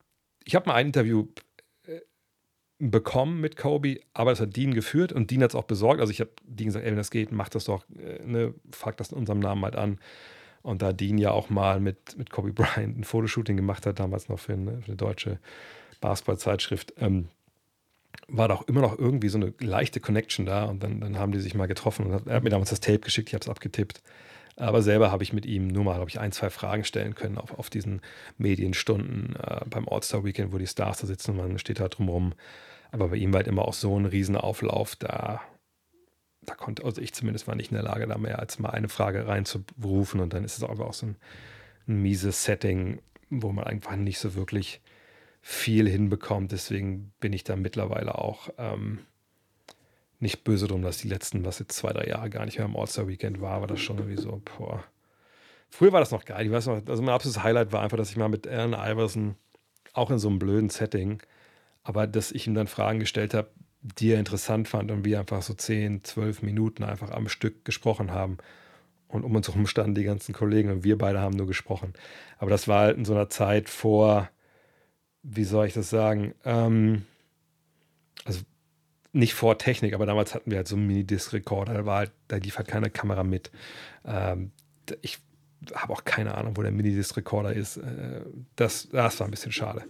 ich 0.45 0.55
habe 0.55 0.69
mal 0.69 0.75
ein 0.75 0.87
Interview 0.87 1.27
äh, 1.87 2.01
bekommen 2.79 3.41
mit 3.41 3.57
Kobe, 3.57 4.01
aber 4.13 4.31
das 4.31 4.41
hat 4.41 4.57
Dean 4.57 4.75
geführt 4.75 5.13
und 5.13 5.31
Dean 5.31 5.43
hat 5.43 5.51
es 5.51 5.55
auch 5.55 5.65
besorgt. 5.65 6.01
Also 6.01 6.11
ich 6.11 6.21
habe 6.21 6.31
Dean 6.45 6.67
gesagt, 6.67 6.85
ey, 6.85 6.91
wenn 6.91 6.97
das 6.97 7.11
geht, 7.11 7.33
mach 7.33 7.49
das 7.49 7.65
doch, 7.65 7.85
äh, 7.99 8.25
ne, 8.25 8.55
frag 8.71 8.97
das 8.97 9.13
in 9.13 9.19
unserem 9.19 9.41
Namen 9.41 9.65
halt 9.65 9.77
an. 9.77 9.99
Und 10.63 10.83
da 10.83 10.93
Dean 10.93 11.17
ja 11.19 11.31
auch 11.31 11.49
mal 11.49 11.79
mit, 11.79 12.19
mit 12.19 12.31
Kobe 12.31 12.53
Bryant 12.53 12.99
ein 12.99 13.05
Fotoshooting 13.05 13.57
gemacht 13.57 13.87
hat, 13.87 14.01
damals 14.01 14.29
noch 14.29 14.41
für 14.41 14.55
eine, 14.55 14.81
für 14.81 14.89
eine 14.89 14.97
deutsche 14.97 15.39
Basketballzeitschrift, 16.01 16.95
ähm, 16.99 17.29
war 18.29 18.49
da 18.49 18.55
auch 18.55 18.67
immer 18.67 18.81
noch 18.81 18.99
irgendwie 18.99 19.29
so 19.29 19.39
eine 19.39 19.55
leichte 19.61 20.01
Connection 20.01 20.47
da. 20.47 20.65
Und 20.65 20.83
dann, 20.83 21.01
dann 21.01 21.19
haben 21.19 21.33
die 21.33 21.39
sich 21.39 21.55
mal 21.55 21.67
getroffen. 21.67 22.07
Und 22.07 22.13
hat, 22.13 22.27
er 22.27 22.37
hat 22.37 22.43
mir 22.43 22.51
damals 22.51 22.71
das 22.71 22.81
Tape 22.81 22.99
geschickt, 22.99 23.29
ich 23.29 23.35
habe 23.35 23.43
es 23.43 23.49
abgetippt. 23.49 24.03
Aber 24.57 24.81
selber 24.81 25.11
habe 25.11 25.23
ich 25.23 25.33
mit 25.33 25.45
ihm 25.45 25.69
nur 25.69 25.85
mal, 25.85 25.95
glaube 25.97 26.09
ich, 26.09 26.19
ein, 26.19 26.33
zwei 26.33 26.49
Fragen 26.49 26.85
stellen 26.85 27.15
können 27.15 27.37
auf, 27.37 27.59
auf 27.59 27.69
diesen 27.69 28.01
Medienstunden 28.39 29.37
äh, 29.37 29.61
beim 29.69 29.87
All-Star-Weekend, 29.89 30.53
wo 30.53 30.59
die 30.59 30.67
Stars 30.67 31.01
da 31.01 31.07
sitzen 31.07 31.33
und 31.33 31.37
man 31.37 31.59
steht 31.59 31.81
da 31.81 31.89
drumherum. 31.89 32.33
Aber 32.91 33.09
bei 33.09 33.17
ihm 33.17 33.33
war 33.33 33.39
halt 33.39 33.49
immer 33.49 33.67
auch 33.67 33.75
so 33.75 33.99
ein 33.99 34.07
Riesenauflauf, 34.07 34.97
da 34.97 35.43
da 36.47 36.55
konnte, 36.55 36.85
also 36.85 37.03
ich 37.03 37.13
zumindest 37.13 37.47
war 37.47 37.55
nicht 37.55 37.71
in 37.71 37.77
der 37.77 37.85
Lage, 37.85 38.07
da 38.07 38.17
mehr 38.17 38.39
als 38.39 38.59
mal 38.59 38.71
eine 38.71 38.89
Frage 38.89 39.27
reinzurufen 39.27 40.21
und 40.21 40.33
dann 40.33 40.45
ist 40.45 40.57
es 40.57 40.65
einfach 40.65 40.87
auch 40.87 40.95
so 40.95 41.07
ein, 41.07 41.17
ein 41.89 42.01
mieses 42.03 42.45
Setting, 42.45 43.03
wo 43.29 43.53
man 43.53 43.65
einfach 43.65 43.97
nicht 43.97 44.19
so 44.19 44.35
wirklich 44.35 44.81
viel 45.43 45.89
hinbekommt. 45.89 46.53
Deswegen 46.53 47.13
bin 47.21 47.33
ich 47.33 47.45
da 47.45 47.57
mittlerweile 47.57 48.17
auch 48.17 48.49
ähm, 48.59 49.01
nicht 50.27 50.45
böse 50.45 50.67
drum, 50.67 50.83
dass 50.83 50.99
die 50.99 51.09
letzten, 51.09 51.45
was 51.45 51.59
jetzt 51.59 51.77
zwei, 51.77 51.93
drei 51.93 52.09
Jahre 52.09 52.29
gar 52.31 52.45
nicht 52.45 52.59
mehr 52.59 52.67
im 52.67 52.77
All-Star-Weekend 52.77 53.41
war, 53.41 53.61
war 53.61 53.69
das 53.69 53.81
schon 53.81 53.99
irgendwie 53.99 54.21
so, 54.21 54.43
boah. 54.59 54.85
Früher 55.71 55.93
war 55.93 56.01
das 56.01 56.11
noch 56.11 56.25
geil. 56.25 56.47
Ich 56.47 56.53
weiß 56.53 56.67
noch, 56.67 56.83
also 56.87 57.03
mein 57.03 57.15
absolutes 57.15 57.43
Highlight 57.43 57.73
war 57.73 57.83
einfach, 57.83 57.97
dass 57.97 58.11
ich 58.11 58.17
mal 58.17 58.29
mit 58.29 58.47
Alan 58.47 58.75
Iverson 58.75 59.37
auch 59.93 60.11
in 60.11 60.19
so 60.19 60.29
einem 60.29 60.39
blöden 60.39 60.69
Setting, 60.69 61.23
aber 61.83 62.07
dass 62.07 62.33
ich 62.33 62.47
ihm 62.47 62.55
dann 62.55 62.67
Fragen 62.67 62.99
gestellt 62.99 63.35
habe, 63.35 63.51
die 63.81 64.11
er 64.11 64.19
interessant 64.19 64.69
fand 64.69 64.91
und 64.91 65.05
wir 65.05 65.21
einfach 65.21 65.43
so 65.43 65.55
10, 65.55 66.05
12 66.05 66.43
Minuten 66.43 66.83
einfach 66.83 67.11
am 67.11 67.29
Stück 67.29 67.65
gesprochen 67.65 68.11
haben. 68.11 68.39
Und 69.09 69.25
um 69.25 69.37
uns 69.37 69.47
herum 69.47 69.67
standen 69.67 69.95
die 69.95 70.05
ganzen 70.05 70.35
Kollegen 70.35 70.71
und 70.71 70.85
wir 70.85 70.99
beide 70.99 71.21
haben 71.21 71.37
nur 71.37 71.47
gesprochen. 71.47 71.93
Aber 72.39 72.51
das 72.51 72.67
war 72.67 72.81
halt 72.81 72.97
in 72.97 73.05
so 73.05 73.15
einer 73.15 73.31
Zeit 73.31 73.69
vor, 73.69 74.29
wie 75.23 75.45
soll 75.45 75.67
ich 75.67 75.75
das 75.75 75.91
sagen? 75.91 76.35
Ähm, 76.45 77.07
also 78.25 78.41
nicht 79.17 79.35
vor 79.35 79.59
Technik, 79.59 79.95
aber 79.95 80.07
damals 80.07 80.35
hatten 80.35 80.51
wir 80.51 80.59
halt 80.59 80.69
so 80.69 80.77
einen 80.77 80.87
Minidisc-Rekorder, 80.87 81.83
da, 81.83 81.93
halt, 81.93 82.13
da 82.29 82.37
lief 82.37 82.59
halt 82.59 82.69
keine 82.69 82.91
Kamera 82.91 83.25
mit. 83.25 83.51
Ähm, 84.05 84.53
ich 85.01 85.19
habe 85.75 85.93
auch 85.93 86.05
keine 86.05 86.35
Ahnung, 86.35 86.57
wo 86.57 86.63
der 86.63 86.71
Minidisc-Rekorder 86.73 87.53
ist. 87.53 87.79
Äh, 87.79 88.21
das, 88.57 88.89
das 88.91 89.19
war 89.19 89.27
ein 89.27 89.31
bisschen 89.31 89.53
schade. 89.53 89.85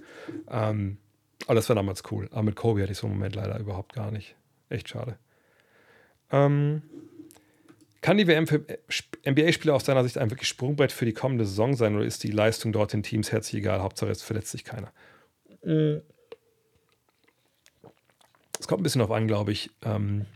Ähm, 0.48 0.98
aber 1.46 1.56
das 1.56 1.68
war 1.68 1.76
damals 1.76 2.02
cool. 2.10 2.28
Aber 2.30 2.44
mit 2.44 2.56
Kobe 2.56 2.82
hatte 2.82 2.92
ich 2.92 2.98
so 2.98 3.06
einen 3.06 3.16
Moment 3.16 3.34
leider 3.34 3.58
überhaupt 3.58 3.92
gar 3.94 4.10
nicht. 4.10 4.36
Echt 4.68 4.88
schade. 4.88 5.18
Ähm, 6.30 6.82
kann 8.00 8.18
die 8.18 8.26
WM 8.26 8.46
für 8.46 8.64
NBA-Spieler 9.26 9.74
aus 9.74 9.84
deiner 9.84 10.04
Sicht 10.04 10.18
ein 10.18 10.30
wirklich 10.30 10.48
Sprungbrett 10.48 10.92
für 10.92 11.04
die 11.04 11.12
kommende 11.12 11.44
Saison 11.44 11.74
sein 11.74 11.96
oder 11.96 12.04
ist 12.04 12.22
die 12.22 12.30
Leistung 12.30 12.72
dort 12.72 12.92
den 12.92 13.02
Teams 13.02 13.32
herzlich 13.32 13.60
egal? 13.60 13.82
Hauptsache 13.82 14.10
es 14.10 14.22
verletzt 14.22 14.52
sich 14.52 14.64
keiner. 14.64 14.92
Es 18.58 18.68
kommt 18.68 18.80
ein 18.80 18.82
bisschen 18.82 19.00
darauf 19.00 19.16
an, 19.16 19.26
glaube 19.26 19.52
ich, 19.52 19.70
ähm, 19.82 20.26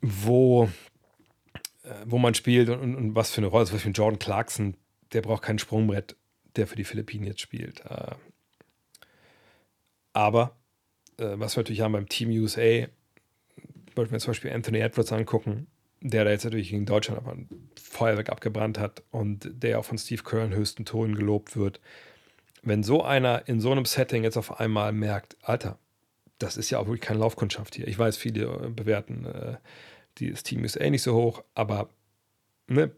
wo, 0.00 0.70
äh, 1.82 1.94
wo 2.06 2.18
man 2.18 2.34
spielt 2.34 2.68
und, 2.68 2.80
und, 2.80 2.94
und, 2.96 3.14
was 3.14 3.30
für 3.30 3.38
eine 3.38 3.48
Rolle. 3.48 3.66
Zum 3.66 3.76
Beispiel 3.76 3.92
Jordan 3.92 4.18
Clarkson, 4.18 4.76
der 5.12 5.22
braucht 5.22 5.42
kein 5.42 5.58
Sprungbrett 5.58 6.16
der 6.56 6.66
für 6.66 6.76
die 6.76 6.84
Philippinen 6.84 7.26
jetzt 7.26 7.40
spielt. 7.40 7.80
Äh, 7.86 8.14
Aber 10.12 10.56
äh, 11.18 11.34
was 11.36 11.56
wir 11.56 11.62
natürlich 11.62 11.80
haben 11.80 11.92
beim 11.92 12.08
Team 12.08 12.30
USA, 12.30 12.86
wollten 13.94 14.12
wir 14.12 14.18
zum 14.18 14.30
Beispiel 14.30 14.52
Anthony 14.52 14.78
Edwards 14.78 15.12
angucken, 15.12 15.66
der 16.00 16.24
da 16.24 16.30
jetzt 16.30 16.44
natürlich 16.44 16.70
gegen 16.70 16.86
Deutschland 16.86 17.20
aber 17.20 17.32
ein 17.32 17.48
Feuerwerk 17.80 18.28
abgebrannt 18.30 18.78
hat 18.78 19.02
und 19.10 19.50
der 19.62 19.78
auch 19.78 19.84
von 19.84 19.98
Steve 19.98 20.22
Kerr 20.22 20.44
in 20.44 20.54
höchsten 20.54 20.84
Tonen 20.84 21.14
gelobt 21.14 21.56
wird. 21.56 21.80
Wenn 22.64 22.82
so 22.82 23.02
einer 23.02 23.46
in 23.48 23.60
so 23.60 23.70
einem 23.72 23.84
Setting 23.84 24.24
jetzt 24.24 24.36
auf 24.36 24.58
einmal 24.60 24.92
merkt, 24.92 25.36
Alter, 25.42 25.78
das 26.38 26.56
ist 26.56 26.70
ja 26.70 26.78
auch 26.78 26.86
wirklich 26.86 27.02
keine 27.02 27.20
Laufkundschaft 27.20 27.74
hier. 27.74 27.86
Ich 27.86 27.98
weiß, 27.98 28.16
viele 28.16 28.44
äh, 28.44 28.68
bewerten 28.70 29.26
äh, 29.26 29.56
das 30.20 30.42
Team 30.42 30.64
ist 30.64 30.80
eh 30.80 30.90
nicht 30.90 31.02
so 31.02 31.14
hoch, 31.14 31.42
aber 31.54 31.88
ne, 32.68 32.92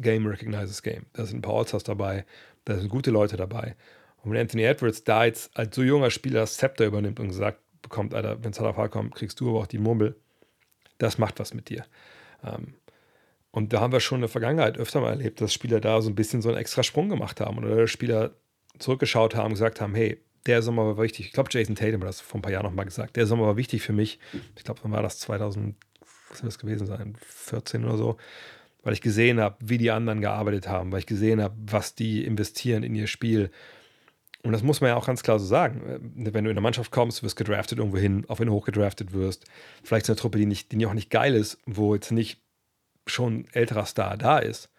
Game 0.00 0.26
recognizes 0.26 0.82
Game. 0.82 1.06
Da 1.12 1.24
sind 1.24 1.38
ein 1.38 1.42
paar 1.42 1.54
Allstars 1.54 1.82
dabei, 1.82 2.24
da 2.64 2.76
sind 2.76 2.88
gute 2.88 3.10
Leute 3.10 3.36
dabei. 3.36 3.74
Und 4.18 4.32
wenn 4.32 4.40
Anthony 4.40 4.64
Edwards 4.64 5.04
da 5.04 5.24
jetzt 5.24 5.56
als 5.56 5.74
so 5.74 5.82
junger 5.82 6.10
Spieler 6.10 6.40
das 6.40 6.56
Zepter 6.56 6.86
übernimmt 6.86 7.20
und 7.20 7.32
sagt, 7.32 7.60
bekommt, 7.82 8.14
Alter, 8.14 8.42
wenn 8.42 8.50
es 8.50 8.60
auf 8.60 8.90
kommt, 8.90 9.14
kriegst 9.14 9.40
du 9.40 9.50
aber 9.50 9.60
auch 9.60 9.66
die 9.66 9.78
Murmel, 9.78 10.16
das 10.98 11.18
macht 11.18 11.38
was 11.38 11.54
mit 11.54 11.68
dir. 11.68 11.84
Ähm, 12.44 12.74
und 13.50 13.72
da 13.72 13.80
haben 13.80 13.92
wir 13.92 14.00
schon 14.00 14.16
in 14.16 14.22
der 14.22 14.28
Vergangenheit 14.28 14.76
öfter 14.76 15.00
mal 15.00 15.10
erlebt, 15.10 15.40
dass 15.40 15.54
Spieler 15.54 15.80
da 15.80 16.02
so 16.02 16.10
ein 16.10 16.14
bisschen 16.14 16.42
so 16.42 16.48
einen 16.50 16.58
extra 16.58 16.82
Sprung 16.82 17.08
gemacht 17.08 17.40
haben 17.40 17.58
oder 17.58 17.86
Spieler 17.86 18.32
zurückgeschaut 18.78 19.34
haben 19.34 19.50
gesagt 19.50 19.80
haben, 19.80 19.94
hey, 19.94 20.20
der 20.46 20.62
Sommer 20.62 20.86
war 20.86 21.02
wichtig. 21.02 21.26
Ich 21.26 21.32
glaube, 21.32 21.50
Jason 21.52 21.74
Tatum 21.74 22.00
hat 22.00 22.08
das 22.08 22.20
vor 22.20 22.38
ein 22.38 22.42
paar 22.42 22.52
Jahren 22.52 22.64
nochmal 22.64 22.86
gesagt. 22.86 23.16
Der 23.16 23.26
Sommer 23.26 23.46
war 23.46 23.56
wichtig 23.56 23.82
für 23.82 23.92
mich. 23.92 24.18
Ich 24.56 24.64
glaube, 24.64 24.80
wann 24.82 24.92
war 24.92 25.02
das? 25.02 25.18
2000, 25.18 25.76
was 26.30 26.38
soll 26.38 26.48
das 26.48 26.58
gewesen 26.58 26.86
sein? 26.86 27.16
14 27.20 27.84
oder 27.84 27.96
so. 27.96 28.16
Weil 28.82 28.94
ich 28.94 29.00
gesehen 29.00 29.40
habe, 29.40 29.56
wie 29.60 29.78
die 29.78 29.90
anderen 29.90 30.20
gearbeitet 30.20 30.68
haben, 30.68 30.92
weil 30.92 31.00
ich 31.00 31.06
gesehen 31.06 31.42
habe, 31.42 31.54
was 31.58 31.94
die 31.94 32.24
investieren 32.24 32.82
in 32.82 32.94
ihr 32.94 33.08
Spiel. 33.08 33.50
Und 34.42 34.52
das 34.52 34.62
muss 34.62 34.80
man 34.80 34.88
ja 34.88 34.96
auch 34.96 35.06
ganz 35.06 35.22
klar 35.22 35.38
so 35.38 35.44
sagen. 35.44 35.82
Wenn 36.14 36.44
du 36.44 36.50
in 36.50 36.56
eine 36.56 36.60
Mannschaft 36.60 36.92
kommst, 36.92 37.22
wirst 37.22 37.36
gedraftet 37.36 37.78
irgendwo 37.78 37.98
hin, 37.98 38.24
wenn 38.28 38.46
du 38.46 38.52
hochgedraftet 38.54 39.12
wirst. 39.12 39.44
Vielleicht 39.82 40.04
ist 40.04 40.10
eine 40.10 40.16
Truppe, 40.16 40.38
die, 40.38 40.46
nicht, 40.46 40.72
die 40.72 40.86
auch 40.86 40.94
nicht 40.94 41.10
geil 41.10 41.34
ist, 41.34 41.58
wo 41.66 41.94
jetzt 41.94 42.12
nicht 42.12 42.40
schon 43.06 43.40
ein 43.40 43.48
älterer 43.52 43.84
Star 43.84 44.16
da 44.16 44.38
ist 44.38 44.70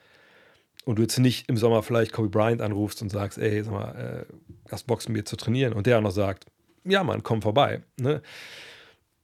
und 0.86 0.98
du 0.98 1.02
jetzt 1.02 1.20
nicht 1.20 1.50
im 1.50 1.58
Sommer 1.58 1.84
vielleicht 1.84 2.14
Kobe 2.14 2.30
Bryant 2.30 2.62
anrufst 2.62 3.02
und 3.02 3.10
sagst, 3.10 3.38
ey, 3.38 3.64
sag 3.64 3.74
mal, 3.74 4.26
äh, 4.30 4.72
hast 4.72 4.88
Bock 4.88 5.08
mit 5.10 5.28
zu 5.28 5.36
trainieren 5.36 5.74
und 5.74 5.86
der 5.86 5.98
auch 5.98 6.02
noch 6.02 6.12
sagt, 6.12 6.46
ja 6.84 7.04
Mann, 7.04 7.24
komm 7.24 7.42
vorbei, 7.42 7.82
ne? 7.98 8.22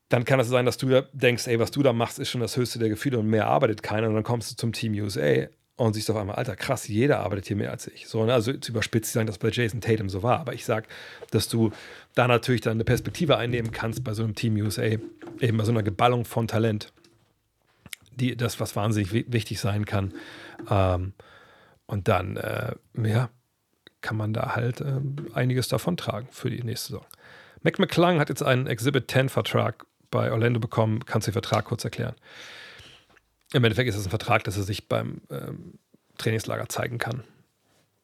dann 0.10 0.24
kann 0.26 0.40
es 0.40 0.48
sein, 0.48 0.66
dass 0.66 0.78
du 0.78 1.02
denkst, 1.14 1.48
ey, 1.48 1.60
was 1.60 1.72
du 1.72 1.82
da 1.82 1.92
machst, 1.94 2.20
ist 2.20 2.30
schon 2.30 2.42
das 2.42 2.58
höchste 2.58 2.80
der 2.80 2.90
Gefühle 2.90 3.20
und 3.20 3.28
mehr 3.28 3.48
arbeitet 3.48 3.82
keiner 3.82 4.08
und 4.08 4.14
dann 4.14 4.24
kommst 4.24 4.52
du 4.52 4.56
zum 4.56 4.72
Team 4.72 4.94
USA 4.94 5.48
und 5.78 5.94
siehst 5.94 6.10
auf 6.10 6.16
einmal, 6.16 6.36
Alter, 6.36 6.56
krass, 6.56 6.88
jeder 6.88 7.20
arbeitet 7.20 7.48
hier 7.48 7.58
mehr 7.58 7.72
als 7.72 7.88
ich. 7.88 8.08
So, 8.08 8.24
ne? 8.26 8.34
Also 8.34 8.54
zu 8.54 8.72
überspitzt 8.72 9.12
sagen, 9.12 9.28
dass 9.28 9.40
bei 9.40 9.50
Jason 9.50 9.82
Tatum 9.82 10.10
so 10.10 10.24
war, 10.24 10.40
aber 10.40 10.54
ich 10.54 10.64
sag, 10.64 10.88
dass 11.32 11.50
du 11.50 11.72
da 12.14 12.28
natürlich 12.28 12.62
dann 12.62 12.74
eine 12.74 12.86
Perspektive 12.86 13.38
einnehmen 13.38 13.72
kannst 13.72 14.04
bei 14.04 14.14
so 14.14 14.24
einem 14.24 14.36
Team 14.36 14.56
USA, 14.56 14.84
eben 14.84 15.58
bei 15.58 15.64
so 15.64 15.72
einer 15.72 15.84
Geballung 15.84 16.24
von 16.24 16.48
Talent 16.48 16.94
die, 18.16 18.38
das, 18.38 18.60
was 18.62 18.76
wahnsinnig 18.78 19.12
wichtig 19.12 19.60
sein 19.60 19.86
kann. 19.86 20.14
Ähm, 20.70 21.14
und 21.88 22.08
dann, 22.08 22.38
äh, 22.38 22.76
ja, 23.04 23.30
kann 24.02 24.18
man 24.18 24.34
da 24.34 24.56
halt 24.56 24.82
äh, 24.82 25.02
einiges 25.34 25.68
davon 25.68 25.98
tragen 25.98 26.28
für 26.32 26.50
die 26.50 26.64
nächste 26.64 26.94
Saison. 26.94 27.06
Mac 27.64 27.80
McClung 27.80 28.20
hat 28.20 28.30
jetzt 28.30 28.44
einen 28.44 28.68
Exhibit 28.68 29.10
10 29.10 29.30
Vertrag 29.30 29.86
bei 30.12 30.32
Orlando 30.32 30.60
bekommen. 30.60 31.04
Kannst 31.06 31.28
du 31.28 31.32
den 31.32 31.34
Vertrag 31.34 31.66
kurz 31.66 31.84
erklären? 31.84 32.16
Im 33.54 33.64
Endeffekt 33.64 33.90
ist 33.90 33.96
es 33.96 34.06
ein 34.06 34.12
Vertrag, 34.12 34.44
dass 34.44 34.58
er 34.58 34.64
sich 34.64 34.88
beim 34.88 35.22
ähm, 35.32 35.80
Trainingslager 36.18 36.70
zeigen 36.70 36.98
kann. 36.98 37.24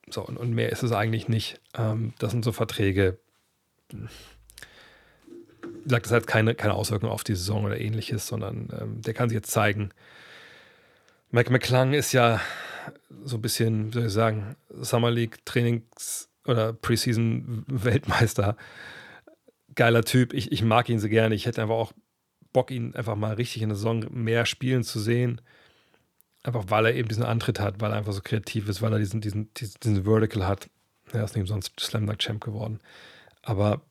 So, 0.09 0.25
und, 0.25 0.37
und, 0.37 0.51
mehr 0.53 0.71
ist 0.71 0.83
es 0.83 0.91
eigentlich 0.91 1.27
nicht. 1.27 1.59
Ähm, 1.77 2.13
das 2.19 2.31
sind 2.31 2.43
so 2.43 2.51
Verträge, 2.51 3.19
sagt, 5.85 6.05
das 6.05 6.11
hat 6.11 6.27
keine, 6.27 6.55
keine 6.55 6.73
Auswirkungen 6.73 7.11
auf 7.11 7.23
die 7.23 7.35
Saison 7.35 7.63
oder 7.63 7.79
ähnliches, 7.79 8.27
sondern 8.27 8.69
ähm, 8.79 9.01
der 9.01 9.13
kann 9.13 9.29
sich 9.29 9.35
jetzt 9.35 9.51
zeigen. 9.51 9.91
Mike 11.29 11.51
McClung 11.51 11.93
ist 11.93 12.11
ja 12.11 12.41
so 13.23 13.37
ein 13.37 13.41
bisschen, 13.41 13.87
wie 13.87 13.93
soll 13.93 14.05
ich 14.05 14.13
sagen, 14.13 14.55
Summer 14.81 15.11
League 15.11 15.45
Trainings- 15.45 16.29
oder 16.45 16.73
Preseason 16.73 17.63
Weltmeister. 17.67 18.55
Geiler 19.75 20.03
Typ. 20.03 20.33
Ich, 20.33 20.51
ich 20.51 20.63
mag 20.63 20.89
ihn 20.89 20.99
so 20.99 21.07
gerne. 21.07 21.35
Ich 21.35 21.45
hätte 21.45 21.61
einfach 21.61 21.75
auch 21.75 21.93
Bock, 22.53 22.71
ihn 22.71 22.95
einfach 22.95 23.15
mal 23.15 23.33
richtig 23.33 23.61
in 23.61 23.69
der 23.69 23.75
Saison 23.75 24.05
mehr 24.11 24.45
spielen 24.45 24.83
zu 24.83 24.99
sehen. 24.99 25.41
Einfach 26.43 26.65
weil 26.67 26.87
er 26.87 26.95
eben 26.95 27.07
diesen 27.07 27.23
Antritt 27.23 27.59
hat, 27.59 27.79
weil 27.79 27.91
er 27.91 27.97
einfach 27.97 28.13
so 28.13 28.21
kreativ 28.21 28.67
ist, 28.67 28.81
weil 28.81 28.91
er 28.93 28.99
diesen, 28.99 29.21
diesen, 29.21 29.53
diesen, 29.53 29.79
diesen 29.81 30.03
Vertical 30.03 30.47
hat. 30.47 30.69
Er 31.13 31.23
ist 31.23 31.35
nicht 31.35 31.41
umsonst 31.41 31.79
Slam 31.79 32.07
Dunk 32.07 32.19
Champ 32.19 32.43
geworden. 32.43 32.79
Aber 33.43 33.81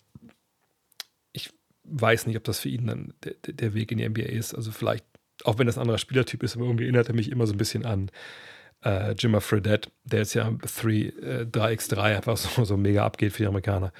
weiß 1.90 2.26
nicht, 2.26 2.36
ob 2.36 2.44
das 2.44 2.60
für 2.60 2.68
ihn 2.68 2.86
dann 2.86 3.14
der, 3.24 3.34
der 3.46 3.74
Weg 3.74 3.92
in 3.92 3.98
die 3.98 4.08
NBA 4.08 4.22
ist. 4.22 4.54
Also 4.54 4.70
vielleicht, 4.70 5.04
auch 5.44 5.58
wenn 5.58 5.66
das 5.66 5.76
ein 5.76 5.82
anderer 5.82 5.98
Spielertyp 5.98 6.42
ist, 6.42 6.56
aber 6.56 6.64
irgendwie 6.64 6.84
erinnert 6.84 7.08
er 7.08 7.14
mich 7.14 7.30
immer 7.30 7.46
so 7.46 7.52
ein 7.52 7.58
bisschen 7.58 7.84
an 7.84 8.10
äh, 8.84 9.12
Jimmer 9.12 9.40
Fredette, 9.40 9.90
der 10.04 10.20
jetzt 10.20 10.34
ja 10.34 10.50
3, 10.50 10.90
äh, 10.90 11.46
3x3 11.50 12.16
einfach 12.16 12.36
so, 12.36 12.64
so 12.64 12.76
mega 12.76 13.04
abgeht 13.04 13.32
für 13.32 13.42
die 13.42 13.48
Amerikaner. 13.48 13.92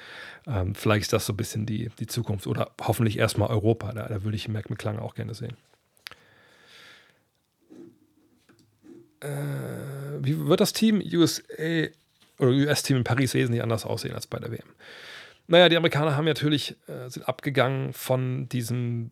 Ähm, 0.47 0.75
vielleicht 0.75 1.03
ist 1.03 1.13
das 1.13 1.27
so 1.27 1.33
ein 1.33 1.37
bisschen 1.37 1.67
die, 1.67 1.91
die 1.99 2.07
Zukunft. 2.07 2.47
Oder 2.47 2.71
hoffentlich 2.81 3.19
erstmal 3.19 3.51
Europa. 3.51 3.93
Da, 3.93 4.09
da 4.09 4.23
würde 4.25 4.37
ich 4.37 4.49
Mac 4.49 4.71
McClung 4.71 4.99
auch 4.99 5.15
gerne 5.15 5.35
sehen. 5.35 5.57
Äh, 9.21 9.29
wie 10.21 10.47
wird 10.47 10.61
das 10.61 10.73
Team 10.73 11.03
USA 11.13 11.89
oder 12.39 12.51
US-Team 12.51 12.97
in 12.97 13.05
Paris 13.05 13.35
wesentlich 13.35 13.63
anders 13.63 13.85
aussehen 13.85 14.15
als 14.15 14.27
bei 14.27 14.39
der 14.39 14.51
WM? 14.51 14.65
Naja, 15.47 15.69
die 15.69 15.77
Amerikaner 15.77 16.17
haben 16.17 16.25
natürlich, 16.25 16.77
äh, 16.87 17.11
sind 17.11 17.29
abgegangen 17.29 17.93
von 17.93 18.49
diesem, 18.49 19.11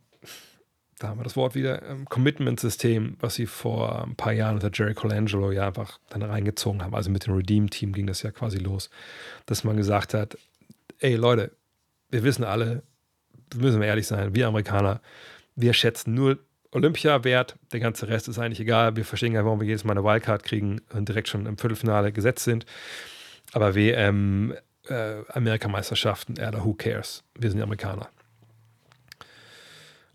da 0.99 1.09
haben 1.09 1.20
wir 1.20 1.24
das 1.24 1.36
Wort 1.36 1.55
wieder, 1.55 1.82
ähm, 1.82 2.05
Commitment-System, 2.07 3.16
was 3.20 3.34
sie 3.34 3.46
vor 3.46 4.05
ein 4.05 4.16
paar 4.16 4.32
Jahren 4.32 4.57
unter 4.57 4.70
Jerry 4.72 4.94
Colangelo 4.94 5.53
ja 5.53 5.66
einfach 5.66 5.99
dann 6.11 6.22
reingezogen 6.22 6.82
haben. 6.82 6.94
Also 6.94 7.11
mit 7.11 7.26
dem 7.26 7.34
Redeem-Team 7.34 7.92
ging 7.92 8.07
das 8.07 8.22
ja 8.22 8.30
quasi 8.30 8.59
los, 8.59 8.90
dass 9.46 9.64
man 9.64 9.76
gesagt 9.76 10.14
hat, 10.14 10.36
ey 11.01 11.14
Leute, 11.14 11.53
wir 12.11 12.24
wissen 12.24 12.44
alle, 12.44 12.82
müssen 13.55 13.80
wir 13.80 13.86
ehrlich 13.86 14.07
sein, 14.07 14.34
wir 14.34 14.49
Amerikaner, 14.49 15.01
wir 15.55 15.72
schätzen 15.72 16.14
nur 16.14 16.38
Olympia 16.70 17.24
wert, 17.24 17.57
der 17.72 17.80
ganze 17.80 18.09
Rest 18.09 18.28
ist 18.28 18.38
eigentlich 18.38 18.61
egal. 18.61 18.96
Wir 18.96 19.05
verstehen 19.05 19.32
gar 19.32 19.40
nicht, 19.40 19.46
warum 19.46 19.61
wir 19.61 19.66
jedes 19.66 19.84
Mal 19.84 19.92
eine 19.92 20.05
Wildcard 20.05 20.42
kriegen 20.42 20.80
und 20.92 21.09
direkt 21.09 21.28
schon 21.28 21.46
im 21.46 21.57
Viertelfinale 21.57 22.12
gesetzt 22.12 22.44
sind. 22.44 22.66
Aber 23.53 23.74
WM 23.74 24.55
äh, 24.88 25.22
Amerikameisterschaften, 25.28 26.36
ja, 26.36 26.53
who 26.64 26.74
cares? 26.74 27.24
Wir 27.38 27.51
sind 27.51 27.62
Amerikaner. 27.62 28.09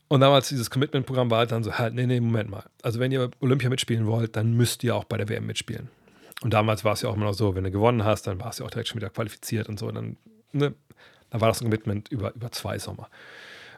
Und 0.07 0.21
damals 0.21 0.49
dieses 0.49 0.69
Commitment-Programm 0.69 1.31
war 1.31 1.39
halt 1.39 1.51
dann 1.51 1.63
so, 1.63 1.77
halt, 1.77 1.93
nee, 1.93 2.05
nee, 2.05 2.19
Moment 2.19 2.49
mal. 2.49 2.65
Also 2.81 2.99
wenn 2.99 3.11
ihr 3.11 3.31
Olympia 3.39 3.69
mitspielen 3.69 4.05
wollt, 4.05 4.35
dann 4.35 4.53
müsst 4.53 4.83
ihr 4.83 4.95
auch 4.95 5.05
bei 5.05 5.17
der 5.17 5.29
WM 5.29 5.45
mitspielen. 5.45 5.89
Und 6.41 6.53
damals 6.53 6.83
war 6.83 6.93
es 6.93 7.01
ja 7.01 7.09
auch 7.09 7.15
immer 7.15 7.25
noch 7.25 7.33
so, 7.33 7.55
wenn 7.55 7.63
du 7.63 7.71
gewonnen 7.71 8.03
hast, 8.03 8.27
dann 8.27 8.39
war 8.39 8.49
es 8.49 8.59
ja 8.59 8.65
auch 8.65 8.69
direkt 8.69 8.89
schon 8.89 8.97
wieder 8.97 9.09
qualifiziert 9.09 9.69
und 9.69 9.79
so. 9.79 9.87
Und 9.87 9.95
dann, 9.95 10.17
ne, 10.51 10.73
dann 11.29 11.41
war 11.41 11.47
das 11.47 11.61
ein 11.61 11.65
Commitment 11.65 12.09
über, 12.09 12.33
über 12.35 12.51
zwei 12.51 12.77
Sommer. 12.79 13.09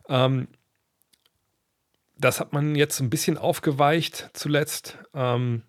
Ähm, 0.10 0.48
das 2.18 2.40
hat 2.40 2.54
man 2.54 2.76
jetzt 2.76 3.00
ein 3.00 3.10
bisschen 3.10 3.38
aufgeweicht 3.38 4.30
zuletzt. 4.34 4.98
Ähm, 5.14 5.64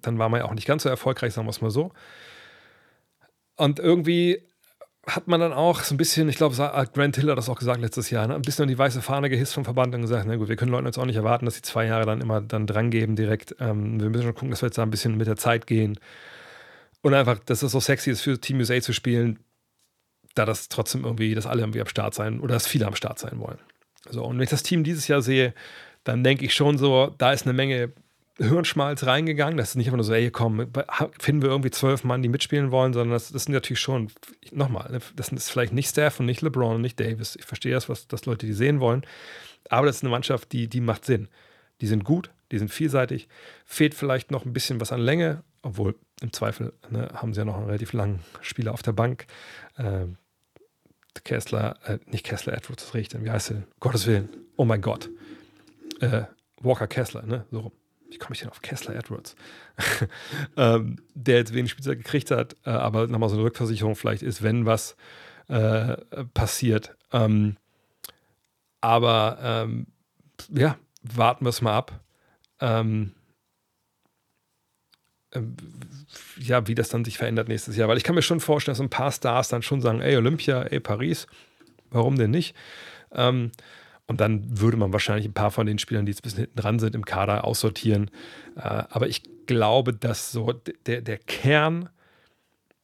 dann 0.00 0.18
war 0.18 0.28
man 0.28 0.40
ja 0.40 0.46
auch 0.46 0.54
nicht 0.54 0.66
ganz 0.66 0.84
so 0.84 0.88
erfolgreich, 0.88 1.34
sagen 1.34 1.46
wir 1.46 1.50
es 1.50 1.60
mal 1.60 1.70
so. 1.70 1.92
Und 3.56 3.78
irgendwie 3.80 4.47
hat 5.08 5.26
man 5.26 5.40
dann 5.40 5.52
auch 5.52 5.80
so 5.80 5.94
ein 5.94 5.98
bisschen, 5.98 6.28
ich 6.28 6.36
glaube, 6.36 6.54
Grant 6.56 7.16
Hill 7.16 7.30
hat 7.30 7.38
das 7.38 7.48
auch 7.48 7.58
gesagt 7.58 7.80
letztes 7.80 8.10
Jahr, 8.10 8.26
ne, 8.26 8.34
ein 8.34 8.42
bisschen 8.42 8.64
an 8.64 8.68
die 8.68 8.78
weiße 8.78 9.00
Fahne 9.00 9.30
gehisst 9.30 9.54
vom 9.54 9.64
Verband 9.64 9.94
und 9.94 10.02
gesagt, 10.02 10.26
na 10.26 10.36
gut, 10.36 10.48
wir 10.48 10.56
können 10.56 10.70
Leuten 10.70 10.86
jetzt 10.86 10.98
auch 10.98 11.06
nicht 11.06 11.16
erwarten, 11.16 11.46
dass 11.46 11.54
sie 11.54 11.62
zwei 11.62 11.86
Jahre 11.86 12.04
dann 12.04 12.20
immer 12.20 12.40
dann 12.40 12.66
dran 12.66 12.90
geben 12.90 13.16
direkt. 13.16 13.56
Ähm, 13.58 14.00
wir 14.00 14.10
müssen 14.10 14.24
schon 14.24 14.34
gucken, 14.34 14.50
dass 14.50 14.62
wir 14.62 14.66
jetzt 14.66 14.76
da 14.76 14.82
ein 14.82 14.90
bisschen 14.90 15.16
mit 15.16 15.26
der 15.26 15.36
Zeit 15.36 15.66
gehen. 15.66 15.98
Und 17.00 17.14
einfach, 17.14 17.38
dass 17.38 17.62
es 17.62 17.72
so 17.72 17.80
sexy 17.80 18.10
ist, 18.10 18.20
für 18.20 18.38
Team 18.38 18.58
USA 18.58 18.80
zu 18.80 18.92
spielen, 18.92 19.38
da 20.34 20.44
das 20.44 20.68
trotzdem 20.68 21.04
irgendwie, 21.04 21.34
dass 21.34 21.46
alle 21.46 21.62
irgendwie 21.62 21.80
am 21.80 21.88
Start 21.88 22.14
sein 22.14 22.40
oder 22.40 22.54
dass 22.54 22.66
viele 22.66 22.86
am 22.86 22.94
Start 22.94 23.18
sein 23.18 23.38
wollen. 23.38 23.58
So, 24.10 24.24
und 24.24 24.36
wenn 24.36 24.44
ich 24.44 24.50
das 24.50 24.62
Team 24.62 24.84
dieses 24.84 25.08
Jahr 25.08 25.22
sehe, 25.22 25.54
dann 26.04 26.22
denke 26.22 26.44
ich 26.44 26.54
schon 26.54 26.76
so, 26.76 27.14
da 27.18 27.32
ist 27.32 27.46
eine 27.46 27.54
Menge 27.54 27.92
Hirnschmalz 28.38 29.04
reingegangen. 29.04 29.56
Das 29.56 29.70
ist 29.70 29.76
nicht 29.76 29.88
einfach 29.88 29.96
nur 29.96 30.04
so, 30.04 30.14
ey, 30.14 30.30
komm, 30.30 30.70
finden 31.18 31.42
wir 31.42 31.50
irgendwie 31.50 31.70
zwölf 31.70 32.04
Mann, 32.04 32.22
die 32.22 32.28
mitspielen 32.28 32.70
wollen, 32.70 32.92
sondern 32.92 33.12
das, 33.12 33.32
das 33.32 33.44
sind 33.44 33.54
natürlich 33.54 33.80
schon, 33.80 34.10
nochmal, 34.52 34.90
ne, 34.90 35.00
das 35.16 35.30
ist 35.30 35.50
vielleicht 35.50 35.72
nicht 35.72 35.90
Steph 35.90 36.20
und 36.20 36.26
nicht 36.26 36.40
LeBron 36.42 36.76
und 36.76 36.82
nicht 36.82 37.00
Davis. 37.00 37.36
Ich 37.36 37.44
verstehe 37.44 37.72
das, 37.72 37.88
was 37.88 38.06
das 38.06 38.26
Leute, 38.26 38.46
die 38.46 38.52
sehen 38.52 38.80
wollen. 38.80 39.02
Aber 39.68 39.86
das 39.86 39.96
ist 39.96 40.02
eine 40.02 40.10
Mannschaft, 40.10 40.52
die, 40.52 40.68
die 40.68 40.80
macht 40.80 41.04
Sinn. 41.04 41.28
Die 41.80 41.86
sind 41.86 42.04
gut, 42.04 42.30
die 42.52 42.58
sind 42.58 42.70
vielseitig. 42.70 43.28
Fehlt 43.64 43.94
vielleicht 43.94 44.30
noch 44.30 44.44
ein 44.44 44.52
bisschen 44.52 44.80
was 44.80 44.92
an 44.92 45.00
Länge, 45.00 45.42
obwohl 45.62 45.96
im 46.20 46.32
Zweifel 46.32 46.72
ne, 46.90 47.08
haben 47.14 47.34
sie 47.34 47.40
ja 47.40 47.44
noch 47.44 47.56
einen 47.56 47.66
relativ 47.66 47.92
langen 47.92 48.20
Spieler 48.40 48.72
auf 48.72 48.82
der 48.82 48.92
Bank. 48.92 49.26
Äh, 49.76 50.06
Kessler, 51.24 51.76
äh, 51.84 51.98
nicht 52.06 52.24
Kessler, 52.24 52.52
Edwards, 52.52 52.84
das 52.84 52.94
riecht 52.94 53.20
Wie 53.20 53.30
heißt 53.30 53.50
er? 53.50 53.64
Gottes 53.80 54.06
Willen. 54.06 54.28
Oh 54.56 54.64
mein 54.64 54.80
Gott. 54.80 55.10
Äh, 56.00 56.22
Walker 56.60 56.86
Kessler, 56.86 57.22
ne? 57.22 57.44
So 57.50 57.60
rum 57.60 57.72
wie 58.10 58.18
komme 58.18 58.34
ich 58.34 58.40
denn 58.40 58.50
auf 58.50 58.62
Kessler 58.62 58.96
Edwards? 58.96 59.36
ähm, 60.56 60.96
der 61.14 61.36
jetzt 61.36 61.54
wenig 61.54 61.70
Spielzeit 61.70 61.98
gekriegt 61.98 62.30
hat, 62.30 62.56
äh, 62.64 62.70
aber 62.70 63.06
nochmal 63.06 63.28
so 63.28 63.36
eine 63.36 63.44
Rückversicherung 63.44 63.96
vielleicht 63.96 64.22
ist, 64.22 64.42
wenn 64.42 64.66
was. 64.66 64.96
äh, 65.48 65.96
passiert. 66.34 66.96
Ähm, 67.12 67.56
aber 68.80 69.38
ähm, 69.42 69.86
ja, 70.50 70.76
warten 71.02 71.44
wir 71.44 71.50
es 71.50 71.62
mal 71.62 71.76
ab. 71.76 72.00
Ähm, 72.60 73.12
ähm, 75.32 75.56
ja, 76.38 76.66
wie 76.66 76.74
das 76.74 76.90
dann 76.90 77.04
sich 77.04 77.18
verändert 77.18 77.48
nächstes 77.48 77.76
Jahr. 77.76 77.88
Weil 77.88 77.96
ich 77.96 78.04
kann 78.04 78.14
mir 78.14 78.22
schon 78.22 78.40
vorstellen, 78.40 78.74
dass 78.74 78.80
ein 78.80 78.90
paar 78.90 79.12
Stars 79.12 79.48
dann 79.48 79.62
schon 79.62 79.80
sagen, 79.80 80.00
ey, 80.00 80.16
Olympia, 80.16 80.62
ey, 80.62 80.80
Paris, 80.80 81.26
warum 81.90 82.16
denn 82.16 82.30
nicht? 82.30 82.54
Ähm, 83.12 83.50
und 84.08 84.20
dann 84.20 84.58
würde 84.58 84.78
man 84.78 84.92
wahrscheinlich 84.92 85.26
ein 85.26 85.34
paar 85.34 85.50
von 85.50 85.66
den 85.66 85.78
Spielern, 85.78 86.06
die 86.06 86.10
jetzt 86.10 86.20
ein 86.20 86.22
bisschen 86.22 86.40
hinten 86.40 86.56
dran 86.56 86.78
sind, 86.78 86.94
im 86.94 87.04
Kader 87.04 87.44
aussortieren. 87.44 88.10
Äh, 88.56 88.62
aber 88.62 89.06
ich 89.06 89.22
glaube, 89.46 89.92
dass 89.92 90.32
so 90.32 90.52
der, 90.86 91.02
der 91.02 91.18
Kern, 91.18 91.90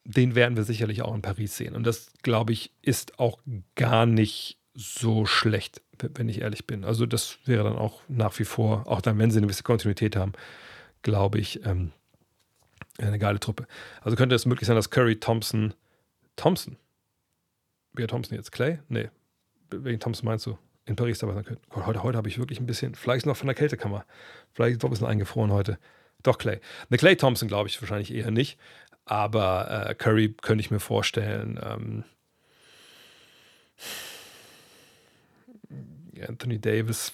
den 0.05 0.35
werden 0.35 0.57
wir 0.57 0.65
sicherlich 0.65 1.01
auch 1.01 1.15
in 1.15 1.23
Paris 1.23 1.57
sehen. 1.57 1.75
Und 1.75 1.87
das, 1.87 2.13
glaube 2.23 2.53
ich, 2.53 2.73
ist 2.83 3.19
auch 3.19 3.39
gar 3.75 4.05
nicht 4.05 4.59
so 4.75 5.25
schlecht, 5.25 5.81
wenn 6.15 6.29
ich 6.29 6.43
ehrlich 6.43 6.67
bin. 6.67 6.85
Also 6.85 7.07
das 7.07 7.39
wäre 7.47 7.65
dann 7.65 7.77
auch 7.77 8.03
nach 8.09 8.39
wie 8.39 8.45
vor, 8.45 8.87
auch 8.87 9.01
dann, 9.01 9.19
wenn 9.19 9.31
sie 9.31 9.39
eine 9.39 9.47
gewisse 9.47 9.63
Kontinuität 9.63 10.17
haben, 10.17 10.33
glaube 11.01 11.39
ich, 11.39 11.65
ähm, 11.65 11.93
eine 12.99 13.19
geile 13.19 13.41
Truppe. 13.41 13.67
Also 14.03 14.15
könnte 14.17 14.35
es 14.35 14.45
möglich 14.45 14.67
sein, 14.67 14.77
dass 14.77 14.91
Curry, 14.91 15.19
Thompson, 15.19 15.73
Thompson, 16.37 16.77
wer 17.95 18.09
Thompson 18.09 18.37
jetzt? 18.37 18.53
Clay? 18.53 18.81
Nee, 18.89 19.09
wegen 19.71 20.01
Thompson 20.01 20.27
meinst 20.27 20.45
du? 20.45 20.59
In 20.87 20.97
Paris 20.97 21.19
dabei 21.19 21.35
sein 21.35 21.45
können. 21.45 21.61
Heute, 21.75 22.03
heute 22.03 22.19
habe 22.19 22.29
ich 22.29 22.39
wirklich 22.39 22.61
ein 22.61 22.67
bisschen, 22.67 22.95
vielleicht 22.95 23.27
noch 23.27 23.37
von 23.37 23.47
der 23.47 23.55
Kältekammer. 23.55 24.05
Vielleicht 24.53 24.75
ist 24.75 24.83
doch 24.83 24.89
ein 24.89 24.91
bisschen 24.91 25.07
eingefroren 25.07 25.53
heute. 25.53 25.79
Doch, 26.23 26.39
Clay. 26.39 26.61
Eine 26.89 26.99
Clay 26.99 27.17
Thompson 27.17 27.49
glaube 27.49 27.69
ich 27.69 27.81
wahrscheinlich 27.81 28.13
eher 28.13 28.31
nicht. 28.31 28.59
Aber 29.05 29.87
äh, 29.89 29.95
Curry 29.95 30.35
könnte 30.41 30.61
ich 30.61 30.71
mir 30.71 30.81
vorstellen. 30.81 31.61
Ähm, 31.63 32.05
Anthony 36.27 36.59
Davis, 36.59 37.13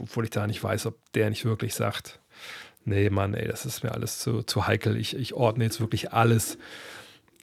obwohl 0.00 0.24
ich 0.24 0.30
da 0.30 0.46
nicht 0.46 0.62
weiß, 0.62 0.86
ob 0.86 0.96
der 1.12 1.30
nicht 1.30 1.44
wirklich 1.44 1.74
sagt, 1.74 2.18
nee, 2.84 3.10
Mann, 3.10 3.34
ey, 3.34 3.46
das 3.46 3.66
ist 3.66 3.84
mir 3.84 3.92
alles 3.92 4.18
zu, 4.18 4.42
zu 4.42 4.66
heikel. 4.66 4.96
Ich, 4.96 5.14
ich 5.16 5.34
ordne 5.34 5.64
jetzt 5.64 5.80
wirklich 5.80 6.12
alles 6.12 6.58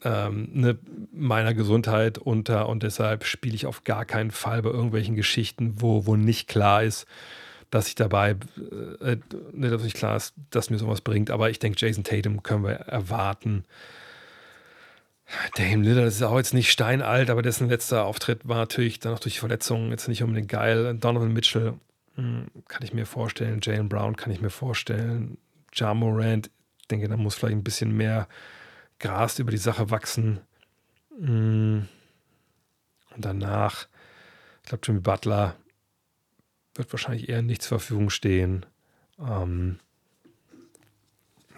ähm, 0.03 0.49
ne, 0.53 0.77
meiner 1.11 1.53
Gesundheit 1.53 2.17
unter 2.17 2.69
und 2.69 2.83
deshalb 2.83 3.25
spiele 3.25 3.55
ich 3.55 3.65
auf 3.65 3.83
gar 3.83 4.05
keinen 4.05 4.31
Fall 4.31 4.61
bei 4.61 4.69
irgendwelchen 4.69 5.15
Geschichten, 5.15 5.75
wo, 5.77 6.05
wo 6.05 6.15
nicht 6.15 6.47
klar 6.47 6.83
ist, 6.83 7.05
dass 7.69 7.87
ich 7.87 7.95
dabei, 7.95 8.35
äh, 9.01 9.17
ne, 9.53 9.69
dass 9.69 9.83
nicht 9.83 9.97
klar 9.97 10.15
ist, 10.15 10.33
dass 10.49 10.69
mir 10.69 10.77
sowas 10.77 11.01
bringt. 11.01 11.31
Aber 11.31 11.49
ich 11.49 11.59
denke, 11.59 11.77
Jason 11.79 12.03
Tatum 12.03 12.43
können 12.43 12.63
wir 12.63 12.71
erwarten. 12.71 13.65
Dame 15.55 15.83
Lillard 15.83 16.07
ist 16.07 16.23
auch 16.23 16.37
jetzt 16.37 16.55
nicht 16.55 16.71
steinalt, 16.71 17.29
aber 17.29 17.43
dessen 17.43 17.69
letzter 17.69 18.05
Auftritt 18.05 18.47
war 18.47 18.57
natürlich 18.57 18.99
dann 18.99 19.13
auch 19.13 19.19
durch 19.19 19.39
Verletzungen 19.39 19.91
jetzt 19.91 20.07
nicht 20.07 20.23
unbedingt 20.23 20.49
geil. 20.49 20.95
Donovan 20.99 21.33
Mitchell 21.33 21.73
mh, 22.15 22.23
hm, 22.23 22.47
kann 22.67 22.81
ich 22.83 22.93
mir 22.93 23.05
vorstellen. 23.05 23.59
Jalen 23.61 23.89
Brown 23.89 24.15
kann 24.15 24.31
ich 24.31 24.41
mir 24.41 24.49
vorstellen. 24.49 25.37
Ja 25.73 25.93
Morant, 25.93 26.49
ich 26.81 26.87
denke, 26.87 27.07
da 27.07 27.17
muss 27.17 27.35
vielleicht 27.35 27.57
ein 27.57 27.63
bisschen 27.63 27.95
mehr 27.95 28.27
Gras 28.99 29.39
über 29.39 29.51
die 29.51 29.57
Sache 29.57 29.89
wachsen. 29.89 30.41
Mm. 31.17 31.81
Und 33.15 33.25
danach, 33.25 33.87
ich 34.63 34.69
glaube, 34.69 34.85
Jimmy 34.85 34.99
Butler 34.99 35.55
wird 36.75 36.91
wahrscheinlich 36.93 37.29
eher 37.29 37.41
nicht 37.41 37.61
zur 37.61 37.79
Verfügung 37.79 38.09
stehen. 38.09 38.65
Ähm, 39.19 39.79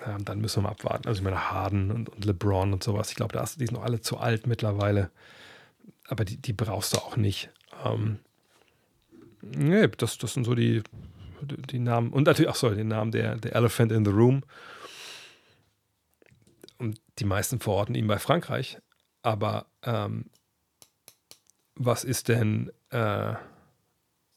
ja, 0.06 0.16
und 0.16 0.28
dann 0.30 0.40
müssen 0.40 0.58
wir 0.58 0.64
mal 0.64 0.72
abwarten. 0.72 1.08
Also 1.08 1.20
ich 1.20 1.24
meine, 1.24 1.52
Harden 1.52 1.92
und, 1.92 2.10
und 2.10 2.26
LeBron 2.26 2.74
und 2.74 2.84
sowas. 2.84 3.10
Ich 3.10 3.16
glaube, 3.16 3.38
die 3.40 3.66
sind 3.66 3.74
noch 3.74 3.84
alle 3.84 4.02
zu 4.02 4.18
alt 4.18 4.48
mittlerweile. 4.48 5.12
Aber 6.08 6.26
die, 6.26 6.38
die 6.38 6.54
brauchst 6.54 6.94
du 6.94 6.98
auch 6.98 7.18
nicht. 7.18 7.50
Ähm, 7.86 8.20
nee, 9.42 9.88
das, 9.88 10.18
das 10.18 10.34
sind 10.34 10.46
so 10.46 10.56
die, 10.56 10.82
die 11.42 11.80
Namen. 11.80 12.12
Und 12.12 12.26
natürlich, 12.26 12.50
ach 12.50 12.56
so, 12.56 12.70
den 12.70 12.88
Namen 12.88 13.12
der, 13.12 13.36
der 13.36 13.56
Elephant 13.56 13.92
in 13.92 14.06
the 14.06 14.12
Room 14.12 14.44
und 16.82 17.00
die 17.20 17.26
meisten 17.26 17.60
verorten 17.60 17.96
ihn 17.96 18.08
bei 18.08 18.18
Frankreich. 18.20 18.80
Aber 19.22 19.68
ähm, 19.84 20.26
was 21.76 22.04
ist 22.04 22.28
denn, 22.28 22.72
äh, 22.90 23.34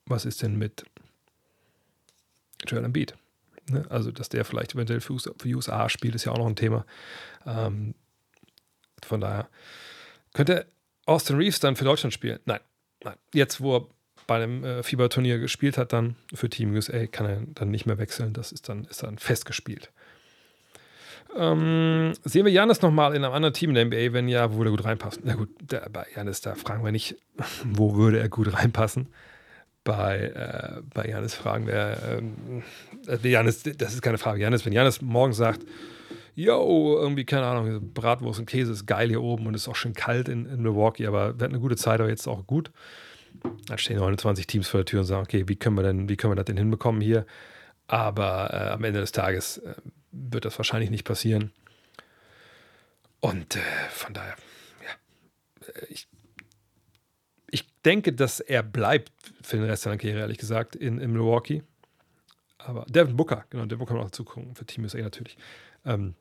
was 0.07 0.25
ist 0.25 0.43
denn 0.43 0.57
mit 0.57 0.85
Joel 2.67 2.85
Embiid? 2.85 3.15
Ne? 3.71 3.87
Also, 3.89 4.11
dass 4.11 4.29
der 4.29 4.45
vielleicht 4.45 4.75
eventuell 4.75 5.01
für, 5.01 5.15
USA 5.47 5.89
spielt, 5.89 6.15
ist 6.15 6.25
ja 6.25 6.33
auch 6.33 6.39
noch 6.39 6.47
ein 6.47 6.57
Thema. 6.57 6.85
Ähm, 7.47 7.95
von 9.03 9.21
daher 9.21 9.49
könnte 10.35 10.67
Austin 11.07 11.37
Reeves 11.37 11.61
dann 11.61 11.77
für 11.77 11.85
Deutschland 11.85 12.13
spielen? 12.13 12.41
Nein, 12.45 12.61
nein. 13.03 13.17
Jetzt, 13.33 13.61
wo 13.61 13.79
er 13.79 13.87
bei 14.27 14.37
einem 14.37 14.65
äh, 14.65 14.83
Fieberturnier 14.83 15.39
gespielt 15.39 15.79
hat, 15.79 15.93
dann 15.93 16.17
für 16.33 16.49
Team 16.51 16.75
USA, 16.75 17.07
kann 17.07 17.27
er 17.27 17.41
dann 17.55 17.71
nicht 17.71 17.87
mehr 17.87 17.99
wechseln. 17.99 18.35
Das 18.35 18.53
ist 18.53 18.69
dann, 18.69 18.85
ist 18.85 19.03
dann 19.03 19.19
festgespielt. 19.19 19.93
Ähm, 21.37 22.13
sehen 22.25 22.45
wir 22.45 22.53
Janis 22.53 22.83
nochmal 22.83 23.15
in 23.15 23.25
einem 23.25 23.35
anderen 23.35 23.55
Team 23.55 23.71
in 23.71 23.75
der 23.75 23.85
NBA? 23.87 24.13
Wenn 24.13 24.29
ja, 24.29 24.53
wo 24.53 24.59
würde 24.59 24.71
er 24.71 24.77
gut 24.77 24.85
reinpassen? 24.85 25.23
Na 25.25 25.35
gut, 25.35 25.51
der, 25.61 25.89
bei 25.91 26.07
Janis, 26.15 26.41
da 26.41 26.55
fragen 26.55 26.85
wir 26.85 26.93
nicht, 26.93 27.17
wo 27.65 27.97
würde 27.97 28.21
er 28.21 28.29
gut 28.29 28.53
reinpassen. 28.53 29.09
Bei, 29.83 30.19
äh, 30.19 30.83
bei 30.95 31.09
Janis 31.09 31.35
fragen 31.35 31.67
wir, 31.67 31.99
ähm, 32.09 32.63
äh, 33.07 33.29
Janis, 33.29 33.63
das 33.63 33.95
ist 33.95 34.03
keine 34.03 34.19
Frage. 34.19 34.41
Janis, 34.41 34.65
wenn 34.65 34.73
Janis 34.73 35.03
morgen 35.03 35.35
sagt, 35.35 35.61
yo, 36.35 36.97
irgendwie, 36.99 37.25
keine 37.25 37.47
Ahnung, 37.47 37.93
Bratwurst 37.93 38.41
und 38.41 38.47
Käse 38.47 38.73
ist 38.73 38.87
geil 38.87 39.09
hier 39.09 39.23
oben 39.23 39.47
und 39.47 39.55
ist 39.55 39.69
auch 39.69 39.77
schön 39.77 39.93
kalt 39.93 40.29
in, 40.29 40.47
in 40.47 40.63
Milwaukee, 40.63 41.07
aber 41.07 41.39
wir 41.39 41.45
hatten 41.45 41.55
eine 41.55 41.61
gute 41.61 41.77
Zeit, 41.77 42.01
aber 42.01 42.09
jetzt 42.09 42.27
auch 42.27 42.47
gut. 42.47 42.71
Dann 43.67 43.79
stehen 43.79 43.99
29 43.99 44.47
Teams 44.47 44.69
vor 44.69 44.79
der 44.79 44.85
Tür 44.87 45.01
und 45.01 45.07
sagen, 45.07 45.23
okay, 45.23 45.45
wie 45.49 45.57
können 45.57 45.77
wir 45.77 45.83
denn, 45.83 46.09
wie 46.09 46.17
können 46.17 46.33
wir 46.33 46.37
das 46.37 46.47
denn 46.47 46.57
hinbekommen 46.57 47.01
hier? 47.01 47.27
Aber 47.87 48.51
äh, 48.53 48.71
am 48.71 48.85
Ende 48.85 49.01
des 49.01 49.13
Tages 49.13 49.59
äh, 49.59 49.75
wird 50.15 50.45
das 50.45 50.59
wahrscheinlich 50.59 50.91
nicht 50.91 51.05
passieren. 51.05 51.53
Und 53.21 53.57
äh, 53.57 53.61
von 53.91 54.15
daher, 54.15 54.37
ja, 54.83 55.69
äh, 55.69 55.87
ich, 55.89 56.09
ich 57.51 57.67
denke, 57.83 58.13
dass 58.13 58.41
er 58.41 58.63
bleibt 58.63 59.13
für 59.43 59.57
den 59.57 59.67
Rest 59.67 59.83
seiner 59.83 59.97
Karriere, 59.97 60.21
ehrlich 60.21 60.39
gesagt, 60.39 60.77
in, 60.77 60.99
in 60.99 61.13
Milwaukee. 61.13 61.63
Aber 62.59 62.85
Devin 62.89 63.17
Booker, 63.17 63.45
genau, 63.51 63.65
Devin 63.65 63.79
Booker 63.79 63.95
noch 63.95 64.05
dazu 64.05 64.25
gucken, 64.25 64.55
für 64.55 64.65
Team 64.65 64.85
USA 64.85 64.99
natürlich. 64.99 65.37
Ähm, 65.85 66.15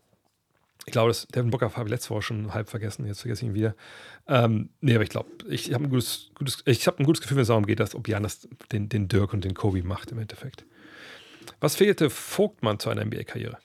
ich 0.85 0.91
glaube, 0.91 1.09
dass 1.09 1.27
Devin 1.27 1.49
Booker 1.49 1.73
habe 1.73 1.87
ich 1.87 1.91
letzte 1.91 2.09
Woche 2.09 2.23
schon 2.23 2.53
halb 2.53 2.69
vergessen, 2.69 3.05
jetzt 3.05 3.21
vergesse 3.21 3.45
ich 3.45 3.49
ihn 3.49 3.53
wieder. 3.53 3.75
Ähm, 4.27 4.69
nee, 4.81 4.95
aber 4.95 5.03
ich 5.03 5.09
glaube, 5.09 5.29
ich 5.49 5.73
habe 5.73 5.85
ein 5.85 5.89
gutes, 5.89 6.31
gutes, 6.35 6.61
ich 6.65 6.87
habe 6.87 6.99
ein 6.99 7.05
gutes 7.05 7.21
Gefühl, 7.21 7.37
wenn 7.37 7.43
es 7.43 7.47
darum 7.47 7.65
geht, 7.65 7.79
dass 7.79 7.95
ob 7.95 8.07
Janis 8.07 8.47
den, 8.71 8.89
den 8.89 9.07
Dirk 9.07 9.33
und 9.33 9.45
den 9.45 9.53
Kobe 9.53 9.83
macht 9.83 10.11
im 10.11 10.20
Endeffekt. 10.20 10.65
Was 11.59 11.75
fehlte 11.75 12.09
Vogtmann 12.09 12.79
zu 12.79 12.89
einer 12.89 13.05
NBA-Karriere? 13.05 13.57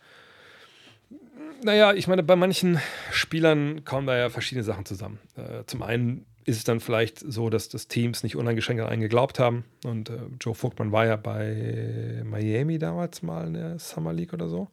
Naja, 1.62 1.92
ich 1.92 2.06
meine, 2.06 2.22
bei 2.22 2.36
manchen 2.36 2.80
Spielern 3.10 3.84
kommen 3.84 4.06
da 4.06 4.16
ja 4.16 4.30
verschiedene 4.30 4.64
Sachen 4.64 4.84
zusammen. 4.84 5.18
Äh, 5.36 5.64
zum 5.66 5.82
einen 5.82 6.24
ist 6.44 6.56
es 6.56 6.64
dann 6.64 6.80
vielleicht 6.80 7.18
so, 7.18 7.50
dass 7.50 7.68
das 7.68 7.88
Teams 7.88 8.22
nicht 8.22 8.36
uneingeschränkt 8.36 8.82
an 8.82 8.88
einen 8.88 9.02
geglaubt 9.02 9.38
haben. 9.38 9.64
Und 9.84 10.08
äh, 10.08 10.18
Joe 10.40 10.54
Vogtmann 10.54 10.92
war 10.92 11.04
ja 11.06 11.16
bei 11.16 12.22
Miami 12.24 12.78
damals 12.78 13.22
mal 13.22 13.46
in 13.48 13.54
der 13.54 13.78
Summer 13.78 14.12
League 14.12 14.32
oder 14.32 14.48
so. 14.48 14.68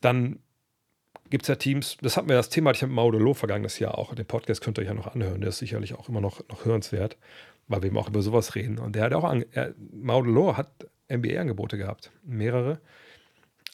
Dann 0.00 0.38
gibt 1.30 1.44
es 1.44 1.48
ja 1.48 1.56
Teams, 1.56 1.96
das 2.00 2.16
hatten 2.16 2.28
wir 2.28 2.36
das 2.36 2.48
Thema, 2.48 2.70
ich 2.70 2.82
habe 2.82 2.90
mit 2.90 2.96
Maudolo 2.96 3.34
vergangenes 3.34 3.78
Jahr 3.78 3.98
auch. 3.98 4.14
Den 4.14 4.26
Podcast 4.26 4.60
könnt 4.60 4.78
ihr 4.78 4.82
euch 4.82 4.88
ja 4.88 4.94
noch 4.94 5.12
anhören, 5.12 5.40
der 5.40 5.48
ist 5.48 5.58
sicherlich 5.58 5.94
auch 5.94 6.08
immer 6.08 6.20
noch, 6.20 6.46
noch 6.48 6.64
hörenswert, 6.64 7.16
weil 7.66 7.82
wir 7.82 7.88
eben 7.88 7.98
auch 7.98 8.08
über 8.08 8.22
sowas 8.22 8.54
reden. 8.54 8.78
Und 8.78 8.94
der 8.94 9.04
hat 9.04 9.14
auch, 9.14 9.30
er, 9.50 9.74
Maudolo 9.92 10.56
hat 10.56 10.88
NBA-Angebote 11.10 11.76
gehabt, 11.76 12.12
mehrere 12.22 12.80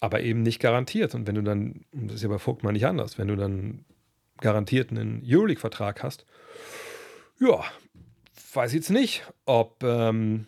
aber 0.01 0.21
eben 0.23 0.43
nicht 0.43 0.61
garantiert. 0.61 1.15
Und 1.15 1.27
wenn 1.27 1.35
du 1.35 1.43
dann, 1.43 1.85
das 1.93 2.17
ist 2.17 2.23
ja 2.23 2.29
bei 2.29 2.39
Vogtmann 2.39 2.73
nicht 2.73 2.87
anders, 2.87 3.19
wenn 3.19 3.29
du 3.29 3.37
dann 3.37 3.85
garantiert 4.41 4.91
einen 4.91 5.23
Euroleague-Vertrag 5.25 6.03
hast, 6.03 6.25
ja, 7.39 7.63
weiß 8.55 8.73
jetzt 8.73 8.91
nicht, 8.91 9.25
ob, 9.45 9.83
ähm, 9.85 10.47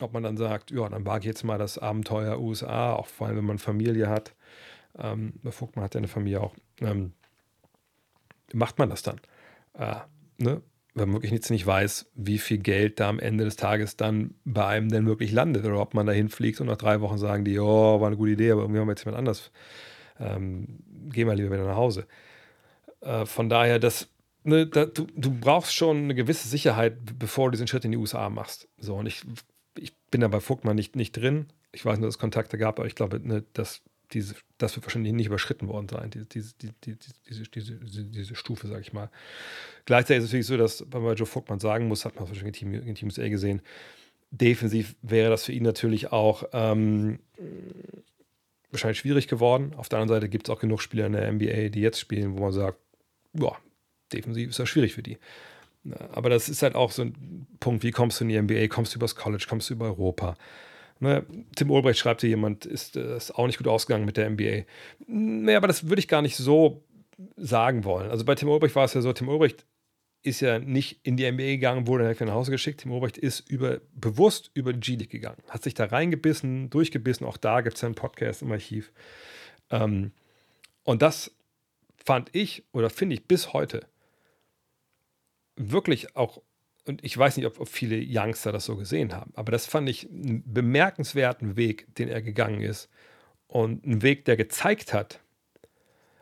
ob 0.00 0.12
man 0.12 0.22
dann 0.22 0.36
sagt, 0.36 0.70
ja, 0.70 0.88
dann 0.88 1.04
wage 1.04 1.20
ich 1.20 1.26
jetzt 1.26 1.44
mal 1.44 1.58
das 1.58 1.78
Abenteuer 1.78 2.40
USA, 2.40 2.94
auch 2.94 3.06
vor 3.06 3.26
allem, 3.26 3.36
wenn 3.36 3.44
man 3.44 3.58
Familie 3.58 4.08
hat. 4.08 4.34
Ähm, 4.96 5.34
Vogtmann 5.44 5.84
hat 5.84 5.94
ja 5.94 5.98
eine 5.98 6.08
Familie 6.08 6.40
auch. 6.40 6.54
Ähm, 6.80 7.12
macht 8.52 8.78
man 8.78 8.90
das 8.90 9.02
dann? 9.02 9.20
Äh, 9.74 9.96
ne? 10.38 10.62
Wenn 10.94 11.08
man 11.08 11.16
wirklich 11.16 11.32
jetzt 11.32 11.50
nicht 11.50 11.66
weiß, 11.66 12.10
wie 12.14 12.38
viel 12.38 12.58
Geld 12.58 13.00
da 13.00 13.08
am 13.08 13.18
Ende 13.18 13.44
des 13.44 13.56
Tages 13.56 13.96
dann 13.96 14.34
bei 14.44 14.64
einem 14.66 14.88
denn 14.88 15.06
wirklich 15.06 15.32
landet 15.32 15.64
oder 15.64 15.80
ob 15.80 15.92
man 15.92 16.06
da 16.06 16.12
hinfliegt 16.12 16.60
und 16.60 16.68
nach 16.68 16.76
drei 16.76 17.00
Wochen 17.00 17.18
sagen 17.18 17.44
die, 17.44 17.58
oh, 17.58 18.00
war 18.00 18.06
eine 18.06 18.16
gute 18.16 18.32
Idee, 18.32 18.52
aber 18.52 18.62
irgendwie 18.62 18.80
haben 18.80 18.86
wir 18.86 18.92
jetzt 18.92 19.04
jemand 19.04 19.18
anders. 19.18 19.50
Ähm, 20.20 20.78
geh 21.10 21.24
mal 21.24 21.36
lieber 21.36 21.50
wieder 21.50 21.66
nach 21.66 21.76
Hause. 21.76 22.06
Äh, 23.00 23.26
von 23.26 23.48
daher, 23.48 23.80
das, 23.80 24.08
ne, 24.44 24.66
da, 24.66 24.86
du, 24.86 25.06
du 25.16 25.32
brauchst 25.32 25.74
schon 25.74 26.04
eine 26.04 26.14
gewisse 26.14 26.46
Sicherheit, 26.46 26.96
bevor 27.18 27.46
du 27.46 27.52
diesen 27.52 27.66
Schritt 27.66 27.84
in 27.84 27.90
die 27.90 27.98
USA 27.98 28.30
machst. 28.30 28.68
So, 28.78 28.94
und 28.94 29.06
ich, 29.06 29.22
ich 29.76 29.96
bin 30.10 30.20
da 30.20 30.28
bei 30.28 30.40
Vogtmann 30.40 30.76
nicht, 30.76 30.94
nicht 30.94 31.16
drin. 31.16 31.46
Ich 31.72 31.84
weiß 31.84 31.98
nur, 31.98 32.06
dass 32.06 32.14
es 32.14 32.20
Kontakte 32.20 32.56
gab, 32.56 32.78
aber 32.78 32.86
ich 32.86 32.94
glaube, 32.94 33.18
ne, 33.18 33.44
das 33.52 33.82
diese, 34.12 34.34
das 34.58 34.76
wird 34.76 34.86
wahrscheinlich 34.86 35.12
nicht 35.12 35.26
überschritten 35.26 35.68
worden 35.68 35.88
sein, 35.88 36.10
diese, 36.10 36.26
diese, 36.26 36.54
diese, 36.58 36.74
diese, 37.28 37.44
diese, 37.50 38.04
diese 38.04 38.34
Stufe, 38.34 38.68
sage 38.68 38.82
ich 38.82 38.92
mal. 38.92 39.10
Gleichzeitig 39.84 40.18
ist 40.18 40.24
es 40.24 40.30
natürlich 40.30 40.46
so, 40.46 40.56
dass 40.56 40.84
man 40.92 41.16
Joe 41.16 41.26
Vogtmann 41.26 41.60
sagen 41.60 41.88
muss, 41.88 42.04
hat 42.04 42.14
man 42.16 42.28
wahrscheinlich 42.28 42.62
in 42.62 42.70
Team, 42.70 42.88
in 42.88 42.94
Team 42.94 43.08
USA 43.08 43.28
gesehen, 43.28 43.62
defensiv 44.30 44.96
wäre 45.02 45.30
das 45.30 45.44
für 45.44 45.52
ihn 45.52 45.62
natürlich 45.62 46.12
auch 46.12 46.44
ähm, 46.52 47.18
wahrscheinlich 48.70 48.98
schwierig 48.98 49.28
geworden. 49.28 49.74
Auf 49.74 49.88
der 49.88 50.00
anderen 50.00 50.20
Seite 50.20 50.28
gibt 50.28 50.48
es 50.48 50.54
auch 50.54 50.60
genug 50.60 50.82
Spieler 50.82 51.06
in 51.06 51.12
der 51.12 51.32
NBA, 51.32 51.68
die 51.68 51.80
jetzt 51.80 52.00
spielen, 52.00 52.36
wo 52.36 52.42
man 52.42 52.52
sagt, 52.52 52.78
ja, 53.32 53.52
defensiv 54.12 54.50
ist 54.50 54.58
das 54.58 54.68
schwierig 54.68 54.94
für 54.94 55.02
die. 55.02 55.18
Aber 56.12 56.30
das 56.30 56.48
ist 56.48 56.62
halt 56.62 56.74
auch 56.74 56.90
so 56.90 57.02
ein 57.02 57.46
Punkt, 57.60 57.82
wie 57.82 57.90
kommst 57.90 58.20
du 58.20 58.24
in 58.24 58.30
die 58.30 58.40
NBA, 58.40 58.68
kommst 58.68 58.94
du 58.94 58.98
übers 58.98 59.14
College, 59.14 59.44
kommst 59.48 59.70
du 59.70 59.74
über 59.74 59.86
Europa. 59.86 60.36
Ne, 61.04 61.26
Tim 61.54 61.70
Ulbrecht 61.70 61.98
schreibt 61.98 62.22
hier 62.22 62.30
jemand, 62.30 62.64
ist, 62.64 62.96
äh, 62.96 63.16
ist 63.16 63.32
auch 63.32 63.46
nicht 63.46 63.58
gut 63.58 63.68
ausgegangen 63.68 64.06
mit 64.06 64.16
der 64.16 64.30
NBA. 64.30 64.64
Naja, 65.06 65.58
aber 65.58 65.68
das 65.68 65.86
würde 65.86 66.00
ich 66.00 66.08
gar 66.08 66.22
nicht 66.22 66.36
so 66.36 66.82
sagen 67.36 67.84
wollen. 67.84 68.10
Also 68.10 68.24
bei 68.24 68.34
Tim 68.34 68.48
Ulbrecht 68.48 68.74
war 68.74 68.86
es 68.86 68.94
ja 68.94 69.02
so, 69.02 69.12
Tim 69.12 69.28
Ulbrecht 69.28 69.66
ist 70.22 70.40
ja 70.40 70.58
nicht 70.58 71.00
in 71.02 71.18
die 71.18 71.30
NBA 71.30 71.42
gegangen, 71.42 71.86
wurde 71.86 72.04
direkt 72.04 72.22
nach 72.22 72.32
Hause 72.32 72.50
geschickt. 72.50 72.80
Tim 72.80 72.92
Ulbrecht 72.92 73.18
ist 73.18 73.40
über, 73.50 73.82
bewusst 73.94 74.50
über 74.54 74.72
die 74.72 74.80
G-League 74.80 75.10
gegangen, 75.10 75.42
hat 75.50 75.62
sich 75.62 75.74
da 75.74 75.84
reingebissen, 75.84 76.70
durchgebissen. 76.70 77.26
Auch 77.26 77.36
da 77.36 77.60
gibt 77.60 77.76
es 77.76 77.82
ja 77.82 77.86
einen 77.86 77.94
Podcast 77.94 78.40
im 78.40 78.50
Archiv. 78.50 78.90
Ähm, 79.68 80.12
und 80.84 81.02
das 81.02 81.30
fand 82.02 82.34
ich 82.34 82.64
oder 82.72 82.88
finde 82.88 83.14
ich 83.14 83.28
bis 83.28 83.52
heute 83.52 83.86
wirklich 85.56 86.16
auch, 86.16 86.40
und 86.86 87.02
ich 87.02 87.16
weiß 87.16 87.36
nicht, 87.36 87.46
ob, 87.46 87.60
ob, 87.60 87.68
viele 87.68 88.02
Youngster 88.06 88.52
das 88.52 88.66
so 88.66 88.76
gesehen 88.76 89.14
haben, 89.14 89.32
aber 89.34 89.52
das 89.52 89.66
fand 89.66 89.88
ich 89.88 90.08
einen 90.10 90.42
bemerkenswerten 90.46 91.56
Weg, 91.56 91.94
den 91.96 92.08
er 92.08 92.20
gegangen 92.20 92.60
ist. 92.60 92.90
Und 93.46 93.84
einen 93.84 94.02
Weg, 94.02 94.24
der 94.24 94.36
gezeigt 94.36 94.92
hat. 94.92 95.20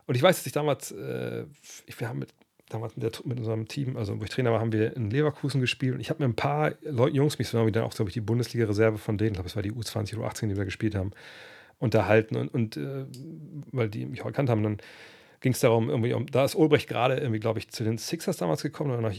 Und 0.07 0.17
ich 0.17 0.23
weiß, 0.23 0.37
dass 0.37 0.47
ich 0.47 0.53
damals, 0.53 0.93
äh, 0.93 1.45
wir 1.87 2.09
haben 2.09 2.19
mit, 2.19 2.35
damals 2.69 2.97
mit, 2.97 3.03
der, 3.03 3.13
mit, 3.25 3.39
unserem 3.39 3.69
Team, 3.69 3.97
also 3.97 4.19
wo 4.21 4.25
ich 4.25 4.31
Trainer 4.31 4.53
war, 4.53 4.61
haben 4.61 4.73
wir 4.73 4.95
in 4.97 5.11
Leverkusen 5.11 5.61
gespielt 5.61 5.95
und 5.95 6.01
ich 6.01 6.11
habe 6.11 6.23
mir 6.23 6.29
ein 6.29 6.37
paar 6.37 6.75
Leute, 6.83 7.17
Jungs, 7.17 7.39
mich 7.39 7.49
so 7.49 7.71
dann 7.71 7.85
auch, 7.85 7.95
glaube 7.95 8.11
ich, 8.11 8.15
die 8.15 8.21
Bundesliga-Reserve 8.21 8.99
von 8.99 9.19
denen, 9.19 9.31
ich 9.31 9.35
glaube, 9.35 9.49
es 9.49 9.57
war 9.57 9.63
die 9.63 9.73
U20 9.73 10.17
oder 10.17 10.29
U18, 10.29 10.49
die 10.49 10.57
wir 10.57 10.65
gespielt 10.65 10.95
haben, 10.95 11.13
unterhalten 11.79 12.37
und, 12.37 12.49
und 12.49 12.77
äh, 12.77 13.07
weil 13.73 13.89
die 13.89 14.07
mich 14.07 14.23
auch 14.23 14.27
erkannt 14.27 14.51
haben, 14.51 14.63
dann 14.63 14.79
ging 15.41 15.53
es 15.53 15.61
darum, 15.61 15.89
irgendwie 15.91 16.13
um, 16.13 16.27
da 16.27 16.45
ist 16.45 16.55
Ulbricht 16.55 16.89
gerade 16.89 17.17
irgendwie, 17.17 17.41
glaube 17.41 17.59
ich, 17.59 17.71
zu 17.71 17.85
den 17.85 17.99
Sixers 17.99 18.37
damals 18.37 18.63
gekommen 18.63 18.91
oder 18.91 19.01
noch, 19.01 19.15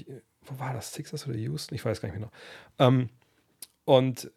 wo 0.45 0.59
war 0.59 0.73
das, 0.73 0.93
Sixers 0.93 1.27
oder 1.27 1.37
Houston? 1.37 1.75
Ich 1.75 1.85
weiß 1.85 2.01
gar 2.01 2.09
nicht 2.09 2.19
mehr 2.19 2.29
genau. 2.77 2.87
Ähm, 2.87 3.09
und 3.85 4.31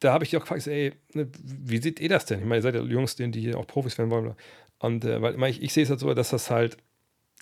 da 0.00 0.12
habe 0.12 0.24
ich 0.24 0.30
die 0.30 0.36
auch 0.36 0.42
gefragt, 0.42 0.66
ey, 0.66 0.92
ne, 1.12 1.28
wie 1.42 1.80
seht 1.80 2.00
ihr 2.00 2.08
das 2.08 2.26
denn? 2.26 2.40
Ich 2.40 2.44
meine, 2.44 2.56
ihr 2.58 2.62
seid 2.62 2.74
ja 2.74 2.82
Jungs, 2.82 3.16
die 3.16 3.30
hier 3.32 3.58
auch 3.58 3.66
Profis 3.66 3.98
werden 3.98 4.10
wollen. 4.10 4.34
Und 4.78 5.04
äh, 5.04 5.22
weil 5.22 5.50
ich, 5.50 5.62
ich 5.62 5.72
sehe 5.72 5.84
es 5.84 5.90
halt 5.90 6.00
so, 6.00 6.12
dass 6.12 6.30
das 6.30 6.50
halt 6.50 6.76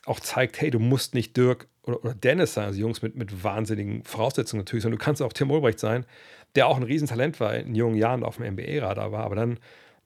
auch 0.04 0.20
zeigt, 0.20 0.60
hey, 0.60 0.70
du 0.70 0.78
musst 0.78 1.14
nicht 1.14 1.36
Dirk 1.36 1.68
oder, 1.82 2.04
oder 2.04 2.14
Dennis 2.14 2.54
sein, 2.54 2.66
also 2.66 2.80
Jungs 2.80 3.02
mit, 3.02 3.16
mit 3.16 3.42
wahnsinnigen 3.44 4.04
Voraussetzungen 4.04 4.60
natürlich, 4.60 4.82
sondern 4.82 4.98
du 4.98 5.04
kannst 5.04 5.22
auch 5.22 5.32
Tim 5.32 5.50
Ulbricht 5.50 5.78
sein, 5.78 6.04
der 6.54 6.66
auch 6.66 6.76
ein 6.76 6.82
Riesentalent 6.82 7.40
war 7.40 7.54
in 7.54 7.74
jungen 7.74 7.96
Jahren 7.96 8.24
auf 8.24 8.36
dem 8.36 8.54
NBA-Radar 8.54 9.12
war, 9.12 9.24
aber 9.24 9.36
dann 9.36 9.58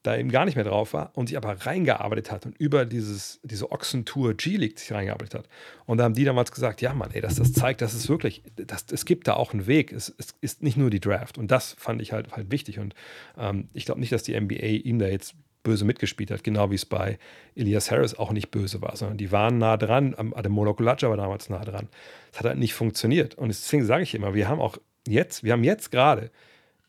da 0.05 0.17
eben 0.17 0.31
gar 0.31 0.45
nicht 0.45 0.55
mehr 0.55 0.65
drauf 0.65 0.93
war 0.93 1.11
und 1.15 1.29
sich 1.29 1.37
aber 1.37 1.67
reingearbeitet 1.67 2.31
hat 2.31 2.45
und 2.45 2.57
über 2.59 2.85
dieses, 2.85 3.41
diese 3.43 3.73
Ochsentour 3.73 4.35
G-League 4.35 4.79
sich 4.79 4.93
reingearbeitet 4.93 5.35
hat. 5.35 5.49
Und 5.87 5.97
da 5.97 6.05
haben 6.05 6.15
die 6.15 6.25
damals 6.25 6.53
gesagt, 6.53 6.83
ja 6.83 6.93
Mann, 6.93 7.11
ey, 7.13 7.23
das, 7.23 7.37
das 7.37 7.55
zeigt, 7.55 7.81
dass 7.81 7.95
es 7.95 8.09
wirklich, 8.09 8.43
das, 8.55 8.85
es 8.93 9.07
gibt 9.07 9.27
da 9.27 9.33
auch 9.35 9.55
einen 9.55 9.67
Weg. 9.67 9.93
Es, 9.93 10.15
es 10.19 10.37
ist 10.43 10.63
nicht 10.63 10.77
nur 10.77 10.91
die 10.91 11.01
Draft. 11.01 11.39
Und 11.39 11.51
das 11.51 11.75
fand 11.79 12.03
ich 12.03 12.13
halt, 12.13 12.33
halt 12.33 12.51
wichtig. 12.51 12.79
Und 12.79 12.95
ähm, 13.39 13.69
ich 13.73 13.87
glaube 13.87 13.99
nicht, 13.99 14.13
dass 14.13 14.23
die 14.23 14.39
NBA 14.39 14.67
ihm 14.85 14.99
da 14.99 15.07
jetzt 15.07 15.35
böse 15.63 15.87
mitgespielt 15.87 16.31
hat, 16.31 16.45
genau 16.45 16.71
wie 16.71 16.75
es 16.75 16.85
bei 16.85 17.19
Elias 17.55 17.91
Harris 17.91 18.15
auch 18.15 18.31
nicht 18.31 18.51
böse 18.51 18.83
war, 18.83 18.95
sondern 18.97 19.17
die 19.17 19.33
waren 19.33 19.57
nah 19.57 19.79
dran, 19.79 20.15
Ademola 20.35 20.75
Kulacha 20.75 21.09
war 21.09 21.17
damals 21.17 21.49
nah 21.49 21.65
dran. 21.65 21.89
Es 22.31 22.41
hat 22.41 22.47
halt 22.47 22.59
nicht 22.59 22.75
funktioniert. 22.75 23.37
Und 23.37 23.49
deswegen 23.49 23.87
sage 23.87 24.03
ich 24.03 24.15
immer, 24.15 24.35
wir 24.35 24.49
haben 24.49 24.61
auch 24.61 24.77
jetzt, 25.09 25.45
wir 25.45 25.53
haben 25.53 25.65
jetzt 25.65 25.91
gerade 25.91 26.31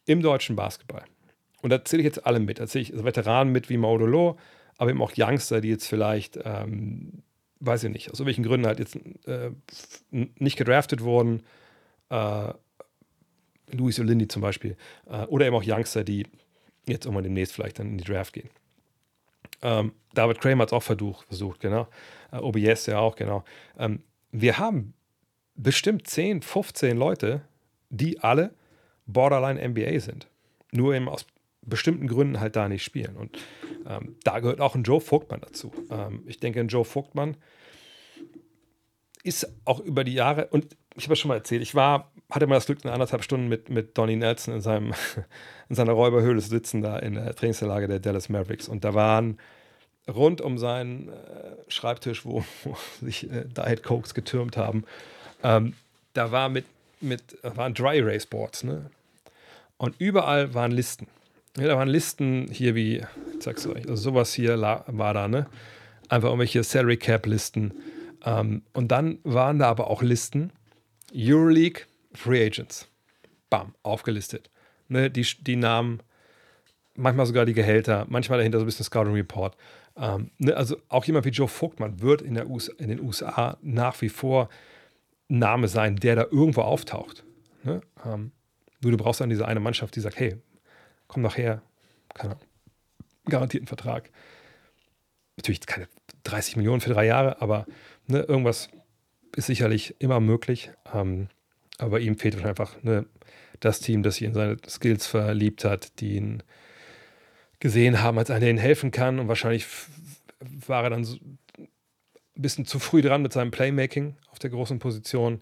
im 0.05 0.21
deutschen 0.21 0.57
Basketball 0.57 1.05
und 1.65 1.71
da 1.71 1.83
zähle 1.83 2.01
ich 2.01 2.05
jetzt 2.05 2.27
alle 2.27 2.39
mit. 2.39 2.59
Da 2.59 2.67
zähle 2.67 2.83
ich 2.83 2.91
also 2.93 3.05
Veteranen 3.05 3.51
mit 3.51 3.71
wie 3.71 3.77
Maudolo, 3.77 4.37
aber 4.77 4.91
eben 4.91 5.01
auch 5.01 5.13
Youngster, 5.17 5.61
die 5.61 5.69
jetzt 5.69 5.87
vielleicht, 5.87 6.37
ähm, 6.45 7.23
weiß 7.59 7.85
ich 7.85 7.89
nicht, 7.91 8.11
aus 8.11 8.23
welchen 8.23 8.43
Gründen 8.43 8.67
halt 8.67 8.77
jetzt 8.77 8.95
äh, 9.25 9.49
nicht 10.11 10.57
gedraftet 10.57 11.01
wurden. 11.01 11.41
Äh, 12.11 12.53
Luis 13.71 13.99
Olindi 13.99 14.27
zum 14.27 14.43
Beispiel. 14.43 14.77
Äh, 15.09 15.23
oder 15.23 15.47
eben 15.47 15.55
auch 15.55 15.63
Youngster, 15.65 16.03
die 16.03 16.27
jetzt 16.85 17.05
irgendwann 17.05 17.23
demnächst 17.23 17.55
vielleicht 17.55 17.79
dann 17.79 17.87
in 17.87 17.97
die 17.97 18.03
Draft 18.03 18.33
gehen. 18.33 18.51
Ähm, 19.63 19.93
David 20.13 20.41
Kramer 20.41 20.61
hat 20.61 20.69
es 20.69 20.73
auch 20.73 20.83
versucht, 20.83 21.25
versucht 21.25 21.61
genau. 21.61 21.87
Äh, 22.31 22.37
OBS 22.37 22.85
ja 22.85 22.99
auch, 22.99 23.15
genau. 23.15 23.43
Ähm, 23.79 24.03
wir 24.31 24.59
haben 24.59 24.93
bestimmt 25.55 26.05
10, 26.05 26.43
15 26.43 26.95
Leute, 26.95 27.41
die 27.89 28.19
alle 28.19 28.53
Borderline 29.07 29.67
NBA 29.67 29.99
sind. 29.99 30.27
Nur 30.71 30.93
eben 30.93 31.09
aus 31.09 31.25
bestimmten 31.65 32.07
Gründen 32.07 32.39
halt 32.39 32.55
da 32.55 32.67
nicht 32.67 32.83
spielen. 32.83 33.15
Und 33.15 33.37
ähm, 33.87 34.15
da 34.23 34.39
gehört 34.39 34.61
auch 34.61 34.75
ein 34.75 34.83
Joe 34.83 35.01
Vogtmann 35.01 35.41
dazu. 35.41 35.71
Ähm, 35.89 36.23
ich 36.25 36.39
denke, 36.39 36.59
ein 36.59 36.67
Joe 36.67 36.85
Vogtmann 36.85 37.37
ist 39.23 39.51
auch 39.65 39.79
über 39.79 40.03
die 40.03 40.13
Jahre, 40.13 40.47
und 40.47 40.77
ich 40.95 41.05
habe 41.05 41.13
es 41.13 41.19
schon 41.19 41.29
mal 41.29 41.35
erzählt, 41.35 41.61
ich 41.61 41.73
war, 41.73 42.11
hatte 42.29 42.47
mal 42.47 42.55
das 42.55 42.67
Glück, 42.67 42.83
in 42.83 42.91
anderthalb 42.91 43.23
Stunden 43.23 43.47
mit, 43.47 43.69
mit 43.69 43.97
Donnie 43.97 44.15
Nelson 44.15 44.53
in, 44.53 44.61
seinem, 44.61 44.93
in 45.69 45.75
seiner 45.75 45.93
Räuberhöhle 45.93 46.41
zu 46.41 46.49
sitzen, 46.49 46.81
da 46.81 46.99
in 46.99 47.15
der 47.15 47.35
Trainingsanlage 47.35 47.87
der 47.87 47.99
Dallas 47.99 48.29
Mavericks. 48.29 48.67
Und 48.67 48.83
da 48.83 48.93
waren 48.93 49.39
rund 50.07 50.41
um 50.41 50.57
seinen 50.57 51.09
äh, 51.09 51.13
Schreibtisch, 51.67 52.25
wo, 52.25 52.45
wo 52.63 52.77
sich 53.01 53.29
äh, 53.31 53.45
Diet 53.45 53.83
Cokes 53.83 54.13
getürmt 54.13 54.57
haben, 54.57 54.85
ähm, 55.43 55.73
da 56.13 56.31
war 56.31 56.49
mit, 56.49 56.65
mit, 57.01 57.37
waren 57.43 57.73
Dry 57.73 57.99
Erase 57.99 58.27
Boards, 58.27 58.63
ne? 58.63 58.89
Und 59.77 59.95
überall 59.99 60.53
waren 60.53 60.71
Listen. 60.71 61.07
Ja, 61.57 61.67
da 61.67 61.77
waren 61.77 61.87
Listen 61.87 62.49
hier 62.51 62.75
wie, 62.75 62.97
ich 62.97 63.05
sag's 63.43 63.65
euch, 63.65 63.87
also 63.87 63.95
sowas 63.95 64.33
hier 64.33 64.59
war 64.59 65.13
da, 65.13 65.27
ne? 65.27 65.47
Einfach 66.09 66.27
irgendwelche 66.27 66.63
Salary 66.63 66.97
Cap 66.97 67.25
Listen. 67.25 67.73
Ähm, 68.25 68.63
und 68.73 68.89
dann 68.89 69.19
waren 69.23 69.59
da 69.59 69.69
aber 69.69 69.89
auch 69.89 70.01
Listen, 70.01 70.51
Euroleague 71.13 71.83
Free 72.13 72.45
Agents. 72.45 72.89
Bam, 73.49 73.73
aufgelistet. 73.83 74.49
Ne, 74.87 75.09
die, 75.09 75.25
die 75.41 75.55
Namen, 75.55 76.01
manchmal 76.95 77.25
sogar 77.25 77.45
die 77.45 77.53
Gehälter, 77.53 78.05
manchmal 78.09 78.37
dahinter 78.37 78.59
so 78.59 78.65
ein 78.65 78.67
bisschen 78.67 78.85
Scouting 78.85 79.13
Report. 79.13 79.55
Ähm, 79.97 80.31
ne, 80.37 80.55
also 80.55 80.77
auch 80.89 81.05
jemand 81.05 81.25
wie 81.25 81.29
Joe 81.29 81.47
Vogtmann 81.47 82.01
wird 82.01 82.21
in, 82.21 82.33
der 82.33 82.49
US, 82.49 82.67
in 82.67 82.89
den 82.89 82.99
USA 82.99 83.57
nach 83.61 84.01
wie 84.01 84.09
vor 84.09 84.49
Name 85.27 85.67
sein, 85.67 85.95
der 85.95 86.15
da 86.15 86.25
irgendwo 86.29 86.61
auftaucht. 86.61 87.23
Ne? 87.63 87.81
Ähm, 88.05 88.31
nur 88.81 88.91
du 88.91 88.97
brauchst 88.97 89.21
dann 89.21 89.29
diese 89.29 89.47
eine 89.47 89.59
Mannschaft, 89.59 89.95
die 89.95 90.01
sagt, 90.01 90.19
hey, 90.19 90.35
komm 91.15 91.23
doch 91.23 91.35
keine 91.37 91.61
Ahnung, 92.15 92.39
garantierten 93.23 93.67
Vertrag. 93.67 94.09
Natürlich 95.37 95.61
keine 95.61 95.87
30 96.23 96.57
Millionen 96.57 96.81
für 96.81 96.89
drei 96.89 97.05
Jahre, 97.05 97.41
aber 97.41 97.65
ne, 98.07 98.19
irgendwas 98.19 98.67
ist 99.33 99.45
sicherlich 99.45 99.95
immer 99.99 100.19
möglich. 100.19 100.71
Ähm, 100.93 101.29
aber 101.77 102.01
ihm 102.01 102.17
fehlt 102.17 102.43
einfach 102.43 102.83
ne, 102.83 103.05
das 103.61 103.79
Team, 103.79 104.03
das 104.03 104.15
sich 104.15 104.27
in 104.27 104.33
seine 104.33 104.57
Skills 104.67 105.07
verliebt 105.07 105.63
hat, 105.63 106.01
die 106.01 106.17
ihn 106.17 106.43
gesehen 107.59 108.01
haben, 108.01 108.17
als 108.17 108.29
einer, 108.29 108.41
der 108.41 108.49
ihnen 108.49 108.59
helfen 108.59 108.91
kann. 108.91 109.19
Und 109.19 109.29
wahrscheinlich 109.29 109.65
war 110.67 110.83
er 110.83 110.89
dann 110.89 111.05
so 111.05 111.15
ein 111.15 111.79
bisschen 112.35 112.65
zu 112.65 112.77
früh 112.77 113.01
dran 113.01 113.21
mit 113.21 113.31
seinem 113.31 113.51
Playmaking 113.51 114.17
auf 114.31 114.39
der 114.39 114.49
großen 114.49 114.79
Position. 114.79 115.39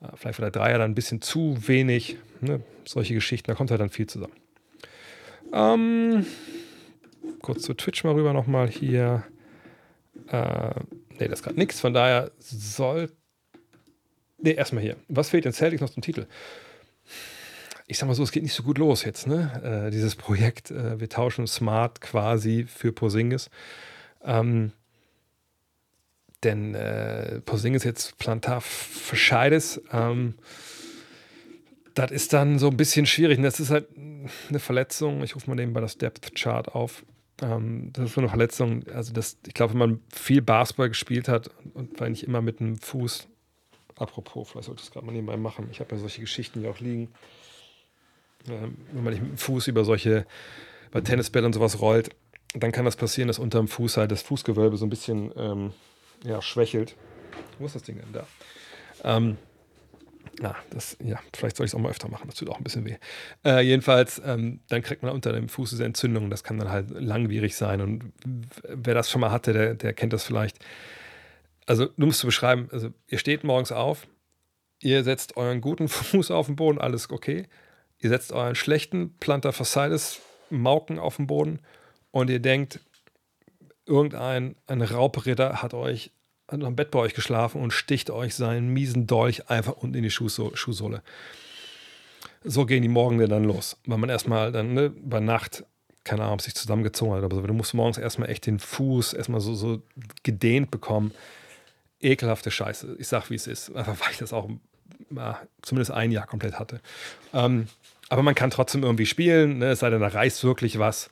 Äh, 0.00 0.16
vielleicht 0.16 0.40
war 0.40 0.50
der 0.50 0.60
Dreier 0.60 0.78
dann 0.78 0.90
ein 0.90 0.96
bisschen 0.96 1.22
zu 1.22 1.68
wenig. 1.68 2.16
Ne? 2.40 2.60
Solche 2.84 3.14
Geschichten, 3.14 3.46
da 3.46 3.54
kommt 3.54 3.70
halt 3.70 3.80
dann 3.80 3.90
viel 3.90 4.08
zusammen. 4.08 4.41
Ähm, 5.52 6.26
kurz 7.40 7.62
zu 7.62 7.74
Twitch 7.74 8.04
mal 8.04 8.14
rüber 8.14 8.32
nochmal 8.32 8.68
hier. 8.68 9.24
Äh, 10.28 10.36
ne, 10.38 10.74
das 11.18 11.40
ist 11.40 11.42
gerade 11.42 11.58
nichts. 11.58 11.80
Von 11.80 11.92
daher 11.92 12.32
soll. 12.38 13.10
Ne, 14.38 14.52
erstmal 14.52 14.82
hier. 14.82 14.96
Was 15.08 15.30
fehlt 15.30 15.44
den 15.44 15.52
Celtics 15.52 15.82
noch 15.82 15.90
zum 15.90 16.02
Titel? 16.02 16.26
Ich 17.86 17.98
sag 17.98 18.06
mal 18.06 18.14
so, 18.14 18.22
es 18.22 18.32
geht 18.32 18.42
nicht 18.42 18.54
so 18.54 18.62
gut 18.62 18.78
los 18.78 19.04
jetzt, 19.04 19.26
ne? 19.26 19.86
Äh, 19.86 19.90
dieses 19.90 20.16
Projekt, 20.16 20.70
äh, 20.70 20.98
wir 20.98 21.08
tauschen 21.08 21.46
Smart 21.46 22.00
quasi 22.00 22.64
für 22.66 22.92
Posingis. 22.92 23.50
Ähm, 24.24 24.72
denn 26.42 26.74
äh, 26.74 27.40
Posingis 27.40 27.84
jetzt 27.84 28.18
plantar 28.18 28.60
verscheides. 28.60 29.80
Ähm, 29.92 30.34
das 31.94 32.10
ist 32.10 32.32
dann 32.32 32.58
so 32.58 32.68
ein 32.68 32.76
bisschen 32.76 33.06
schwierig. 33.06 33.38
Und 33.38 33.44
das 33.44 33.60
ist 33.60 33.70
halt 33.70 33.88
eine 33.96 34.58
Verletzung. 34.58 35.22
Ich 35.22 35.34
rufe 35.34 35.48
mal 35.48 35.56
nebenbei 35.56 35.80
das 35.80 35.98
Depth 35.98 36.34
Chart 36.34 36.68
auf. 36.68 37.04
Ähm, 37.40 37.90
das 37.92 38.06
ist 38.06 38.14
so 38.14 38.20
eine 38.20 38.28
Verletzung. 38.28 38.84
Also, 38.94 39.12
das, 39.12 39.38
ich 39.46 39.54
glaube, 39.54 39.72
wenn 39.72 39.78
man 39.78 40.00
viel 40.12 40.42
Basketball 40.42 40.88
gespielt 40.88 41.28
hat 41.28 41.50
und 41.74 42.00
weil 42.00 42.10
nicht 42.10 42.24
immer 42.24 42.40
mit 42.40 42.60
dem 42.60 42.78
Fuß, 42.78 43.28
apropos, 43.96 44.50
vielleicht 44.50 44.66
sollte 44.66 44.80
ich 44.80 44.86
das 44.86 44.92
gerade 44.92 45.06
mal 45.06 45.12
nebenbei 45.12 45.36
machen. 45.36 45.68
Ich 45.70 45.80
habe 45.80 45.94
ja 45.94 46.00
solche 46.00 46.20
Geschichten 46.20 46.60
hier 46.60 46.70
auch 46.70 46.80
liegen. 46.80 47.08
Ähm, 48.48 48.76
wenn 48.92 49.04
man 49.04 49.12
nicht 49.12 49.22
mit 49.22 49.32
dem 49.32 49.38
Fuß 49.38 49.68
über 49.68 49.84
solche, 49.84 50.26
bei 50.90 51.00
Tennisbällen 51.00 51.46
und 51.46 51.52
sowas 51.52 51.80
rollt, 51.80 52.10
dann 52.54 52.72
kann 52.72 52.84
das 52.84 52.96
passieren, 52.96 53.28
dass 53.28 53.38
unterm 53.38 53.68
Fuß 53.68 53.96
halt 53.96 54.10
das 54.10 54.22
Fußgewölbe 54.22 54.76
so 54.76 54.84
ein 54.86 54.90
bisschen 54.90 55.32
ähm, 55.36 55.72
ja, 56.24 56.42
schwächelt. 56.42 56.96
Wo 57.58 57.66
ist 57.66 57.74
das 57.74 57.82
Ding 57.82 57.98
denn 57.98 58.12
da? 58.12 58.26
Ähm, 59.04 59.38
na, 60.40 60.56
das, 60.70 60.96
ja, 61.02 61.18
vielleicht 61.34 61.56
soll 61.56 61.66
ich 61.66 61.70
es 61.70 61.74
auch 61.74 61.80
mal 61.80 61.90
öfter 61.90 62.08
machen, 62.08 62.26
das 62.26 62.36
tut 62.36 62.48
auch 62.48 62.58
ein 62.58 62.64
bisschen 62.64 62.84
weh. 62.84 62.96
Äh, 63.44 63.60
jedenfalls, 63.60 64.20
ähm, 64.24 64.60
dann 64.68 64.82
kriegt 64.82 65.02
man 65.02 65.12
unter 65.12 65.32
dem 65.32 65.48
Fuß 65.48 65.70
diese 65.70 65.84
Entzündung, 65.84 66.30
das 66.30 66.44
kann 66.44 66.58
dann 66.58 66.70
halt 66.70 66.90
langwierig 66.90 67.56
sein. 67.56 67.80
Und 67.80 68.12
wer 68.68 68.94
das 68.94 69.10
schon 69.10 69.20
mal 69.20 69.30
hatte, 69.30 69.52
der, 69.52 69.74
der 69.74 69.92
kennt 69.92 70.12
das 70.12 70.24
vielleicht. 70.24 70.58
Also, 71.66 71.86
du 71.86 72.06
musst 72.06 72.20
zu 72.20 72.26
beschreiben, 72.26 72.68
also 72.72 72.90
ihr 73.06 73.18
steht 73.18 73.44
morgens 73.44 73.72
auf, 73.72 74.06
ihr 74.80 75.04
setzt 75.04 75.36
euren 75.36 75.60
guten 75.60 75.88
Fuß 75.88 76.30
auf 76.30 76.46
den 76.46 76.56
Boden, 76.56 76.78
alles 76.78 77.10
okay. 77.10 77.46
Ihr 77.98 78.10
setzt 78.10 78.32
euren 78.32 78.56
schlechten 78.56 79.16
Plantar 79.18 79.52
Fasciitis 79.52 80.20
Mauken 80.50 80.98
auf 80.98 81.16
den 81.16 81.26
Boden 81.28 81.60
und 82.10 82.28
ihr 82.30 82.40
denkt, 82.40 82.80
irgendein 83.86 84.56
ein 84.66 84.82
Raubritter 84.82 85.62
hat 85.62 85.72
euch 85.72 86.12
hat 86.52 86.60
noch 86.60 86.68
im 86.68 86.76
Bett 86.76 86.90
bei 86.90 86.98
euch 86.98 87.14
geschlafen 87.14 87.60
und 87.60 87.72
sticht 87.72 88.10
euch 88.10 88.34
seinen 88.34 88.68
miesen 88.68 89.06
Dolch 89.06 89.48
einfach 89.50 89.72
unten 89.72 89.96
in 89.96 90.02
die 90.02 90.10
Schuhso 90.10 90.54
Schuhsohle. 90.54 91.02
So 92.44 92.66
gehen 92.66 92.82
die 92.82 92.88
Morgen 92.88 93.18
dann 93.28 93.44
los. 93.44 93.76
Weil 93.86 93.98
man 93.98 94.10
erstmal 94.10 94.52
dann 94.52 94.74
ne, 94.74 94.90
bei 94.90 95.20
Nacht, 95.20 95.64
keine 96.04 96.24
Ahnung, 96.24 96.40
sich 96.40 96.54
zusammengezogen 96.54 97.14
hat, 97.14 97.24
aber 97.24 97.36
so, 97.36 97.42
du 97.42 97.54
musst 97.54 97.74
morgens 97.74 97.98
erstmal 97.98 98.30
echt 98.30 98.46
den 98.46 98.58
Fuß 98.58 99.12
erstmal 99.12 99.40
so, 99.40 99.54
so 99.54 99.82
gedehnt 100.22 100.70
bekommen. 100.70 101.12
Ekelhafte 102.00 102.50
Scheiße. 102.50 102.96
Ich 102.98 103.08
sag, 103.08 103.30
wie 103.30 103.36
es 103.36 103.46
ist. 103.46 103.74
Einfach 103.74 104.00
weil 104.00 104.12
ich 104.12 104.18
das 104.18 104.32
auch 104.32 104.48
ja, 105.10 105.40
zumindest 105.62 105.92
ein 105.92 106.10
Jahr 106.10 106.26
komplett 106.26 106.58
hatte. 106.58 106.80
Ähm, 107.32 107.68
aber 108.08 108.22
man 108.22 108.34
kann 108.34 108.50
trotzdem 108.50 108.82
irgendwie 108.82 109.06
spielen, 109.06 109.58
ne? 109.58 109.70
es 109.70 109.80
sei 109.80 109.90
denn, 109.90 110.00
da 110.00 110.08
reißt 110.08 110.44
wirklich 110.44 110.78
was. 110.78 111.08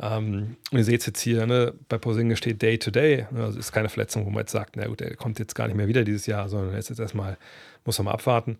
Ähm, 0.00 0.56
ihr 0.70 0.84
seht 0.84 1.00
es 1.00 1.06
jetzt 1.06 1.20
hier, 1.20 1.46
ne, 1.46 1.74
bei 1.88 1.98
Porzingis 1.98 2.38
steht 2.38 2.62
Day 2.62 2.78
to 2.78 2.90
Day. 2.90 3.26
Ne, 3.30 3.44
also 3.44 3.58
ist 3.58 3.72
keine 3.72 3.88
Verletzung, 3.88 4.24
wo 4.26 4.30
man 4.30 4.40
jetzt 4.40 4.52
sagt, 4.52 4.76
na 4.76 4.86
gut, 4.86 5.00
der 5.00 5.16
kommt 5.16 5.38
jetzt 5.38 5.54
gar 5.54 5.66
nicht 5.66 5.76
mehr 5.76 5.88
wieder 5.88 6.04
dieses 6.04 6.26
Jahr, 6.26 6.48
sondern 6.48 6.74
jetzt, 6.74 6.88
jetzt 6.88 7.00
erstmal, 7.00 7.36
muss 7.84 7.98
man 7.98 8.06
mal 8.06 8.12
abwarten. 8.12 8.58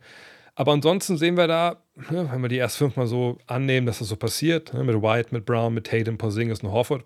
Aber 0.56 0.72
ansonsten 0.72 1.16
sehen 1.16 1.36
wir 1.36 1.46
da, 1.46 1.76
ne, 2.10 2.28
wenn 2.32 2.42
wir 2.42 2.48
die 2.48 2.56
erst 2.56 2.78
fünfmal 2.78 3.06
so 3.06 3.38
annehmen, 3.46 3.86
dass 3.86 4.00
das 4.00 4.08
so 4.08 4.16
passiert, 4.16 4.74
ne, 4.74 4.82
mit 4.82 5.00
White, 5.00 5.28
mit 5.32 5.46
Brown, 5.46 5.72
mit 5.74 5.86
Tatum, 5.86 6.18
Porzingis 6.18 6.60
und 6.60 6.72
Horford, 6.72 7.04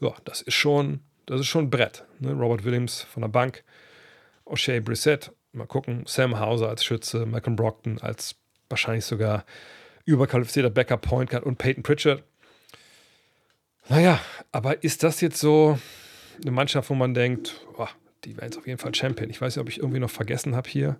ja, 0.00 0.14
das 0.24 0.42
ist 0.42 0.54
schon, 0.54 1.00
das 1.26 1.40
ist 1.40 1.48
schon 1.48 1.64
ein 1.64 1.70
Brett. 1.70 2.04
Ne? 2.20 2.32
Robert 2.32 2.64
Williams 2.64 3.02
von 3.02 3.22
der 3.22 3.28
Bank, 3.28 3.64
O'Shea 4.46 4.80
Brissett, 4.80 5.32
mal 5.52 5.66
gucken, 5.66 6.04
Sam 6.06 6.38
Hauser 6.38 6.68
als 6.68 6.84
Schütze, 6.84 7.26
Malcolm 7.26 7.56
Brockton 7.56 7.98
als 8.00 8.36
wahrscheinlich 8.68 9.04
sogar 9.04 9.44
überqualifizierter 10.04 10.70
Backup 10.70 11.02
Point 11.02 11.30
Guard 11.30 11.44
und 11.44 11.58
Peyton 11.58 11.82
Pritchard 11.82 12.22
naja, 13.88 14.20
aber 14.52 14.82
ist 14.82 15.02
das 15.02 15.20
jetzt 15.20 15.38
so 15.38 15.78
eine 16.40 16.50
Mannschaft, 16.50 16.90
wo 16.90 16.94
man 16.94 17.14
denkt, 17.14 17.60
oh, 17.76 17.86
die 18.24 18.36
werden 18.36 18.46
jetzt 18.46 18.58
auf 18.58 18.66
jeden 18.66 18.78
Fall 18.78 18.94
Champion? 18.94 19.30
Ich 19.30 19.40
weiß 19.40 19.56
nicht, 19.56 19.62
ob 19.62 19.68
ich 19.68 19.78
irgendwie 19.78 20.00
noch 20.00 20.10
vergessen 20.10 20.54
habe 20.54 20.68
hier. 20.68 20.96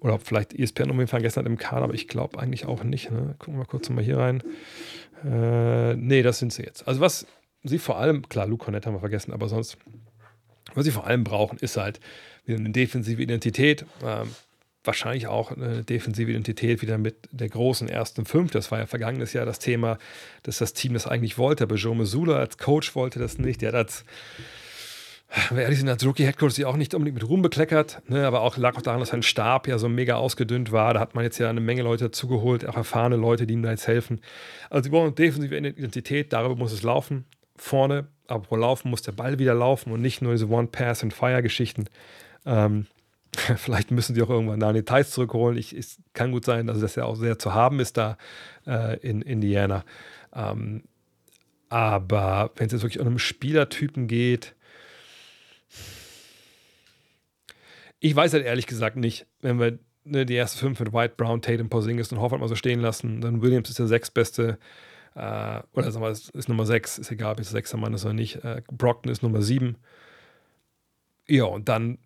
Oder 0.00 0.14
ob 0.14 0.22
vielleicht 0.26 0.54
ESPN 0.54 0.88
irgendwie 0.88 1.06
vergessen 1.08 1.40
hat 1.40 1.46
im 1.46 1.58
Kader, 1.58 1.82
aber 1.82 1.94
ich 1.94 2.06
glaube 2.06 2.38
eigentlich 2.38 2.66
auch 2.66 2.84
nicht. 2.84 3.10
Ne? 3.10 3.34
Gucken 3.38 3.58
wir 3.58 3.66
kurz 3.66 3.88
mal 3.90 4.04
hier 4.04 4.18
rein. 4.18 4.42
Äh, 5.24 5.96
nee, 5.96 6.22
das 6.22 6.38
sind 6.38 6.52
sie 6.52 6.62
jetzt. 6.62 6.86
Also, 6.86 7.00
was 7.00 7.26
sie 7.64 7.78
vor 7.78 7.98
allem, 7.98 8.28
klar, 8.28 8.46
Luke 8.46 8.64
Cornett 8.64 8.86
haben 8.86 8.94
wir 8.94 9.00
vergessen, 9.00 9.32
aber 9.32 9.48
sonst, 9.48 9.76
was 10.74 10.84
sie 10.84 10.92
vor 10.92 11.06
allem 11.06 11.24
brauchen, 11.24 11.58
ist 11.58 11.76
halt 11.76 11.98
eine 12.46 12.70
defensive 12.70 13.20
Identität. 13.20 13.84
Ähm, 14.04 14.28
wahrscheinlich 14.84 15.26
auch 15.26 15.52
eine 15.52 15.84
defensive 15.84 16.30
Identität 16.30 16.82
wieder 16.82 16.98
mit 16.98 17.28
der 17.30 17.48
großen 17.48 17.88
ersten 17.88 18.24
Fünf. 18.24 18.52
Das 18.52 18.70
war 18.70 18.78
ja 18.78 18.86
vergangenes 18.86 19.32
Jahr 19.32 19.44
das 19.44 19.58
Thema, 19.58 19.98
dass 20.44 20.58
das 20.58 20.72
Team 20.72 20.94
das 20.94 21.06
eigentlich 21.06 21.38
wollte. 21.38 21.64
Aber 21.64 21.76
Joe 21.76 21.96
Missoula 21.96 22.36
als 22.36 22.58
Coach 22.58 22.94
wollte 22.94 23.18
das 23.18 23.38
nicht. 23.38 23.60
Der 23.60 23.68
hat 23.68 23.74
als, 23.74 24.04
ehrlich 25.54 25.78
sind, 25.78 25.88
als 25.88 26.04
Rookie-Headcoach 26.06 26.52
sich 26.52 26.64
auch 26.64 26.76
nicht 26.76 26.94
unbedingt 26.94 27.20
mit 27.20 27.28
Ruhm 27.28 27.42
bekleckert. 27.42 28.00
Ne? 28.08 28.26
Aber 28.26 28.40
auch 28.42 28.56
lag 28.56 28.76
auch 28.76 28.82
daran, 28.82 29.00
dass 29.00 29.10
sein 29.10 29.22
Stab 29.22 29.66
ja 29.68 29.78
so 29.78 29.88
mega 29.88 30.14
ausgedünnt 30.14 30.72
war. 30.72 30.94
Da 30.94 31.00
hat 31.00 31.14
man 31.14 31.24
jetzt 31.24 31.38
ja 31.38 31.50
eine 31.50 31.60
Menge 31.60 31.82
Leute 31.82 32.04
dazugeholt, 32.04 32.66
auch 32.66 32.76
erfahrene 32.76 33.16
Leute, 33.16 33.46
die 33.46 33.54
ihm 33.54 33.62
da 33.62 33.70
jetzt 33.70 33.86
helfen. 33.86 34.20
Also 34.70 34.84
sie 34.84 34.90
brauchen 34.90 35.06
eine 35.06 35.12
defensive 35.12 35.56
Identität, 35.56 36.32
darüber 36.32 36.56
muss 36.56 36.72
es 36.72 36.82
laufen. 36.82 37.24
Vorne, 37.56 38.06
aber 38.28 38.44
pro 38.44 38.54
Laufen 38.54 38.88
muss 38.88 39.02
der 39.02 39.12
Ball 39.12 39.40
wieder 39.40 39.54
laufen 39.54 39.90
und 39.90 40.00
nicht 40.00 40.22
nur 40.22 40.32
diese 40.32 40.48
One-Pass-and-Fire-Geschichten. 40.48 41.86
Ähm, 42.46 42.86
Vielleicht 43.56 43.90
müssen 43.90 44.14
sie 44.14 44.22
auch 44.22 44.30
irgendwann 44.30 44.60
da 44.60 44.72
Details 44.72 45.10
zurückholen. 45.10 45.58
Ich, 45.58 45.72
es 45.72 45.98
kann 46.12 46.32
gut 46.32 46.44
sein, 46.44 46.66
dass 46.66 46.80
das 46.80 46.94
ja 46.94 47.04
auch 47.04 47.16
sehr 47.16 47.38
zu 47.38 47.54
haben 47.54 47.80
ist 47.80 47.96
da 47.96 48.16
äh, 48.66 48.98
in 49.00 49.22
Indiana. 49.22 49.84
Ähm, 50.34 50.84
aber 51.68 52.50
wenn 52.56 52.66
es 52.66 52.72
jetzt 52.72 52.82
wirklich 52.82 53.00
um 53.00 53.06
einen 53.06 53.18
Spielertypen 53.18 54.08
geht, 54.08 54.54
ich 58.00 58.14
weiß 58.14 58.32
halt 58.32 58.44
ehrlich 58.44 58.66
gesagt 58.66 58.96
nicht, 58.96 59.26
wenn 59.40 59.58
wir 59.58 59.78
ne, 60.04 60.24
die 60.24 60.34
erste 60.34 60.58
fünf 60.58 60.80
mit 60.80 60.92
White, 60.92 61.14
Brown, 61.16 61.42
Tatum, 61.42 61.68
Porzingis 61.68 62.12
und 62.12 62.20
Hoffert 62.20 62.40
mal 62.40 62.48
so 62.48 62.54
stehen 62.54 62.80
lassen, 62.80 63.20
dann 63.20 63.42
Williams 63.42 63.68
ist 63.68 63.78
der 63.78 63.86
sechstbeste, 63.86 64.58
äh, 65.14 65.60
oder 65.72 65.90
sagen 65.90 66.04
wir, 66.04 66.10
es 66.10 66.28
ist 66.30 66.48
Nummer 66.48 66.64
sechs, 66.64 66.98
ist 66.98 67.10
egal, 67.10 67.32
ob 67.32 67.40
es 67.40 67.50
sechster 67.50 67.76
Mann 67.76 67.94
ist 67.94 68.04
oder 68.04 68.14
nicht. 68.14 68.44
Äh, 68.44 68.62
Brockton 68.70 69.12
ist 69.12 69.22
Nummer 69.22 69.42
sieben. 69.42 69.76
Ja, 71.26 71.44
und 71.44 71.68
dann 71.68 71.98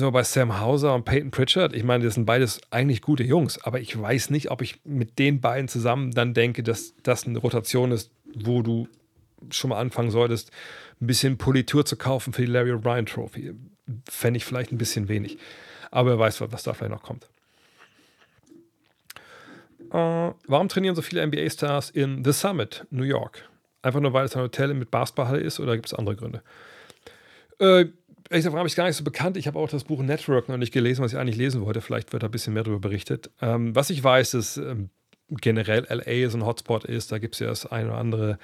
wir 0.00 0.12
bei 0.12 0.22
Sam 0.22 0.60
Hauser 0.60 0.94
und 0.94 1.04
Peyton 1.04 1.30
Pritchard. 1.30 1.74
Ich 1.74 1.84
meine, 1.84 2.04
das 2.04 2.14
sind 2.14 2.24
beides 2.24 2.60
eigentlich 2.70 3.02
gute 3.02 3.24
Jungs, 3.24 3.62
aber 3.62 3.80
ich 3.80 4.00
weiß 4.00 4.30
nicht, 4.30 4.50
ob 4.50 4.62
ich 4.62 4.80
mit 4.84 5.18
den 5.18 5.40
beiden 5.40 5.68
zusammen 5.68 6.12
dann 6.12 6.34
denke, 6.34 6.62
dass 6.62 6.94
das 7.02 7.26
eine 7.26 7.38
Rotation 7.38 7.92
ist, 7.92 8.10
wo 8.34 8.62
du 8.62 8.88
schon 9.50 9.70
mal 9.70 9.78
anfangen 9.78 10.10
solltest, 10.10 10.50
ein 11.00 11.06
bisschen 11.06 11.36
Politur 11.36 11.84
zu 11.84 11.96
kaufen 11.96 12.32
für 12.32 12.42
die 12.42 12.50
Larry 12.50 12.72
O'Brien 12.72 13.06
Trophy. 13.06 13.54
Fände 14.08 14.38
ich 14.38 14.44
vielleicht 14.44 14.72
ein 14.72 14.78
bisschen 14.78 15.08
wenig. 15.08 15.38
Aber 15.90 16.10
wer 16.10 16.18
weiß, 16.18 16.40
was 16.40 16.62
da 16.62 16.72
vielleicht 16.72 16.92
noch 16.92 17.02
kommt. 17.02 17.28
Äh, 19.90 20.32
warum 20.46 20.68
trainieren 20.68 20.94
so 20.94 21.02
viele 21.02 21.26
NBA-Stars 21.26 21.90
in 21.90 22.24
The 22.24 22.32
Summit, 22.32 22.86
New 22.90 23.02
York? 23.02 23.48
Einfach 23.82 24.00
nur, 24.00 24.12
weil 24.12 24.24
es 24.24 24.36
ein 24.36 24.42
Hotel 24.42 24.72
mit 24.74 24.90
Basketballhalle 24.90 25.40
ist 25.40 25.60
oder 25.60 25.74
gibt 25.74 25.86
es 25.86 25.94
andere 25.94 26.16
Gründe? 26.16 26.42
Äh, 27.58 27.86
ehrlich 28.32 28.44
gesagt, 28.44 28.56
habe 28.56 28.68
ich 28.68 28.76
gar 28.76 28.86
nicht 28.86 28.96
so 28.96 29.04
bekannt. 29.04 29.36
Ich 29.36 29.46
habe 29.46 29.58
auch 29.58 29.68
das 29.68 29.84
Buch 29.84 30.02
Network 30.02 30.48
noch 30.48 30.56
nicht 30.56 30.72
gelesen, 30.72 31.04
was 31.04 31.12
ich 31.12 31.18
eigentlich 31.18 31.36
lesen 31.36 31.64
wollte. 31.64 31.80
Vielleicht 31.80 32.12
wird 32.12 32.22
da 32.22 32.28
ein 32.28 32.30
bisschen 32.30 32.54
mehr 32.54 32.64
darüber 32.64 32.80
berichtet. 32.80 33.30
Ähm, 33.40 33.74
was 33.76 33.90
ich 33.90 34.02
weiß, 34.02 34.34
ist 34.34 34.56
ähm, 34.56 34.90
generell 35.28 35.86
LA 35.88 36.30
so 36.30 36.38
ein 36.38 36.46
Hotspot 36.46 36.84
ist. 36.84 37.12
Da 37.12 37.18
gibt 37.18 37.34
es 37.34 37.40
ja 37.40 37.48
das 37.48 37.66
eine 37.66 37.90
oder 37.90 37.98
andere 37.98 38.38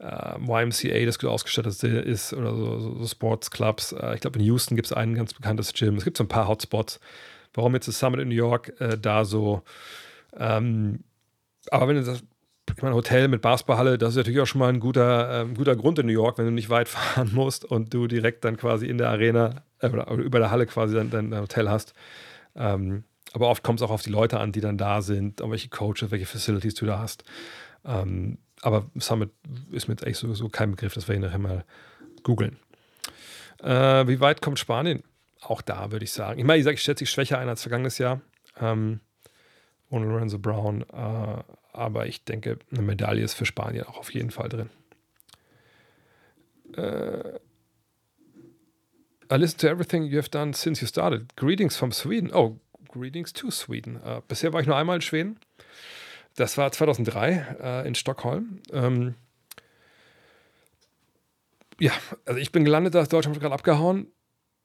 äh, 0.00 0.38
YMCA, 0.40 1.06
das 1.06 1.18
gut 1.18 1.30
ausgestattet 1.30 1.82
ist 1.82 2.32
oder 2.32 2.54
so, 2.54 2.78
so, 2.78 2.98
so 2.98 3.06
Sportsclubs. 3.06 3.92
Äh, 3.92 4.14
ich 4.14 4.20
glaube, 4.20 4.38
in 4.38 4.44
Houston 4.44 4.74
gibt 4.74 4.86
es 4.86 4.92
ein 4.92 5.14
ganz 5.14 5.32
bekanntes 5.34 5.72
Gym. 5.72 5.96
Es 5.96 6.04
gibt 6.04 6.16
so 6.16 6.24
ein 6.24 6.28
paar 6.28 6.48
Hotspots. 6.48 6.98
Warum 7.54 7.74
jetzt 7.74 7.88
das 7.88 7.98
Summit 7.98 8.20
in 8.20 8.28
New 8.28 8.34
York 8.34 8.80
äh, 8.80 8.98
da 8.98 9.24
so. 9.24 9.62
Ähm, 10.36 11.04
aber 11.70 11.88
wenn 11.88 11.96
du 11.96 12.02
das 12.02 12.22
ich 12.76 12.82
meine, 12.82 12.94
Hotel 12.94 13.28
mit 13.28 13.42
Basketballhalle, 13.42 13.98
das 13.98 14.10
ist 14.10 14.16
natürlich 14.16 14.40
auch 14.40 14.46
schon 14.46 14.58
mal 14.60 14.68
ein 14.68 14.80
guter, 14.80 15.42
äh, 15.42 15.46
guter 15.54 15.76
Grund 15.76 15.98
in 15.98 16.06
New 16.06 16.12
York, 16.12 16.38
wenn 16.38 16.44
du 16.44 16.52
nicht 16.52 16.70
weit 16.70 16.88
fahren 16.88 17.30
musst 17.32 17.64
und 17.64 17.92
du 17.94 18.06
direkt 18.06 18.44
dann 18.44 18.56
quasi 18.56 18.86
in 18.86 18.98
der 18.98 19.10
Arena 19.10 19.62
äh, 19.80 19.88
oder, 19.88 20.10
über 20.10 20.38
der 20.38 20.50
Halle 20.50 20.66
quasi 20.66 20.94
dein, 20.94 21.10
dein 21.10 21.38
Hotel 21.38 21.68
hast. 21.68 21.94
Ähm, 22.56 23.04
aber 23.32 23.48
oft 23.48 23.62
kommt 23.62 23.80
es 23.80 23.82
auch 23.86 23.90
auf 23.90 24.02
die 24.02 24.10
Leute 24.10 24.40
an, 24.40 24.52
die 24.52 24.60
dann 24.60 24.78
da 24.78 25.02
sind, 25.02 25.42
auf 25.42 25.50
welche 25.50 25.68
Coaches, 25.68 26.10
welche 26.10 26.26
Facilities 26.26 26.74
du 26.74 26.86
da 26.86 26.98
hast. 26.98 27.24
Ähm, 27.84 28.38
aber 28.62 28.86
Summit 28.96 29.30
ist 29.70 29.88
mir 29.88 29.92
jetzt 29.92 30.06
echt 30.06 30.18
sowieso 30.18 30.48
kein 30.48 30.72
Begriff, 30.72 30.94
das 30.94 31.08
werde 31.08 31.20
ich 31.20 31.26
nachher 31.26 31.38
mal 31.38 31.64
googeln. 32.22 32.58
Äh, 33.62 34.06
wie 34.08 34.20
weit 34.20 34.42
kommt 34.42 34.58
Spanien? 34.58 35.02
Auch 35.40 35.62
da 35.62 35.92
würde 35.92 36.04
ich 36.04 36.12
sagen. 36.12 36.38
Ich 36.38 36.44
meine, 36.44 36.58
ich 36.58 36.64
sage, 36.64 36.74
ich 36.74 36.82
schätze 36.82 37.00
sich 37.00 37.10
schwächer 37.10 37.38
ein 37.38 37.48
als 37.48 37.62
vergangenes 37.62 37.98
Jahr. 37.98 38.20
Ähm, 38.60 39.00
ohne 39.90 40.06
Lorenzo 40.06 40.38
Brown. 40.38 40.82
Äh, 40.82 41.42
aber 41.72 42.06
ich 42.06 42.24
denke, 42.24 42.58
eine 42.70 42.82
Medaille 42.82 43.22
ist 43.22 43.34
für 43.34 43.46
Spanien 43.46 43.84
auch 43.84 43.98
auf 43.98 44.12
jeden 44.12 44.30
Fall 44.30 44.48
drin. 44.48 44.70
Äh, 46.76 47.38
I 49.30 49.36
listen 49.36 49.58
to 49.60 49.68
everything 49.68 50.04
you 50.04 50.18
have 50.18 50.30
done 50.30 50.54
since 50.54 50.80
you 50.80 50.86
started. 50.86 51.36
Greetings 51.36 51.76
from 51.76 51.92
Sweden. 51.92 52.32
Oh, 52.32 52.58
greetings 52.88 53.32
to 53.34 53.50
Sweden. 53.50 53.96
Uh, 53.96 54.22
bisher 54.26 54.52
war 54.52 54.60
ich 54.60 54.66
nur 54.66 54.76
einmal 54.76 54.96
in 54.96 55.02
Schweden. 55.02 55.38
Das 56.36 56.56
war 56.56 56.72
2003 56.72 57.82
uh, 57.84 57.86
in 57.86 57.94
Stockholm. 57.94 58.60
Ähm, 58.72 59.14
ja, 61.78 61.92
also 62.24 62.40
ich 62.40 62.52
bin 62.52 62.64
gelandet, 62.64 62.94
da 62.94 63.02
ist 63.02 63.12
Deutschland 63.12 63.38
gerade 63.38 63.54
abgehauen. 63.54 64.06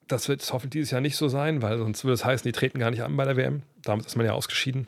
Das 0.07 0.29
wird 0.29 0.41
hoffentlich 0.51 0.71
dieses 0.71 0.91
Jahr 0.91 1.01
nicht 1.01 1.15
so 1.15 1.27
sein, 1.27 1.61
weil 1.61 1.77
sonst 1.77 2.03
würde 2.03 2.13
es 2.13 2.25
heißen, 2.25 2.47
die 2.47 2.51
treten 2.51 2.79
gar 2.79 2.91
nicht 2.91 3.03
an 3.03 3.15
bei 3.15 3.25
der 3.25 3.37
WM. 3.37 3.63
Damit 3.81 4.05
ist 4.05 4.15
man 4.15 4.25
ja 4.25 4.33
ausgeschieden 4.33 4.87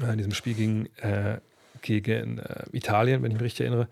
in 0.00 0.18
diesem 0.18 0.32
Spiel 0.32 0.54
gegen, 0.54 0.86
äh, 0.96 1.38
gegen 1.82 2.38
äh, 2.38 2.64
Italien, 2.72 3.22
wenn 3.22 3.30
ich 3.30 3.36
mich 3.36 3.44
richtig 3.44 3.66
erinnere. 3.66 3.88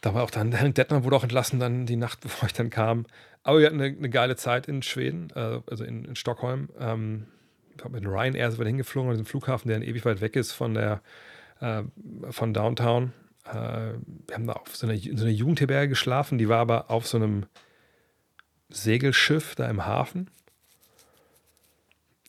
Da 0.00 0.14
war 0.14 0.22
auch 0.22 0.30
dann, 0.30 0.52
Henrik 0.56 0.74
Detmer 0.74 1.04
wurde 1.04 1.16
auch 1.16 1.22
entlassen, 1.22 1.60
dann 1.60 1.86
die 1.86 1.96
Nacht, 1.96 2.20
bevor 2.22 2.46
ich 2.46 2.52
dann 2.52 2.70
kam. 2.70 3.06
Aber 3.42 3.60
wir 3.60 3.66
hatten 3.66 3.80
eine, 3.80 3.96
eine 3.96 4.10
geile 4.10 4.36
Zeit 4.36 4.68
in 4.68 4.82
Schweden, 4.82 5.30
äh, 5.34 5.60
also 5.66 5.84
in, 5.84 6.04
in 6.04 6.16
Stockholm. 6.16 6.68
Ähm, 6.78 7.26
mit 7.90 8.06
Ryanair 8.06 8.50
sind 8.50 8.60
wir 8.60 8.66
hingeflogen, 8.66 9.10
an 9.10 9.16
diesem 9.16 9.26
Flughafen, 9.26 9.68
der 9.68 9.80
ewig 9.80 10.04
weit 10.04 10.20
weg 10.20 10.36
ist 10.36 10.52
von 10.52 10.74
der, 10.74 11.00
äh, 11.60 11.82
von 12.30 12.52
Downtown. 12.52 13.12
Äh, 13.46 13.52
wir 14.26 14.34
haben 14.34 14.46
da 14.46 14.52
auf 14.54 14.76
so 14.76 14.86
einer, 14.86 14.98
so 14.98 15.24
einer 15.24 15.30
Jugendherberge 15.30 15.88
geschlafen, 15.88 16.36
die 16.36 16.48
war 16.48 16.58
aber 16.58 16.90
auf 16.90 17.06
so 17.06 17.16
einem 17.16 17.46
Segelschiff 18.68 19.54
da 19.54 19.68
im 19.68 19.86
Hafen. 19.86 20.30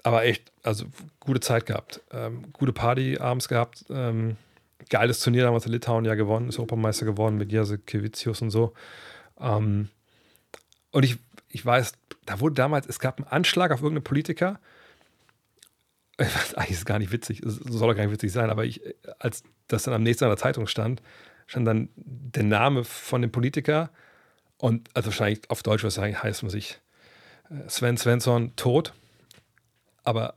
Aber 0.03 0.23
echt, 0.23 0.51
also 0.63 0.85
gute 1.19 1.39
Zeit 1.39 1.65
gehabt. 1.65 2.01
Ähm, 2.11 2.51
gute 2.53 2.73
Party 2.73 3.17
abends 3.19 3.47
gehabt. 3.47 3.85
Ähm, 3.89 4.37
geiles 4.89 5.19
Turnier 5.19 5.43
damals 5.43 5.65
in 5.65 5.71
Litauen 5.71 6.05
ja 6.05 6.15
gewonnen, 6.15 6.49
ist 6.49 6.57
Europameister 6.57 7.05
geworden 7.05 7.37
mit 7.37 7.51
Jase 7.51 7.77
Kevicius 7.77 8.41
und 8.41 8.49
so. 8.49 8.73
Ähm, 9.39 9.89
und 10.91 11.03
ich, 11.03 11.17
ich 11.49 11.65
weiß, 11.65 11.93
da 12.25 12.39
wurde 12.39 12.55
damals, 12.55 12.87
es 12.87 12.99
gab 12.99 13.17
einen 13.17 13.27
Anschlag 13.27 13.71
auf 13.71 13.81
irgendeinen 13.81 14.03
Politiker. 14.03 14.59
Eigentlich 16.17 16.71
ist 16.71 16.77
es 16.79 16.85
gar 16.85 16.99
nicht 16.99 17.11
witzig, 17.11 17.41
es 17.41 17.55
soll 17.55 17.95
gar 17.95 18.03
nicht 18.03 18.13
witzig 18.13 18.31
sein, 18.31 18.49
aber 18.49 18.65
ich, 18.65 18.81
als 19.19 19.43
das 19.67 19.83
dann 19.83 19.93
am 19.93 20.03
nächsten 20.03 20.21
Tag 20.21 20.27
in 20.27 20.35
der 20.35 20.43
Zeitung 20.43 20.67
stand, 20.67 21.01
stand 21.47 21.67
dann 21.67 21.89
der 21.95 22.43
Name 22.43 22.83
von 22.83 23.21
dem 23.21 23.31
Politiker 23.31 23.89
und 24.57 24.89
also 24.93 25.07
wahrscheinlich 25.07 25.49
auf 25.49 25.63
Deutsch 25.63 25.83
wahrscheinlich 25.83 26.21
heißt 26.21 26.43
man 26.43 26.49
sich 26.49 26.79
äh, 27.49 27.67
Sven 27.67 27.97
Svensson 27.97 28.55
tot. 28.55 28.93
Aber 30.03 30.35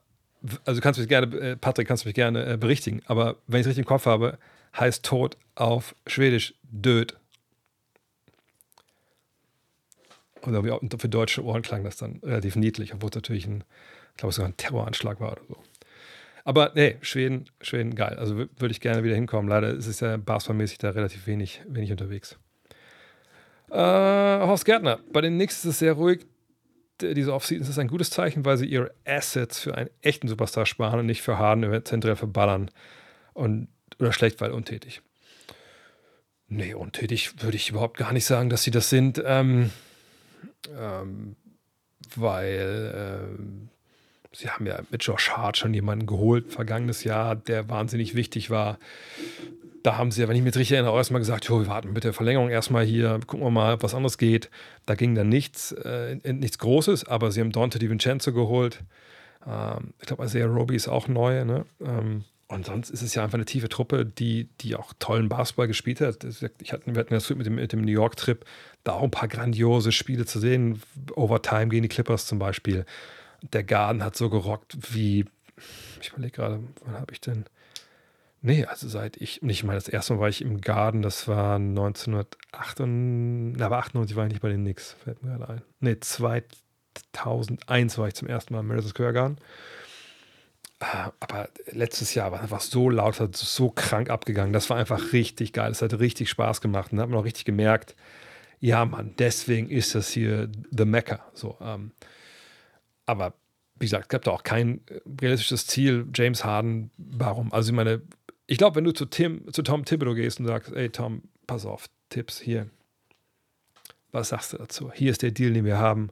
also 0.64 0.80
kannst 0.80 0.98
du 0.98 1.02
mich 1.02 1.08
gerne, 1.08 1.36
äh, 1.36 1.56
Patrick, 1.56 1.88
kannst 1.88 2.04
du 2.04 2.08
mich 2.08 2.14
gerne 2.14 2.44
äh, 2.46 2.56
berichtigen, 2.56 3.02
aber 3.06 3.36
wenn 3.46 3.60
ich 3.60 3.64
es 3.64 3.68
richtig 3.68 3.84
im 3.84 3.88
Kopf 3.88 4.06
habe, 4.06 4.38
heißt 4.78 5.04
tot 5.04 5.36
auf 5.54 5.94
Schwedisch 6.06 6.54
död. 6.62 7.16
Und 10.42 11.00
für 11.00 11.08
deutsche 11.08 11.42
Ohren 11.42 11.62
klang 11.62 11.84
das 11.84 11.96
dann 11.96 12.20
relativ 12.22 12.56
niedlich, 12.56 12.92
obwohl 12.92 13.08
es 13.08 13.14
natürlich 13.14 13.46
ein, 13.46 13.64
ich 14.10 14.18
glaube, 14.18 14.34
sogar 14.34 14.50
ein 14.50 14.56
Terroranschlag 14.58 15.18
war 15.20 15.32
oder 15.32 15.42
so. 15.48 15.56
Aber 16.44 16.72
nee, 16.74 16.98
Schweden, 17.00 17.46
Schweden 17.62 17.94
geil. 17.94 18.16
Also 18.18 18.36
würde 18.36 18.70
ich 18.70 18.82
gerne 18.82 19.02
wieder 19.02 19.14
hinkommen. 19.14 19.48
Leider 19.48 19.70
ist 19.70 19.86
es 19.86 20.00
ja 20.00 20.18
basketballmäßig 20.18 20.76
da 20.76 20.90
relativ 20.90 21.26
wenig, 21.26 21.62
wenig 21.66 21.90
unterwegs. 21.90 22.38
Äh, 23.70 23.76
Horst 23.78 24.66
Gärtner, 24.66 25.00
bei 25.10 25.22
den 25.22 25.36
Knicks 25.36 25.58
ist 25.58 25.64
es 25.64 25.78
sehr 25.78 25.94
ruhig. 25.94 26.26
Diese 27.12 27.34
Offseason 27.34 27.68
ist 27.68 27.78
ein 27.78 27.88
gutes 27.88 28.10
Zeichen, 28.10 28.44
weil 28.44 28.56
sie 28.56 28.66
ihre 28.66 28.92
Assets 29.04 29.60
für 29.60 29.74
einen 29.74 29.90
echten 30.00 30.28
Superstar 30.28 30.64
sparen 30.64 31.00
und 31.00 31.06
nicht 31.06 31.22
für 31.22 31.38
Harden 31.38 31.84
zentral 31.84 32.16
verballern. 32.16 32.70
Und, 33.34 33.68
oder 33.98 34.12
schlecht, 34.12 34.40
weil 34.40 34.52
untätig. 34.52 35.02
Nee, 36.48 36.74
untätig 36.74 37.42
würde 37.42 37.56
ich 37.56 37.70
überhaupt 37.70 37.96
gar 37.96 38.12
nicht 38.12 38.24
sagen, 38.24 38.48
dass 38.48 38.62
sie 38.62 38.70
das 38.70 38.88
sind. 38.90 39.22
Ähm, 39.24 39.70
ähm, 40.78 41.36
weil 42.16 43.26
ähm, 43.28 43.68
sie 44.32 44.50
haben 44.50 44.66
ja 44.66 44.80
mit 44.90 45.04
Josh 45.04 45.30
Hart 45.30 45.56
schon 45.56 45.74
jemanden 45.74 46.06
geholt 46.06 46.52
vergangenes 46.52 47.04
Jahr, 47.04 47.36
der 47.36 47.68
wahnsinnig 47.68 48.14
wichtig 48.14 48.50
war. 48.50 48.78
Da 49.84 49.98
haben 49.98 50.10
sie, 50.10 50.26
wenn 50.26 50.34
ich 50.34 50.42
mich 50.42 50.56
richtig 50.56 50.72
erinnere, 50.72 50.96
erstmal 50.96 51.20
gesagt, 51.20 51.44
jo, 51.44 51.60
wir 51.60 51.66
warten 51.66 51.92
mit 51.92 52.04
der 52.04 52.14
Verlängerung 52.14 52.48
erstmal 52.48 52.86
hier, 52.86 53.20
gucken 53.26 53.44
wir 53.44 53.50
mal, 53.50 53.82
was 53.82 53.94
anderes 53.94 54.16
geht. 54.16 54.48
Da 54.86 54.94
ging 54.94 55.14
dann 55.14 55.28
nichts, 55.28 55.72
äh, 55.72 56.16
nichts 56.32 56.58
Großes, 56.58 57.06
aber 57.06 57.30
sie 57.30 57.42
haben 57.42 57.52
Dante 57.52 57.78
DiVincenzo 57.78 58.32
geholt. 58.32 58.82
Ähm, 59.46 59.92
ich 60.00 60.06
glaube, 60.06 60.24
Isaiah 60.24 60.46
Roby 60.46 60.74
ist 60.74 60.88
auch 60.88 61.06
neu. 61.06 61.44
Ne? 61.44 61.66
Ähm, 61.82 62.24
und 62.48 62.64
sonst 62.64 62.88
ist 62.88 63.02
es 63.02 63.14
ja 63.14 63.24
einfach 63.24 63.34
eine 63.34 63.44
tiefe 63.44 63.68
Truppe, 63.68 64.06
die, 64.06 64.48
die 64.62 64.74
auch 64.74 64.94
tollen 64.98 65.28
Basketball 65.28 65.66
gespielt 65.66 66.00
hat. 66.00 66.24
Ich 66.62 66.72
hatte, 66.72 66.86
wir 66.86 66.98
hatten 66.98 67.12
das 67.12 67.28
mit 67.28 67.44
dem, 67.44 67.56
mit 67.56 67.74
dem 67.74 67.82
New 67.82 67.92
York-Trip, 67.92 68.42
da 68.84 68.92
auch 68.92 69.02
ein 69.02 69.10
paar 69.10 69.28
grandiose 69.28 69.92
Spiele 69.92 70.24
zu 70.24 70.40
sehen. 70.40 70.80
Overtime 71.14 71.68
gegen 71.68 71.82
die 71.82 71.90
Clippers 71.90 72.24
zum 72.24 72.38
Beispiel. 72.38 72.86
Der 73.52 73.64
Garden 73.64 74.02
hat 74.02 74.16
so 74.16 74.30
gerockt 74.30 74.78
wie, 74.94 75.26
ich 76.00 76.08
überlege 76.08 76.32
gerade, 76.32 76.60
wann 76.86 76.94
habe 76.94 77.12
ich 77.12 77.20
denn? 77.20 77.44
Nee, 78.46 78.66
also 78.66 78.88
seit 78.88 79.16
ich, 79.16 79.40
nicht 79.40 79.64
mal 79.64 79.72
das 79.72 79.88
erste 79.88 80.12
Mal 80.12 80.20
war 80.20 80.28
ich 80.28 80.42
im 80.42 80.60
Garden, 80.60 81.00
das 81.00 81.26
war 81.28 81.56
1998, 81.56 83.64
aber 83.64 83.78
98 83.78 84.16
war 84.16 84.26
ich 84.26 84.32
nicht 84.32 84.42
bei 84.42 84.50
den 84.50 84.60
Knicks, 84.60 84.94
fällt 85.02 85.22
mir 85.22 85.38
gerade 85.38 85.54
ein. 85.54 85.62
Nee, 85.80 85.98
2001 85.98 87.96
war 87.96 88.06
ich 88.06 88.12
zum 88.12 88.28
ersten 88.28 88.52
Mal 88.52 88.60
im 88.60 88.66
Madison 88.66 88.90
Square 88.90 89.14
Garden. 89.14 89.38
Ah, 90.78 91.12
aber 91.20 91.48
letztes 91.70 92.14
Jahr 92.14 92.32
war 92.32 92.42
einfach 92.42 92.60
so 92.60 92.90
laut, 92.90 93.18
hat 93.18 93.34
so 93.34 93.70
krank 93.70 94.10
abgegangen. 94.10 94.52
Das 94.52 94.68
war 94.68 94.76
einfach 94.76 95.14
richtig 95.14 95.54
geil. 95.54 95.70
Es 95.70 95.80
hat 95.80 95.98
richtig 95.98 96.28
Spaß 96.28 96.60
gemacht. 96.60 96.92
Und 96.92 96.98
da 96.98 97.04
hat 97.04 97.08
man 97.08 97.20
auch 97.20 97.24
richtig 97.24 97.46
gemerkt, 97.46 97.96
ja, 98.60 98.84
Mann, 98.84 99.14
deswegen 99.18 99.70
ist 99.70 99.94
das 99.94 100.10
hier 100.10 100.50
The 100.70 100.84
Mecca. 100.84 101.24
So, 101.32 101.56
ähm, 101.62 101.92
aber 103.06 103.32
wie 103.76 103.86
gesagt, 103.86 104.04
es 104.04 104.08
gab 104.08 104.22
da 104.22 104.32
auch 104.32 104.42
kein 104.42 104.82
äh, 104.88 105.00
realistisches 105.22 105.66
Ziel. 105.66 106.06
James 106.14 106.44
Harden, 106.44 106.90
warum? 106.98 107.54
Also, 107.54 107.70
ich 107.70 107.74
meine, 107.74 108.02
ich 108.46 108.58
glaube, 108.58 108.76
wenn 108.76 108.84
du 108.84 108.92
zu, 108.92 109.06
Tim, 109.06 109.50
zu 109.52 109.62
Tom 109.62 109.84
Thibodeau 109.84 110.14
gehst 110.14 110.40
und 110.40 110.46
sagst, 110.46 110.72
ey, 110.72 110.90
Tom, 110.90 111.22
pass 111.46 111.64
auf, 111.66 111.88
Tipps 112.10 112.40
hier. 112.40 112.68
Was 114.12 114.28
sagst 114.28 114.52
du 114.52 114.58
dazu? 114.58 114.92
Hier 114.92 115.10
ist 115.10 115.22
der 115.22 115.30
Deal, 115.30 115.52
den 115.52 115.64
wir 115.64 115.78
haben. 115.78 116.10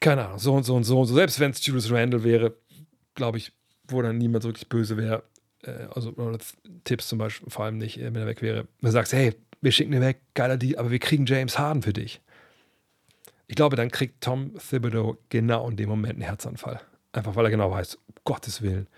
Keine 0.00 0.26
Ahnung, 0.26 0.38
so 0.38 0.54
und 0.54 0.64
so 0.64 0.74
und 0.74 0.84
so 0.84 1.00
und 1.00 1.06
so. 1.06 1.14
Selbst 1.14 1.40
wenn 1.40 1.52
es 1.52 1.64
Julius 1.64 1.90
Randle 1.90 2.24
wäre, 2.24 2.54
glaube 3.14 3.38
ich, 3.38 3.52
wo 3.88 4.02
dann 4.02 4.18
niemand 4.18 4.44
wirklich 4.44 4.68
böse 4.68 4.96
wäre. 4.96 5.22
Äh, 5.62 5.86
also 5.94 6.12
Tipps 6.84 7.08
zum 7.08 7.18
Beispiel, 7.18 7.48
vor 7.50 7.64
allem 7.64 7.78
nicht, 7.78 8.00
wenn 8.00 8.16
er 8.16 8.26
weg 8.26 8.42
wäre. 8.42 8.66
Wenn 8.80 8.88
du 8.88 8.90
sagst, 8.90 9.12
hey, 9.12 9.34
wir 9.60 9.72
schicken 9.72 9.92
ihn 9.92 10.00
weg, 10.00 10.20
geiler 10.34 10.56
Deal, 10.56 10.78
aber 10.78 10.90
wir 10.90 10.98
kriegen 10.98 11.24
James 11.24 11.58
Harden 11.58 11.82
für 11.82 11.92
dich. 11.92 12.20
Ich 13.46 13.54
glaube, 13.54 13.76
dann 13.76 13.90
kriegt 13.90 14.22
Tom 14.22 14.52
Thibodeau 14.58 15.18
genau 15.28 15.68
in 15.68 15.76
dem 15.76 15.88
Moment 15.88 16.14
einen 16.14 16.22
Herzanfall. 16.22 16.80
Einfach 17.12 17.36
weil 17.36 17.46
er 17.46 17.50
genau 17.50 17.70
weiß, 17.70 17.94
um 17.94 18.14
Gottes 18.24 18.62
Willen. 18.62 18.88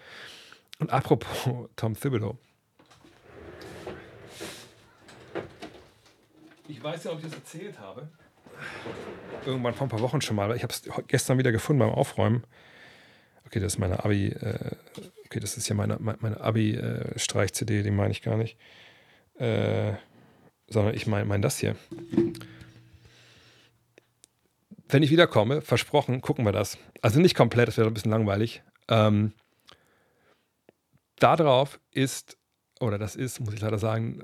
Und 0.85 0.91
apropos 0.91 1.69
Tom 1.77 1.95
Thibodeau. 1.95 2.37
Ich 6.69 6.83
weiß 6.83 7.05
ja, 7.05 7.13
ob 7.13 7.19
ich 7.19 7.25
das 7.25 7.35
erzählt 7.35 7.79
habe. 7.79 8.09
Irgendwann 9.45 9.75
vor 9.75 9.87
ein 9.87 9.91
paar 9.91 10.01
Wochen 10.01 10.21
schon 10.21 10.37
mal. 10.37 10.55
Ich 10.57 10.63
habe 10.63 10.73
es 10.73 10.83
gestern 11.09 11.39
wieder 11.39 11.53
gefunden 11.53 11.81
beim 11.81 11.91
Aufräumen 11.91 12.45
okay, 13.55 13.61
das 13.61 13.75
ist 13.75 13.79
meine 13.79 14.05
Abi, 14.05 14.29
äh, 14.29 14.73
okay, 15.27 15.39
das 15.39 15.57
ist 15.57 15.69
ja 15.69 15.77
meine, 15.77 15.97
meine 16.01 16.41
Abi-Streich-CD, 16.41 17.85
die 17.85 17.91
meine 17.93 18.11
ich 18.11 18.21
gar 18.23 18.37
nicht. 18.37 18.59
Äh, 19.39 19.93
sondern 20.67 20.95
ich 20.95 21.07
meine 21.07 21.25
mein 21.25 21.41
das 21.41 21.59
hier. 21.59 21.77
Wenn 24.89 25.05
ich 25.05 25.11
wiederkomme, 25.11 25.61
versprochen, 25.61 26.21
gucken 26.21 26.45
wir 26.45 26.51
das. 26.53 26.79
Also 27.01 27.21
nicht 27.21 27.37
komplett, 27.37 27.69
das 27.69 27.77
wäre 27.77 27.87
ein 27.87 27.95
bisschen 27.95 28.11
langweilig. 28.11 28.63
Ähm, 28.89 29.33
darauf 31.25 31.81
ist, 31.91 32.37
oder 32.81 32.99
das 32.99 33.17
ist, 33.17 33.41
muss 33.41 33.55
ich 33.55 33.61
leider 33.61 33.79
sagen, 33.79 34.23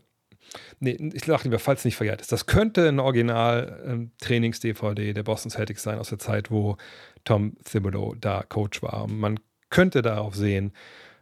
nee, 0.80 0.96
ich 1.14 1.24
sage 1.24 1.44
lieber, 1.44 1.58
falls 1.58 1.80
es 1.80 1.84
nicht 1.84 1.96
verjährt 1.96 2.20
ist. 2.20 2.32
Das 2.32 2.46
könnte 2.46 2.88
ein 2.88 3.00
Original-Trainings-DVD 3.00 5.08
ähm, 5.08 5.14
der 5.14 5.22
Boston 5.22 5.50
Celtics 5.50 5.82
sein 5.82 5.98
aus 5.98 6.10
der 6.10 6.18
Zeit, 6.18 6.50
wo 6.50 6.76
Tom 7.24 7.56
Thibodeau 7.64 8.14
da 8.14 8.42
Coach 8.42 8.82
war. 8.82 9.06
Man 9.06 9.40
könnte 9.70 10.02
darauf 10.02 10.34
sehen, 10.34 10.72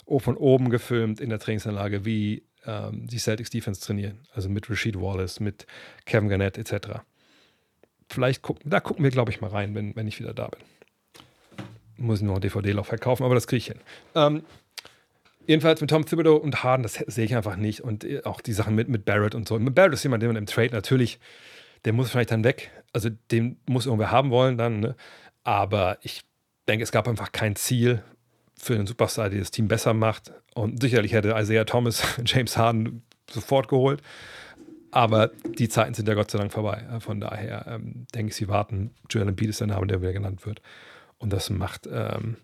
von 0.06 0.36
oben 0.36 0.70
gefilmt 0.70 1.20
in 1.20 1.28
der 1.28 1.38
Trainingsanlage, 1.38 2.04
wie 2.04 2.44
ähm, 2.66 3.06
die 3.06 3.18
Celtics 3.18 3.50
Defense 3.50 3.80
trainieren. 3.80 4.20
Also 4.32 4.48
mit 4.48 4.70
Rashid 4.70 4.98
Wallace, 4.98 5.40
mit 5.40 5.66
Kevin 6.06 6.28
Garnett 6.28 6.56
etc. 6.56 7.00
Vielleicht 8.08 8.42
gucken, 8.42 8.70
da 8.70 8.80
gucken 8.80 9.04
wir, 9.04 9.10
glaube 9.10 9.30
ich, 9.30 9.40
mal 9.40 9.50
rein, 9.50 9.74
wenn, 9.74 9.94
wenn 9.96 10.08
ich 10.08 10.18
wieder 10.18 10.32
da 10.32 10.48
bin. 10.48 10.60
Muss 11.98 12.20
ich 12.20 12.24
noch 12.24 12.36
ein 12.36 12.40
DVD-Lauf 12.40 12.86
verkaufen, 12.86 13.24
aber 13.24 13.34
das 13.34 13.46
kriege 13.46 13.58
ich 13.58 13.66
hin. 13.66 13.80
Ähm, 14.14 14.42
jedenfalls 15.48 15.80
mit 15.80 15.90
Tom 15.90 16.04
Thibodeau 16.04 16.36
und 16.36 16.62
Harden, 16.62 16.82
das 16.84 16.94
sehe 16.94 17.24
ich 17.24 17.34
einfach 17.34 17.56
nicht. 17.56 17.80
Und 17.80 18.04
äh, 18.04 18.22
auch 18.24 18.40
die 18.40 18.52
Sachen 18.52 18.74
mit, 18.74 18.88
mit 18.88 19.04
Barrett 19.04 19.34
und 19.34 19.48
so. 19.48 19.58
Mit 19.58 19.74
Barrett 19.74 19.94
ist 19.94 20.04
jemand, 20.04 20.22
den 20.22 20.28
man 20.28 20.36
im 20.36 20.46
Trade 20.46 20.70
natürlich, 20.72 21.18
der 21.84 21.92
muss 21.94 22.10
vielleicht 22.10 22.30
dann 22.30 22.44
weg. 22.44 22.70
Also 22.92 23.08
den 23.30 23.58
muss 23.66 23.86
irgendwer 23.86 24.12
haben 24.12 24.30
wollen 24.30 24.58
dann. 24.58 24.80
Ne? 24.80 24.96
Aber 25.42 25.98
ich 26.02 26.22
denke, 26.68 26.84
es 26.84 26.92
gab 26.92 27.08
einfach 27.08 27.32
kein 27.32 27.56
Ziel 27.56 28.02
für 28.56 28.74
einen 28.74 28.86
Superstar, 28.86 29.30
der 29.30 29.38
das 29.38 29.50
Team 29.50 29.68
besser 29.68 29.94
macht. 29.94 30.32
Und 30.54 30.82
sicherlich 30.82 31.12
hätte 31.12 31.34
Isaiah 31.36 31.64
Thomas 31.64 32.02
James 32.24 32.56
Harden 32.56 33.02
sofort 33.30 33.68
geholt. 33.68 34.02
Aber 34.90 35.30
die 35.58 35.68
Zeiten 35.68 35.94
sind 35.94 36.08
ja 36.08 36.14
Gott 36.14 36.30
sei 36.30 36.38
Dank 36.38 36.52
vorbei. 36.52 36.84
Von 37.00 37.20
daher 37.20 37.66
ähm, 37.68 38.06
denke 38.14 38.30
ich, 38.30 38.36
sie 38.36 38.48
warten. 38.48 38.90
Joel 39.08 39.28
Embiid 39.28 39.48
ist 39.48 39.60
der 39.60 39.66
Name, 39.66 39.86
der 39.86 40.00
wieder 40.02 40.12
genannt 40.12 40.44
wird. 40.44 40.60
Und 41.18 41.32
das 41.32 41.50
macht, 41.50 41.88
ähm, 41.90 42.36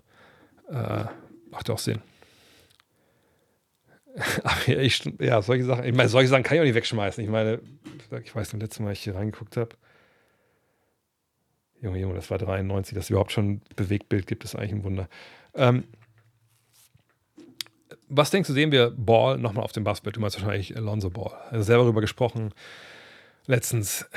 äh, 0.70 1.05
macht 1.51 1.70
auch 1.70 1.78
Sinn. 1.78 2.01
Aber 4.45 4.69
ich, 4.69 5.03
ja, 5.20 5.43
solche 5.43 5.65
Sachen, 5.65 5.85
ich 5.85 5.95
meine, 5.95 6.09
solche 6.09 6.28
Sachen 6.28 6.43
kann 6.43 6.57
ich 6.57 6.61
auch 6.61 6.65
nicht 6.65 6.74
wegschmeißen. 6.74 7.23
Ich 7.23 7.31
meine, 7.31 7.61
ich 8.23 8.35
weiß, 8.35 8.51
beim 8.51 8.61
letzten 8.61 8.85
Mal, 8.85 8.91
als 8.91 8.99
ich 8.99 9.05
hier 9.05 9.15
reingeguckt 9.15 9.57
habe, 9.57 9.70
Junge, 11.81 11.99
Junge, 11.99 12.15
das 12.15 12.31
war 12.31 12.39
93, 12.39 12.95
dass 12.95 13.05
es 13.05 13.11
überhaupt 13.11 13.32
schon 13.32 13.51
ein 13.51 13.62
Bewegtbild 13.77 14.27
gibt, 14.27 14.45
ist 14.45 14.55
eigentlich 14.55 14.73
ein 14.73 14.85
Wunder. 14.85 15.09
Ähm, 15.55 15.85
was 18.09 18.31
denkst 18.31 18.47
du, 18.47 18.55
sehen 18.55 18.73
wir 18.73 18.91
Ball 18.91 19.36
nochmal 19.39 19.65
auf 19.65 19.73
dem 19.73 19.85
Basketball? 19.85 20.12
Du 20.12 20.20
meinst 20.20 20.41
wahrscheinlich 20.41 20.77
Alonso 20.77 21.11
Ball. 21.11 21.32
Also 21.51 21.65
selber 21.65 21.82
darüber 21.82 22.01
gesprochen. 22.01 22.55
Letztens 23.47 24.09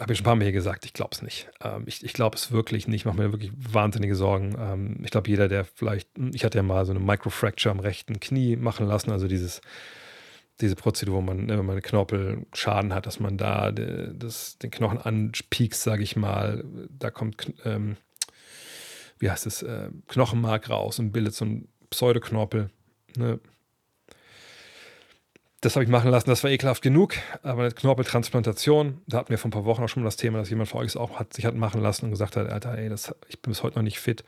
habe 0.00 0.12
ich 0.12 0.18
schon 0.18 0.24
ein 0.24 0.28
paar 0.28 0.36
Mal 0.36 0.44
hier 0.44 0.52
gesagt, 0.52 0.84
ich 0.84 0.92
glaube 0.92 1.10
es 1.12 1.22
nicht. 1.22 1.48
Ähm, 1.62 1.84
ich 1.86 2.04
ich 2.04 2.12
glaube 2.12 2.36
es 2.36 2.52
wirklich 2.52 2.86
nicht. 2.86 3.02
Ich 3.02 3.04
mache 3.06 3.16
mir 3.16 3.32
wirklich 3.32 3.52
wahnsinnige 3.56 4.14
Sorgen. 4.14 4.54
Ähm, 4.58 5.00
ich 5.04 5.10
glaube, 5.10 5.30
jeder, 5.30 5.48
der 5.48 5.64
vielleicht, 5.64 6.10
ich 6.32 6.44
hatte 6.44 6.58
ja 6.58 6.62
mal 6.62 6.84
so 6.84 6.92
eine 6.92 7.00
Microfracture 7.00 7.72
am 7.72 7.80
rechten 7.80 8.20
Knie 8.20 8.56
machen 8.56 8.86
lassen, 8.86 9.10
also 9.10 9.26
dieses 9.28 9.60
diese 10.60 10.76
Prozedur, 10.76 11.16
wo 11.16 11.20
man, 11.20 11.46
ne, 11.46 11.58
wenn 11.58 11.66
man 11.66 11.74
einen 11.74 11.82
Knorpelschaden 11.82 12.94
hat, 12.94 13.06
dass 13.06 13.20
man 13.20 13.36
da 13.36 13.72
de, 13.72 14.12
das, 14.14 14.58
den 14.58 14.70
Knochen 14.70 14.98
anpiekst, 14.98 15.82
sage 15.82 16.02
ich 16.02 16.16
mal. 16.16 16.64
Da 16.90 17.10
kommt, 17.10 17.52
ähm, 17.64 17.96
wie 19.18 19.30
heißt 19.30 19.46
es, 19.46 19.62
äh, 19.62 19.90
Knochenmark 20.08 20.70
raus 20.70 20.98
und 20.98 21.12
bildet 21.12 21.34
so 21.34 21.44
ein 21.44 21.68
Pseudoknorpel. 21.90 22.70
Ne? 23.16 23.38
Das 25.66 25.74
habe 25.74 25.82
ich 25.82 25.90
machen 25.90 26.12
lassen, 26.12 26.30
das 26.30 26.44
war 26.44 26.50
ekelhaft 26.52 26.80
genug. 26.80 27.14
Aber 27.42 27.62
eine 27.62 27.72
Knorpeltransplantation, 27.72 29.00
da 29.08 29.18
hatten 29.18 29.30
wir 29.30 29.36
vor 29.36 29.48
ein 29.48 29.50
paar 29.50 29.64
Wochen 29.64 29.82
auch 29.82 29.88
schon 29.88 30.04
mal 30.04 30.06
das 30.06 30.16
Thema, 30.16 30.38
dass 30.38 30.48
jemand 30.48 30.68
von 30.68 30.80
euch 30.80 30.96
auch 30.96 31.18
hat, 31.18 31.34
sich 31.34 31.44
hat 31.44 31.56
machen 31.56 31.82
lassen 31.82 32.04
und 32.04 32.12
gesagt 32.12 32.36
hat, 32.36 32.48
Alter, 32.48 32.78
ey, 32.78 32.88
das, 32.88 33.12
ich 33.26 33.42
bin 33.42 33.50
bis 33.50 33.64
heute 33.64 33.74
noch 33.74 33.82
nicht 33.82 33.98
fit. 33.98 34.22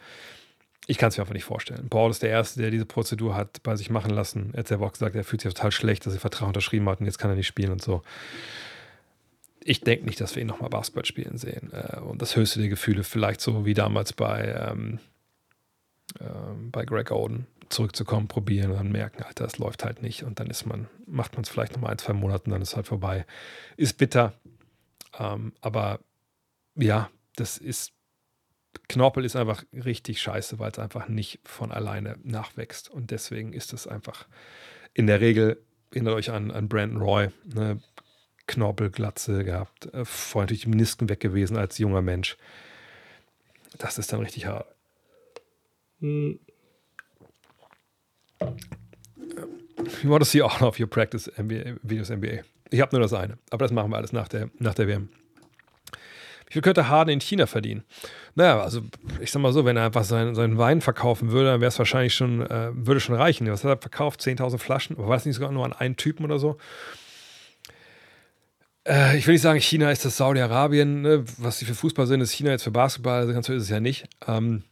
Ich 0.88 0.98
kann 0.98 1.10
es 1.10 1.16
mir 1.16 1.22
einfach 1.22 1.34
nicht 1.34 1.44
vorstellen. 1.44 1.88
Paul 1.88 2.10
ist 2.10 2.24
der 2.24 2.30
Erste, 2.30 2.60
der 2.60 2.72
diese 2.72 2.86
Prozedur 2.86 3.36
hat 3.36 3.62
bei 3.62 3.76
sich 3.76 3.88
machen 3.88 4.10
lassen. 4.10 4.50
Er 4.52 4.58
hat 4.58 4.66
selber 4.66 4.86
auch 4.86 4.92
gesagt, 4.92 5.14
er 5.14 5.22
fühlt 5.22 5.40
sich 5.40 5.54
total 5.54 5.70
schlecht, 5.70 6.06
dass 6.06 6.14
er 6.14 6.18
Vertrag 6.18 6.48
unterschrieben 6.48 6.88
hat 6.88 6.98
und 6.98 7.06
jetzt 7.06 7.18
kann 7.18 7.30
er 7.30 7.36
nicht 7.36 7.46
spielen 7.46 7.70
und 7.70 7.82
so. 7.82 8.02
Ich 9.62 9.82
denke 9.82 10.06
nicht, 10.06 10.20
dass 10.20 10.34
wir 10.34 10.42
ihn 10.42 10.48
nochmal 10.48 10.70
Basketball 10.70 11.04
spielen 11.04 11.38
sehen. 11.38 11.70
Äh, 11.72 12.00
und 12.00 12.20
das 12.20 12.34
höchste 12.34 12.58
der 12.58 12.68
Gefühle, 12.68 13.04
vielleicht 13.04 13.40
so 13.40 13.64
wie 13.64 13.74
damals 13.74 14.12
bei, 14.12 14.56
ähm, 14.72 14.98
ähm, 16.18 16.72
bei 16.72 16.84
Greg 16.84 17.12
Oden, 17.12 17.46
zurückzukommen, 17.70 18.28
probieren 18.28 18.70
und 18.70 18.76
dann 18.76 18.92
merken, 18.92 19.22
Alter, 19.22 19.44
es 19.44 19.58
läuft 19.58 19.84
halt 19.84 20.02
nicht. 20.02 20.22
Und 20.24 20.40
dann 20.40 20.48
ist 20.48 20.66
man, 20.66 20.88
macht 21.06 21.34
man 21.34 21.42
es 21.42 21.48
vielleicht 21.48 21.72
nochmal 21.72 21.92
ein, 21.92 21.98
zwei 21.98 22.12
Monate 22.12 22.44
und 22.46 22.52
dann 22.52 22.62
ist 22.62 22.70
es 22.70 22.76
halt 22.76 22.86
vorbei. 22.86 23.26
Ist 23.76 23.98
bitter. 23.98 24.34
Ähm, 25.18 25.52
aber 25.60 26.00
ja, 26.74 27.10
das 27.36 27.58
ist 27.58 27.92
Knorpel 28.88 29.24
ist 29.24 29.36
einfach 29.36 29.64
richtig 29.72 30.20
scheiße, 30.20 30.58
weil 30.58 30.70
es 30.70 30.78
einfach 30.78 31.08
nicht 31.08 31.40
von 31.44 31.72
alleine 31.72 32.18
nachwächst. 32.22 32.88
Und 32.88 33.10
deswegen 33.10 33.52
ist 33.52 33.72
es 33.72 33.86
einfach 33.86 34.26
in 34.94 35.06
der 35.06 35.20
Regel, 35.20 35.62
erinnert 35.90 36.14
euch 36.14 36.30
an, 36.30 36.50
an 36.50 36.68
Brandon 36.68 37.00
Roy, 37.00 37.28
ne, 37.44 37.80
Knorpelglatze 38.46 39.44
gehabt, 39.44 39.92
äh, 39.92 40.04
vorher 40.04 40.44
natürlich 40.44 40.62
die 40.62 40.70
Menisken 40.70 41.08
weg 41.08 41.20
gewesen 41.20 41.56
als 41.56 41.78
junger 41.78 42.02
Mensch. 42.02 42.36
Das 43.76 43.98
ist 43.98 44.12
dann 44.12 44.20
richtig 44.20 44.46
hart. 44.46 44.66
Hm. 46.00 46.40
You 50.02 50.10
want 50.10 50.22
to 50.22 50.28
see 50.28 50.42
all 50.42 50.62
of 50.62 50.78
your 50.78 50.88
practice 50.88 51.30
NBA, 51.38 51.76
Videos 51.82 52.10
NBA. 52.10 52.42
Ich 52.70 52.80
habe 52.80 52.94
nur 52.94 53.00
das 53.00 53.12
eine, 53.12 53.38
aber 53.50 53.64
das 53.64 53.72
machen 53.72 53.90
wir 53.90 53.96
alles 53.96 54.12
nach 54.12 54.28
der, 54.28 54.50
nach 54.58 54.74
der 54.74 54.88
WM. 54.88 55.08
Wie 56.46 56.54
viel 56.54 56.62
könnte 56.62 56.88
Harden 56.88 57.10
in 57.10 57.20
China 57.20 57.46
verdienen? 57.46 57.84
Naja, 58.34 58.60
also 58.62 58.80
ich 59.20 59.30
sag 59.30 59.42
mal 59.42 59.52
so, 59.52 59.66
wenn 59.66 59.76
er 59.76 59.84
einfach 59.84 60.04
seinen, 60.04 60.34
seinen 60.34 60.56
Wein 60.56 60.80
verkaufen 60.80 61.30
würde, 61.30 61.50
dann 61.50 61.60
wäre 61.60 61.68
es 61.68 61.78
wahrscheinlich 61.78 62.14
schon, 62.14 62.40
äh, 62.40 62.70
würde 62.72 63.00
schon 63.00 63.14
reichen. 63.14 63.46
Was 63.50 63.64
hat 63.64 63.70
er 63.70 63.80
verkauft? 63.80 64.20
10.000 64.20 64.58
Flaschen? 64.58 64.96
War 64.96 65.10
das 65.10 65.26
nicht 65.26 65.34
sogar 65.34 65.52
nur 65.52 65.66
an 65.66 65.74
einen 65.74 65.96
Typen 65.96 66.24
oder 66.24 66.38
so? 66.38 66.56
Äh, 68.86 69.18
ich 69.18 69.26
will 69.26 69.34
nicht 69.34 69.42
sagen, 69.42 69.60
China 69.60 69.90
ist 69.90 70.06
das 70.06 70.16
Saudi-Arabien. 70.16 71.02
Ne? 71.02 71.24
Was 71.36 71.58
sie 71.58 71.66
für 71.66 71.74
Fußball 71.74 72.06
sind, 72.06 72.22
ist 72.22 72.32
China 72.32 72.50
jetzt 72.50 72.64
für 72.64 72.70
Basketball. 72.70 73.20
Also 73.20 73.34
ganz 73.34 73.46
so 73.46 73.52
ist 73.52 73.64
es 73.64 73.68
ja 73.68 73.80
nicht. 73.80 74.06
Ähm, 74.26 74.64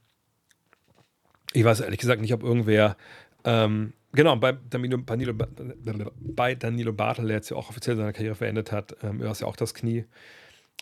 ich 1.53 1.65
weiß 1.65 1.81
ehrlich 1.81 2.01
gesagt 2.01 2.23
nicht, 2.23 2.33
ob 2.33 2.43
irgendwer 2.43 2.97
ähm, 3.47 3.95
Genau, 4.17 4.35
bei 4.37 4.53
Danilo, 4.53 4.97
Danilo, 4.97 5.35
bei 5.35 6.55
Danilo 6.55 6.93
Bartel, 6.95 7.27
der 7.27 7.37
jetzt 7.37 7.51
ja 7.51 7.57
auch 7.59 7.69
offiziell 7.69 7.97
seine 7.97 8.15
Karriere 8.15 8.35
verendet 8.35 8.73
hat, 8.73 8.97
ähm, 9.03 9.21
er 9.21 9.31
ist 9.31 9.43
ja 9.43 9.47
auch 9.47 9.57
das 9.57 9.75
Knie 9.75 10.07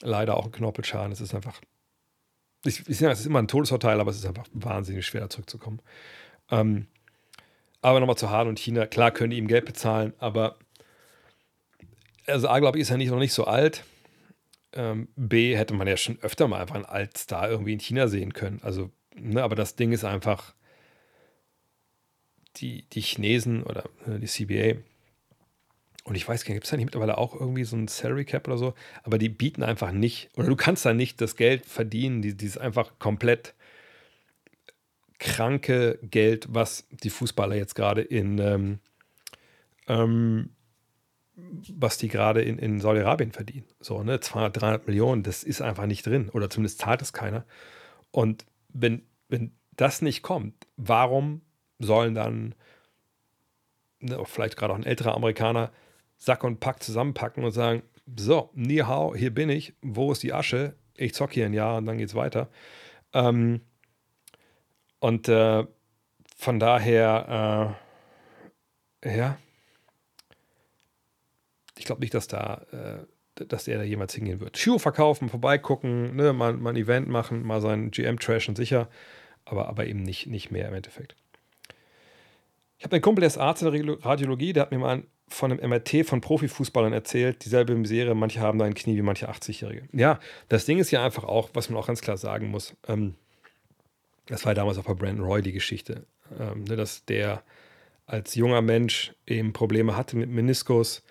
leider 0.03 0.37
auch 0.37 0.47
ein 0.47 0.53
Knorpelschaden. 0.53 1.11
Es 1.11 1.21
ist 1.21 1.35
einfach, 1.35 1.61
ich, 2.65 2.89
ich 2.89 2.99
sage, 2.99 3.13
es 3.13 3.21
ist 3.21 3.27
immer 3.27 3.41
ein 3.41 3.49
Todesurteil, 3.49 3.99
aber 3.99 4.13
es 4.13 4.19
ist 4.19 4.27
einfach 4.27 4.47
wahnsinnig 4.53 5.05
schwer, 5.05 5.23
da 5.23 5.31
zurückzukommen. 5.31 5.81
Ähm, 6.49 6.87
aber 7.83 7.99
nochmal 7.99 8.17
zu 8.17 8.31
Hahn 8.31 8.47
und 8.47 8.61
China. 8.61 8.87
Klar 8.87 9.11
können 9.11 9.31
die 9.31 9.39
ihm 9.39 9.49
Geld 9.49 9.65
bezahlen, 9.65 10.13
aber 10.19 10.57
also 12.27 12.49
A, 12.49 12.61
glaube 12.61 12.79
ich, 12.79 12.83
ist 12.83 12.91
er 12.91 12.99
nicht, 12.99 13.11
noch 13.11 13.19
nicht 13.19 13.35
so 13.35 13.47
alt. 13.47 13.83
Ähm, 14.75 15.09
B, 15.17 15.57
hätte 15.57 15.75
man 15.75 15.89
ja 15.89 15.97
schon 15.97 16.21
öfter 16.23 16.47
mal 16.47 16.61
einfach 16.61 16.77
einen 16.77 16.85
Altstar 16.85 17.51
irgendwie 17.51 17.73
in 17.73 17.81
China 17.81 18.07
sehen 18.07 18.33
können. 18.33 18.61
Also, 18.63 18.93
ne, 19.17 19.43
aber 19.43 19.57
das 19.57 19.75
Ding 19.75 19.91
ist 19.91 20.05
einfach, 20.05 20.55
die, 22.57 22.87
die 22.91 23.01
Chinesen 23.01 23.63
oder 23.63 23.85
ne, 24.07 24.21
die 24.21 24.27
CBA 24.27 24.81
und 26.05 26.17
ich 26.17 26.29
weiß 26.29 26.45
gar 26.45 26.51
nicht, 26.51 26.57
gibt 26.57 26.65
es 26.65 26.71
da 26.71 26.77
nicht 26.77 26.85
mittlerweile 26.85 27.17
auch 27.17 27.35
irgendwie 27.35 27.65
so 27.65 27.77
ein 27.77 27.89
Salary 27.89 28.27
Cap 28.27 28.47
oder 28.47 28.59
so? 28.59 28.75
Aber 29.03 29.17
die 29.17 29.31
bieten 29.31 29.63
einfach 29.63 29.91
nicht, 29.91 30.29
oder 30.37 30.49
du 30.49 30.57
kannst 30.57 30.85
da 30.85 30.93
nicht 30.93 31.21
das 31.21 31.35
Geld 31.35 31.65
verdienen, 31.65 32.21
die, 32.21 32.37
dieses 32.37 32.59
einfach 32.59 32.99
komplett 32.99 33.55
kranke 35.19 35.99
Geld, 36.03 36.47
was 36.51 36.87
die 36.91 37.09
Fußballer 37.09 37.57
jetzt 37.57 37.75
gerade 37.75 38.03
in, 38.03 38.39
ähm, 38.39 38.79
ähm, 39.89 40.51
was 41.37 41.97
die 41.97 42.09
gerade 42.09 42.43
in, 42.43 42.59
in 42.59 42.81
Saudi-Arabien 42.81 43.33
verdienen. 43.33 43.65
So, 43.81 44.03
ne, 44.03 44.21
200, 44.21 44.61
300 44.61 44.87
Millionen, 44.87 45.23
das 45.23 45.43
ist 45.43 45.63
einfach 45.63 45.87
nicht 45.87 46.05
drin. 46.05 46.29
Oder 46.29 46.51
zumindest 46.51 46.81
zahlt 46.81 47.01
es 47.01 47.15
keiner. 47.15 47.47
Und 48.11 48.45
wenn, 48.69 49.07
wenn 49.29 49.53
das 49.73 50.03
nicht 50.03 50.23
kommt, 50.23 50.67
warum 50.77 51.41
sollen 51.79 52.15
dann, 52.15 52.55
ne, 54.01 54.23
vielleicht 54.25 54.57
gerade 54.57 54.73
auch 54.73 54.79
ein 54.79 54.87
älterer 54.87 55.15
Amerikaner, 55.15 55.73
Sack 56.17 56.45
und 56.45 56.61
Pack 56.61 56.83
zusammenpacken 56.83 57.45
und 57.45 57.53
sagen, 57.53 57.83
so, 58.17 58.51
ni 58.55 58.79
hao, 58.79 59.15
hier 59.15 59.33
bin 59.33 59.51
ich, 59.51 59.75
wo 59.83 60.13
ist 60.13 60.23
die 60.23 60.33
Asche? 60.33 60.75
Ich 60.97 61.15
zocke 61.15 61.35
hier 61.35 61.47
ein 61.47 61.55
Jahr 61.55 61.79
und 61.79 61.87
dann 61.87 61.99
geht's 61.99 62.15
weiter. 62.15 62.49
Ähm, 63.13 63.63
und 65.01 65.29
äh, 65.29 65.67
von 66.37 66.59
daher, 66.59 67.77
äh, 69.03 69.17
ja, 69.19 69.39
ich 71.77 71.85
glaube 71.85 72.01
nicht, 72.01 72.15
dass 72.15 72.29
da, 72.29 72.65
äh, 72.73 73.45
dass 73.47 73.65
der 73.65 73.79
da 73.79 73.85
jemals 73.85 74.15
hingehen 74.15 74.41
wird. 74.41 74.57
Schuhe 74.59 74.79
verkaufen, 74.79 75.29
vorbeigucken, 75.29 76.15
ne, 76.17 76.33
mal, 76.33 76.55
mal 76.55 76.71
ein 76.71 76.77
Event 76.77 77.09
machen, 77.09 77.43
mal 77.43 77.61
seinen 77.61 77.91
GM 77.91 78.19
trashen, 78.19 78.57
sicher, 78.57 78.89
aber, 79.45 79.69
aber 79.69 79.87
eben 79.87 80.03
nicht, 80.03 80.27
nicht 80.27 80.51
mehr 80.51 80.69
im 80.69 80.75
Endeffekt. 80.75 81.17
Habe 82.85 82.97
einen 82.97 83.03
Kumpel, 83.03 83.23
der 83.23 83.29
ist 83.29 83.39
Arzt 83.39 83.63
in 83.63 83.73
der 83.73 84.05
Radiologie, 84.05 84.53
der 84.53 84.65
hat 84.65 84.71
mir 84.71 84.79
mal 84.79 85.03
von 85.29 85.51
einem 85.51 85.71
MRT 85.71 86.07
von 86.07 86.21
Profifußballern 86.21 86.93
erzählt, 86.93 87.45
dieselbe 87.45 87.75
Misere, 87.75 88.15
manche 88.15 88.41
haben 88.41 88.59
da 88.59 88.67
ein 88.67 88.75
Knie 88.75 88.97
wie 88.97 89.03
manche 89.03 89.31
80-Jährige. 89.31 89.89
Ja, 89.93 90.21
das 90.51 90.67
Ding 90.67 90.79
ist 90.79 90.91
ja 90.91 91.03
einfach 91.03 91.25
auch, 91.25 91.49
was 91.55 91.71
man 91.71 91.79
auch 91.79 91.87
ganz 91.87 92.03
klar 92.03 92.19
sagen 92.19 92.51
muss, 92.51 92.77
ähm, 92.87 93.15
das 94.27 94.45
war 94.45 94.51
ja 94.51 94.55
damals 94.55 94.79
auch 94.79 94.85
bei 94.85 94.95
Brandon 94.95 95.25
Roy 95.25 95.41
die 95.41 95.53
Geschichte, 95.53 96.05
ähm, 96.39 96.65
ne, 96.65 96.77
dass 96.77 97.05
der 97.07 97.43
als 98.07 98.35
junger 98.35 98.61
Mensch 98.61 99.15
eben 99.27 99.55
Probleme 99.55 99.97
hatte 99.97 100.17
mit 100.17 100.29
Meniskus, 100.29 101.03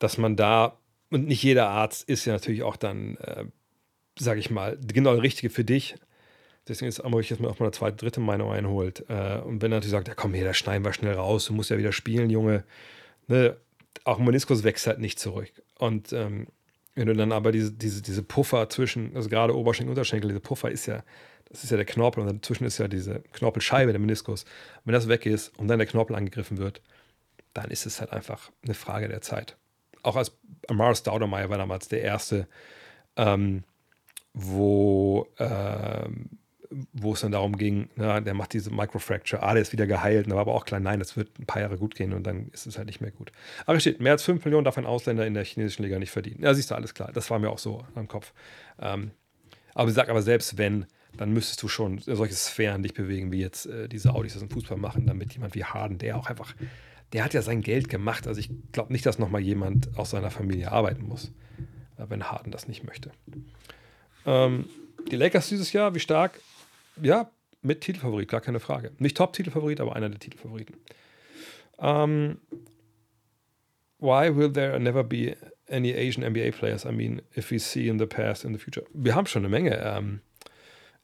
dass 0.00 0.18
man 0.18 0.34
da, 0.34 0.76
und 1.10 1.28
nicht 1.28 1.42
jeder 1.42 1.68
Arzt 1.68 2.08
ist 2.08 2.24
ja 2.24 2.32
natürlich 2.32 2.64
auch 2.64 2.76
dann, 2.76 3.16
äh, 3.18 3.44
sage 4.18 4.40
ich 4.40 4.50
mal, 4.50 4.76
genau 4.92 5.14
der 5.14 5.22
Richtige 5.22 5.50
für 5.50 5.64
dich. 5.64 5.94
Deswegen 6.68 6.88
ist 6.88 6.98
es 6.98 7.04
auch, 7.04 7.10
dass 7.10 7.38
man 7.38 7.50
auch 7.50 7.58
mal 7.60 7.66
eine 7.66 7.72
zweite, 7.72 7.96
dritte 7.96 8.20
Meinung 8.20 8.52
einholt. 8.52 9.04
Äh, 9.08 9.38
und 9.38 9.62
wenn 9.62 9.72
er 9.72 9.76
natürlich 9.76 9.90
sagt, 9.90 10.08
ja 10.08 10.14
komm 10.14 10.34
hier, 10.34 10.44
da 10.44 10.54
schneiden 10.54 10.84
wir 10.84 10.92
schnell 10.92 11.14
raus, 11.14 11.46
du 11.46 11.52
musst 11.52 11.70
ja 11.70 11.78
wieder 11.78 11.92
spielen, 11.92 12.30
Junge, 12.30 12.64
ne, 13.28 13.56
auch 14.04 14.18
Meniskus 14.18 14.64
wächst 14.64 14.86
halt 14.86 14.98
nicht 14.98 15.18
zurück. 15.18 15.50
Und 15.78 16.12
ähm, 16.12 16.48
wenn 16.94 17.06
du 17.06 17.14
dann 17.14 17.32
aber 17.32 17.52
diese, 17.52 17.72
diese, 17.72 18.02
diese 18.02 18.22
Puffer 18.22 18.68
zwischen, 18.68 19.14
also 19.14 19.28
gerade 19.28 19.56
Oberschenkel 19.56 19.90
und 19.90 19.98
Unterschenkel, 19.98 20.28
diese 20.28 20.40
Puffer 20.40 20.70
ist 20.70 20.86
ja, 20.86 21.04
das 21.48 21.62
ist 21.62 21.70
ja 21.70 21.76
der 21.76 21.86
Knorpel 21.86 22.22
und 22.22 22.42
dazwischen 22.42 22.64
ist 22.64 22.78
ja 22.78 22.88
diese 22.88 23.20
Knorpelscheibe, 23.32 23.92
der 23.92 24.00
Meniskus. 24.00 24.44
Wenn 24.84 24.94
das 24.94 25.08
weg 25.08 25.26
ist 25.26 25.56
und 25.58 25.68
dann 25.68 25.78
der 25.78 25.86
Knorpel 25.86 26.16
angegriffen 26.16 26.58
wird, 26.58 26.80
dann 27.54 27.70
ist 27.70 27.86
es 27.86 28.00
halt 28.00 28.12
einfach 28.12 28.50
eine 28.64 28.74
Frage 28.74 29.08
der 29.08 29.20
Zeit. 29.20 29.56
Auch 30.02 30.16
als 30.16 30.32
Amara 30.68 30.94
Staudemeyer 30.94 31.50
war 31.50 31.58
damals 31.58 31.88
der 31.88 32.02
erste, 32.02 32.48
ähm, 33.16 33.64
wo 34.32 35.28
ähm, 35.38 36.30
wo 36.92 37.12
es 37.12 37.20
dann 37.20 37.32
darum 37.32 37.56
ging, 37.56 37.88
na, 37.96 38.20
der 38.20 38.34
macht 38.34 38.52
diese 38.52 38.70
Microfracture, 38.70 39.42
ah, 39.42 39.52
der 39.52 39.62
ist 39.62 39.72
wieder 39.72 39.86
geheilt, 39.86 40.30
aber 40.30 40.54
auch 40.54 40.64
klar, 40.64 40.80
nein, 40.80 40.98
das 40.98 41.16
wird 41.16 41.38
ein 41.38 41.46
paar 41.46 41.62
Jahre 41.62 41.78
gut 41.78 41.94
gehen 41.94 42.12
und 42.12 42.24
dann 42.26 42.48
ist 42.48 42.66
es 42.66 42.78
halt 42.78 42.86
nicht 42.86 43.00
mehr 43.00 43.10
gut. 43.10 43.32
Aber 43.66 43.78
steht, 43.80 44.00
mehr 44.00 44.12
als 44.12 44.22
5 44.22 44.44
Millionen 44.44 44.64
darf 44.64 44.78
ein 44.78 44.86
Ausländer 44.86 45.26
in 45.26 45.34
der 45.34 45.44
chinesischen 45.44 45.82
Liga 45.82 45.98
nicht 45.98 46.10
verdienen. 46.10 46.42
Ja, 46.42 46.54
siehst 46.54 46.70
du, 46.70 46.74
alles 46.74 46.94
klar, 46.94 47.10
das 47.12 47.30
war 47.30 47.38
mir 47.38 47.50
auch 47.50 47.58
so 47.58 47.84
am 47.94 48.08
Kopf. 48.08 48.32
Ähm, 48.80 49.10
aber 49.74 49.90
sag 49.90 50.08
aber 50.08 50.22
selbst 50.22 50.58
wenn, 50.58 50.86
dann 51.16 51.32
müsstest 51.32 51.62
du 51.62 51.68
schon 51.68 51.98
solche 51.98 52.34
Sphären 52.34 52.82
dich 52.82 52.94
bewegen, 52.94 53.32
wie 53.32 53.40
jetzt 53.40 53.66
äh, 53.66 53.88
diese 53.88 54.14
Audis 54.14 54.34
das 54.34 54.42
im 54.42 54.50
Fußball 54.50 54.78
machen, 54.78 55.06
damit 55.06 55.32
jemand 55.32 55.54
wie 55.54 55.64
Harden, 55.64 55.98
der 55.98 56.16
auch 56.16 56.28
einfach, 56.28 56.54
der 57.12 57.24
hat 57.24 57.34
ja 57.34 57.42
sein 57.42 57.62
Geld 57.62 57.88
gemacht. 57.88 58.26
Also 58.26 58.40
ich 58.40 58.50
glaube 58.72 58.92
nicht, 58.92 59.06
dass 59.06 59.18
nochmal 59.18 59.40
jemand 59.40 59.96
aus 59.96 60.10
seiner 60.10 60.30
Familie 60.30 60.72
arbeiten 60.72 61.04
muss, 61.04 61.32
äh, 61.98 62.04
wenn 62.08 62.24
Harden 62.24 62.50
das 62.50 62.68
nicht 62.68 62.84
möchte. 62.84 63.10
Ähm, 64.26 64.66
die 65.10 65.16
Lakers 65.16 65.48
dieses 65.48 65.72
Jahr, 65.72 65.94
wie 65.94 66.00
stark? 66.00 66.40
Ja, 67.02 67.30
mit 67.62 67.80
Titelfavorit, 67.80 68.28
gar 68.28 68.40
keine 68.40 68.60
Frage. 68.60 68.92
Nicht 68.98 69.16
Top-Titelfavorit, 69.16 69.80
aber 69.80 69.96
einer 69.96 70.08
der 70.08 70.18
Titelfavoriten. 70.18 70.76
Um, 71.78 71.86
ähm, 71.86 72.38
why 73.98 74.34
will 74.34 74.50
there 74.50 74.78
never 74.80 75.04
be 75.04 75.36
any 75.68 75.92
Asian 75.92 76.24
NBA 76.24 76.52
players? 76.52 76.84
I 76.84 76.92
mean, 76.92 77.22
if 77.36 77.50
we 77.50 77.58
see 77.58 77.88
in 77.88 77.98
the 77.98 78.06
past, 78.06 78.44
in 78.44 78.52
the 78.52 78.58
future. 78.58 78.86
Wir 78.94 79.14
haben 79.14 79.26
schon 79.26 79.44
eine 79.44 79.48
Menge 79.48 79.78
ähm, 79.82 80.20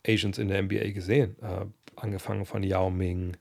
Asians 0.06 0.38
in 0.38 0.48
der 0.48 0.62
NBA 0.62 0.92
gesehen. 0.92 1.36
Äh, 1.42 1.66
angefangen 1.96 2.46
von 2.46 2.62
Yao 2.62 2.90
Ming, 2.90 3.36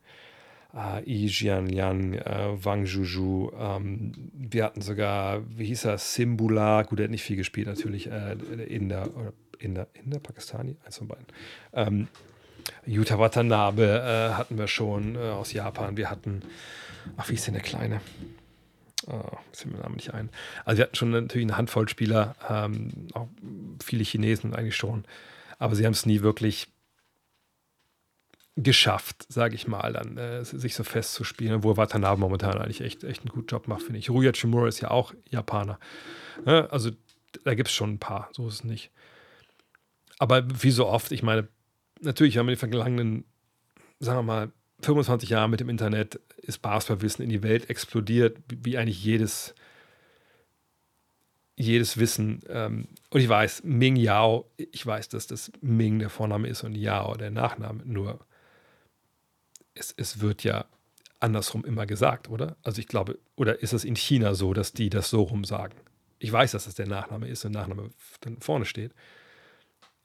äh, 0.73 1.03
Yi 1.03 1.27
Jianlian, 1.27 2.13
äh, 2.13 2.63
Wang 2.63 2.85
Juju. 2.85 3.51
Ähm, 3.57 4.11
wir 4.33 4.65
hatten 4.65 4.81
sogar, 4.81 5.43
wie 5.49 5.65
hieß 5.65 5.85
er, 5.85 5.97
Simbula. 5.97 6.83
Gut, 6.83 6.99
er 6.99 7.05
hat 7.05 7.11
nicht 7.11 7.23
viel 7.23 7.37
gespielt, 7.37 7.67
natürlich. 7.67 8.07
Äh, 8.09 8.33
in 8.67 8.89
der, 8.89 9.15
oder 9.15 9.33
in 9.59 9.75
der, 9.75 9.87
in 9.93 10.11
der 10.11 10.19
Pakistani, 10.19 10.77
eins 10.85 10.97
von 10.97 11.07
beiden. 11.07 11.25
Ähm, 11.73 12.07
Yuta 12.85 13.19
Watanabe 13.19 13.83
äh, 13.83 14.33
hatten 14.33 14.57
wir 14.57 14.67
schon 14.67 15.15
äh, 15.15 15.19
aus 15.19 15.53
Japan. 15.53 15.97
Wir 15.97 16.09
hatten, 16.09 16.41
ach, 17.17 17.29
wie 17.29 17.35
ist 17.35 17.47
denn 17.47 17.53
der 17.53 17.63
Kleine? 17.63 18.01
Oh, 19.07 19.37
ist 19.51 19.65
mir 19.65 19.73
der 19.73 19.83
Name 19.83 19.95
nicht 19.95 20.13
ein. 20.13 20.29
Also 20.65 20.77
wir 20.77 20.85
hatten 20.85 20.95
schon 20.95 21.11
natürlich 21.11 21.45
eine 21.45 21.57
Handvoll 21.57 21.89
Spieler, 21.89 22.35
ähm, 22.49 23.07
auch 23.13 23.27
viele 23.83 24.03
Chinesen 24.03 24.53
eigentlich 24.53 24.75
schon, 24.75 25.05
aber 25.57 25.75
sie 25.75 25.85
haben 25.85 25.93
es 25.93 26.05
nie 26.05 26.21
wirklich 26.21 26.67
geschafft, 28.55 29.25
sage 29.29 29.55
ich 29.55 29.67
mal, 29.67 29.93
dann 29.93 30.17
äh, 30.17 30.43
sich 30.43 30.75
so 30.75 30.83
festzuspielen, 30.83 31.63
wo 31.63 31.77
Watanabe 31.77 32.19
momentan 32.19 32.57
eigentlich 32.57 32.81
echt, 32.81 33.03
echt 33.03 33.21
einen 33.21 33.29
guten 33.29 33.47
Job 33.47 33.67
macht, 33.67 33.83
finde 33.83 33.99
ich. 33.99 34.09
Ruya 34.09 34.33
Chimura 34.33 34.67
ist 34.67 34.81
ja 34.81 34.91
auch 34.91 35.13
Japaner. 35.29 35.79
Ja, 36.45 36.51
ne? 36.63 36.71
also 36.71 36.91
da 37.43 37.55
gibt 37.55 37.69
es 37.69 37.75
schon 37.75 37.93
ein 37.93 37.99
paar, 37.99 38.29
so 38.33 38.47
ist 38.47 38.55
es 38.55 38.63
nicht. 38.63 38.91
Aber 40.19 40.43
wie 40.61 40.71
so 40.71 40.87
oft, 40.87 41.11
ich 41.11 41.23
meine, 41.23 41.47
natürlich 42.01 42.37
haben 42.37 42.47
wir 42.47 42.53
in 42.53 42.59
den 42.59 42.69
vergangenen, 42.71 43.25
sagen 43.99 44.19
wir 44.19 44.23
mal, 44.23 44.51
25 44.81 45.29
Jahren 45.29 45.51
mit 45.51 45.59
dem 45.59 45.69
Internet 45.69 46.19
ist 46.37 46.61
Basketballwissen 46.61 47.23
in 47.23 47.29
die 47.29 47.43
Welt 47.43 47.69
explodiert, 47.69 48.37
wie 48.49 48.77
eigentlich 48.77 49.03
jedes, 49.03 49.53
jedes 51.55 51.97
Wissen. 51.97 52.41
Ähm, 52.49 52.87
und 53.09 53.21
ich 53.21 53.29
weiß, 53.29 53.63
Ming 53.63 53.95
Yao, 53.95 54.49
ich 54.57 54.85
weiß, 54.85 55.09
dass 55.09 55.27
das 55.27 55.51
Ming 55.61 55.99
der 55.99 56.09
Vorname 56.09 56.47
ist 56.47 56.63
und 56.63 56.75
Yao 56.75 57.15
der 57.15 57.31
Nachname. 57.31 57.83
Nur 57.85 58.25
es, 59.73 59.93
es 59.95 60.19
wird 60.19 60.43
ja 60.43 60.65
andersrum 61.19 61.63
immer 61.63 61.85
gesagt, 61.85 62.29
oder? 62.29 62.57
Also 62.63 62.79
ich 62.79 62.87
glaube, 62.87 63.19
oder 63.35 63.61
ist 63.61 63.73
es 63.73 63.83
in 63.83 63.95
China 63.95 64.33
so, 64.33 64.53
dass 64.53 64.73
die 64.73 64.89
das 64.89 65.09
so 65.09 65.21
rum 65.21 65.43
sagen? 65.43 65.75
Ich 66.17 66.31
weiß, 66.31 66.51
dass 66.51 66.65
das 66.65 66.75
der 66.75 66.87
Nachname 66.87 67.27
ist 67.27 67.45
und 67.45 67.53
der 67.53 67.61
Nachname 67.61 67.91
dann 68.21 68.39
vorne 68.41 68.65
steht. 68.65 68.93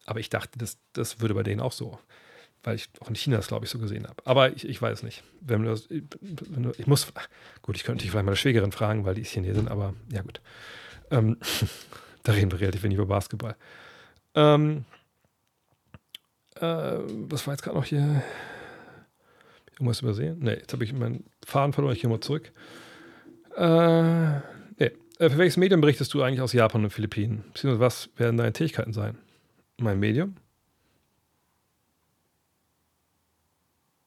Aber 0.07 0.21
ich 0.21 0.31
dachte, 0.31 0.59
das, 0.59 0.79
das 0.93 1.21
würde 1.21 1.35
bei 1.35 1.43
denen 1.43 1.61
auch 1.61 1.73
so. 1.73 1.99
Weil 2.63 2.77
ich 2.77 2.89
auch 3.01 3.09
in 3.09 3.15
China 3.15 3.37
das, 3.37 3.49
glaube 3.49 3.65
ich, 3.65 3.71
so 3.71 3.79
gesehen 3.79 4.07
habe. 4.07 4.25
Aber 4.25 4.55
ich, 4.55 4.67
ich 4.67 4.81
weiß 4.81 5.03
nicht. 5.03 5.23
Wenn 5.41 5.65
du, 5.65 5.77
wenn 5.89 6.63
du, 6.63 6.73
ich 6.79 6.87
muss, 6.87 7.13
gut, 7.63 7.77
ich 7.77 7.85
könnte 7.85 8.03
dich 8.03 8.11
vielleicht 8.11 8.25
meine 8.25 8.37
Schwägerin 8.37 8.73
fragen, 8.73 9.05
weil 9.05 9.15
die 9.15 9.23
ist 9.23 9.31
Chinesin, 9.31 9.69
aber 9.69 9.95
ja 10.13 10.23
gut. 10.23 10.41
Ähm, 11.11 11.37
da 12.23 12.33
reden 12.33 12.51
wir 12.51 12.61
relativ 12.61 12.83
wenig 12.83 12.97
über 12.97 13.07
Basketball. 13.07 13.57
Ähm, 14.35 14.85
äh, 16.57 16.99
was 17.29 17.47
war 17.47 17.55
jetzt 17.55 17.63
gerade 17.63 17.77
noch 17.77 17.85
hier? 17.85 18.23
Irgendwas 19.75 20.01
übersehen? 20.01 20.39
Ne, 20.39 20.55
jetzt 20.55 20.73
habe 20.73 20.85
ich 20.85 20.93
meinen 20.93 21.25
Faden 21.45 21.73
verloren. 21.73 21.95
Ich 21.95 22.01
gehe 22.01 22.09
mal 22.09 22.21
zurück. 22.21 22.51
Äh, 23.57 24.39
nee. 24.79 24.91
Äh, 25.19 25.31
für 25.31 25.39
welches 25.39 25.57
Medium 25.57 25.81
berichtest 25.81 26.13
du 26.15 26.23
eigentlich 26.23 26.41
aus 26.41 26.53
Japan 26.53 26.85
und 26.85 26.91
Philippinen? 26.91 27.45
Beziehungsweise 27.53 27.81
was 27.81 28.11
werden 28.17 28.39
deine 28.39 28.53
Tätigkeiten 28.53 28.93
sein? 28.93 29.19
Mein 29.79 29.99
Medium? 29.99 30.37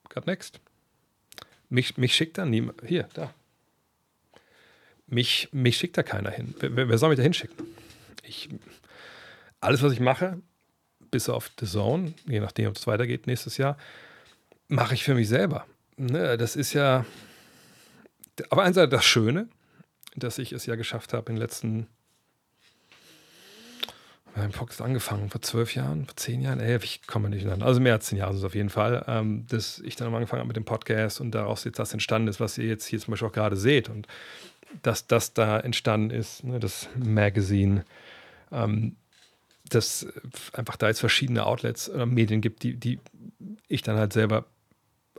Got 0.09 0.25
next. 0.25 0.59
Mich, 1.69 1.97
mich 1.97 2.15
schickt 2.15 2.37
da 2.37 2.45
niemand. 2.45 2.81
Hier, 2.85 3.07
da. 3.13 3.33
Mich, 5.05 5.49
mich 5.51 5.77
schickt 5.77 5.97
da 5.97 6.03
keiner 6.03 6.31
hin. 6.31 6.55
Wer, 6.59 6.89
wer 6.89 6.97
soll 6.97 7.09
mich 7.09 7.17
da 7.17 7.23
hinschicken? 7.23 7.57
Ich, 8.23 8.49
alles, 9.61 9.81
was 9.81 9.93
ich 9.93 9.99
mache, 9.99 10.41
bis 11.11 11.29
auf 11.29 11.51
The 11.59 11.65
Zone, 11.65 12.13
je 12.27 12.39
nachdem, 12.39 12.69
ob 12.69 12.75
es 12.75 12.87
weitergeht 12.87 13.27
nächstes 13.27 13.57
Jahr, 13.57 13.77
mache 14.67 14.93
ich 14.93 15.03
für 15.03 15.15
mich 15.15 15.27
selber. 15.27 15.65
Ne, 15.97 16.37
das 16.37 16.55
ist 16.55 16.73
ja, 16.73 17.05
aber 18.49 18.63
einerseits 18.63 18.91
das 18.91 19.05
Schöne, 19.05 19.49
dass 20.15 20.37
ich 20.37 20.53
es 20.53 20.65
ja 20.65 20.75
geschafft 20.75 21.13
habe 21.13 21.29
in 21.31 21.35
den 21.35 21.41
letzten, 21.41 21.87
haben 24.43 24.51
Podcast 24.51 24.81
angefangen, 24.81 25.29
vor 25.29 25.41
zwölf 25.41 25.75
Jahren, 25.75 26.05
vor 26.05 26.15
zehn 26.15 26.41
Jahren, 26.41 26.59
ey, 26.59 26.77
ich 26.83 27.05
komme 27.07 27.29
nicht 27.29 27.47
an, 27.47 27.61
also 27.61 27.79
mehr 27.79 27.93
als 27.93 28.07
zehn 28.07 28.17
Jahre 28.17 28.31
ist 28.31 28.39
es 28.39 28.43
auf 28.43 28.55
jeden 28.55 28.69
Fall, 28.69 29.03
ähm, 29.07 29.45
dass 29.47 29.79
ich 29.79 29.95
dann 29.95 30.13
angefangen 30.13 30.39
habe 30.39 30.47
mit 30.47 30.57
dem 30.57 30.65
Podcast 30.65 31.21
und 31.21 31.31
daraus 31.31 31.63
jetzt 31.63 31.79
das 31.79 31.93
entstanden 31.93 32.27
ist, 32.27 32.39
was 32.39 32.57
ihr 32.57 32.65
jetzt 32.65 32.85
hier 32.85 32.99
zum 32.99 33.11
Beispiel 33.11 33.27
auch 33.27 33.33
gerade 33.33 33.55
seht 33.55 33.89
und 33.89 34.07
dass 34.83 35.07
das 35.07 35.33
da 35.33 35.59
entstanden 35.59 36.11
ist, 36.11 36.43
ne, 36.43 36.59
das 36.59 36.89
Magazine, 36.95 37.85
ähm, 38.51 38.95
dass 39.69 40.07
einfach 40.53 40.77
da 40.77 40.87
jetzt 40.87 40.99
verschiedene 40.99 41.45
Outlets 41.45 41.89
oder 41.89 42.05
Medien 42.05 42.41
gibt, 42.41 42.63
die, 42.63 42.75
die 42.75 42.99
ich 43.67 43.81
dann 43.81 43.97
halt 43.97 44.13
selber 44.13 44.45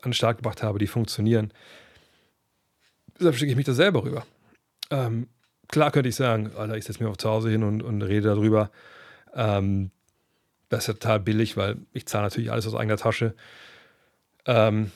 an 0.03 0.11
den 0.11 0.13
Start 0.15 0.39
gebracht 0.39 0.63
habe, 0.63 0.79
die 0.79 0.87
funktionieren. 0.87 1.53
Deshalb 3.19 3.37
schicke 3.37 3.51
ich 3.51 3.57
mich 3.57 3.67
da 3.67 3.75
selber 3.75 4.03
rüber. 4.03 4.27
Ähm, 4.91 5.29
klar 5.69 5.91
könnte 5.91 6.09
ich 6.09 6.17
sagen, 6.17 6.51
Alter, 6.57 6.77
ich 6.77 6.85
setze 6.85 7.03
mich 7.03 7.11
auf 7.11 7.19
zu 7.19 7.29
Hause 7.29 7.51
hin 7.51 7.63
und, 7.63 7.83
und 7.83 8.03
rede 8.03 8.29
darüber. 8.29 8.71
Ähm, 9.35 9.91
das 10.69 10.85
ist 10.85 10.87
ja 10.89 10.95
total 10.95 11.21
billig, 11.21 11.57
weil 11.57 11.77
ich 11.93 12.07
zahle 12.07 12.25
natürlich 12.25 12.53
alles 12.53 12.67
aus 12.67 12.75
eigener 12.75 12.97
Tasche. 12.97 13.35
Ähm, 14.47 14.91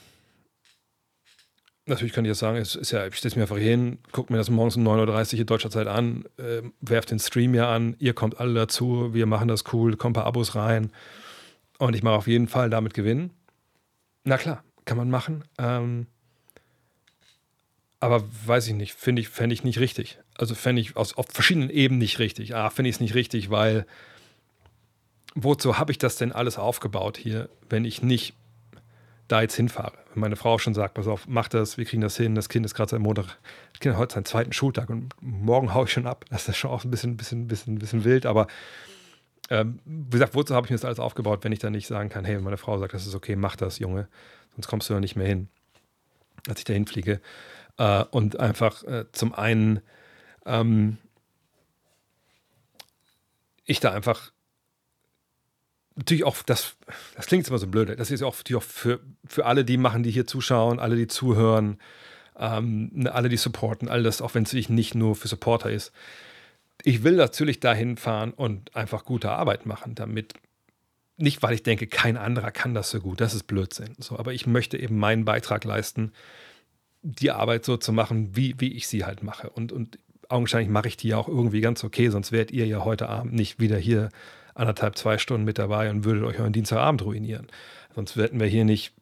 natürlich 1.86 2.12
könnte 2.14 2.28
ich 2.28 2.32
jetzt 2.32 2.40
sagen, 2.40 2.56
es 2.56 2.76
ist 2.76 2.92
ja, 2.92 3.06
ich 3.06 3.20
setze 3.20 3.36
mich 3.36 3.42
einfach 3.42 3.58
hin, 3.58 3.98
gucke 4.12 4.32
mir 4.32 4.38
das 4.38 4.50
morgens 4.50 4.76
um 4.76 4.86
9.30 4.86 5.34
Uhr 5.34 5.40
in 5.40 5.46
deutscher 5.46 5.70
Zeit 5.70 5.86
an, 5.86 6.24
äh, 6.38 6.62
werft 6.80 7.10
den 7.10 7.18
Stream 7.18 7.52
hier 7.52 7.68
an, 7.68 7.96
ihr 7.98 8.14
kommt 8.14 8.40
alle 8.40 8.54
dazu, 8.54 9.12
wir 9.12 9.26
machen 9.26 9.48
das 9.48 9.64
cool, 9.72 9.96
kommen 9.96 10.12
ein 10.12 10.20
paar 10.20 10.26
Abos 10.26 10.54
rein 10.54 10.92
und 11.78 11.94
ich 11.94 12.02
mache 12.02 12.14
auf 12.14 12.26
jeden 12.26 12.48
Fall 12.48 12.70
damit 12.70 12.94
Gewinn. 12.94 13.30
Na 14.24 14.38
klar, 14.38 14.64
kann 14.84 14.96
man 14.96 15.10
machen. 15.10 15.44
Ähm, 15.58 16.06
aber 18.00 18.22
weiß 18.46 18.68
ich 18.68 18.74
nicht, 18.74 18.94
finde 18.94 19.20
ich, 19.20 19.28
fände 19.28 19.54
ich 19.54 19.64
nicht 19.64 19.78
richtig. 19.78 20.18
Also 20.36 20.54
fände 20.54 20.80
ich 20.80 20.96
aus, 20.96 21.16
auf 21.16 21.26
verschiedenen 21.30 21.70
Ebenen 21.70 21.98
nicht 21.98 22.18
richtig. 22.18 22.54
Ah, 22.54 22.70
finde 22.70 22.90
ich 22.90 22.96
es 22.96 23.00
nicht 23.00 23.14
richtig, 23.14 23.50
weil 23.50 23.86
wozu 25.34 25.78
habe 25.78 25.92
ich 25.92 25.98
das 25.98 26.16
denn 26.16 26.32
alles 26.32 26.58
aufgebaut 26.58 27.16
hier, 27.16 27.48
wenn 27.68 27.84
ich 27.84 28.02
nicht 28.02 28.34
da 29.28 29.42
jetzt 29.42 29.54
hinfahre? 29.56 29.98
Wenn 30.12 30.20
meine 30.20 30.36
Frau 30.36 30.58
schon 30.58 30.74
sagt, 30.74 30.94
pass 30.94 31.06
auf, 31.06 31.26
mach 31.26 31.48
das, 31.48 31.78
wir 31.78 31.84
kriegen 31.84 32.02
das 32.02 32.16
hin, 32.16 32.34
das 32.34 32.48
Kind 32.48 32.64
ist 32.66 32.74
gerade 32.74 32.90
seit 32.90 33.00
Montag, 33.00 33.38
das 33.72 33.80
Kind 33.80 33.94
hat 33.94 34.00
heute 34.00 34.14
seinen 34.14 34.24
zweiten 34.24 34.52
Schultag 34.52 34.90
und 34.90 35.14
morgen 35.20 35.74
haue 35.74 35.84
ich 35.84 35.92
schon 35.92 36.06
ab. 36.06 36.24
Das 36.30 36.48
ist 36.48 36.56
schon 36.56 36.70
auch 36.70 36.84
ein 36.84 36.90
bisschen, 36.90 37.16
bisschen, 37.16 37.48
bisschen, 37.48 37.78
bisschen 37.78 38.04
wild, 38.04 38.26
aber 38.26 38.46
ähm, 39.50 39.80
wie 39.84 40.10
gesagt, 40.10 40.34
wozu 40.34 40.54
habe 40.54 40.66
ich 40.66 40.70
mir 40.70 40.76
das 40.76 40.84
alles 40.84 40.98
aufgebaut, 40.98 41.40
wenn 41.42 41.52
ich 41.52 41.58
dann 41.58 41.72
nicht 41.72 41.86
sagen 41.86 42.08
kann, 42.08 42.24
hey, 42.24 42.38
meine 42.38 42.56
Frau 42.56 42.78
sagt, 42.78 42.94
das 42.94 43.06
ist 43.06 43.14
okay, 43.14 43.36
mach 43.36 43.56
das, 43.56 43.78
Junge 43.78 44.08
sonst 44.54 44.68
kommst 44.68 44.88
du 44.88 44.94
da 44.94 45.00
nicht 45.00 45.16
mehr 45.16 45.26
hin, 45.26 45.48
als 46.48 46.60
ich 46.60 46.64
da 46.64 46.72
hinfliege. 46.72 47.20
Äh, 47.78 48.04
und 48.10 48.38
einfach 48.38 48.82
äh, 48.84 49.04
zum 49.12 49.34
einen 49.34 49.80
ähm, 50.46 50.98
ich 53.64 53.80
da 53.80 53.92
einfach 53.92 54.30
natürlich 55.96 56.24
auch, 56.24 56.42
das, 56.42 56.76
das 57.14 57.26
klingt 57.26 57.46
immer 57.48 57.58
so 57.58 57.66
blöd, 57.66 57.98
das 57.98 58.10
ist 58.10 58.22
auch, 58.22 58.36
natürlich 58.36 58.62
auch 58.62 58.66
für, 58.66 59.00
für 59.26 59.46
alle, 59.46 59.64
die 59.64 59.76
machen, 59.76 60.02
die 60.02 60.10
hier 60.10 60.26
zuschauen, 60.26 60.78
alle, 60.78 60.96
die 60.96 61.06
zuhören, 61.06 61.78
ähm, 62.38 62.90
ne, 62.92 63.12
alle, 63.12 63.28
die 63.28 63.36
supporten, 63.36 63.88
all 63.88 64.02
das, 64.02 64.20
auch 64.20 64.34
wenn 64.34 64.44
es 64.44 64.52
nicht 64.68 64.94
nur 64.94 65.14
für 65.14 65.28
Supporter 65.28 65.70
ist. 65.70 65.92
Ich 66.82 67.04
will 67.04 67.14
natürlich 67.14 67.60
dahin 67.60 67.96
fahren 67.96 68.32
und 68.32 68.74
einfach 68.74 69.04
gute 69.04 69.30
Arbeit 69.30 69.66
machen, 69.66 69.94
damit 69.94 70.34
nicht, 71.16 71.42
weil 71.42 71.54
ich 71.54 71.62
denke, 71.62 71.86
kein 71.86 72.16
anderer 72.16 72.50
kann 72.50 72.74
das 72.74 72.90
so 72.90 72.98
gut, 73.00 73.20
das 73.20 73.34
ist 73.34 73.46
Blödsinn. 73.46 73.94
So, 73.98 74.18
aber 74.18 74.32
ich 74.32 74.46
möchte 74.46 74.76
eben 74.76 74.98
meinen 74.98 75.24
Beitrag 75.24 75.64
leisten, 75.64 76.12
die 77.02 77.30
Arbeit 77.30 77.64
so 77.64 77.76
zu 77.76 77.92
machen, 77.92 78.34
wie, 78.34 78.54
wie 78.58 78.72
ich 78.72 78.88
sie 78.88 79.04
halt 79.04 79.22
mache. 79.22 79.50
Und, 79.50 79.70
und 79.70 79.98
augenscheinlich 80.28 80.70
mache 80.70 80.88
ich 80.88 80.96
die 80.96 81.08
ja 81.08 81.18
auch 81.18 81.28
irgendwie 81.28 81.60
ganz 81.60 81.84
okay, 81.84 82.08
sonst 82.08 82.32
wärt 82.32 82.50
ihr 82.50 82.66
ja 82.66 82.84
heute 82.84 83.08
Abend 83.08 83.34
nicht 83.34 83.60
wieder 83.60 83.76
hier 83.76 84.08
anderthalb, 84.54 84.96
zwei 84.96 85.18
Stunden 85.18 85.44
mit 85.44 85.58
dabei 85.58 85.90
und 85.90 86.04
würdet 86.04 86.24
euch 86.24 86.38
euren 86.38 86.52
Dienstagabend 86.52 87.02
ruinieren. 87.02 87.48
Sonst 87.94 88.16
hätten 88.16 88.40
wir 88.40 88.46
hier 88.46 88.64
nicht 88.64 88.92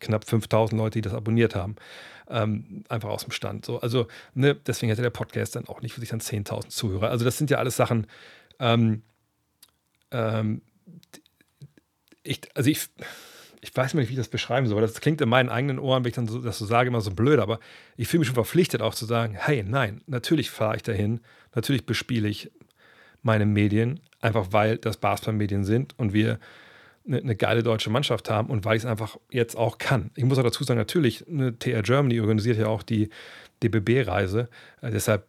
knapp 0.00 0.24
5000 0.24 0.78
Leute, 0.78 0.98
die 0.98 1.02
das 1.02 1.14
abonniert 1.14 1.54
haben. 1.54 1.76
Ähm, 2.28 2.84
einfach 2.88 3.08
aus 3.08 3.24
dem 3.24 3.32
Stand. 3.32 3.64
So, 3.64 3.80
also, 3.80 4.06
ne, 4.34 4.54
deswegen 4.54 4.90
hätte 4.90 5.02
der 5.02 5.10
Podcast 5.10 5.56
dann 5.56 5.66
auch 5.66 5.82
nicht 5.82 5.94
für 5.94 6.00
sich 6.00 6.10
dann 6.10 6.20
10.000 6.20 6.68
Zuhörer. 6.68 7.10
Also, 7.10 7.24
das 7.24 7.38
sind 7.38 7.50
ja 7.50 7.58
alles 7.58 7.76
Sachen, 7.76 8.06
ähm, 8.60 9.02
ähm, 10.12 10.62
ich, 12.22 12.40
also 12.54 12.70
ich, 12.70 12.88
ich 13.60 13.76
weiß 13.76 13.94
nicht, 13.94 14.08
wie 14.08 14.12
ich 14.12 14.18
das 14.18 14.28
beschreiben 14.28 14.66
soll, 14.66 14.80
das 14.80 15.00
klingt 15.00 15.20
in 15.20 15.28
meinen 15.28 15.48
eigenen 15.48 15.78
Ohren, 15.78 16.04
wenn 16.04 16.10
ich 16.10 16.14
dann 16.14 16.28
so, 16.28 16.40
das 16.40 16.58
so 16.58 16.66
sage, 16.66 16.88
immer 16.88 17.00
so 17.00 17.10
blöd, 17.10 17.40
aber 17.40 17.58
ich 17.96 18.08
fühle 18.08 18.20
mich 18.20 18.28
schon 18.28 18.34
verpflichtet 18.34 18.82
auch 18.82 18.94
zu 18.94 19.06
sagen, 19.06 19.34
hey, 19.34 19.62
nein, 19.62 20.02
natürlich 20.06 20.50
fahre 20.50 20.76
ich 20.76 20.82
dahin, 20.82 21.20
natürlich 21.54 21.86
bespiele 21.86 22.28
ich 22.28 22.50
meine 23.22 23.46
Medien, 23.46 24.00
einfach 24.20 24.48
weil 24.50 24.78
das 24.78 24.96
Basketball-Medien 24.96 25.64
sind 25.64 25.98
und 25.98 26.12
wir 26.12 26.38
eine, 27.06 27.18
eine, 27.18 27.36
geile 27.36 27.62
deutsche 27.62 27.90
Mannschaft 27.90 28.30
haben 28.30 28.50
und 28.50 28.64
weil 28.64 28.76
ich 28.76 28.82
es 28.82 28.86
einfach 28.86 29.16
jetzt 29.30 29.56
auch 29.56 29.78
kann. 29.78 30.10
Ich 30.16 30.24
muss 30.24 30.38
auch 30.38 30.42
dazu 30.42 30.64
sagen, 30.64 30.78
natürlich, 30.78 31.26
eine 31.28 31.58
TR 31.58 31.82
Germany 31.82 32.20
organisiert 32.20 32.58
ja 32.58 32.66
auch 32.66 32.82
die 32.82 33.08
DBB-Reise, 33.62 34.48
äh, 34.82 34.90
deshalb, 34.90 35.26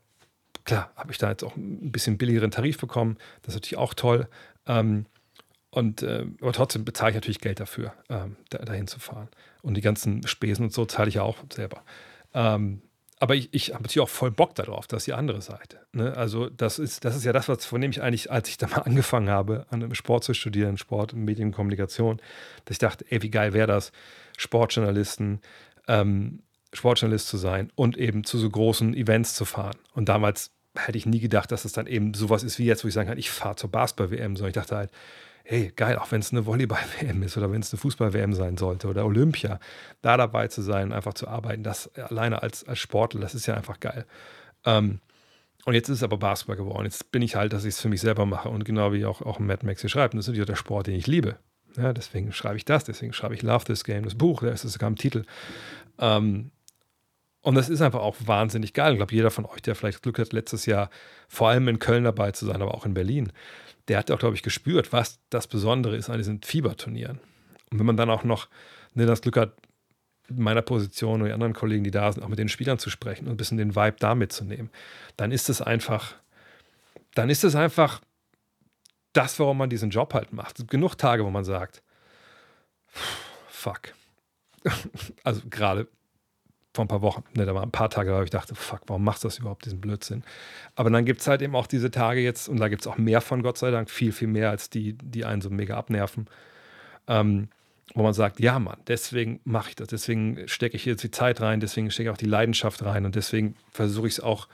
klar, 0.65 0.91
habe 0.95 1.11
ich 1.11 1.18
da 1.18 1.30
jetzt 1.30 1.43
auch 1.43 1.55
ein 1.55 1.91
bisschen 1.91 2.18
billigeren 2.18 2.51
Tarif 2.51 2.77
bekommen, 2.77 3.18
das 3.41 3.53
ist 3.53 3.61
natürlich 3.61 3.77
auch 3.77 3.93
toll. 3.93 4.27
Ähm, 4.68 5.05
Und 5.73 6.03
äh, 6.03 6.26
aber 6.41 6.51
trotzdem 6.51 6.84
bezahle 6.84 7.11
ich 7.11 7.15
natürlich 7.15 7.39
Geld 7.39 7.61
dafür, 7.61 7.93
ähm, 8.09 8.35
da, 8.49 8.57
dahin 8.59 8.88
zu 8.88 8.99
fahren. 8.99 9.30
Und 9.61 9.76
die 9.76 9.81
ganzen 9.81 10.27
Spesen 10.27 10.65
und 10.65 10.73
so 10.73 10.85
zahle 10.85 11.07
ich 11.07 11.15
ja 11.15 11.23
auch 11.23 11.38
selber. 11.51 11.84
Ähm, 12.34 12.81
aber 13.22 13.35
ich, 13.35 13.53
ich 13.53 13.69
habe 13.69 13.84
natürlich 13.84 13.99
auch 13.99 14.10
voll 14.10 14.31
Bock 14.31 14.56
darauf, 14.56 14.88
das 14.88 15.03
ist 15.03 15.07
die 15.07 15.14
andere 15.14 15.43
Seite. 15.43 15.80
Ne? 15.93 16.18
Also, 16.18 16.49
das 16.49 16.80
ist, 16.80 17.06
das 17.06 17.15
ist 17.15 17.23
ja 17.23 17.31
das, 17.31 17.48
was, 17.48 17.64
von 17.65 17.80
dem 17.80 17.91
ich 17.91 18.02
eigentlich, 18.02 18.31
als 18.31 18.49
ich 18.49 18.57
da 18.57 18.68
mal 18.68 18.77
angefangen 18.85 19.30
habe, 19.30 19.68
an 19.69 19.84
einem 19.84 19.93
Sport 19.93 20.23
zu 20.23 20.34
studieren, 20.34 20.76
Sport, 20.77 21.14
Medienkommunikation, 21.14 22.19
dass 22.65 22.76
ich 22.76 22.80
dachte, 22.80 23.06
ey, 23.10 23.22
wie 23.22 23.30
geil 23.30 23.53
wäre 23.53 23.68
das, 23.68 23.91
Sportjournalisten, 24.38 25.39
ähm, 25.88 26.41
Sportjournalist 26.73 27.27
zu 27.27 27.38
sein 27.38 27.72
und 27.76 27.95
eben 27.95 28.23
zu 28.23 28.39
so 28.39 28.49
großen 28.49 28.95
Events 28.95 29.35
zu 29.35 29.45
fahren. 29.45 29.77
Und 29.93 30.10
damals 30.10 30.49
hätte 30.76 30.98
ich 30.98 31.06
nie 31.06 31.19
gedacht, 31.19 31.52
dass 31.52 31.64
es 31.64 31.73
dann 31.73 31.85
eben 31.85 32.15
sowas 32.15 32.41
ist 32.41 32.57
wie 32.57 32.65
jetzt, 32.65 32.84
wo 32.84 32.88
ich 32.88 32.93
sagen 32.95 33.07
kann, 33.07 33.19
ich 33.19 33.30
fahre 33.30 33.56
zur 33.56 33.69
Basketball-WM, 33.69 34.35
sondern 34.35 34.49
ich 34.49 34.56
dachte 34.56 34.76
halt, 34.76 34.91
hey, 35.52 35.73
geil, 35.76 35.98
auch 35.98 36.10
wenn 36.11 36.22
es 36.22 36.32
eine 36.32 36.45
Volleyball-WM 36.45 37.23
ist 37.23 37.38
oder 37.38 37.52
wenn 37.52 37.61
es 37.61 37.73
eine 37.73 37.80
Fußball-WM 37.80 38.34
sein 38.34 38.56
sollte 38.56 38.88
oder 38.88 39.06
Olympia, 39.06 39.60
da 40.02 40.15
dabei 40.15 40.48
zu 40.48 40.61
sein, 40.61 40.94
einfach 40.94 41.14
zu 41.14 41.28
arbeiten, 41.28 41.61
das 41.61 41.94
alleine 41.95 42.41
als, 42.41 42.65
als 42.65 42.80
Sportler, 42.80 43.19
das 43.19 43.36
ist 43.36 43.48
ja 43.48 43.56
einfach 43.56 43.82
geil. 43.82 44.06
Ähm, 44.65 45.02
und 45.65 45.73
jetzt 45.73 45.90
ist 45.90 45.98
es 45.98 46.03
aber 46.03 46.18
Basketball 46.18 46.56
geworden. 46.56 46.86
Jetzt 46.86 47.11
bin 47.11 47.22
ich 47.22 47.36
halt, 47.36 47.52
dass 47.52 47.65
ich 47.65 47.76
es 47.76 47.82
für 47.82 47.90
mich 47.90 47.99
selber 47.99 48.26
mache. 48.26 48.48
Und 48.48 48.64
genau 48.64 48.94
wie 48.94 49.06
auch, 49.06 49.22
auch 49.22 49.40
Mad 49.40 49.65
Max 49.65 49.82
hier 49.82 49.90
schreibt, 49.90 50.14
das 50.14 50.22
ist 50.22 50.28
natürlich 50.28 50.48
der 50.48 50.56
Sport, 50.56 50.88
den 50.88 50.95
ich 50.95 51.06
liebe. 51.06 51.38
Ja, 51.76 51.91
deswegen 51.91 52.32
schreibe 52.32 52.56
ich 52.56 52.65
das, 52.65 52.86
deswegen 52.86 53.11
schreibe 53.11 53.36
ich 53.36 53.41
Love 53.41 53.65
This 53.65 53.84
Game, 53.84 54.03
das 54.03 54.15
Buch, 54.15 54.41
da 54.41 54.49
ist 54.49 54.64
es 54.64 54.73
sogar 54.73 54.90
im 54.90 54.95
Titel. 54.95 55.26
Ähm, 55.99 56.52
und 57.41 57.56
das 57.56 57.69
ist 57.69 57.82
einfach 57.82 58.02
auch 58.02 58.15
wahnsinnig 58.26 58.73
geil. 58.73 58.94
Ich 58.94 58.99
glaube, 58.99 59.14
jeder 59.14 59.32
von 59.32 59.45
euch, 59.45 59.61
der 59.61 59.76
vielleicht 59.76 60.02
Glück 60.02 60.18
hat, 60.18 60.32
letztes 60.32 60.65
Jahr 60.65 60.90
vor 61.28 61.49
allem 61.49 61.68
in 61.68 61.80
Köln 61.80 62.06
dabei 62.06 62.32
zu 62.32 62.45
sein, 62.45 62.61
aber 62.61 62.73
auch 62.73 62.86
in 62.86 62.94
Berlin, 62.94 63.34
der 63.88 63.98
hat 63.98 64.12
auch, 64.12 64.20
glaube 64.20 64.36
ich, 64.36 64.44
gespürt, 64.44 64.94
was 64.94 65.20
das 65.30 65.48
Besondere 65.48 65.95
ist 65.95 66.10
an 66.10 66.18
diesen 66.18 66.41
Fieberturnieren. 66.41 67.20
Und 67.72 67.80
wenn 67.80 67.86
man 67.86 67.98
dann 67.98 68.10
auch 68.10 68.24
noch 68.24 68.48
ne, 68.94 69.06
das 69.06 69.22
Glück 69.22 69.38
hat, 69.38 69.53
in 70.30 70.44
meiner 70.44 70.62
Position 70.62 71.22
und 71.22 71.32
anderen 71.32 71.53
Kollegen, 71.53 71.84
die 71.84 71.91
da 71.91 72.12
sind, 72.12 72.24
auch 72.24 72.30
mit 72.30 72.40
den 72.40 72.49
Spielern 72.49 72.80
zu 72.80 72.90
sprechen 72.90 73.26
und 73.26 73.34
ein 73.34 73.38
bisschen 73.38 73.58
den 73.58 73.76
Vibe 73.76 73.98
da 73.99 74.16
mitzunehmen, 74.16 74.70
dann 75.18 75.32
ist 75.32 75.49
es 75.49 75.62
einfach, 75.62 76.16
dann 77.16 77.30
ist 77.30 77.44
es 77.44 77.56
einfach 77.56 78.02
das, 79.14 79.40
warum 79.40 79.58
man 79.58 79.70
diesen 79.70 79.90
Job 79.90 80.14
halt 80.14 80.32
macht. 80.32 80.52
Es 80.52 80.58
gibt 80.60 80.72
genug 80.72 80.95
Tage, 80.95 81.26
wo 81.26 81.30
man 81.30 81.44
sagt, 81.44 81.82
fuck. 83.48 83.94
Also 85.24 85.41
gerade 85.49 85.88
vor 86.73 86.85
ein 86.85 86.88
paar 86.88 87.02
Wochen, 87.02 87.23
ne, 87.34 87.45
da 87.45 87.53
waren 87.53 87.64
ein 87.64 87.72
paar 87.72 87.89
Tage, 87.89 88.14
wo 88.15 88.22
ich 88.22 88.30
dachte, 88.30 88.56
fuck, 88.56 88.81
warum 88.88 89.03
machst 89.03 89.23
du 89.23 89.27
das 89.27 89.39
überhaupt, 89.39 89.65
diesen 89.65 89.81
Blödsinn? 89.81 90.23
Aber 90.76 90.89
dann 90.89 91.06
gibt 91.06 91.22
es 91.22 91.27
halt 91.27 91.41
eben 91.41 91.56
auch 91.56 91.68
diese 91.68 91.91
Tage 91.91 92.22
jetzt, 92.22 92.48
und 92.48 92.57
da 92.57 92.69
gibt 92.69 92.81
es 92.81 92.88
auch 92.88 92.98
mehr 92.98 93.22
von, 93.22 93.43
Gott 93.43 93.57
sei 93.57 93.72
Dank, 93.72 93.89
viel, 93.89 94.11
viel 94.11 94.30
mehr 94.30 94.49
als 94.49 94.69
die, 94.69 94.93
die 94.93 95.26
einen 95.26 95.41
so 95.41 95.49
mega 95.49 95.77
abnerven, 95.77 96.27
ähm, 97.07 97.49
wo 97.93 98.03
man 98.03 98.14
sagt, 98.14 98.39
ja, 98.39 98.57
Mann, 98.57 98.80
deswegen 98.88 99.41
mache 99.43 99.69
ich 99.69 99.76
das, 99.76 99.89
deswegen 99.89 100.48
stecke 100.48 100.77
ich 100.77 100.85
jetzt 100.85 101.03
die 101.03 101.11
Zeit 101.11 101.41
rein, 101.41 101.60
deswegen 101.60 101.91
stecke 101.91 102.10
ich 102.10 102.14
auch 102.14 102.18
die 102.18 102.26
Leidenschaft 102.26 102.84
rein 102.85 103.06
und 103.06 103.15
deswegen 103.15 103.56
versuche 103.72 104.07
ich 104.07 104.14
es 104.14 104.19
auch 104.22 104.48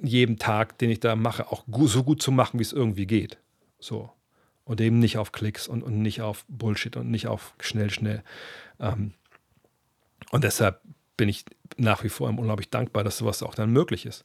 jeden 0.00 0.38
Tag, 0.38 0.78
den 0.78 0.90
ich 0.90 1.00
da 1.00 1.16
mache, 1.16 1.50
auch 1.50 1.64
so 1.86 2.04
gut 2.04 2.22
zu 2.22 2.30
machen, 2.30 2.60
wie 2.60 2.64
es 2.64 2.72
irgendwie 2.72 3.06
geht. 3.06 3.38
So. 3.78 4.10
Und 4.64 4.80
eben 4.80 5.00
nicht 5.00 5.18
auf 5.18 5.32
Klicks 5.32 5.66
und, 5.66 5.82
und 5.82 6.00
nicht 6.00 6.22
auf 6.22 6.44
Bullshit 6.48 6.96
und 6.96 7.10
nicht 7.10 7.26
auf 7.26 7.54
schnell, 7.60 7.90
schnell. 7.90 8.22
Ähm, 8.78 9.14
und 10.32 10.42
deshalb 10.42 10.80
bin 11.16 11.28
ich 11.28 11.44
nach 11.76 12.02
wie 12.02 12.08
vor 12.08 12.28
unglaublich 12.28 12.70
dankbar, 12.70 13.04
dass 13.04 13.18
sowas 13.18 13.42
auch 13.42 13.54
dann 13.54 13.70
möglich 13.70 14.06
ist. 14.06 14.24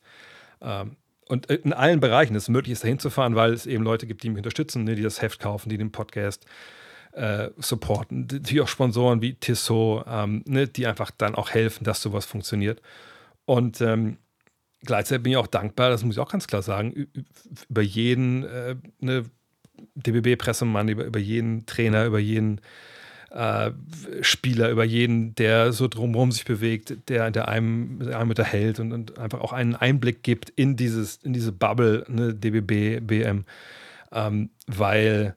Ähm, 0.61 0.95
und 1.27 1.47
in 1.47 1.73
allen 1.73 1.99
Bereichen 1.99 2.34
ist 2.35 2.43
es 2.43 2.49
möglich, 2.49 2.71
ist 2.71 2.84
dahin 2.84 2.99
zu 2.99 3.09
fahren, 3.09 3.35
weil 3.35 3.51
es 3.53 3.65
eben 3.65 3.84
Leute 3.84 4.07
gibt, 4.07 4.23
die 4.23 4.29
mich 4.29 4.38
unterstützen, 4.38 4.85
ne, 4.85 4.95
die 4.95 5.03
das 5.03 5.21
Heft 5.21 5.39
kaufen, 5.39 5.69
die 5.69 5.77
den 5.77 5.91
Podcast 5.91 6.45
äh, 7.11 7.49
supporten. 7.57 8.27
Natürlich 8.31 8.61
auch 8.61 8.67
Sponsoren 8.69 9.21
wie 9.21 9.34
Tissot, 9.34 10.05
ähm, 10.07 10.43
ne, 10.47 10.67
die 10.67 10.88
einfach 10.88 11.11
dann 11.11 11.35
auch 11.35 11.49
helfen, 11.49 11.84
dass 11.84 12.01
sowas 12.01 12.25
funktioniert. 12.25 12.81
Und 13.45 13.81
ähm, 13.81 14.17
gleichzeitig 14.85 15.23
bin 15.23 15.31
ich 15.34 15.38
auch 15.38 15.47
dankbar, 15.47 15.89
das 15.89 16.03
muss 16.05 16.15
ich 16.15 16.21
auch 16.21 16.31
ganz 16.31 16.47
klar 16.47 16.61
sagen, 16.61 17.09
über 17.67 17.81
jeden 17.81 18.45
äh, 18.45 18.75
ne, 18.99 19.25
DBB-Pressemann, 19.95 20.88
über, 20.88 21.03
über 21.03 21.19
jeden 21.19 21.65
Trainer, 21.65 22.05
über 22.05 22.19
jeden 22.19 22.61
äh, 23.31 23.71
Spieler, 24.21 24.69
über 24.69 24.83
jeden, 24.83 25.35
der 25.35 25.73
so 25.73 25.87
drumherum 25.87 26.31
sich 26.31 26.45
bewegt, 26.45 27.09
der, 27.09 27.29
der 27.31 27.47
einem, 27.47 28.01
einem 28.13 28.29
unterhält 28.29 28.79
und, 28.79 28.93
und, 28.93 29.19
einfach 29.19 29.41
auch 29.41 29.53
einen 29.53 29.75
Einblick 29.75 30.23
gibt 30.23 30.49
in, 30.51 30.75
dieses, 30.75 31.17
in 31.17 31.33
diese 31.33 31.51
Bubble, 31.51 32.05
ne, 32.07 32.33
DBB, 32.33 33.05
BM. 33.05 33.45
Ähm, 34.11 34.49
weil, 34.67 35.35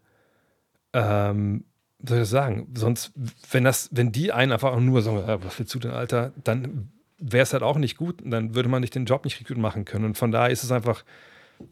ähm, 0.93 1.65
soll 1.99 2.19
ich 2.19 2.23
das 2.23 2.31
sagen, 2.31 2.69
sonst, 2.75 3.13
wenn 3.51 3.65
das, 3.65 3.89
wenn 3.93 4.13
die 4.13 4.33
einen 4.33 4.53
einfach 4.53 4.79
nur 4.79 5.03
sagen, 5.03 5.23
was 5.43 5.59
willst 5.59 5.75
du 5.75 5.81
denn, 5.81 5.91
Alter, 5.91 6.33
dann 6.45 6.91
wäre 7.19 7.43
es 7.43 7.53
halt 7.53 7.63
auch 7.63 7.77
nicht 7.77 7.97
gut 7.97 8.23
und 8.23 8.31
dann 8.31 8.55
würde 8.55 8.69
man 8.69 8.81
nicht 8.81 8.95
den 8.95 9.05
Job 9.05 9.25
nicht 9.25 9.47
gut 9.47 9.59
machen 9.59 9.85
können. 9.85 10.07
Und 10.07 10.17
von 10.17 10.31
daher 10.31 10.51
ist 10.51 10.65
es 10.65 10.73
einfach 10.73 11.05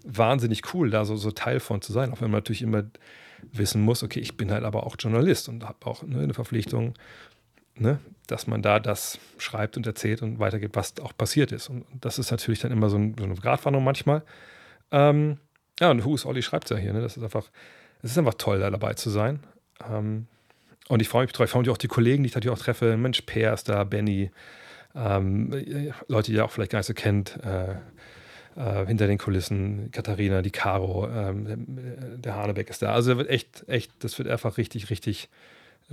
wahnsinnig 0.05 0.75
cool, 0.75 0.91
da 0.91 1.05
so, 1.05 1.17
so 1.17 1.31
Teil 1.31 1.61
von 1.61 1.81
zu 1.81 1.93
sein, 1.93 2.13
auch 2.13 2.21
wenn 2.21 2.31
man 2.31 2.39
natürlich 2.39 2.63
immer 2.63 2.85
wissen 3.53 3.83
muss, 3.83 4.03
okay, 4.03 4.21
ich 4.21 4.37
bin 4.37 4.51
halt 4.51 4.65
aber 4.65 4.87
auch 4.87 4.97
Journalist 4.99 5.49
und 5.49 5.65
habe 5.65 5.87
auch 5.87 6.03
ne, 6.03 6.21
eine 6.21 6.35
Verpflichtung, 6.35 6.95
ne, 7.77 7.99
dass 8.27 8.47
man 8.47 8.63
da 8.63 8.81
das 8.81 9.19
schreibt 9.39 9.77
und 9.77 9.87
erzählt 9.87 10.23
und 10.23 10.39
weitergibt, 10.39 10.77
was 10.77 10.99
auch 11.01 11.17
passiert 11.17 11.53
ist. 11.53 11.69
Und 11.69 11.85
das 12.01 12.19
ist 12.19 12.31
natürlich 12.31 12.61
dann 12.61 12.73
immer 12.73 12.91
so, 12.91 12.99
ein, 12.99 13.15
so 13.19 13.25
eine 13.25 13.35
Gratwanderung 13.35 13.85
manchmal. 13.85 14.23
Ähm, 14.91 15.39
ja, 15.81 15.91
und 15.91 16.05
Hus, 16.05 16.27
Olli 16.27 16.43
schreibt 16.43 16.71
ja 16.71 16.77
hier, 16.77 16.93
ne? 16.93 17.01
Das 17.01 17.17
ist 17.17 17.23
einfach, 17.23 17.51
es 18.03 18.11
ist 18.11 18.19
einfach 18.19 18.35
toll, 18.35 18.61
da 18.61 18.71
dabei 18.71 18.95
zu 18.95 19.11
sein. 19.11 19.41
Ähm, 19.89 20.27
und 20.89 21.03
ich 21.03 21.09
freue 21.09 21.25
mich, 21.25 21.39
ich 21.39 21.51
freue 21.51 21.63
mich 21.63 21.71
auch 21.71 21.79
die 21.79 21.89
Kollegen, 21.89 22.23
die 22.23 22.29
ich 22.29 22.35
natürlich 22.35 22.57
auch 22.57 22.63
treffe. 22.63 22.97
Mensch, 22.97 23.23
Per 23.23 23.53
ist 23.53 23.69
da, 23.69 23.85
Benny, 23.85 24.31
ähm, 24.95 25.53
Leute, 26.09 26.31
die 26.31 26.37
ihr 26.37 26.45
auch 26.45 26.51
vielleicht 26.51 26.73
gar 26.73 26.81
nicht 26.81 26.87
so 26.87 26.95
kennt. 26.95 27.37
Äh, 27.45 27.77
äh, 28.59 28.87
hinter 28.87 29.07
den 29.07 29.19
Kulissen, 29.19 29.91
Katharina, 29.93 30.43
die 30.43 30.51
Caro, 30.51 31.09
ähm, 31.09 32.21
der 32.21 32.35
Hanebeck 32.35 32.69
ist 32.71 32.83
da. 32.83 32.93
Also 32.93 33.17
wird 33.17 33.31
echt, 33.31 33.65
echt, 33.69 33.93
das 34.01 34.19
wird 34.19 34.29
einfach 34.29 34.59
richtig, 34.59 34.91
richtig, 34.91 35.29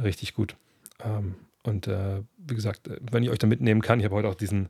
richtig 0.01 0.33
gut. 0.33 0.55
Ähm, 1.03 1.35
und 1.63 1.87
äh, 1.87 2.21
wie 2.37 2.55
gesagt, 2.55 2.89
wenn 3.11 3.23
ich 3.23 3.29
euch 3.29 3.39
da 3.39 3.47
mitnehmen 3.47 3.81
kann, 3.81 3.99
ich 3.99 4.05
habe 4.05 4.15
heute 4.15 4.27
auch 4.27 4.35
diesen, 4.35 4.69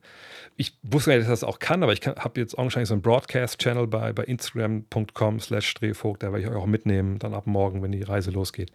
ich 0.55 0.77
wusste 0.81 1.09
nicht, 1.09 1.21
dass 1.21 1.27
das 1.27 1.43
auch 1.43 1.59
kann, 1.59 1.83
aber 1.83 1.91
ich 1.91 2.05
habe 2.07 2.39
jetzt 2.39 2.57
augenscheinlich 2.57 2.87
so 2.87 2.95
einen 2.95 3.01
Broadcast-Channel 3.01 3.87
bei, 3.87 4.13
bei 4.13 4.23
Instagram.com 4.23 5.39
slash 5.41 5.73
Drehvogt, 5.73 6.23
da 6.23 6.27
werde 6.31 6.45
ich 6.45 6.49
euch 6.49 6.55
auch 6.55 6.65
mitnehmen, 6.65 7.19
dann 7.19 7.33
ab 7.33 7.47
morgen, 7.47 7.81
wenn 7.81 7.91
die 7.91 8.03
Reise 8.03 8.31
losgeht, 8.31 8.71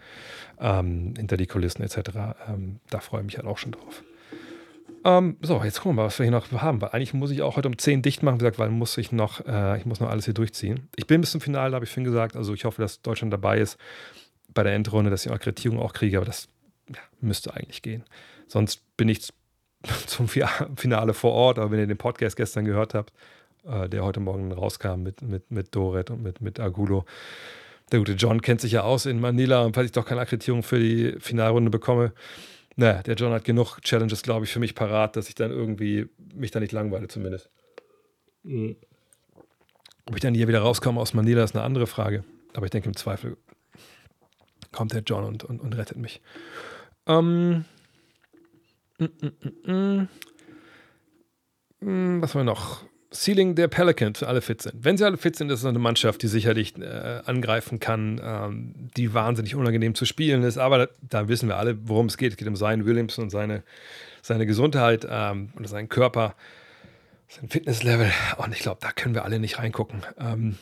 ähm, 0.59 1.15
hinter 1.17 1.39
die 1.39 1.47
Kulissen 1.47 1.83
etc. 1.83 2.11
Ähm, 2.49 2.81
da 2.91 3.01
freue 3.01 3.21
ich 3.21 3.27
mich 3.27 3.37
halt 3.39 3.47
auch 3.47 3.59
schon 3.59 3.73
drauf. 3.73 4.03
Ähm, 5.05 5.36
so, 5.40 5.62
jetzt 5.64 5.81
gucken 5.81 5.97
wir 5.97 6.02
mal, 6.02 6.06
was 6.06 6.18
wir 6.18 6.24
hier 6.24 6.32
noch 6.32 6.51
haben. 6.52 6.81
Weil 6.81 6.90
eigentlich 6.90 7.14
muss 7.14 7.31
ich 7.31 7.43
auch 7.43 7.56
heute 7.56 7.68
um 7.68 7.78
10 7.78 8.02
dicht 8.02 8.22
machen, 8.22 8.36
wie 8.36 8.40
gesagt, 8.40 8.59
weil 8.59 8.70
muss 8.70 8.98
ich 8.98 9.12
noch, 9.12 9.44
äh, 9.47 9.78
ich 9.78 9.86
muss 9.86 10.01
noch 10.01 10.10
alles 10.10 10.27
hier 10.27 10.35
durchziehen. 10.35 10.89
Ich 10.97 11.06
bin 11.06 11.20
bis 11.20 11.31
zum 11.31 11.40
Finale, 11.40 11.74
habe 11.74 11.85
ich 11.85 11.90
vorhin 11.90 12.05
gesagt. 12.05 12.36
Also 12.36 12.55
ich 12.55 12.64
hoffe, 12.64 12.82
dass 12.82 13.01
Deutschland 13.02 13.32
dabei 13.32 13.59
ist 13.59 13.78
bei 14.52 14.62
der 14.62 14.74
Endrunde, 14.74 15.10
dass 15.10 15.24
ich 15.24 15.32
Akkreditierung 15.32 15.78
auch 15.78 15.93
kriege, 15.93 16.16
aber 16.16 16.27
das 16.27 16.48
ja, 16.89 17.01
müsste 17.20 17.55
eigentlich 17.55 17.82
gehen. 17.82 18.05
Sonst 18.47 18.82
bin 18.97 19.09
ich 19.09 19.28
zum 20.06 20.28
Finale 20.28 21.14
vor 21.14 21.32
Ort, 21.32 21.59
aber 21.59 21.70
wenn 21.70 21.78
ihr 21.78 21.86
den 21.86 21.97
Podcast 21.97 22.36
gestern 22.36 22.64
gehört 22.64 22.94
habt, 22.94 23.12
äh, 23.64 23.89
der 23.89 24.05
heute 24.05 24.20
Morgen 24.20 24.52
rauskam 24.52 25.02
mit, 25.02 25.22
mit, 25.22 25.51
mit 25.51 25.74
Doret 25.74 26.10
und 26.10 26.22
mit, 26.22 26.40
mit 26.40 26.60
Agulo. 26.60 27.05
Der 27.93 27.98
gute 27.98 28.12
John 28.12 28.40
kennt 28.40 28.60
sich 28.60 28.72
ja 28.72 28.82
aus 28.82 29.06
in 29.06 29.20
Manila 29.20 29.62
und 29.62 29.74
falls 29.74 29.86
ich 29.86 29.93
doch 29.93 30.06
keine 30.06 30.20
Akkreditierung 30.20 30.62
für 30.62 30.78
die 30.78 31.16
Finalrunde 31.18 31.70
bekomme, 31.70 32.12
naja, 32.77 33.03
der 33.03 33.15
John 33.15 33.33
hat 33.33 33.45
genug 33.45 33.81
Challenges, 33.83 34.23
glaube 34.23 34.45
ich, 34.45 34.53
für 34.53 34.61
mich 34.61 34.75
parat, 34.75 35.17
dass 35.17 35.29
ich 35.29 35.35
dann 35.35 35.51
irgendwie 35.51 36.09
mich 36.35 36.51
da 36.51 36.61
nicht 36.61 36.73
langweile 36.73 37.09
zumindest. 37.09 37.51
Mhm. 38.43 38.77
Ob 40.07 40.15
ich 40.15 40.21
dann 40.23 40.35
hier 40.35 40.49
wieder 40.49 40.61
rauskomme 40.61 41.01
aus 41.01 41.15
Manila, 41.15 41.45
ist 41.45 41.55
eine 41.55 41.65
andere 41.65 41.87
Frage. 41.87 42.25
Aber 42.55 42.65
ich 42.65 42.71
denke, 42.71 42.89
im 42.89 42.97
Zweifel 42.97 43.37
kommt 44.73 44.93
der 44.93 45.03
John 45.03 45.25
und, 45.25 45.45
und, 45.45 45.61
und 45.61 45.77
rettet 45.77 45.99
mich. 45.99 46.21
Ähm, 47.07 47.65
mm, 48.99 49.71
mm, 49.71 50.09
mm, 51.81 52.23
was 52.23 52.35
haben 52.35 52.41
wir 52.41 52.45
noch? 52.45 52.85
Ceiling 53.12 53.57
der 53.57 53.66
Pelicans, 53.66 54.23
alle 54.23 54.41
fit 54.41 54.62
sind. 54.62 54.85
Wenn 54.85 54.97
sie 54.97 55.05
alle 55.05 55.16
fit 55.16 55.35
sind, 55.35 55.51
ist 55.51 55.61
es 55.61 55.66
eine 55.66 55.81
Mannschaft, 55.81 56.23
die 56.23 56.28
sicherlich 56.28 56.78
äh, 56.78 57.23
angreifen 57.24 57.81
kann, 57.81 58.20
ähm, 58.23 58.74
die 58.97 59.12
wahnsinnig 59.12 59.57
unangenehm 59.57 59.97
zu 59.97 60.05
spielen 60.05 60.45
ist. 60.45 60.59
Aber 60.59 60.78
da, 60.78 60.89
da, 61.03 61.28
wissen 61.28 61.49
wir 61.49 61.57
alle, 61.57 61.77
worum 61.89 62.07
es 62.07 62.16
geht. 62.16 62.32
Es 62.32 62.37
geht 62.37 62.47
um 62.47 62.55
seinen 62.55 62.87
Williamson 62.87 63.24
und 63.24 63.31
seine, 63.31 63.65
seine 64.23 64.47
Gesundheit 64.47 65.07
ähm, 65.11 65.51
und 65.57 65.69
seinen 65.69 65.89
Körper, 65.89 66.37
sein 67.27 67.49
Fitnesslevel. 67.49 68.12
Und 68.37 68.55
ich 68.55 68.61
glaube, 68.61 68.78
da 68.81 68.93
können 68.93 69.15
wir 69.15 69.24
alle 69.24 69.41
nicht 69.41 69.59
reingucken. 69.59 70.03
Ähm, 70.16 70.57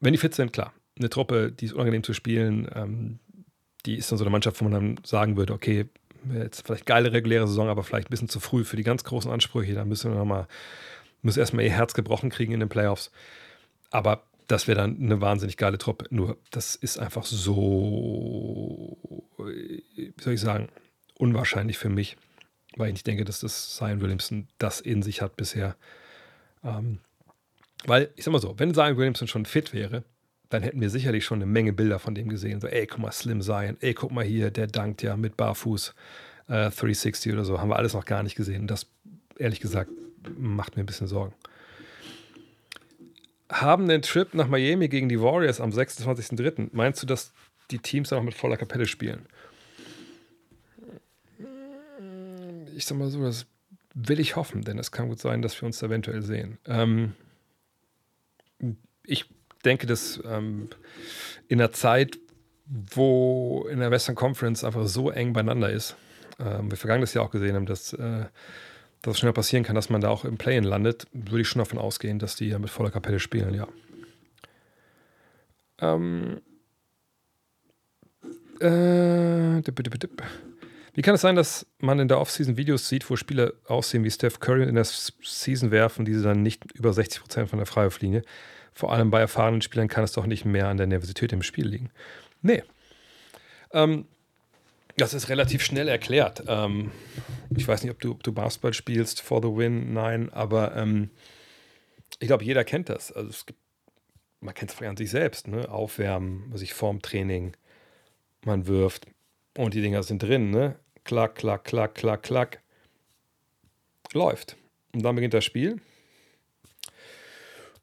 wenn 0.00 0.12
die 0.12 0.18
fit 0.18 0.34
sind, 0.34 0.52
klar. 0.52 0.72
Eine 0.96 1.10
Truppe, 1.10 1.50
die 1.50 1.66
ist 1.66 1.72
unangenehm 1.72 2.04
zu 2.04 2.14
spielen, 2.14 2.68
ähm, 2.74 3.18
die 3.84 3.96
ist 3.96 4.10
dann 4.10 4.18
so 4.18 4.24
eine 4.24 4.30
Mannschaft, 4.30 4.60
wo 4.60 4.64
man 4.64 4.72
dann 4.72 5.04
sagen 5.04 5.36
würde, 5.36 5.52
okay, 5.52 5.86
jetzt 6.34 6.64
vielleicht 6.64 6.86
geile 6.86 7.12
reguläre 7.12 7.46
Saison, 7.46 7.68
aber 7.68 7.82
vielleicht 7.82 8.08
ein 8.08 8.10
bisschen 8.10 8.28
zu 8.28 8.40
früh 8.40 8.64
für 8.64 8.76
die 8.76 8.82
ganz 8.82 9.04
großen 9.04 9.30
Ansprüche. 9.30 9.74
Da 9.74 9.84
müssen 9.84 10.12
wir 10.12 10.18
nochmal 10.18 10.46
müssen 11.26 11.40
erstmal 11.40 11.64
ihr 11.64 11.70
Herz 11.70 11.92
gebrochen 11.92 12.30
kriegen 12.30 12.52
in 12.52 12.60
den 12.60 12.70
Playoffs. 12.70 13.10
Aber 13.90 14.22
das 14.48 14.68
wäre 14.68 14.78
dann 14.78 14.96
eine 15.00 15.20
wahnsinnig 15.20 15.56
geile 15.56 15.78
Truppe. 15.78 16.06
Nur, 16.10 16.38
das 16.50 16.74
ist 16.74 16.98
einfach 16.98 17.24
so, 17.24 18.96
wie 19.38 20.14
soll 20.20 20.34
ich 20.34 20.40
sagen, 20.40 20.68
unwahrscheinlich 21.18 21.78
für 21.78 21.88
mich, 21.88 22.16
weil 22.76 22.88
ich 22.88 22.94
nicht 22.94 23.06
denke, 23.06 23.24
dass 23.24 23.40
das 23.40 23.76
Zion 23.76 24.00
Williamson 24.00 24.48
das 24.58 24.80
in 24.80 25.02
sich 25.02 25.22
hat 25.22 25.36
bisher. 25.36 25.76
Ähm, 26.64 27.00
weil, 27.84 28.10
ich 28.16 28.24
sag 28.24 28.32
mal 28.32 28.40
so, 28.40 28.58
wenn 28.58 28.74
Zion 28.74 28.96
Williamson 28.96 29.28
schon 29.28 29.46
fit 29.46 29.72
wäre, 29.72 30.04
dann 30.48 30.62
hätten 30.62 30.80
wir 30.80 30.90
sicherlich 30.90 31.24
schon 31.24 31.38
eine 31.38 31.46
Menge 31.46 31.72
Bilder 31.72 31.98
von 31.98 32.14
dem 32.14 32.28
gesehen. 32.28 32.60
So, 32.60 32.68
ey, 32.68 32.86
guck 32.86 33.00
mal, 33.00 33.12
Slim 33.12 33.42
Zion, 33.42 33.76
ey, 33.80 33.94
guck 33.94 34.12
mal 34.12 34.24
hier, 34.24 34.50
der 34.50 34.68
dankt 34.68 35.02
ja 35.02 35.16
mit 35.16 35.36
Barfuß 35.36 35.94
äh, 36.48 36.70
360 36.70 37.32
oder 37.32 37.44
so. 37.44 37.60
Haben 37.60 37.70
wir 37.70 37.76
alles 37.76 37.94
noch 37.94 38.04
gar 38.04 38.22
nicht 38.22 38.36
gesehen. 38.36 38.62
Und 38.62 38.70
das, 38.70 38.86
ehrlich 39.38 39.60
gesagt, 39.60 39.90
macht 40.36 40.76
mir 40.76 40.82
ein 40.82 40.86
bisschen 40.86 41.06
Sorgen. 41.06 41.34
Haben 43.48 43.88
den 43.88 44.02
Trip 44.02 44.34
nach 44.34 44.48
Miami 44.48 44.88
gegen 44.88 45.08
die 45.08 45.20
Warriors 45.20 45.60
am 45.60 45.70
26.03. 45.70 46.70
Meinst 46.72 47.02
du, 47.02 47.06
dass 47.06 47.32
die 47.70 47.78
Teams 47.78 48.08
dann 48.08 48.18
auch 48.18 48.24
mit 48.24 48.34
voller 48.34 48.56
Kapelle 48.56 48.86
spielen? 48.86 49.26
Ich 52.74 52.86
sag 52.86 52.98
mal 52.98 53.08
so, 53.08 53.22
das 53.22 53.46
will 53.94 54.20
ich 54.20 54.36
hoffen, 54.36 54.62
denn 54.62 54.78
es 54.78 54.92
kann 54.92 55.08
gut 55.08 55.20
sein, 55.20 55.42
dass 55.42 55.60
wir 55.60 55.66
uns 55.66 55.82
eventuell 55.82 56.22
sehen. 56.22 56.58
Ähm, 56.66 57.14
ich 59.04 59.24
denke, 59.64 59.86
dass 59.86 60.20
ähm, 60.24 60.68
in 61.48 61.60
einer 61.60 61.72
Zeit, 61.72 62.18
wo 62.66 63.66
in 63.70 63.78
der 63.78 63.90
Western 63.90 64.14
Conference 64.14 64.64
einfach 64.64 64.86
so 64.86 65.10
eng 65.10 65.32
beieinander 65.32 65.70
ist, 65.70 65.96
ähm, 66.38 66.70
wir 66.70 66.76
vergangenes 66.76 67.14
Jahr 67.14 67.24
auch 67.24 67.30
gesehen 67.30 67.56
haben, 67.56 67.66
dass, 67.66 67.92
äh, 67.94 68.26
dass 69.02 69.14
es 69.14 69.20
schnell 69.20 69.32
passieren 69.32 69.64
kann, 69.64 69.74
dass 69.74 69.90
man 69.90 70.00
da 70.00 70.08
auch 70.08 70.24
im 70.24 70.36
Play-In 70.36 70.64
landet, 70.64 71.06
würde 71.12 71.42
ich 71.42 71.48
schon 71.48 71.60
davon 71.60 71.78
ausgehen, 71.78 72.18
dass 72.18 72.36
die 72.36 72.48
ja 72.48 72.58
mit 72.58 72.70
voller 72.70 72.90
Kapelle 72.90 73.20
spielen, 73.20 73.54
ja. 73.54 73.68
Ähm, 75.78 76.40
äh, 78.60 79.60
dip, 79.62 79.82
dip, 79.82 80.00
dip. 80.00 80.22
Wie 80.94 81.02
kann 81.02 81.14
es 81.14 81.20
sein, 81.20 81.36
dass 81.36 81.66
man 81.78 81.98
in 81.98 82.08
der 82.08 82.18
Offseason 82.18 82.56
Videos 82.56 82.88
sieht, 82.88 83.08
wo 83.10 83.16
Spieler 83.16 83.52
aussehen 83.66 84.02
wie 84.02 84.10
Steph 84.10 84.40
Curry 84.40 84.62
in 84.62 84.76
der 84.76 84.84
Season 84.84 85.70
werfen, 85.70 86.06
diese 86.06 86.22
dann 86.22 86.42
nicht 86.42 86.72
über 86.72 86.90
60% 86.90 87.46
von 87.46 87.58
der 87.58 87.66
Freiwurflinie? 87.66 88.22
Vor 88.72 88.92
allem 88.92 89.10
bei 89.10 89.20
erfahrenen 89.20 89.60
Spielern 89.60 89.88
kann 89.88 90.04
es 90.04 90.12
doch 90.12 90.26
nicht 90.26 90.46
mehr 90.46 90.68
an 90.68 90.78
der 90.78 90.86
Nervosität 90.86 91.34
im 91.34 91.42
Spiel 91.42 91.66
liegen. 91.66 91.90
Nee. 92.40 92.62
Ähm, 93.72 94.06
das 94.96 95.14
ist 95.14 95.28
relativ 95.28 95.62
schnell 95.62 95.88
erklärt. 95.88 96.44
Ähm, 96.48 96.90
ich 97.54 97.68
weiß 97.68 97.82
nicht, 97.82 97.92
ob 97.92 98.00
du, 98.00 98.12
ob 98.12 98.22
du, 98.22 98.32
Basketball 98.32 98.72
spielst 98.72 99.20
for 99.20 99.42
the 99.42 99.48
win, 99.48 99.92
nein, 99.92 100.32
aber 100.32 100.74
ähm, 100.74 101.10
ich 102.18 102.28
glaube, 102.28 102.44
jeder 102.44 102.64
kennt 102.64 102.88
das. 102.88 103.12
Also 103.12 103.28
es 103.28 103.46
gibt, 103.46 103.60
man 104.40 104.54
kennt 104.54 104.72
es 104.72 104.80
an 104.82 104.96
sich 104.96 105.10
selbst, 105.10 105.48
ne? 105.48 105.68
Aufwärmen, 105.68 106.52
vorm 106.68 107.02
Training, 107.02 107.56
man 108.44 108.66
wirft 108.66 109.06
und 109.56 109.74
die 109.74 109.82
Dinger 109.82 110.02
sind 110.02 110.22
drin, 110.22 110.50
ne? 110.50 110.78
Klack, 111.04 111.36
klack, 111.36 111.64
klack, 111.64 111.94
klack, 111.94 112.22
klack. 112.22 112.62
Läuft. 114.12 114.56
Und 114.94 115.02
dann 115.02 115.14
beginnt 115.14 115.34
das 115.34 115.44
Spiel. 115.44 115.80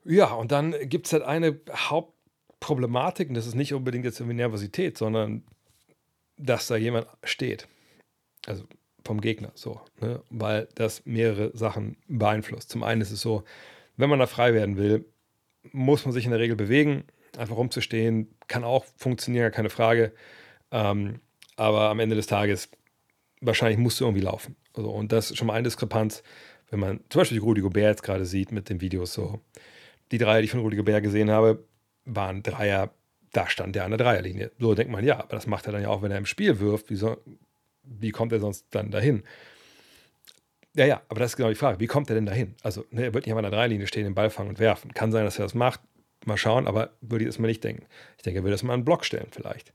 Ja, 0.03 0.33
und 0.33 0.51
dann 0.51 0.75
gibt 0.89 1.07
es 1.07 1.13
halt 1.13 1.23
eine 1.23 1.59
Hauptproblematik, 1.71 3.29
und 3.29 3.35
das 3.35 3.45
ist 3.45 3.55
nicht 3.55 3.73
unbedingt 3.73 4.03
jetzt 4.03 4.19
irgendwie 4.19 4.35
Nervosität, 4.35 4.97
sondern 4.97 5.43
dass 6.37 6.67
da 6.67 6.75
jemand 6.75 7.07
steht. 7.23 7.67
Also 8.45 8.65
vom 9.05 9.21
Gegner 9.21 9.51
so, 9.55 9.81
ne? 9.99 10.21
weil 10.29 10.67
das 10.75 11.05
mehrere 11.05 11.55
Sachen 11.55 11.97
beeinflusst. 12.07 12.69
Zum 12.69 12.83
einen 12.83 13.01
ist 13.01 13.11
es 13.11 13.21
so, 13.21 13.43
wenn 13.97 14.09
man 14.09 14.19
da 14.19 14.27
frei 14.27 14.53
werden 14.53 14.77
will, 14.77 15.05
muss 15.71 16.05
man 16.05 16.13
sich 16.13 16.25
in 16.25 16.31
der 16.31 16.39
Regel 16.39 16.55
bewegen. 16.55 17.03
Einfach 17.37 17.57
rumzustehen 17.57 18.33
kann 18.47 18.63
auch 18.63 18.85
funktionieren, 18.97 19.51
keine 19.51 19.69
Frage. 19.69 20.13
Ähm, 20.71 21.19
aber 21.55 21.89
am 21.89 21.99
Ende 21.99 22.15
des 22.15 22.27
Tages, 22.27 22.69
wahrscheinlich 23.41 23.77
musst 23.77 23.99
du 23.99 24.05
irgendwie 24.05 24.23
laufen. 24.23 24.55
Also, 24.73 24.89
und 24.89 25.11
das 25.11 25.31
ist 25.31 25.37
schon 25.37 25.47
mal 25.47 25.53
eine 25.53 25.63
Diskrepanz, 25.63 26.23
wenn 26.69 26.79
man 26.79 26.99
zum 27.09 27.21
Beispiel 27.21 27.37
die 27.39 27.43
Rudi 27.43 27.61
Gobert 27.61 27.89
jetzt 27.89 28.03
gerade 28.03 28.25
sieht 28.25 28.51
mit 28.51 28.69
den 28.69 28.81
Videos 28.81 29.13
so 29.13 29.39
die 30.11 30.17
Dreier, 30.17 30.39
die 30.39 30.45
ich 30.45 30.51
von 30.51 30.61
Rudi 30.61 30.77
Gobert 30.77 31.03
gesehen 31.03 31.29
habe, 31.29 31.63
waren 32.05 32.43
Dreier, 32.43 32.91
da 33.33 33.49
stand 33.49 33.75
der 33.75 33.83
an 33.83 33.91
der 33.91 33.97
Dreierlinie. 33.97 34.51
So 34.59 34.75
denkt 34.75 34.91
man, 34.91 35.03
ja, 35.03 35.19
aber 35.19 35.35
das 35.35 35.47
macht 35.47 35.65
er 35.65 35.73
dann 35.73 35.81
ja 35.81 35.89
auch, 35.89 36.01
wenn 36.01 36.11
er 36.11 36.17
im 36.17 36.25
Spiel 36.25 36.59
wirft. 36.59 36.89
Wie, 36.89 36.95
so, 36.95 37.17
wie 37.83 38.11
kommt 38.11 38.31
er 38.31 38.39
sonst 38.39 38.67
dann 38.71 38.91
dahin? 38.91 39.23
Ja, 40.75 40.85
ja, 40.85 41.01
aber 41.09 41.19
das 41.19 41.31
ist 41.31 41.37
genau 41.37 41.49
die 41.49 41.55
Frage. 41.55 41.79
Wie 41.79 41.87
kommt 41.87 42.09
er 42.09 42.15
denn 42.15 42.25
dahin? 42.25 42.55
Also, 42.61 42.85
ne, 42.91 43.03
er 43.03 43.13
wird 43.13 43.25
nicht 43.25 43.35
an 43.35 43.43
der 43.43 43.51
Dreierlinie 43.51 43.87
stehen, 43.87 44.05
den 44.05 44.15
Ball 44.15 44.29
fangen 44.29 44.49
und 44.49 44.59
werfen. 44.59 44.93
Kann 44.93 45.11
sein, 45.11 45.25
dass 45.25 45.37
er 45.37 45.45
das 45.45 45.53
macht. 45.53 45.81
Mal 46.25 46.37
schauen, 46.37 46.67
aber 46.67 46.91
würde 47.01 47.25
ich 47.25 47.29
das 47.29 47.37
mal 47.37 47.47
nicht 47.47 47.63
denken. 47.63 47.85
Ich 48.17 48.23
denke, 48.23 48.39
er 48.39 48.43
würde 48.43 48.53
das 48.53 48.63
mal 48.63 48.73
an 48.73 48.79
einen 48.79 48.85
Block 48.85 49.03
stellen, 49.03 49.27
vielleicht. 49.31 49.73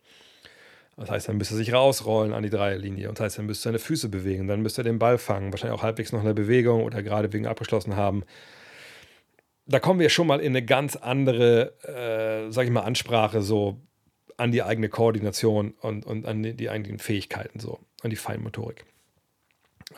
Das 0.96 1.10
heißt, 1.10 1.28
dann 1.28 1.36
müsste 1.36 1.54
er 1.54 1.58
sich 1.58 1.72
rausrollen 1.72 2.32
an 2.32 2.42
die 2.42 2.50
Dreierlinie. 2.50 3.08
Und 3.08 3.18
das 3.18 3.24
heißt, 3.26 3.38
dann 3.38 3.46
müsste 3.46 3.68
er 3.68 3.72
seine 3.72 3.78
Füße 3.78 4.08
bewegen. 4.08 4.48
Dann 4.48 4.62
müsste 4.62 4.80
er 4.80 4.84
den 4.84 4.98
Ball 4.98 5.18
fangen. 5.18 5.52
Wahrscheinlich 5.52 5.78
auch 5.78 5.84
halbwegs 5.84 6.10
noch 6.10 6.20
eine 6.20 6.34
Bewegung 6.34 6.82
oder 6.82 7.02
gerade 7.02 7.32
wegen 7.32 7.46
abgeschlossen 7.46 7.96
haben 7.96 8.24
da 9.68 9.80
kommen 9.80 10.00
wir 10.00 10.08
schon 10.08 10.26
mal 10.26 10.40
in 10.40 10.52
eine 10.52 10.64
ganz 10.64 10.96
andere, 10.96 11.74
äh, 11.82 12.50
sag 12.50 12.64
ich 12.64 12.70
mal, 12.70 12.80
Ansprache 12.80 13.42
so 13.42 13.80
an 14.38 14.50
die 14.50 14.62
eigene 14.62 14.88
Koordination 14.88 15.72
und, 15.80 16.06
und 16.06 16.26
an 16.26 16.42
die, 16.42 16.54
die 16.54 16.70
eigenen 16.70 16.98
Fähigkeiten, 16.98 17.60
so, 17.60 17.78
an 18.02 18.10
die 18.10 18.16
Feinmotorik. 18.16 18.86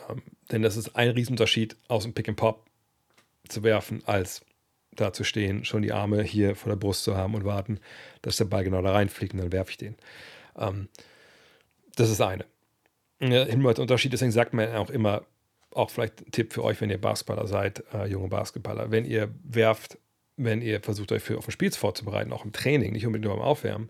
Ähm, 0.09 0.23
denn 0.51 0.61
das 0.61 0.75
ist 0.75 0.95
ein 0.97 1.09
Riesenunterschied, 1.09 1.77
aus 1.87 2.03
dem 2.03 2.13
Pick 2.13 2.27
and 2.27 2.37
Pop 2.37 2.65
zu 3.47 3.63
werfen, 3.63 4.03
als 4.05 4.41
da 4.93 5.13
zu 5.13 5.23
stehen, 5.23 5.63
schon 5.63 5.83
die 5.83 5.93
Arme 5.93 6.21
hier 6.21 6.55
vor 6.55 6.69
der 6.69 6.77
Brust 6.77 7.05
zu 7.05 7.15
haben 7.15 7.33
und 7.33 7.45
warten, 7.45 7.79
dass 8.23 8.35
der 8.35 8.45
Ball 8.45 8.65
genau 8.65 8.81
da 8.81 8.91
reinfliegt 8.91 9.33
und 9.33 9.39
dann 9.39 9.53
werfe 9.53 9.71
ich 9.71 9.77
den. 9.77 9.95
Ähm, 10.57 10.89
das 11.95 12.09
ist 12.09 12.19
eine. 12.19 12.45
Ja, 13.21 13.45
Hinweis-Unterschied, 13.45 14.11
deswegen 14.11 14.31
sagt 14.31 14.53
man 14.53 14.75
auch 14.75 14.89
immer, 14.89 15.23
auch 15.73 15.89
vielleicht 15.89 16.21
ein 16.21 16.31
Tipp 16.31 16.53
für 16.53 16.63
euch, 16.63 16.79
wenn 16.81 16.89
ihr 16.89 16.99
Basketballer 16.99 17.47
seid, 17.47 17.83
äh, 17.93 18.07
junge 18.07 18.27
Basketballer. 18.27 18.91
Wenn 18.91 19.05
ihr 19.05 19.29
werft, 19.43 19.97
wenn 20.37 20.61
ihr 20.61 20.81
versucht, 20.81 21.11
euch 21.11 21.23
für 21.23 21.37
auf 21.37 21.47
ein 21.47 21.51
Spiel 21.51 21.71
vorzubereiten, 21.71 22.31
auch 22.33 22.45
im 22.45 22.51
Training, 22.51 22.93
nicht 22.93 23.05
unbedingt 23.05 23.27
nur 23.27 23.37
beim 23.37 23.45
Aufwärmen, 23.45 23.89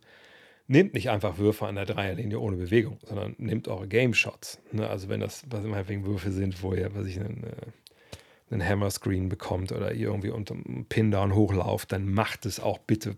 nehmt 0.68 0.94
nicht 0.94 1.10
einfach 1.10 1.38
Würfe 1.38 1.68
an 1.68 1.76
der 1.76 1.86
Dreierlinie 1.86 2.40
ohne 2.40 2.58
Bewegung, 2.58 2.98
sondern 3.04 3.36
nehmt 3.38 3.68
eure 3.68 3.88
Game 3.88 4.14
Shots. 4.14 4.60
Ne? 4.72 4.88
Also 4.88 5.10
wenn 5.10 5.20
das, 5.20 5.44
was 5.50 5.66
immer 5.66 5.88
wegen 5.88 6.06
Würfe 6.06 6.32
sind, 6.32 6.62
wo 6.64 6.74
ihr, 6.74 6.94
was 6.96 7.08
ich, 7.08 7.20
einen, 7.20 7.44
äh, 7.44 8.52
einen 8.54 8.68
Hammer 8.68 8.90
Screen 8.90 9.30
bekommt 9.30 9.72
oder 9.72 9.94
ihr 9.94 10.08
irgendwie 10.08 10.30
unter 10.30 10.56
Pin-Down 10.90 11.36
hochlauft, 11.36 11.92
dann 11.92 12.12
macht 12.12 12.46
es 12.46 12.60
auch 12.60 12.78
bitte 12.78 13.18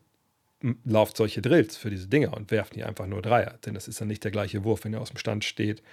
lauft 0.86 1.18
solche 1.18 1.42
Drills 1.42 1.76
für 1.76 1.90
diese 1.90 2.08
Dinger 2.08 2.34
und 2.38 2.50
werft 2.50 2.78
nicht 2.78 2.86
einfach 2.86 3.06
nur 3.06 3.22
Dreier, 3.22 3.60
denn 3.66 3.74
das 3.74 3.90
ist 3.90 4.00
dann 4.00 4.08
nicht 4.08 4.24
der 4.24 4.32
gleiche 4.32 4.64
Wurf, 4.64 4.86
wenn 4.86 4.94
ihr 4.94 5.02
aus 5.02 5.10
dem 5.10 5.18
Stand 5.18 5.44
steht 5.44 5.84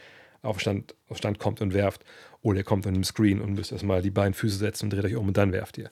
auf 0.42 0.60
Stand, 0.60 0.94
auf 1.08 1.18
Stand 1.18 1.38
kommt 1.38 1.60
und 1.60 1.74
werft. 1.74 2.04
Oder 2.42 2.58
ihr 2.58 2.64
kommt 2.64 2.86
an 2.86 2.94
einem 2.94 3.04
Screen 3.04 3.40
und 3.40 3.54
müsst 3.54 3.72
erstmal 3.72 4.02
die 4.02 4.10
beiden 4.10 4.34
Füße 4.34 4.56
setzen 4.56 4.86
und 4.86 4.90
dreht 4.92 5.04
euch 5.04 5.16
um 5.16 5.28
und 5.28 5.36
dann 5.36 5.52
werft 5.52 5.78
ihr. 5.78 5.90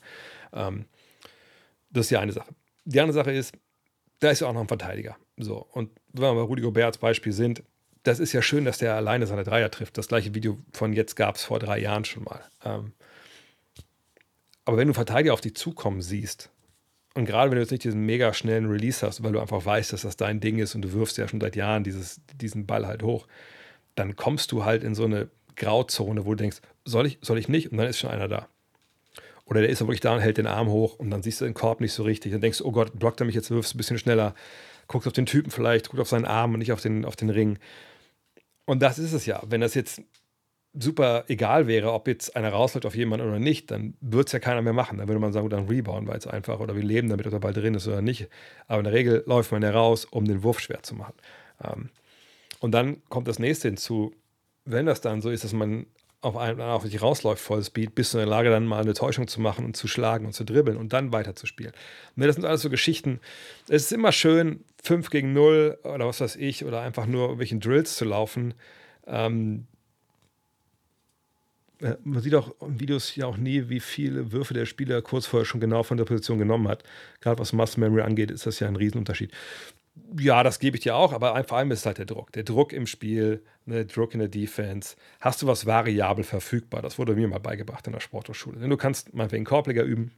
Ähm, 0.52 0.86
das 1.90 2.06
ist 2.06 2.10
die 2.10 2.16
eine 2.16 2.32
Sache. 2.32 2.54
Die 2.84 3.00
andere 3.00 3.14
Sache 3.14 3.32
ist, 3.32 3.54
da 4.20 4.30
ist 4.30 4.40
ja 4.40 4.48
auch 4.48 4.52
noch 4.52 4.62
ein 4.62 4.68
Verteidiger. 4.68 5.16
So, 5.36 5.66
und 5.72 5.90
wenn 6.12 6.22
wir 6.24 6.34
bei 6.34 6.40
Rudi 6.40 6.62
Gobert 6.62 6.86
als 6.86 6.98
Beispiel 6.98 7.32
sind, 7.32 7.62
das 8.02 8.18
ist 8.18 8.32
ja 8.32 8.42
schön, 8.42 8.64
dass 8.64 8.78
der 8.78 8.94
alleine 8.94 9.26
seine 9.26 9.44
Dreier 9.44 9.70
trifft. 9.70 9.98
Das 9.98 10.08
gleiche 10.08 10.34
Video 10.34 10.58
von 10.72 10.92
jetzt 10.92 11.16
gab 11.16 11.36
es 11.36 11.44
vor 11.44 11.58
drei 11.58 11.78
Jahren 11.78 12.04
schon 12.04 12.24
mal. 12.24 12.42
Ähm, 12.64 12.92
aber 14.64 14.76
wenn 14.76 14.88
du 14.88 14.94
Verteidiger 14.94 15.34
auf 15.34 15.40
dich 15.40 15.54
zukommen 15.54 16.02
siehst, 16.02 16.50
und 17.14 17.24
gerade 17.24 17.50
wenn 17.50 17.56
du 17.56 17.62
jetzt 17.62 17.70
nicht 17.70 17.84
diesen 17.84 18.06
mega 18.06 18.32
schnellen 18.32 18.66
Release 18.66 19.04
hast, 19.04 19.22
weil 19.22 19.32
du 19.32 19.40
einfach 19.40 19.64
weißt, 19.64 19.92
dass 19.92 20.02
das 20.02 20.16
dein 20.16 20.40
Ding 20.40 20.58
ist 20.58 20.74
und 20.74 20.82
du 20.82 20.92
wirfst 20.92 21.18
ja 21.18 21.26
schon 21.26 21.40
seit 21.40 21.56
Jahren 21.56 21.82
dieses, 21.84 22.20
diesen 22.34 22.66
Ball 22.66 22.86
halt 22.86 23.02
hoch, 23.02 23.26
dann 23.94 24.14
kommst 24.14 24.52
du 24.52 24.64
halt 24.64 24.84
in 24.84 24.94
so 24.94 25.04
eine 25.04 25.28
Grauzone, 25.58 26.24
wo 26.24 26.30
du 26.30 26.36
denkst, 26.36 26.58
soll 26.84 27.06
ich, 27.06 27.18
soll 27.20 27.38
ich 27.38 27.48
nicht? 27.48 27.70
Und 27.70 27.78
dann 27.78 27.86
ist 27.86 27.98
schon 27.98 28.10
einer 28.10 28.28
da. 28.28 28.48
Oder 29.44 29.60
der 29.60 29.70
ist 29.70 29.80
wirklich 29.80 30.00
da 30.00 30.14
und 30.14 30.20
hält 30.20 30.38
den 30.38 30.46
Arm 30.46 30.68
hoch 30.68 30.98
und 30.98 31.10
dann 31.10 31.22
siehst 31.22 31.40
du 31.40 31.44
den 31.44 31.54
Korb 31.54 31.80
nicht 31.80 31.92
so 31.92 32.02
richtig. 32.02 32.32
Dann 32.32 32.40
denkst 32.40 32.58
du, 32.58 32.66
oh 32.66 32.72
Gott, 32.72 32.98
blockt 32.98 33.20
er 33.20 33.26
mich 33.26 33.34
jetzt, 33.34 33.50
wirfst 33.50 33.74
ein 33.74 33.78
bisschen 33.78 33.98
schneller. 33.98 34.34
Guckst 34.88 35.06
auf 35.06 35.12
den 35.12 35.26
Typen 35.26 35.50
vielleicht, 35.50 35.88
guckst 35.88 36.00
auf 36.00 36.08
seinen 36.08 36.26
Arm 36.26 36.52
und 36.52 36.58
nicht 36.58 36.72
auf 36.72 36.80
den, 36.80 37.04
auf 37.04 37.16
den 37.16 37.30
Ring. 37.30 37.58
Und 38.66 38.82
das 38.82 38.98
ist 38.98 39.12
es 39.12 39.24
ja. 39.26 39.42
Wenn 39.46 39.62
das 39.62 39.74
jetzt 39.74 40.02
super 40.74 41.24
egal 41.28 41.66
wäre, 41.66 41.92
ob 41.92 42.08
jetzt 42.08 42.36
einer 42.36 42.50
rausläuft 42.50 42.86
auf 42.86 42.94
jemanden 42.94 43.26
oder 43.26 43.38
nicht, 43.38 43.70
dann 43.70 43.94
würde 44.00 44.26
es 44.26 44.32
ja 44.32 44.38
keiner 44.38 44.62
mehr 44.62 44.74
machen. 44.74 44.98
Dann 44.98 45.08
würde 45.08 45.20
man 45.20 45.32
sagen, 45.32 45.48
dann 45.48 45.66
rebound 45.66 46.06
weil 46.06 46.18
es 46.18 46.26
einfach 46.26 46.60
oder 46.60 46.76
wir 46.76 46.82
leben 46.82 47.08
damit, 47.08 47.26
ob 47.26 47.32
der 47.32 47.38
Ball 47.38 47.52
drin 47.52 47.74
ist 47.74 47.88
oder 47.88 48.02
nicht. 48.02 48.28
Aber 48.66 48.78
in 48.78 48.84
der 48.84 48.92
Regel 48.92 49.24
läuft 49.26 49.50
man 49.52 49.62
ja 49.62 49.70
raus, 49.70 50.04
um 50.04 50.26
den 50.26 50.42
Wurf 50.42 50.60
schwer 50.60 50.82
zu 50.82 50.94
machen. 50.94 51.14
Ähm, 51.64 51.88
und 52.60 52.72
dann 52.72 53.02
kommt 53.08 53.28
das 53.28 53.38
nächste 53.38 53.68
hinzu. 53.68 54.12
Wenn 54.70 54.86
das 54.86 55.00
dann 55.00 55.22
so 55.22 55.30
ist, 55.30 55.44
dass 55.44 55.52
man 55.52 55.86
auf 56.20 56.36
einen 56.36 56.60
auf 56.60 56.82
sich 56.82 57.00
rausläuft, 57.00 57.42
Vollspeed, 57.42 57.94
bist 57.94 58.12
du 58.12 58.18
in 58.18 58.22
der 58.22 58.30
Lage, 58.30 58.50
dann 58.50 58.66
mal 58.66 58.82
eine 58.82 58.92
Täuschung 58.92 59.28
zu 59.28 59.40
machen 59.40 59.64
und 59.64 59.76
zu 59.76 59.86
schlagen 59.86 60.26
und 60.26 60.32
zu 60.32 60.44
dribbeln 60.44 60.76
und 60.76 60.92
dann 60.92 61.12
weiterzuspielen. 61.12 61.72
Ne, 62.16 62.26
das 62.26 62.34
sind 62.34 62.44
alles 62.44 62.62
so 62.62 62.70
Geschichten. 62.70 63.20
Es 63.68 63.84
ist 63.84 63.92
immer 63.92 64.12
schön, 64.12 64.64
5 64.82 65.10
gegen 65.10 65.32
0 65.32 65.78
oder 65.84 66.06
was 66.06 66.20
weiß 66.20 66.36
ich, 66.36 66.64
oder 66.64 66.80
einfach 66.80 67.06
nur 67.06 67.22
irgendwelchen 67.22 67.60
Drills 67.60 67.96
zu 67.96 68.04
laufen. 68.04 68.54
Ähm, 69.06 69.68
äh, 71.80 71.94
man 72.02 72.20
sieht 72.20 72.34
auch 72.34 72.52
in 72.60 72.80
Videos 72.80 73.14
ja 73.14 73.26
auch 73.26 73.36
nie, 73.36 73.68
wie 73.68 73.80
viele 73.80 74.32
Würfe 74.32 74.54
der 74.54 74.66
Spieler 74.66 75.02
kurz 75.02 75.26
vorher 75.26 75.46
schon 75.46 75.60
genau 75.60 75.84
von 75.84 75.96
der 75.96 76.04
Position 76.04 76.38
genommen 76.38 76.68
hat. 76.68 76.82
Gerade 77.20 77.38
was 77.38 77.52
Muscle 77.52 77.80
Memory 77.80 78.02
angeht, 78.02 78.30
ist 78.30 78.44
das 78.46 78.58
ja 78.58 78.66
ein 78.66 78.76
Riesenunterschied. 78.76 79.32
Ja, 80.18 80.42
das 80.42 80.58
gebe 80.58 80.76
ich 80.76 80.82
dir 80.82 80.96
auch, 80.96 81.12
aber 81.12 81.42
vor 81.44 81.58
allem 81.58 81.70
ist 81.70 81.86
halt 81.86 81.98
der 81.98 82.06
Druck. 82.06 82.32
Der 82.32 82.42
Druck 82.42 82.72
im 82.72 82.86
Spiel, 82.86 83.42
ne, 83.66 83.86
Druck 83.86 84.14
in 84.14 84.20
der 84.20 84.28
Defense. 84.28 84.96
Hast 85.20 85.42
du 85.42 85.46
was 85.46 85.66
variabel 85.66 86.24
verfügbar? 86.24 86.82
Das 86.82 86.98
wurde 86.98 87.14
mir 87.14 87.28
mal 87.28 87.38
beigebracht 87.38 87.86
in 87.86 87.92
der 87.92 88.00
Sporthochschule. 88.00 88.58
Denn 88.58 88.70
du 88.70 88.76
kannst 88.76 89.14
mal 89.14 89.30
wegen 89.30 89.44
Korbleger 89.44 89.82
üben. 89.82 90.12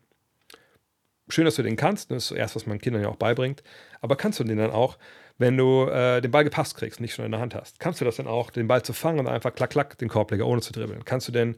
Schön, 1.29 1.45
dass 1.45 1.57
du 1.57 1.63
den 1.63 1.77
kannst. 1.77 2.11
Das 2.11 2.31
ist 2.31 2.37
erst, 2.37 2.57
was 2.57 2.67
man 2.67 2.79
Kindern 2.79 3.03
ja 3.03 3.09
auch 3.09 3.17
beibringt. 3.17 3.63
Aber 4.01 4.17
kannst 4.17 4.41
du 4.41 4.45
den 4.45 4.59
dann 4.59 4.71
auch, 4.71 4.99
wenn 5.39 5.57
du 5.57 5.87
äh, 5.87 6.21
den 6.21 6.31
Ball 6.31 6.45
gepasst 6.45 6.77
kriegst, 6.77 7.01
nicht 7.01 7.15
schon 7.15 7.25
in 7.25 7.33
der 7.33 7.41
Hand 7.41 7.55
hast? 7.55 7.79
Kannst 7.81 8.01
du 8.01 8.05
das 8.05 8.17
dann 8.17 8.27
auch, 8.27 8.51
den 8.51 8.69
Ball 8.69 8.83
zu 8.83 8.93
fangen 8.93 9.21
und 9.21 9.27
einfach 9.27 9.55
klack, 9.55 9.71
klack 9.71 9.99
den 9.99 10.09
Korbleger 10.09 10.47
ohne 10.47 10.61
zu 10.61 10.73
dribbeln? 10.73 11.05
Kannst 11.05 11.29
du 11.29 11.33
denn 11.33 11.57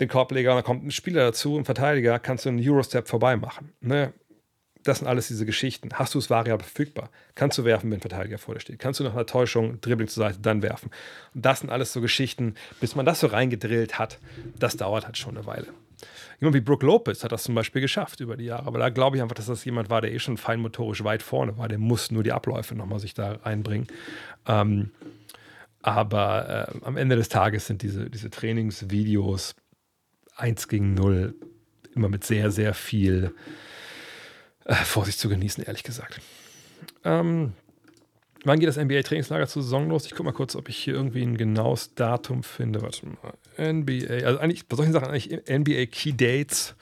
den 0.00 0.08
Korbleger, 0.08 0.54
dann 0.54 0.64
kommt 0.64 0.84
ein 0.84 0.90
Spieler 0.90 1.24
dazu, 1.24 1.56
ein 1.56 1.64
Verteidiger, 1.64 2.18
kannst 2.18 2.44
du 2.44 2.50
einen 2.50 2.60
Eurostep 2.60 3.08
vorbei 3.08 3.36
machen? 3.36 3.72
Ne? 3.80 4.12
Das 4.86 5.00
sind 5.00 5.08
alles 5.08 5.26
diese 5.26 5.44
Geschichten. 5.46 5.88
Hast 5.94 6.14
du 6.14 6.18
es 6.18 6.30
variabel 6.30 6.64
verfügbar? 6.64 7.10
Kannst 7.34 7.58
du 7.58 7.64
werfen, 7.64 7.90
wenn 7.90 8.00
Verteidiger 8.00 8.38
vor 8.38 8.54
dir 8.54 8.60
steht? 8.60 8.78
Kannst 8.78 9.00
du 9.00 9.04
nach 9.04 9.14
einer 9.14 9.26
Täuschung 9.26 9.80
Dribbling 9.80 10.06
zur 10.06 10.24
Seite 10.24 10.38
dann 10.40 10.62
werfen? 10.62 10.90
Und 11.34 11.44
das 11.44 11.60
sind 11.60 11.70
alles 11.70 11.92
so 11.92 12.00
Geschichten, 12.00 12.54
bis 12.80 12.94
man 12.94 13.04
das 13.04 13.18
so 13.18 13.26
reingedrillt 13.26 13.98
hat, 13.98 14.18
das 14.58 14.76
dauert 14.76 15.04
halt 15.04 15.18
schon 15.18 15.36
eine 15.36 15.44
Weile. 15.44 15.66
Jemand 16.38 16.54
wie 16.54 16.60
Brooke 16.60 16.86
Lopez 16.86 17.24
hat 17.24 17.32
das 17.32 17.42
zum 17.42 17.56
Beispiel 17.56 17.80
geschafft 17.80 18.20
über 18.20 18.36
die 18.36 18.44
Jahre. 18.44 18.66
Aber 18.66 18.78
da 18.78 18.90
glaube 18.90 19.16
ich 19.16 19.22
einfach, 19.22 19.34
dass 19.34 19.46
das 19.46 19.64
jemand 19.64 19.90
war, 19.90 20.02
der 20.02 20.12
eh 20.12 20.20
schon 20.20 20.36
feinmotorisch 20.36 21.02
weit 21.02 21.22
vorne 21.22 21.58
war. 21.58 21.66
Der 21.66 21.78
muss 21.78 22.12
nur 22.12 22.22
die 22.22 22.32
Abläufe 22.32 22.76
nochmal 22.76 23.00
sich 23.00 23.14
da 23.14 23.32
reinbringen. 23.32 23.88
Ähm, 24.46 24.90
aber 25.82 26.68
äh, 26.68 26.84
am 26.86 26.96
Ende 26.96 27.16
des 27.16 27.28
Tages 27.28 27.66
sind 27.66 27.82
diese, 27.82 28.08
diese 28.08 28.30
Trainingsvideos 28.30 29.56
1 30.36 30.68
gegen 30.68 30.94
0 30.94 31.34
immer 31.94 32.08
mit 32.08 32.22
sehr, 32.24 32.52
sehr 32.52 32.74
viel 32.74 33.34
äh, 34.66 34.74
Vorsicht 34.74 35.18
zu 35.18 35.28
genießen, 35.28 35.64
ehrlich 35.64 35.82
gesagt. 35.82 36.20
Ähm, 37.04 37.52
wann 38.44 38.58
geht 38.58 38.68
das 38.68 38.76
NBA-Trainingslager 38.76 39.46
zur 39.46 39.62
Saison 39.62 39.88
los? 39.88 40.06
Ich 40.06 40.12
gucke 40.12 40.24
mal 40.24 40.32
kurz, 40.32 40.56
ob 40.56 40.68
ich 40.68 40.76
hier 40.76 40.94
irgendwie 40.94 41.22
ein 41.22 41.36
genaues 41.36 41.94
Datum 41.94 42.42
finde. 42.42 42.82
Warte 42.82 43.06
mal. 43.06 43.34
NBA, 43.72 44.26
also 44.26 44.38
eigentlich 44.40 44.66
bei 44.66 44.76
solchen 44.76 44.92
Sachen 44.92 45.08
eigentlich 45.08 45.30
NBA 45.48 45.86
Key 45.86 46.12
Dates 46.12 46.74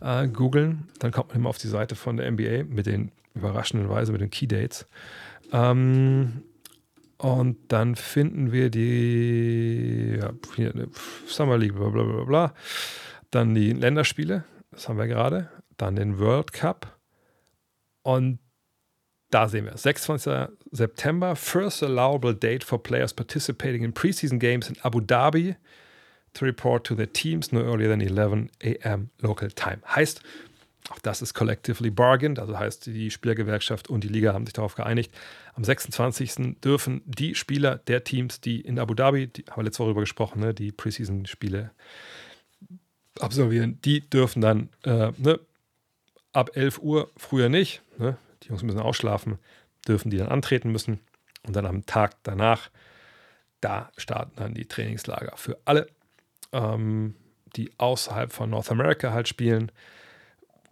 äh, 0.00 0.26
googeln. 0.28 0.88
Dann 0.98 1.12
kommt 1.12 1.28
man 1.28 1.38
immer 1.38 1.50
auf 1.50 1.58
die 1.58 1.68
Seite 1.68 1.94
von 1.96 2.16
der 2.16 2.30
NBA 2.30 2.64
mit 2.64 2.86
den 2.86 3.12
überraschenden 3.34 3.88
Weise 3.88 4.12
mit 4.12 4.20
den 4.20 4.30
Key 4.30 4.46
Dates. 4.46 4.86
Ähm, 5.52 6.42
und 7.18 7.56
dann 7.68 7.96
finden 7.96 8.52
wir 8.52 8.70
die 8.70 10.18
ja, 10.20 10.32
Summer 11.26 11.58
League, 11.58 11.74
bla 11.74 11.88
bla 11.88 12.04
bla 12.04 12.24
bla. 12.24 12.54
Dann 13.30 13.54
die 13.54 13.72
Länderspiele, 13.72 14.44
das 14.70 14.88
haben 14.88 14.98
wir 14.98 15.08
gerade. 15.08 15.50
Dann 15.76 15.96
den 15.96 16.18
World 16.18 16.52
Cup. 16.52 16.97
Und 18.08 18.38
da 19.30 19.48
sehen 19.48 19.66
wir 19.66 19.76
26. 19.76 20.56
September, 20.70 21.36
first 21.36 21.82
allowable 21.82 22.34
date 22.34 22.64
for 22.64 22.82
players 22.82 23.12
participating 23.12 23.84
in 23.84 23.92
preseason 23.92 24.38
games 24.38 24.70
in 24.70 24.76
Abu 24.82 25.02
Dhabi 25.02 25.56
to 26.32 26.46
report 26.46 26.84
to 26.84 26.94
their 26.94 27.12
teams 27.12 27.52
no 27.52 27.60
earlier 27.60 27.90
than 27.90 28.00
11 28.00 28.48
a.m. 28.62 29.10
local 29.20 29.50
time. 29.50 29.82
Heißt, 29.94 30.22
auch 30.88 31.00
das 31.00 31.20
ist 31.20 31.34
collectively 31.34 31.90
bargained, 31.90 32.38
also 32.38 32.58
heißt, 32.58 32.86
die 32.86 33.10
Spielergewerkschaft 33.10 33.90
und 33.90 34.04
die 34.04 34.08
Liga 34.08 34.32
haben 34.32 34.46
sich 34.46 34.54
darauf 34.54 34.74
geeinigt. 34.74 35.12
Am 35.52 35.62
26. 35.62 36.58
dürfen 36.64 37.02
die 37.04 37.34
Spieler 37.34 37.76
der 37.76 38.04
Teams, 38.04 38.40
die 38.40 38.62
in 38.62 38.78
Abu 38.78 38.94
Dhabi, 38.94 39.26
die 39.26 39.44
haben 39.50 39.58
wir 39.58 39.64
letzte 39.64 39.80
Woche 39.80 39.88
darüber 39.88 40.00
gesprochen, 40.00 40.40
ne, 40.40 40.54
die 40.54 40.72
Preseason-Spiele 40.72 41.72
absolvieren, 43.20 43.78
die 43.84 44.08
dürfen 44.08 44.40
dann 44.40 44.70
äh, 44.84 45.12
ne, 45.18 45.40
ab 46.38 46.50
11 46.54 46.78
Uhr, 46.78 47.10
früher 47.16 47.48
nicht, 47.48 47.82
ne, 47.98 48.16
die 48.42 48.48
Jungs 48.48 48.62
müssen 48.62 48.78
ausschlafen, 48.78 49.38
dürfen 49.88 50.10
die 50.10 50.18
dann 50.18 50.28
antreten 50.28 50.70
müssen. 50.70 51.00
Und 51.46 51.56
dann 51.56 51.66
am 51.66 51.84
Tag 51.84 52.14
danach, 52.22 52.70
da 53.60 53.90
starten 53.96 54.32
dann 54.36 54.54
die 54.54 54.66
Trainingslager 54.66 55.36
für 55.36 55.58
alle, 55.64 55.88
ähm, 56.52 57.16
die 57.56 57.72
außerhalb 57.78 58.32
von 58.32 58.50
North 58.50 58.70
America 58.70 59.12
halt 59.12 59.26
spielen. 59.26 59.72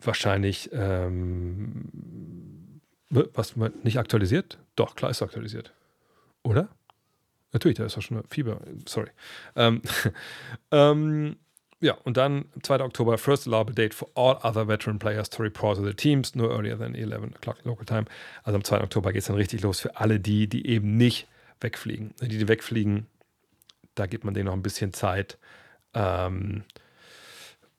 Wahrscheinlich, 0.00 0.70
ähm, 0.72 2.80
was 3.10 3.56
nicht 3.56 3.98
aktualisiert? 3.98 4.58
Doch, 4.76 4.94
klar 4.94 5.10
ist 5.10 5.22
aktualisiert. 5.22 5.72
Oder? 6.42 6.68
Natürlich, 7.52 7.78
da 7.78 7.86
ist 7.86 7.96
doch 7.96 8.02
schon 8.02 8.22
Fieber. 8.28 8.60
Sorry. 8.86 9.10
Ähm, 9.56 9.82
ähm, 10.70 11.36
ja, 11.80 11.92
und 12.04 12.16
dann 12.16 12.46
2. 12.62 12.80
Oktober, 12.80 13.18
first 13.18 13.46
allowable 13.46 13.74
date 13.74 13.92
for 13.92 14.08
all 14.14 14.38
other 14.42 14.66
veteran 14.66 14.98
players 14.98 15.28
to 15.28 15.42
report 15.42 15.76
to 15.76 15.84
the 15.84 15.92
teams, 15.92 16.34
no 16.34 16.48
earlier 16.48 16.76
than 16.78 16.94
11 16.94 17.34
o'clock 17.34 17.58
local 17.64 17.84
time. 17.84 18.06
Also 18.44 18.56
am 18.56 18.64
2. 18.64 18.82
Oktober 18.82 19.12
geht 19.12 19.20
es 19.20 19.26
dann 19.26 19.36
richtig 19.36 19.60
los 19.62 19.80
für 19.80 19.96
alle 19.96 20.18
die, 20.18 20.48
die 20.48 20.66
eben 20.66 20.96
nicht 20.96 21.26
wegfliegen. 21.60 22.14
Die, 22.22 22.38
die 22.38 22.48
wegfliegen, 22.48 23.06
da 23.94 24.06
gibt 24.06 24.24
man 24.24 24.32
denen 24.32 24.46
noch 24.46 24.54
ein 24.54 24.62
bisschen 24.62 24.94
Zeit, 24.94 25.36
ähm, 25.92 26.64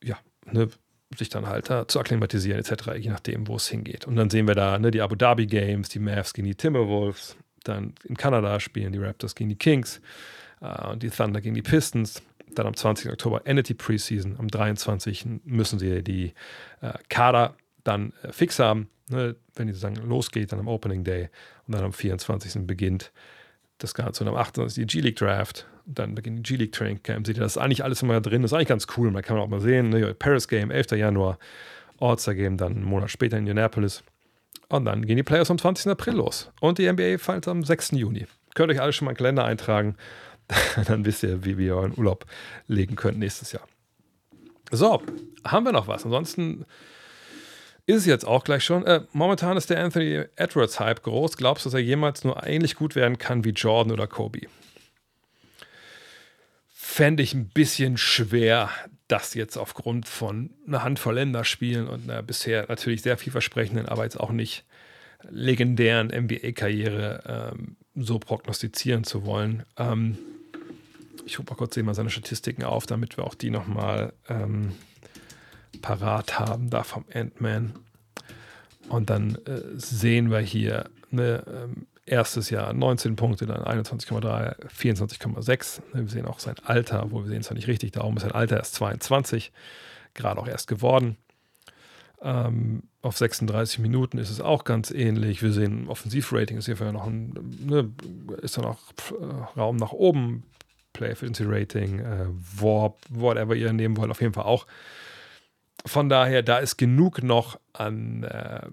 ja, 0.03 0.17
ne, 0.45 0.69
sich 1.17 1.29
dann 1.29 1.47
halt 1.47 1.71
uh, 1.71 1.85
zu 1.85 1.99
akklimatisieren, 1.99 2.59
etc., 2.59 2.91
je 2.99 3.09
nachdem, 3.09 3.47
wo 3.47 3.55
es 3.55 3.67
hingeht. 3.67 4.05
Und 4.05 4.15
dann 4.15 4.29
sehen 4.29 4.47
wir 4.47 4.55
da 4.55 4.77
ne, 4.77 4.91
die 4.91 5.01
Abu 5.01 5.15
Dhabi 5.15 5.47
Games, 5.47 5.89
die 5.89 5.99
Mavs 5.99 6.33
gegen 6.33 6.47
die 6.47 6.55
Timberwolves, 6.55 7.35
dann 7.63 7.95
in 8.03 8.15
Kanada 8.15 8.59
spielen 8.59 8.93
die 8.93 8.99
Raptors 8.99 9.33
gegen 9.33 9.49
die 9.49 9.57
Kings 9.57 10.01
uh, 10.61 10.91
und 10.91 11.01
die 11.01 11.09
Thunder 11.09 11.41
gegen 11.41 11.55
die 11.55 11.63
Pistons 11.63 12.21
dann 12.55 12.67
am 12.67 12.75
20. 12.75 13.11
Oktober 13.11 13.41
endet 13.45 13.69
die 13.69 13.73
Preseason. 13.73 14.37
Am 14.39 14.47
23. 14.47 15.25
müssen 15.45 15.79
sie 15.79 16.03
die 16.03 16.33
äh, 16.81 16.93
Kader 17.09 17.55
dann 17.83 18.13
äh, 18.23 18.31
fix 18.31 18.59
haben, 18.59 18.89
ne, 19.09 19.35
wenn 19.55 19.67
die 19.67 19.73
sozusagen 19.73 20.07
losgeht, 20.07 20.51
dann 20.51 20.59
am 20.59 20.67
Opening 20.67 21.03
Day. 21.03 21.29
Und 21.67 21.75
dann 21.75 21.83
am 21.83 21.93
24. 21.93 22.65
beginnt 22.65 23.11
das 23.77 23.93
Ganze. 23.93 24.23
Und 24.23 24.29
am 24.29 24.35
28. 24.35 24.85
die 24.85 24.97
G-League 24.97 25.17
Draft. 25.17 25.67
Dann 25.85 26.15
beginnt 26.15 26.39
die 26.39 26.43
G-League 26.43 26.71
Training 26.71 27.01
Camp. 27.03 27.27
Seht 27.27 27.37
ihr, 27.37 27.43
das 27.43 27.53
ist 27.53 27.61
eigentlich 27.61 27.83
alles 27.83 28.01
immer 28.01 28.19
drin. 28.21 28.41
Das 28.41 28.51
ist 28.51 28.55
eigentlich 28.55 28.67
ganz 28.67 28.87
cool. 28.97 29.11
Man 29.11 29.23
kann 29.23 29.37
auch 29.37 29.47
mal 29.47 29.61
sehen, 29.61 29.89
ne, 29.89 30.13
Paris 30.13 30.47
Game, 30.47 30.71
11. 30.71 30.91
Januar, 30.91 31.37
All-Star 31.99 32.35
Game 32.35 32.57
dann 32.57 32.73
einen 32.73 32.83
Monat 32.83 33.09
später 33.09 33.37
in 33.37 33.43
Indianapolis. 33.43 34.03
Und 34.69 34.85
dann 34.85 35.05
gehen 35.05 35.17
die 35.17 35.23
Playoffs 35.23 35.49
am 35.49 35.57
20. 35.57 35.91
April 35.91 36.15
los. 36.15 36.51
Und 36.59 36.77
die 36.77 36.91
NBA 36.91 37.17
fällt 37.19 37.47
am 37.47 37.63
6. 37.63 37.91
Juni. 37.91 38.27
Könnt 38.53 38.71
euch 38.71 38.81
alle 38.81 38.91
schon 38.91 39.05
mal 39.05 39.11
einen 39.11 39.17
Kalender 39.17 39.45
eintragen. 39.45 39.95
dann 40.85 41.05
wisst 41.05 41.23
ihr, 41.23 41.43
wie 41.45 41.57
wir 41.57 41.75
euren 41.75 41.97
Urlaub 41.97 42.25
legen 42.67 42.95
könnt 42.95 43.19
nächstes 43.19 43.51
Jahr. 43.51 43.67
So, 44.71 45.01
haben 45.45 45.65
wir 45.65 45.71
noch 45.71 45.87
was? 45.87 46.05
Ansonsten 46.05 46.65
ist 47.85 47.97
es 47.97 48.05
jetzt 48.05 48.25
auch 48.25 48.43
gleich 48.43 48.63
schon. 48.63 48.85
Äh, 48.85 49.01
momentan 49.13 49.55
ist 49.55 49.69
der 49.69 49.83
Anthony 49.83 50.25
Edwards 50.35 50.79
Hype 50.79 51.03
groß. 51.03 51.37
Glaubst 51.37 51.65
du, 51.65 51.69
dass 51.69 51.73
er 51.75 51.79
jemals 51.79 52.23
nur 52.23 52.45
ähnlich 52.45 52.75
gut 52.75 52.95
werden 52.95 53.17
kann 53.17 53.45
wie 53.45 53.51
Jordan 53.51 53.93
oder 53.93 54.07
Kobe? 54.07 54.41
Fände 56.67 57.23
ich 57.23 57.33
ein 57.33 57.47
bisschen 57.47 57.97
schwer, 57.97 58.69
das 59.07 59.35
jetzt 59.35 59.57
aufgrund 59.57 60.07
von 60.07 60.49
einer 60.67 60.83
Handvoll 60.83 61.15
Länderspielen 61.15 61.87
und 61.87 62.09
einer 62.09 62.23
bisher 62.23 62.65
natürlich 62.67 63.03
sehr 63.03 63.17
vielversprechenden, 63.17 63.87
aber 63.87 64.03
jetzt 64.03 64.19
auch 64.19 64.31
nicht 64.31 64.65
legendären 65.29 66.07
NBA-Karriere 66.07 67.53
ähm, 67.55 67.77
so 67.95 68.19
prognostizieren 68.19 69.05
zu 69.05 69.25
wollen. 69.25 69.63
Ähm, 69.77 70.17
ich 71.27 71.37
rufe 71.37 71.51
mal 71.51 71.57
kurz 71.57 71.77
mal 71.77 71.93
seine 71.93 72.09
Statistiken 72.09 72.63
auf, 72.63 72.85
damit 72.85 73.17
wir 73.17 73.25
auch 73.25 73.35
die 73.35 73.49
nochmal 73.49 74.13
ähm, 74.29 74.73
parat 75.81 76.39
haben, 76.39 76.69
da 76.69 76.83
vom 76.83 77.05
Ant-Man. 77.13 77.73
Und 78.89 79.09
dann 79.09 79.35
äh, 79.45 79.61
sehen 79.75 80.31
wir 80.31 80.39
hier 80.39 80.89
ne, 81.11 81.43
ähm, 81.47 81.85
erstes 82.05 82.49
Jahr 82.49 82.71
19 82.73 83.17
Punkte, 83.17 83.45
dann 83.45 83.61
21,3, 83.61 84.67
24,6. 84.69 85.81
Ne, 85.93 86.01
wir 86.01 86.09
sehen 86.09 86.25
auch 86.25 86.39
sein 86.39 86.55
Alter, 86.63 87.11
wo 87.11 87.23
wir 87.23 87.27
sehen 87.27 87.41
es 87.41 87.49
ja 87.49 87.55
nicht 87.55 87.67
richtig, 87.67 87.91
darum 87.91 88.15
ist 88.15 88.23
sein 88.23 88.31
Alter 88.31 88.57
erst 88.57 88.75
22, 88.75 89.51
gerade 90.13 90.39
auch 90.39 90.47
erst 90.47 90.67
geworden. 90.67 91.17
Ähm, 92.21 92.83
auf 93.01 93.17
36 93.17 93.79
Minuten 93.79 94.17
ist 94.17 94.29
es 94.29 94.39
auch 94.39 94.63
ganz 94.63 94.91
ähnlich. 94.91 95.43
Wir 95.43 95.51
sehen 95.51 95.87
Offensivrating 95.87 96.57
ist 96.57 96.65
hier 96.65 96.91
noch 96.93 97.05
ein, 97.05 97.33
ne, 97.65 97.91
ist 98.41 98.57
da 98.57 98.61
noch 98.61 98.79
äh, 99.11 99.59
Raum 99.59 99.75
nach 99.75 99.91
oben. 99.91 100.43
Play 100.97 101.09
Efficiency 101.09 101.43
Rating, 101.45 101.99
äh, 101.99 102.25
Warp, 102.59 102.99
whatever 103.09 103.55
ihr 103.55 103.71
nehmen 103.71 103.95
wollt, 103.97 104.11
auf 104.11 104.21
jeden 104.21 104.33
Fall 104.33 104.45
auch. 104.45 104.65
Von 105.85 106.09
daher, 106.09 106.41
da 106.43 106.57
ist 106.57 106.77
genug 106.77 107.23
noch 107.23 107.59
an 107.73 108.23
äh, 108.23 108.67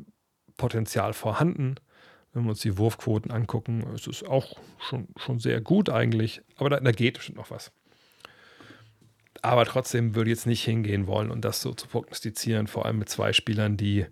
Potenzial 0.56 1.12
vorhanden. 1.12 1.76
Wenn 2.32 2.44
wir 2.44 2.50
uns 2.50 2.60
die 2.60 2.78
Wurfquoten 2.78 3.30
angucken, 3.30 3.84
ist 3.94 4.08
es 4.08 4.24
auch 4.24 4.56
schon, 4.80 5.08
schon 5.16 5.38
sehr 5.38 5.60
gut 5.60 5.90
eigentlich, 5.90 6.42
aber 6.56 6.70
da, 6.70 6.80
da 6.80 6.90
geht 6.90 7.22
schon 7.22 7.36
noch 7.36 7.50
was. 7.50 7.70
Aber 9.42 9.66
trotzdem 9.66 10.14
würde 10.14 10.30
ich 10.30 10.38
jetzt 10.38 10.46
nicht 10.46 10.64
hingehen 10.64 11.06
wollen 11.06 11.30
und 11.30 11.44
das 11.44 11.60
so 11.60 11.74
zu 11.74 11.86
prognostizieren, 11.86 12.66
vor 12.66 12.86
allem 12.86 12.98
mit 12.98 13.10
zwei 13.10 13.32
Spielern, 13.32 13.76
die, 13.76 14.06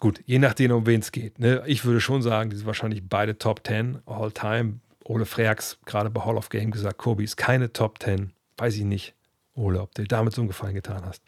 gut, 0.00 0.20
je 0.26 0.38
nachdem, 0.38 0.72
um 0.72 0.86
wen 0.86 1.00
es 1.00 1.12
geht. 1.12 1.38
Ne? 1.38 1.62
Ich 1.66 1.84
würde 1.84 2.00
schon 2.00 2.20
sagen, 2.20 2.50
die 2.50 2.56
sind 2.56 2.66
wahrscheinlich 2.66 3.08
beide 3.08 3.38
Top 3.38 3.64
10 3.64 4.00
All-Time. 4.06 4.80
Ole 5.12 5.26
Freaks 5.26 5.78
gerade 5.84 6.10
bei 6.10 6.24
Hall 6.24 6.36
of 6.36 6.48
Game 6.48 6.70
gesagt, 6.70 6.98
Kobe 6.98 7.22
ist 7.22 7.36
keine 7.36 7.72
Top 7.72 8.02
10. 8.02 8.32
Weiß 8.56 8.76
ich 8.76 8.84
nicht. 8.84 9.14
oder 9.54 9.82
ob 9.82 9.94
du 9.94 10.04
damit 10.04 10.32
so 10.32 10.40
einen 10.40 10.48
Gefallen 10.48 10.74
getan 10.74 11.04
hast. 11.04 11.22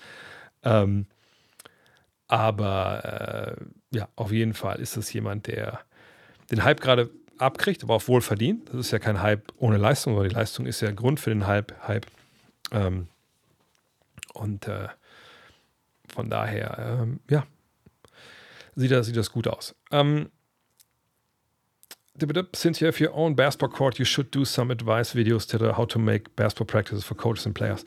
Ähm, 0.63 1.07
aber 2.27 3.57
äh, 3.59 3.97
ja, 3.97 4.09
auf 4.17 4.33
jeden 4.33 4.55
Fall 4.55 4.81
ist 4.81 4.97
das 4.97 5.13
jemand, 5.13 5.47
der 5.47 5.81
den 6.51 6.65
Hype 6.65 6.81
gerade 6.81 7.11
abkriegt, 7.39 7.83
aber 7.83 7.95
auch 7.95 8.09
wohl 8.09 8.23
verdient. 8.23 8.69
Das 8.71 8.77
ist 8.77 8.91
ja 8.93 8.99
kein 8.99 9.21
Hype 9.21 9.53
ohne 9.59 9.77
Leistung, 9.77 10.15
sondern 10.15 10.31
die 10.31 10.35
Leistung 10.35 10.67
ist 10.67 10.81
ja 10.81 10.91
Grund 10.91 11.21
für 11.21 11.31
den 11.31 11.47
Hype. 11.47 11.75
Hype. 11.87 12.07
Ähm, 12.73 13.09
und 14.33 14.67
äh, 14.67 14.89
von 16.09 16.31
daher, 16.31 17.01
ähm, 17.03 17.21
ja, 17.29 17.47
sieht 18.75 18.91
das, 18.91 19.07
sieht 19.07 19.17
das 19.17 19.31
gut 19.31 19.49
aus. 19.49 19.75
Um, 19.91 20.31
since 22.55 22.81
you 22.81 22.87
have 22.87 23.01
your 23.01 23.15
own 23.15 23.35
basketball 23.35 23.69
court, 23.69 23.99
you 23.99 24.05
should 24.05 24.31
do 24.31 24.45
some 24.45 24.73
advice 24.73 25.15
videos 25.15 25.47
to 25.49 25.73
how 25.73 25.87
to 25.87 25.99
make 25.99 26.35
basketball 26.37 26.67
practices 26.67 27.05
for 27.05 27.17
coaches 27.17 27.47
and 27.47 27.55
players. 27.55 27.85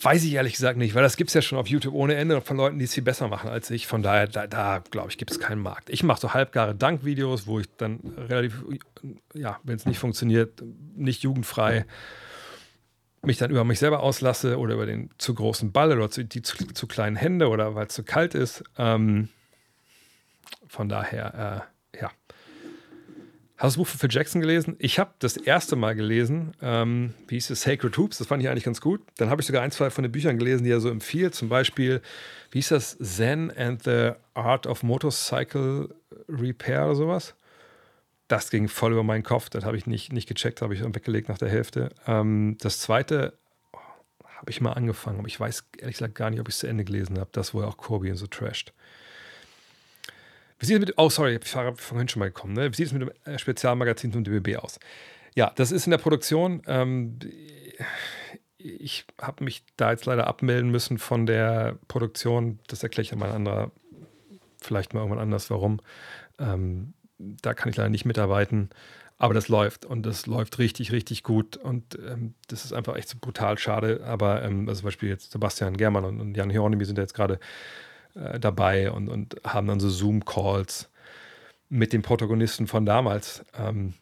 Weiß 0.00 0.24
ich 0.24 0.32
ehrlich 0.32 0.54
gesagt 0.54 0.78
nicht, 0.78 0.94
weil 0.94 1.02
das 1.02 1.16
gibt 1.16 1.30
es 1.30 1.34
ja 1.34 1.42
schon 1.42 1.58
auf 1.58 1.68
YouTube 1.68 1.94
ohne 1.94 2.14
Ende 2.14 2.40
von 2.40 2.56
Leuten, 2.56 2.78
die 2.78 2.86
es 2.86 2.94
viel 2.94 3.02
besser 3.02 3.28
machen 3.28 3.50
als 3.50 3.70
ich. 3.70 3.86
Von 3.86 4.02
daher, 4.02 4.26
da, 4.26 4.46
da 4.46 4.82
glaube 4.90 5.10
ich, 5.10 5.18
gibt 5.18 5.30
es 5.30 5.38
keinen 5.38 5.60
Markt. 5.60 5.90
Ich 5.90 6.02
mache 6.02 6.20
so 6.20 6.34
halbgare 6.34 6.74
Dankvideos, 6.74 7.46
wo 7.46 7.60
ich 7.60 7.66
dann 7.76 8.00
relativ, 8.16 8.64
ja, 9.34 9.60
wenn 9.62 9.76
es 9.76 9.86
nicht 9.86 9.98
funktioniert, 9.98 10.62
nicht 10.96 11.22
jugendfrei 11.22 11.84
mich 13.24 13.38
dann 13.38 13.50
über 13.50 13.64
mich 13.64 13.78
selber 13.78 14.00
auslasse 14.00 14.58
oder 14.58 14.74
über 14.74 14.86
den 14.86 15.10
zu 15.18 15.34
großen 15.34 15.70
Ball 15.70 15.92
oder 15.92 16.10
zu, 16.10 16.24
die 16.24 16.42
zu, 16.42 16.56
zu 16.72 16.86
kleinen 16.88 17.16
Hände 17.16 17.48
oder 17.48 17.74
weil 17.74 17.86
es 17.86 17.94
zu 17.94 18.02
kalt 18.02 18.34
ist. 18.34 18.64
Ähm, 18.78 19.28
von 20.66 20.88
daher, 20.88 21.62
äh. 21.68 21.72
Hast 23.56 23.76
du 23.76 23.80
das 23.80 23.86
Buch 23.86 23.86
von 23.86 24.00
Phil 24.00 24.12
Jackson 24.12 24.40
gelesen? 24.40 24.76
Ich 24.78 24.98
habe 24.98 25.12
das 25.18 25.36
erste 25.36 25.76
Mal 25.76 25.94
gelesen, 25.94 26.52
ähm, 26.60 27.14
wie 27.28 27.36
hieß 27.36 27.50
es, 27.50 27.62
Sacred 27.62 27.96
Hoops, 27.96 28.18
das 28.18 28.26
fand 28.26 28.42
ich 28.42 28.48
eigentlich 28.48 28.64
ganz 28.64 28.80
gut. 28.80 29.02
Dann 29.18 29.30
habe 29.30 29.40
ich 29.40 29.46
sogar 29.46 29.62
ein, 29.62 29.70
zwei 29.70 29.90
von 29.90 30.02
den 30.02 30.10
Büchern 30.10 30.38
gelesen, 30.38 30.64
die 30.64 30.70
er 30.70 30.80
so 30.80 30.88
empfiehlt. 30.88 31.34
Zum 31.34 31.48
Beispiel, 31.48 32.00
wie 32.50 32.58
hieß 32.58 32.70
das, 32.70 32.98
Zen 32.98 33.52
and 33.56 33.84
the 33.84 34.12
Art 34.34 34.66
of 34.66 34.82
Motorcycle 34.82 35.94
Repair 36.28 36.86
oder 36.86 36.94
sowas. 36.94 37.34
Das 38.28 38.50
ging 38.50 38.68
voll 38.68 38.92
über 38.92 39.02
meinen 39.02 39.22
Kopf, 39.22 39.50
das 39.50 39.64
habe 39.64 39.76
ich 39.76 39.86
nicht, 39.86 40.12
nicht 40.12 40.26
gecheckt, 40.26 40.62
habe 40.62 40.74
ich 40.74 40.82
weggelegt 40.82 41.28
nach 41.28 41.38
der 41.38 41.50
Hälfte. 41.50 41.90
Ähm, 42.06 42.56
das 42.60 42.80
zweite 42.80 43.34
oh, 43.72 43.78
habe 44.38 44.50
ich 44.50 44.60
mal 44.60 44.72
angefangen, 44.72 45.18
aber 45.18 45.28
ich 45.28 45.38
weiß 45.38 45.68
ehrlich 45.78 45.96
gesagt 45.96 46.14
gar 46.14 46.30
nicht, 46.30 46.40
ob 46.40 46.48
ich 46.48 46.54
es 46.54 46.60
zu 46.60 46.66
Ende 46.66 46.84
gelesen 46.84 47.18
habe. 47.18 47.28
Das, 47.32 47.52
wo 47.52 47.60
er 47.60 47.68
auch 47.68 47.76
Kobe 47.76 48.10
und 48.10 48.16
so 48.16 48.26
trasht. 48.26 48.72
Wie 50.62 50.66
sieht 50.66 50.76
es 50.76 50.80
mit, 50.80 50.94
oh 50.96 51.10
sorry, 51.10 51.40
ich 51.42 51.56
habe 51.56 51.76
vorhin 51.76 52.06
schon 52.06 52.20
mal 52.20 52.26
gekommen, 52.26 52.52
ne? 52.52 52.70
Wie 52.70 52.76
sieht 52.76 52.86
es 52.86 52.92
mit 52.92 53.02
dem 53.02 53.10
äh, 53.24 53.36
Spezialmagazin 53.36 54.12
zum 54.12 54.22
DBB 54.22 54.58
aus? 54.58 54.78
Ja, 55.34 55.50
das 55.56 55.72
ist 55.72 55.88
in 55.88 55.90
der 55.90 55.98
Produktion. 55.98 56.62
Ähm, 56.68 57.18
ich 58.58 59.04
habe 59.20 59.42
mich 59.42 59.64
da 59.76 59.90
jetzt 59.90 60.06
leider 60.06 60.28
abmelden 60.28 60.70
müssen 60.70 60.98
von 60.98 61.26
der 61.26 61.78
Produktion. 61.88 62.60
Das 62.68 62.84
erkläre 62.84 63.02
ich 63.02 63.12
an 63.12 63.18
mal 63.18 63.32
anderer, 63.32 63.72
vielleicht 64.60 64.94
mal 64.94 65.00
irgendwann 65.00 65.18
anders, 65.18 65.50
warum. 65.50 65.80
Ähm, 66.38 66.94
da 67.18 67.54
kann 67.54 67.68
ich 67.68 67.76
leider 67.76 67.90
nicht 67.90 68.04
mitarbeiten. 68.04 68.70
Aber 69.18 69.34
das 69.34 69.48
läuft 69.48 69.84
und 69.84 70.06
das 70.06 70.26
läuft 70.26 70.60
richtig, 70.60 70.92
richtig 70.92 71.24
gut. 71.24 71.56
Und 71.56 71.98
ähm, 72.08 72.34
das 72.46 72.64
ist 72.64 72.72
einfach 72.72 72.94
echt 72.94 73.08
so 73.08 73.18
brutal 73.20 73.58
schade. 73.58 74.02
Aber 74.04 74.44
ähm, 74.44 74.68
also 74.68 74.82
zum 74.82 74.86
Beispiel 74.86 75.08
jetzt 75.08 75.32
Sebastian 75.32 75.76
Germann 75.76 76.04
und, 76.04 76.20
und 76.20 76.36
Jan 76.36 76.50
Hieronymi 76.50 76.84
sind 76.84 76.98
ja 76.98 77.02
jetzt 77.02 77.14
gerade 77.14 77.40
äh, 78.14 78.38
dabei 78.38 78.90
und, 78.90 79.08
und 79.08 79.36
haben 79.44 79.66
dann 79.66 79.80
so 79.80 79.88
Zoom-Calls 79.88 80.90
mit 81.68 81.92
den 81.92 82.02
Protagonisten 82.02 82.66
von 82.66 82.84
damals. 82.84 83.44
Ähm, 83.54 83.94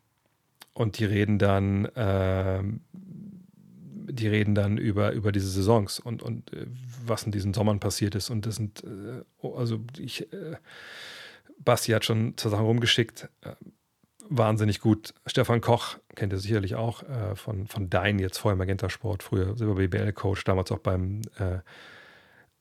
und 0.73 0.99
die 0.99 1.05
reden 1.05 1.39
dann, 1.39 1.85
äh, 1.85 2.63
die 2.93 4.27
reden 4.27 4.55
dann 4.55 4.79
über, 4.79 5.13
über 5.13 5.31
diese 5.31 5.49
Saisons 5.49 6.01
und, 6.01 6.23
und 6.23 6.53
äh, 6.53 6.67
was 7.07 7.23
in 7.23 7.33
diesen 7.33 7.55
Sommern 7.55 7.79
passiert 7.79 8.15
ist. 8.15 8.31
Und 8.31 8.47
das 8.47 8.57
sind, 8.57 8.83
äh, 8.83 9.23
oh, 9.39 9.55
also 9.55 9.81
ich, 9.99 10.33
äh, 10.33 10.57
Basti 11.59 11.93
hat 11.93 12.05
schon 12.05 12.37
zur 12.37 12.51
Sache 12.51 12.63
rumgeschickt. 12.63 13.29
Äh, 13.43 13.53
wahnsinnig 14.29 14.81
gut. 14.81 15.15
Stefan 15.27 15.61
Koch 15.61 15.99
kennt 16.15 16.33
ihr 16.33 16.39
sicherlich 16.39 16.77
auch 16.77 17.03
von, 17.35 17.67
von 17.67 17.91
Dein, 17.91 18.21
jetzt 18.21 18.39
vorher 18.39 18.57
Magenta 18.57 18.89
Sport, 18.89 19.25
früher 19.25 19.61
über 19.61 19.75
BBL-Coach, 19.75 20.45
damals 20.45 20.71
auch 20.71 20.79
beim 20.79 21.23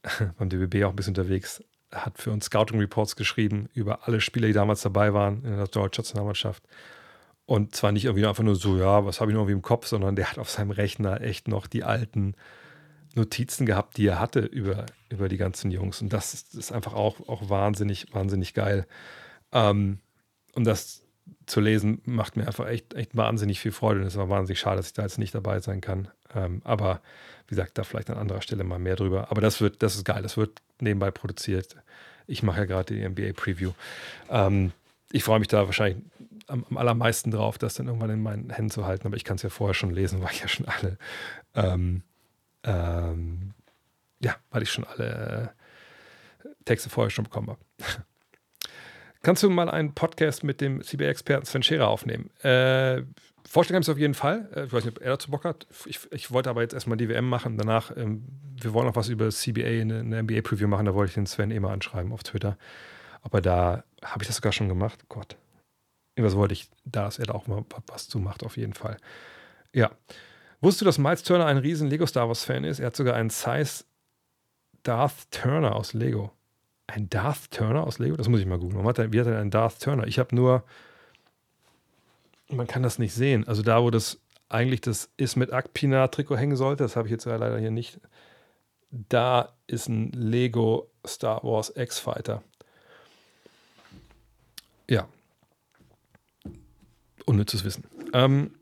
beim 0.38 0.50
DBB 0.50 0.84
auch 0.86 0.90
ein 0.90 0.96
bisschen 0.96 1.16
unterwegs, 1.16 1.64
hat 1.92 2.18
für 2.18 2.32
uns 2.32 2.46
Scouting 2.46 2.80
Reports 2.80 3.16
geschrieben 3.16 3.70
über 3.74 4.08
alle 4.08 4.22
Spieler, 4.22 4.48
die 4.48 4.54
damals 4.54 4.82
dabei 4.82 5.14
waren 5.14 5.44
in 5.44 5.56
der 5.58 5.68
deutschen 5.68 6.04
Nationalmannschaft. 6.04 6.64
Und 7.46 7.76
zwar 7.76 7.92
nicht 7.92 8.06
irgendwie 8.06 8.28
einfach 8.28 8.44
nur 8.44 8.56
so, 8.56 8.78
ja, 8.78 9.06
was 9.06 9.20
habe 9.20 9.32
ich 9.32 9.34
noch 9.34 9.42
irgendwie 9.42 9.54
im 9.54 9.64
Kopf, 9.64 9.88
sondern 9.88 10.16
der 10.16 10.30
hat 10.30 10.38
auf 10.38 10.52
seinem 10.52 10.70
Rechner 10.70 11.22
echt 11.22 11.48
noch 11.48 11.66
die 11.66 11.84
alten 11.84 12.36
Notizen 13.16 13.66
gehabt, 13.66 13.98
die 13.98 14.06
er 14.06 14.20
hatte 14.20 14.42
über, 14.42 14.86
über 15.10 15.30
die 15.30 15.38
ganzen 15.38 15.72
Jungs. 15.72 16.00
Und 16.02 16.14
das 16.14 16.36
ist, 16.36 16.54
ist 16.54 16.72
einfach 16.72 16.94
auch, 16.94 17.28
auch 17.28 17.50
wahnsinnig, 17.50 18.14
wahnsinnig 18.14 18.54
geil. 18.54 18.86
Ähm, 19.52 20.00
und 20.54 20.66
das 20.66 21.02
zu 21.46 21.60
lesen 21.60 22.02
macht 22.06 22.36
mir 22.36 22.48
einfach 22.48 22.68
echt, 22.68 22.94
echt 22.94 23.16
wahnsinnig 23.16 23.60
viel 23.60 23.72
Freude. 23.72 24.02
Und 24.02 24.08
es 24.08 24.18
war 24.18 24.30
wahnsinnig 24.30 24.60
schade, 24.60 24.78
dass 24.78 24.88
ich 24.88 24.94
da 24.94 25.04
jetzt 25.04 25.18
nicht 25.18 25.34
dabei 25.34 25.60
sein 25.60 25.82
kann. 25.82 26.08
Ähm, 26.36 26.62
aber 26.64 27.02
wie 27.48 27.56
gesagt, 27.56 27.78
da 27.78 27.84
vielleicht 27.84 28.10
an 28.10 28.18
anderer 28.18 28.42
Stelle 28.42 28.64
mal 28.64 28.80
mehr 28.80 28.96
drüber. 28.96 29.32
Aber 29.32 29.42
das 29.42 29.62
wird, 29.62 29.82
das 29.82 29.96
ist 29.96 30.06
geil. 30.06 30.22
Das 30.22 30.38
wird 30.38 30.62
nebenbei 30.80 31.12
produziert. 31.12 31.76
Ich 32.28 32.44
mache 32.44 32.60
ja 32.60 32.66
gerade 32.66 32.94
die 32.94 33.08
NBA 33.08 33.34
Preview. 33.34 33.72
Ähm, 34.30 34.72
ich 35.12 35.24
freue 35.24 35.40
mich 35.40 35.48
da 35.48 35.66
wahrscheinlich 35.66 36.04
am, 36.48 36.66
am, 36.70 36.78
allermeisten 36.78 37.32
drauf, 37.32 37.58
das 37.58 37.74
dann 37.74 37.88
irgendwann 37.88 38.12
in 38.12 38.22
meinen 38.22 38.50
Händen 38.52 38.72
zu 38.72 38.86
halten. 38.86 39.08
Aber 39.08 39.16
ich 39.16 39.24
kann 39.24 39.36
es 39.36 39.42
ja 39.42 39.50
vorher 39.50 39.74
schon 39.74 39.92
lesen, 39.92 40.22
weil 40.22 40.32
ich 40.32 40.42
ja 40.42 40.48
schon 40.48 40.68
alle, 40.68 40.98
ähm, 41.56 42.04
ähm, 42.64 43.54
ja, 44.22 44.36
weil 44.52 44.64
ich 44.64 44.72
schon 44.72 44.86
alle 44.86 45.54
äh, 46.44 46.48
Texte 46.66 46.90
vorher 46.90 47.10
schon 47.10 47.24
bekommen 47.24 47.50
habe. 47.50 47.60
Kannst 49.22 49.44
du 49.44 49.50
mal 49.50 49.70
einen 49.70 49.94
Podcast 49.94 50.44
mit 50.44 50.62
dem 50.62 50.82
CBA-Experten 50.82 51.46
Sven 51.46 51.64
Scherer 51.64 51.88
aufnehmen? 51.88 52.30
Äh, 52.42 53.04
Vorstellen 53.50 53.76
kann 53.76 53.82
ich 53.82 53.88
es 53.88 53.92
auf 53.92 53.98
jeden 53.98 54.14
Fall. 54.14 54.48
Äh, 54.56 54.66
ich 54.66 54.74
weiß 54.74 54.86
nicht, 54.86 54.98
ob 54.98 55.04
er 55.04 55.10
dazu 55.10 55.32
Bock 55.32 55.44
hat. 55.44 55.66
Ich, 55.86 56.00
ich 56.12 56.30
wollte 56.30 56.52
aber 56.52 56.62
jetzt 56.62 56.76
erstmal 56.76 56.98
die 56.98 57.10
WM 57.10 57.28
machen. 57.28 57.58
Danach, 57.58 57.96
ähm, 57.98 58.28
wir 58.62 58.74
wollen 58.74 58.88
auch 58.88 58.96
was 58.96 59.10
über 59.10 59.28
CBA, 59.30 59.82
eine, 59.82 60.00
eine 60.00 60.22
NBA-Preview 60.22 60.68
machen. 60.68 60.86
Da 60.86 60.94
wollte 60.94 61.10
ich 61.10 61.16
den 61.16 61.26
Sven 61.26 61.50
eh 61.50 61.60
mal 61.60 61.74
anschreiben 61.74 62.12
auf 62.12 62.22
Twitter. 62.22 62.60
Aber 63.24 63.42
da 63.42 63.84
habe 64.04 64.24
ich 64.24 64.28
das 64.28 64.36
sogar 64.36 64.52
schon 64.52 64.70
gemacht. 64.70 65.10
Gott. 65.10 65.36
Irgendwas 66.16 66.38
wollte 66.38 66.54
ich, 66.54 66.70
da 66.86 67.06
dass 67.06 67.18
er 67.18 67.26
da 67.26 67.34
auch 67.34 67.48
mal 67.48 67.66
was 67.88 68.08
zu 68.08 68.20
macht, 68.20 68.44
auf 68.44 68.56
jeden 68.56 68.74
Fall. 68.74 68.98
Ja. 69.74 69.90
Wusstest 70.62 70.82
du, 70.82 70.86
dass 70.86 70.98
Miles 71.00 71.24
Turner 71.24 71.48
ein 71.48 71.58
riesen 71.58 71.90
Lego 71.90 72.06
Star 72.06 72.28
Wars-Fan 72.28 72.66
ist? 72.66 72.80
Er 72.80 72.88
hat 72.88 72.96
sogar 72.96 73.16
einen 73.16 73.32
Size 73.32 73.84
Darth 74.84 75.32
Turner 75.32 75.76
aus 75.76 75.94
Lego. 75.94 76.32
Ein 76.90 77.10
Darth 77.10 77.52
Turner 77.52 77.84
aus 77.84 78.00
Lego? 78.00 78.16
Das 78.18 78.28
muss 78.28 78.40
ich 78.40 78.46
mal 78.46 78.58
googeln. 78.58 78.84
Wie 78.84 79.20
hat 79.20 79.28
er 79.28 79.40
einen 79.40 79.52
Darth 79.52 79.80
Turner? 79.80 80.08
Ich 80.08 80.18
habe 80.20 80.36
nur 80.36 80.64
man 82.50 82.68
kann 82.68 82.84
das 82.84 83.00
nicht 83.00 83.14
sehen. 83.14 83.48
Also 83.48 83.62
da, 83.62 83.82
wo 83.84 83.92
das 83.92 84.20
eigentlich 84.50 84.82
das 84.82 85.12
ist 85.18 85.36
mit 85.36 85.54
Akpina-Trikot 85.54 86.38
hängen 86.38 86.58
sollte, 86.58 86.84
das 86.84 86.96
habe 86.96 87.08
ich 87.08 87.12
jetzt 87.12 87.26
leider 87.26 87.60
hier 87.60 87.72
nicht. 87.72 88.00
Da 88.90 89.54
ist 89.68 89.88
ein 89.88 90.12
Lego 90.12 90.90
Star 91.06 91.44
Wars 91.44 91.72
X-Fighter. 91.76 92.42
Ja. 94.90 95.08
Unnützes 97.26 97.64
Wissen. 97.64 97.84
Ähm, 98.14 98.56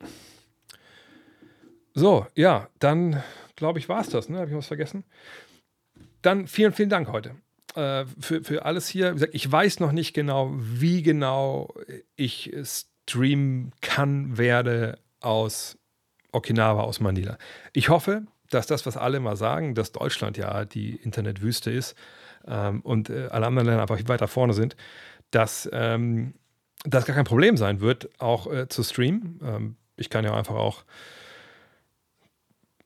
so, 1.94 2.28
ja, 2.36 2.68
dann 2.80 3.24
glaube 3.56 3.80
ich, 3.80 3.88
war 3.88 4.02
es 4.02 4.10
das. 4.10 4.28
Ne? 4.28 4.40
Habe 4.40 4.50
ich 4.50 4.58
was 4.58 4.68
vergessen? 4.68 5.06
Dann 6.22 6.48
vielen, 6.48 6.74
vielen 6.74 6.90
Dank 6.90 7.08
heute 7.08 7.36
äh, 7.78 8.06
für, 8.20 8.44
für 8.44 8.66
alles 8.66 8.88
hier. 8.88 9.12
Wie 9.12 9.16
gesagt, 9.16 9.36
ich 9.36 9.50
weiß 9.50 9.80
noch 9.80 9.92
nicht 9.92 10.14
genau, 10.14 10.52
wie 10.58 11.04
genau 11.04 11.74
ich 12.16 12.54
streamen 13.08 13.72
kann, 13.82 14.38
werde 14.38 15.00
aus 15.22 15.78
Okinawa, 16.32 16.82
aus 16.82 17.00
Manila. 17.00 17.38
Ich 17.74 17.90
hoffe, 17.90 18.24
dass 18.50 18.68
das, 18.68 18.86
was 18.86 18.98
alle 18.98 19.20
mal 19.20 19.36
sagen, 19.36 19.76
dass 19.76 19.92
Deutschland 19.92 20.38
ja 20.38 20.66
die 20.66 20.96
Internetwüste 20.96 21.72
ist 21.72 21.96
ähm, 22.48 22.82
und 22.82 23.10
äh, 23.10 23.28
alle 23.30 23.46
anderen 23.46 23.68
Länder 23.68 23.82
einfach 23.82 24.00
weiter 24.08 24.28
vorne 24.28 24.54
sind, 24.54 24.76
dass 25.32 25.70
ähm, 25.72 26.34
das 26.84 27.06
gar 27.06 27.16
kein 27.16 27.26
Problem 27.26 27.58
sein 27.58 27.82
wird, 27.82 28.10
auch 28.20 28.52
äh, 28.52 28.68
zu 28.70 28.84
streamen. 28.84 29.40
Ähm, 29.44 29.76
ich 29.98 30.10
kann 30.10 30.24
ja 30.26 30.34
einfach 30.34 30.56
auch 30.56 30.84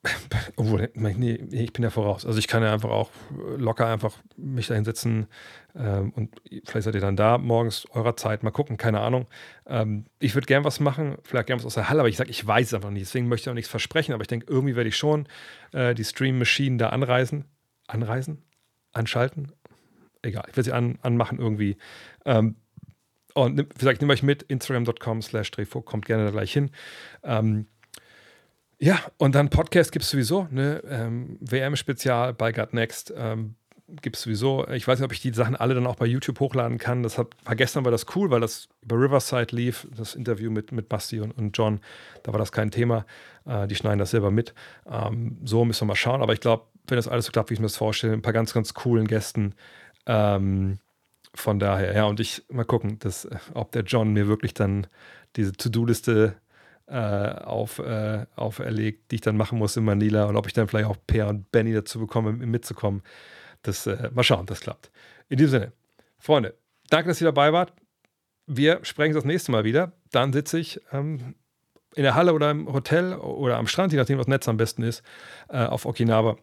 obwohl, 0.55 0.89
nee, 0.95 1.35
ich 1.51 1.73
bin 1.73 1.83
ja 1.83 1.91
voraus. 1.91 2.25
Also 2.25 2.39
ich 2.39 2.47
kann 2.47 2.63
ja 2.63 2.73
einfach 2.73 2.89
auch 2.89 3.11
locker 3.57 3.85
einfach 3.85 4.17
mich 4.35 4.67
da 4.67 4.73
hinsetzen 4.73 5.27
ähm, 5.75 6.11
und 6.15 6.41
vielleicht 6.65 6.85
seid 6.85 6.95
ihr 6.95 7.01
dann 7.01 7.15
da 7.15 7.37
morgens 7.37 7.85
eurer 7.91 8.15
Zeit, 8.15 8.41
mal 8.41 8.49
gucken, 8.49 8.77
keine 8.77 8.99
Ahnung. 9.01 9.27
Ähm, 9.67 10.05
ich 10.19 10.33
würde 10.33 10.47
gern 10.47 10.63
was 10.63 10.79
machen, 10.79 11.17
vielleicht 11.23 11.47
gern 11.47 11.59
was 11.59 11.65
aus 11.65 11.75
der 11.75 11.89
Halle, 11.89 11.99
aber 11.99 12.09
ich 12.09 12.17
sage, 12.17 12.31
ich 12.31 12.45
weiß 12.45 12.67
es 12.67 12.73
einfach 12.73 12.89
nicht. 12.89 13.05
Deswegen 13.05 13.27
möchte 13.27 13.49
ich 13.49 13.51
auch 13.51 13.55
nichts 13.55 13.69
versprechen, 13.69 14.13
aber 14.13 14.21
ich 14.21 14.27
denke, 14.27 14.47
irgendwie 14.49 14.75
werde 14.75 14.89
ich 14.89 14.97
schon 14.97 15.27
äh, 15.71 15.93
die 15.93 16.03
Stream-Maschinen 16.03 16.79
da 16.79 16.89
anreisen. 16.89 17.45
Anreisen? 17.87 18.43
Anschalten? 18.93 19.51
Egal, 20.23 20.45
ich 20.49 20.57
werde 20.57 20.63
sie 20.63 20.73
an, 20.73 20.97
anmachen 21.03 21.37
irgendwie. 21.37 21.77
Ähm, 22.25 22.55
und 23.33 23.57
wie 23.59 23.63
gesagt, 23.65 23.97
ich 23.97 24.01
nehme 24.01 24.13
euch 24.13 24.23
mit, 24.23 24.43
instagram.com 24.43 25.21
slash 25.21 25.51
kommt 25.85 26.05
gerne 26.05 26.25
da 26.25 26.31
gleich 26.31 26.51
hin. 26.51 26.71
Ähm, 27.23 27.67
Ja, 28.83 28.99
und 29.17 29.35
dann 29.35 29.51
Podcast 29.51 29.91
gibt 29.91 30.03
es 30.03 30.09
sowieso, 30.09 30.47
ne? 30.49 30.81
Ähm, 30.89 31.37
WM-Spezial 31.39 32.33
bei 32.33 32.51
Gut 32.51 32.73
Next. 32.73 33.13
Ähm, 33.15 33.53
gibt 34.01 34.15
es 34.15 34.23
sowieso. 34.23 34.67
Ich 34.69 34.87
weiß 34.87 34.97
nicht, 34.97 35.05
ob 35.05 35.11
ich 35.11 35.21
die 35.21 35.31
Sachen 35.31 35.55
alle 35.55 35.75
dann 35.75 35.85
auch 35.85 35.97
bei 35.97 36.07
YouTube 36.07 36.39
hochladen 36.39 36.79
kann. 36.79 37.03
Das 37.03 37.19
hat, 37.19 37.27
war 37.43 37.55
gestern 37.55 37.85
war 37.85 37.91
das 37.91 38.07
cool, 38.15 38.31
weil 38.31 38.41
das 38.41 38.69
über 38.81 38.95
Riverside 38.95 39.55
lief, 39.55 39.87
das 39.95 40.15
Interview 40.15 40.49
mit, 40.49 40.71
mit 40.71 40.89
Basti 40.89 41.19
und, 41.19 41.31
und 41.37 41.55
John. 41.55 41.79
Da 42.23 42.31
war 42.31 42.39
das 42.39 42.51
kein 42.51 42.71
Thema. 42.71 43.05
Äh, 43.45 43.67
die 43.67 43.75
schneiden 43.75 43.99
das 43.99 44.09
selber 44.09 44.31
mit. 44.31 44.55
Ähm, 44.89 45.37
so 45.45 45.63
müssen 45.63 45.81
wir 45.81 45.89
mal 45.89 45.95
schauen. 45.95 46.23
Aber 46.23 46.33
ich 46.33 46.39
glaube, 46.39 46.63
wenn 46.87 46.95
das 46.95 47.07
alles 47.07 47.27
so 47.27 47.31
klappt, 47.31 47.51
wie 47.51 47.53
ich 47.53 47.59
mir 47.59 47.67
das 47.67 47.77
vorstelle, 47.77 48.13
ein 48.13 48.23
paar 48.23 48.33
ganz, 48.33 48.51
ganz 48.51 48.73
coolen 48.73 49.05
Gästen. 49.05 49.53
Ähm, 50.07 50.79
von 51.35 51.59
daher, 51.59 51.95
ja, 51.95 52.05
und 52.05 52.19
ich 52.19 52.45
mal 52.49 52.65
gucken, 52.65 52.97
dass, 52.97 53.27
ob 53.53 53.73
der 53.73 53.83
John 53.83 54.13
mir 54.13 54.27
wirklich 54.27 54.55
dann 54.55 54.87
diese 55.35 55.51
To-Do-Liste 55.51 56.33
äh, 56.35 56.50
auf, 56.95 57.79
äh, 57.79 58.25
auferlegt, 58.35 59.11
die 59.11 59.15
ich 59.15 59.21
dann 59.21 59.37
machen 59.37 59.57
muss 59.57 59.77
in 59.77 59.83
Manila 59.83 60.25
und 60.25 60.35
ob 60.35 60.47
ich 60.47 60.53
dann 60.53 60.67
vielleicht 60.67 60.87
auch 60.87 60.97
Per 61.07 61.27
und 61.27 61.51
Benny 61.51 61.73
dazu 61.73 61.99
bekomme, 61.99 62.33
mitzukommen. 62.33 63.01
Das, 63.63 63.87
äh, 63.87 64.09
mal 64.13 64.23
schauen, 64.23 64.45
das 64.45 64.61
klappt. 64.61 64.91
In 65.29 65.37
diesem 65.37 65.51
Sinne, 65.51 65.71
Freunde, 66.19 66.55
danke, 66.89 67.09
dass 67.09 67.21
ihr 67.21 67.25
dabei 67.25 67.53
wart. 67.53 67.73
Wir 68.47 68.79
sprechen 68.83 69.13
das 69.13 69.25
nächste 69.25 69.51
Mal 69.51 69.63
wieder. 69.63 69.93
Dann 70.11 70.33
sitze 70.33 70.59
ich 70.59 70.81
ähm, 70.91 71.35
in 71.95 72.03
der 72.03 72.15
Halle 72.15 72.33
oder 72.33 72.51
im 72.51 72.71
Hotel 72.71 73.13
oder 73.13 73.57
am 73.57 73.67
Strand, 73.67 73.91
je 73.91 73.97
nachdem, 73.97 74.17
was 74.17 74.27
Netz 74.27 74.47
am 74.47 74.57
besten 74.57 74.83
ist, 74.83 75.03
äh, 75.49 75.65
auf 75.65 75.85
Okinawa. 75.85 76.37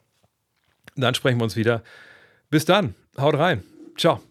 Dann 0.97 1.15
sprechen 1.15 1.39
wir 1.39 1.45
uns 1.45 1.57
wieder. 1.57 1.83
Bis 2.51 2.65
dann. 2.65 2.95
Haut 3.19 3.37
rein. 3.37 3.63
Ciao. 3.97 4.28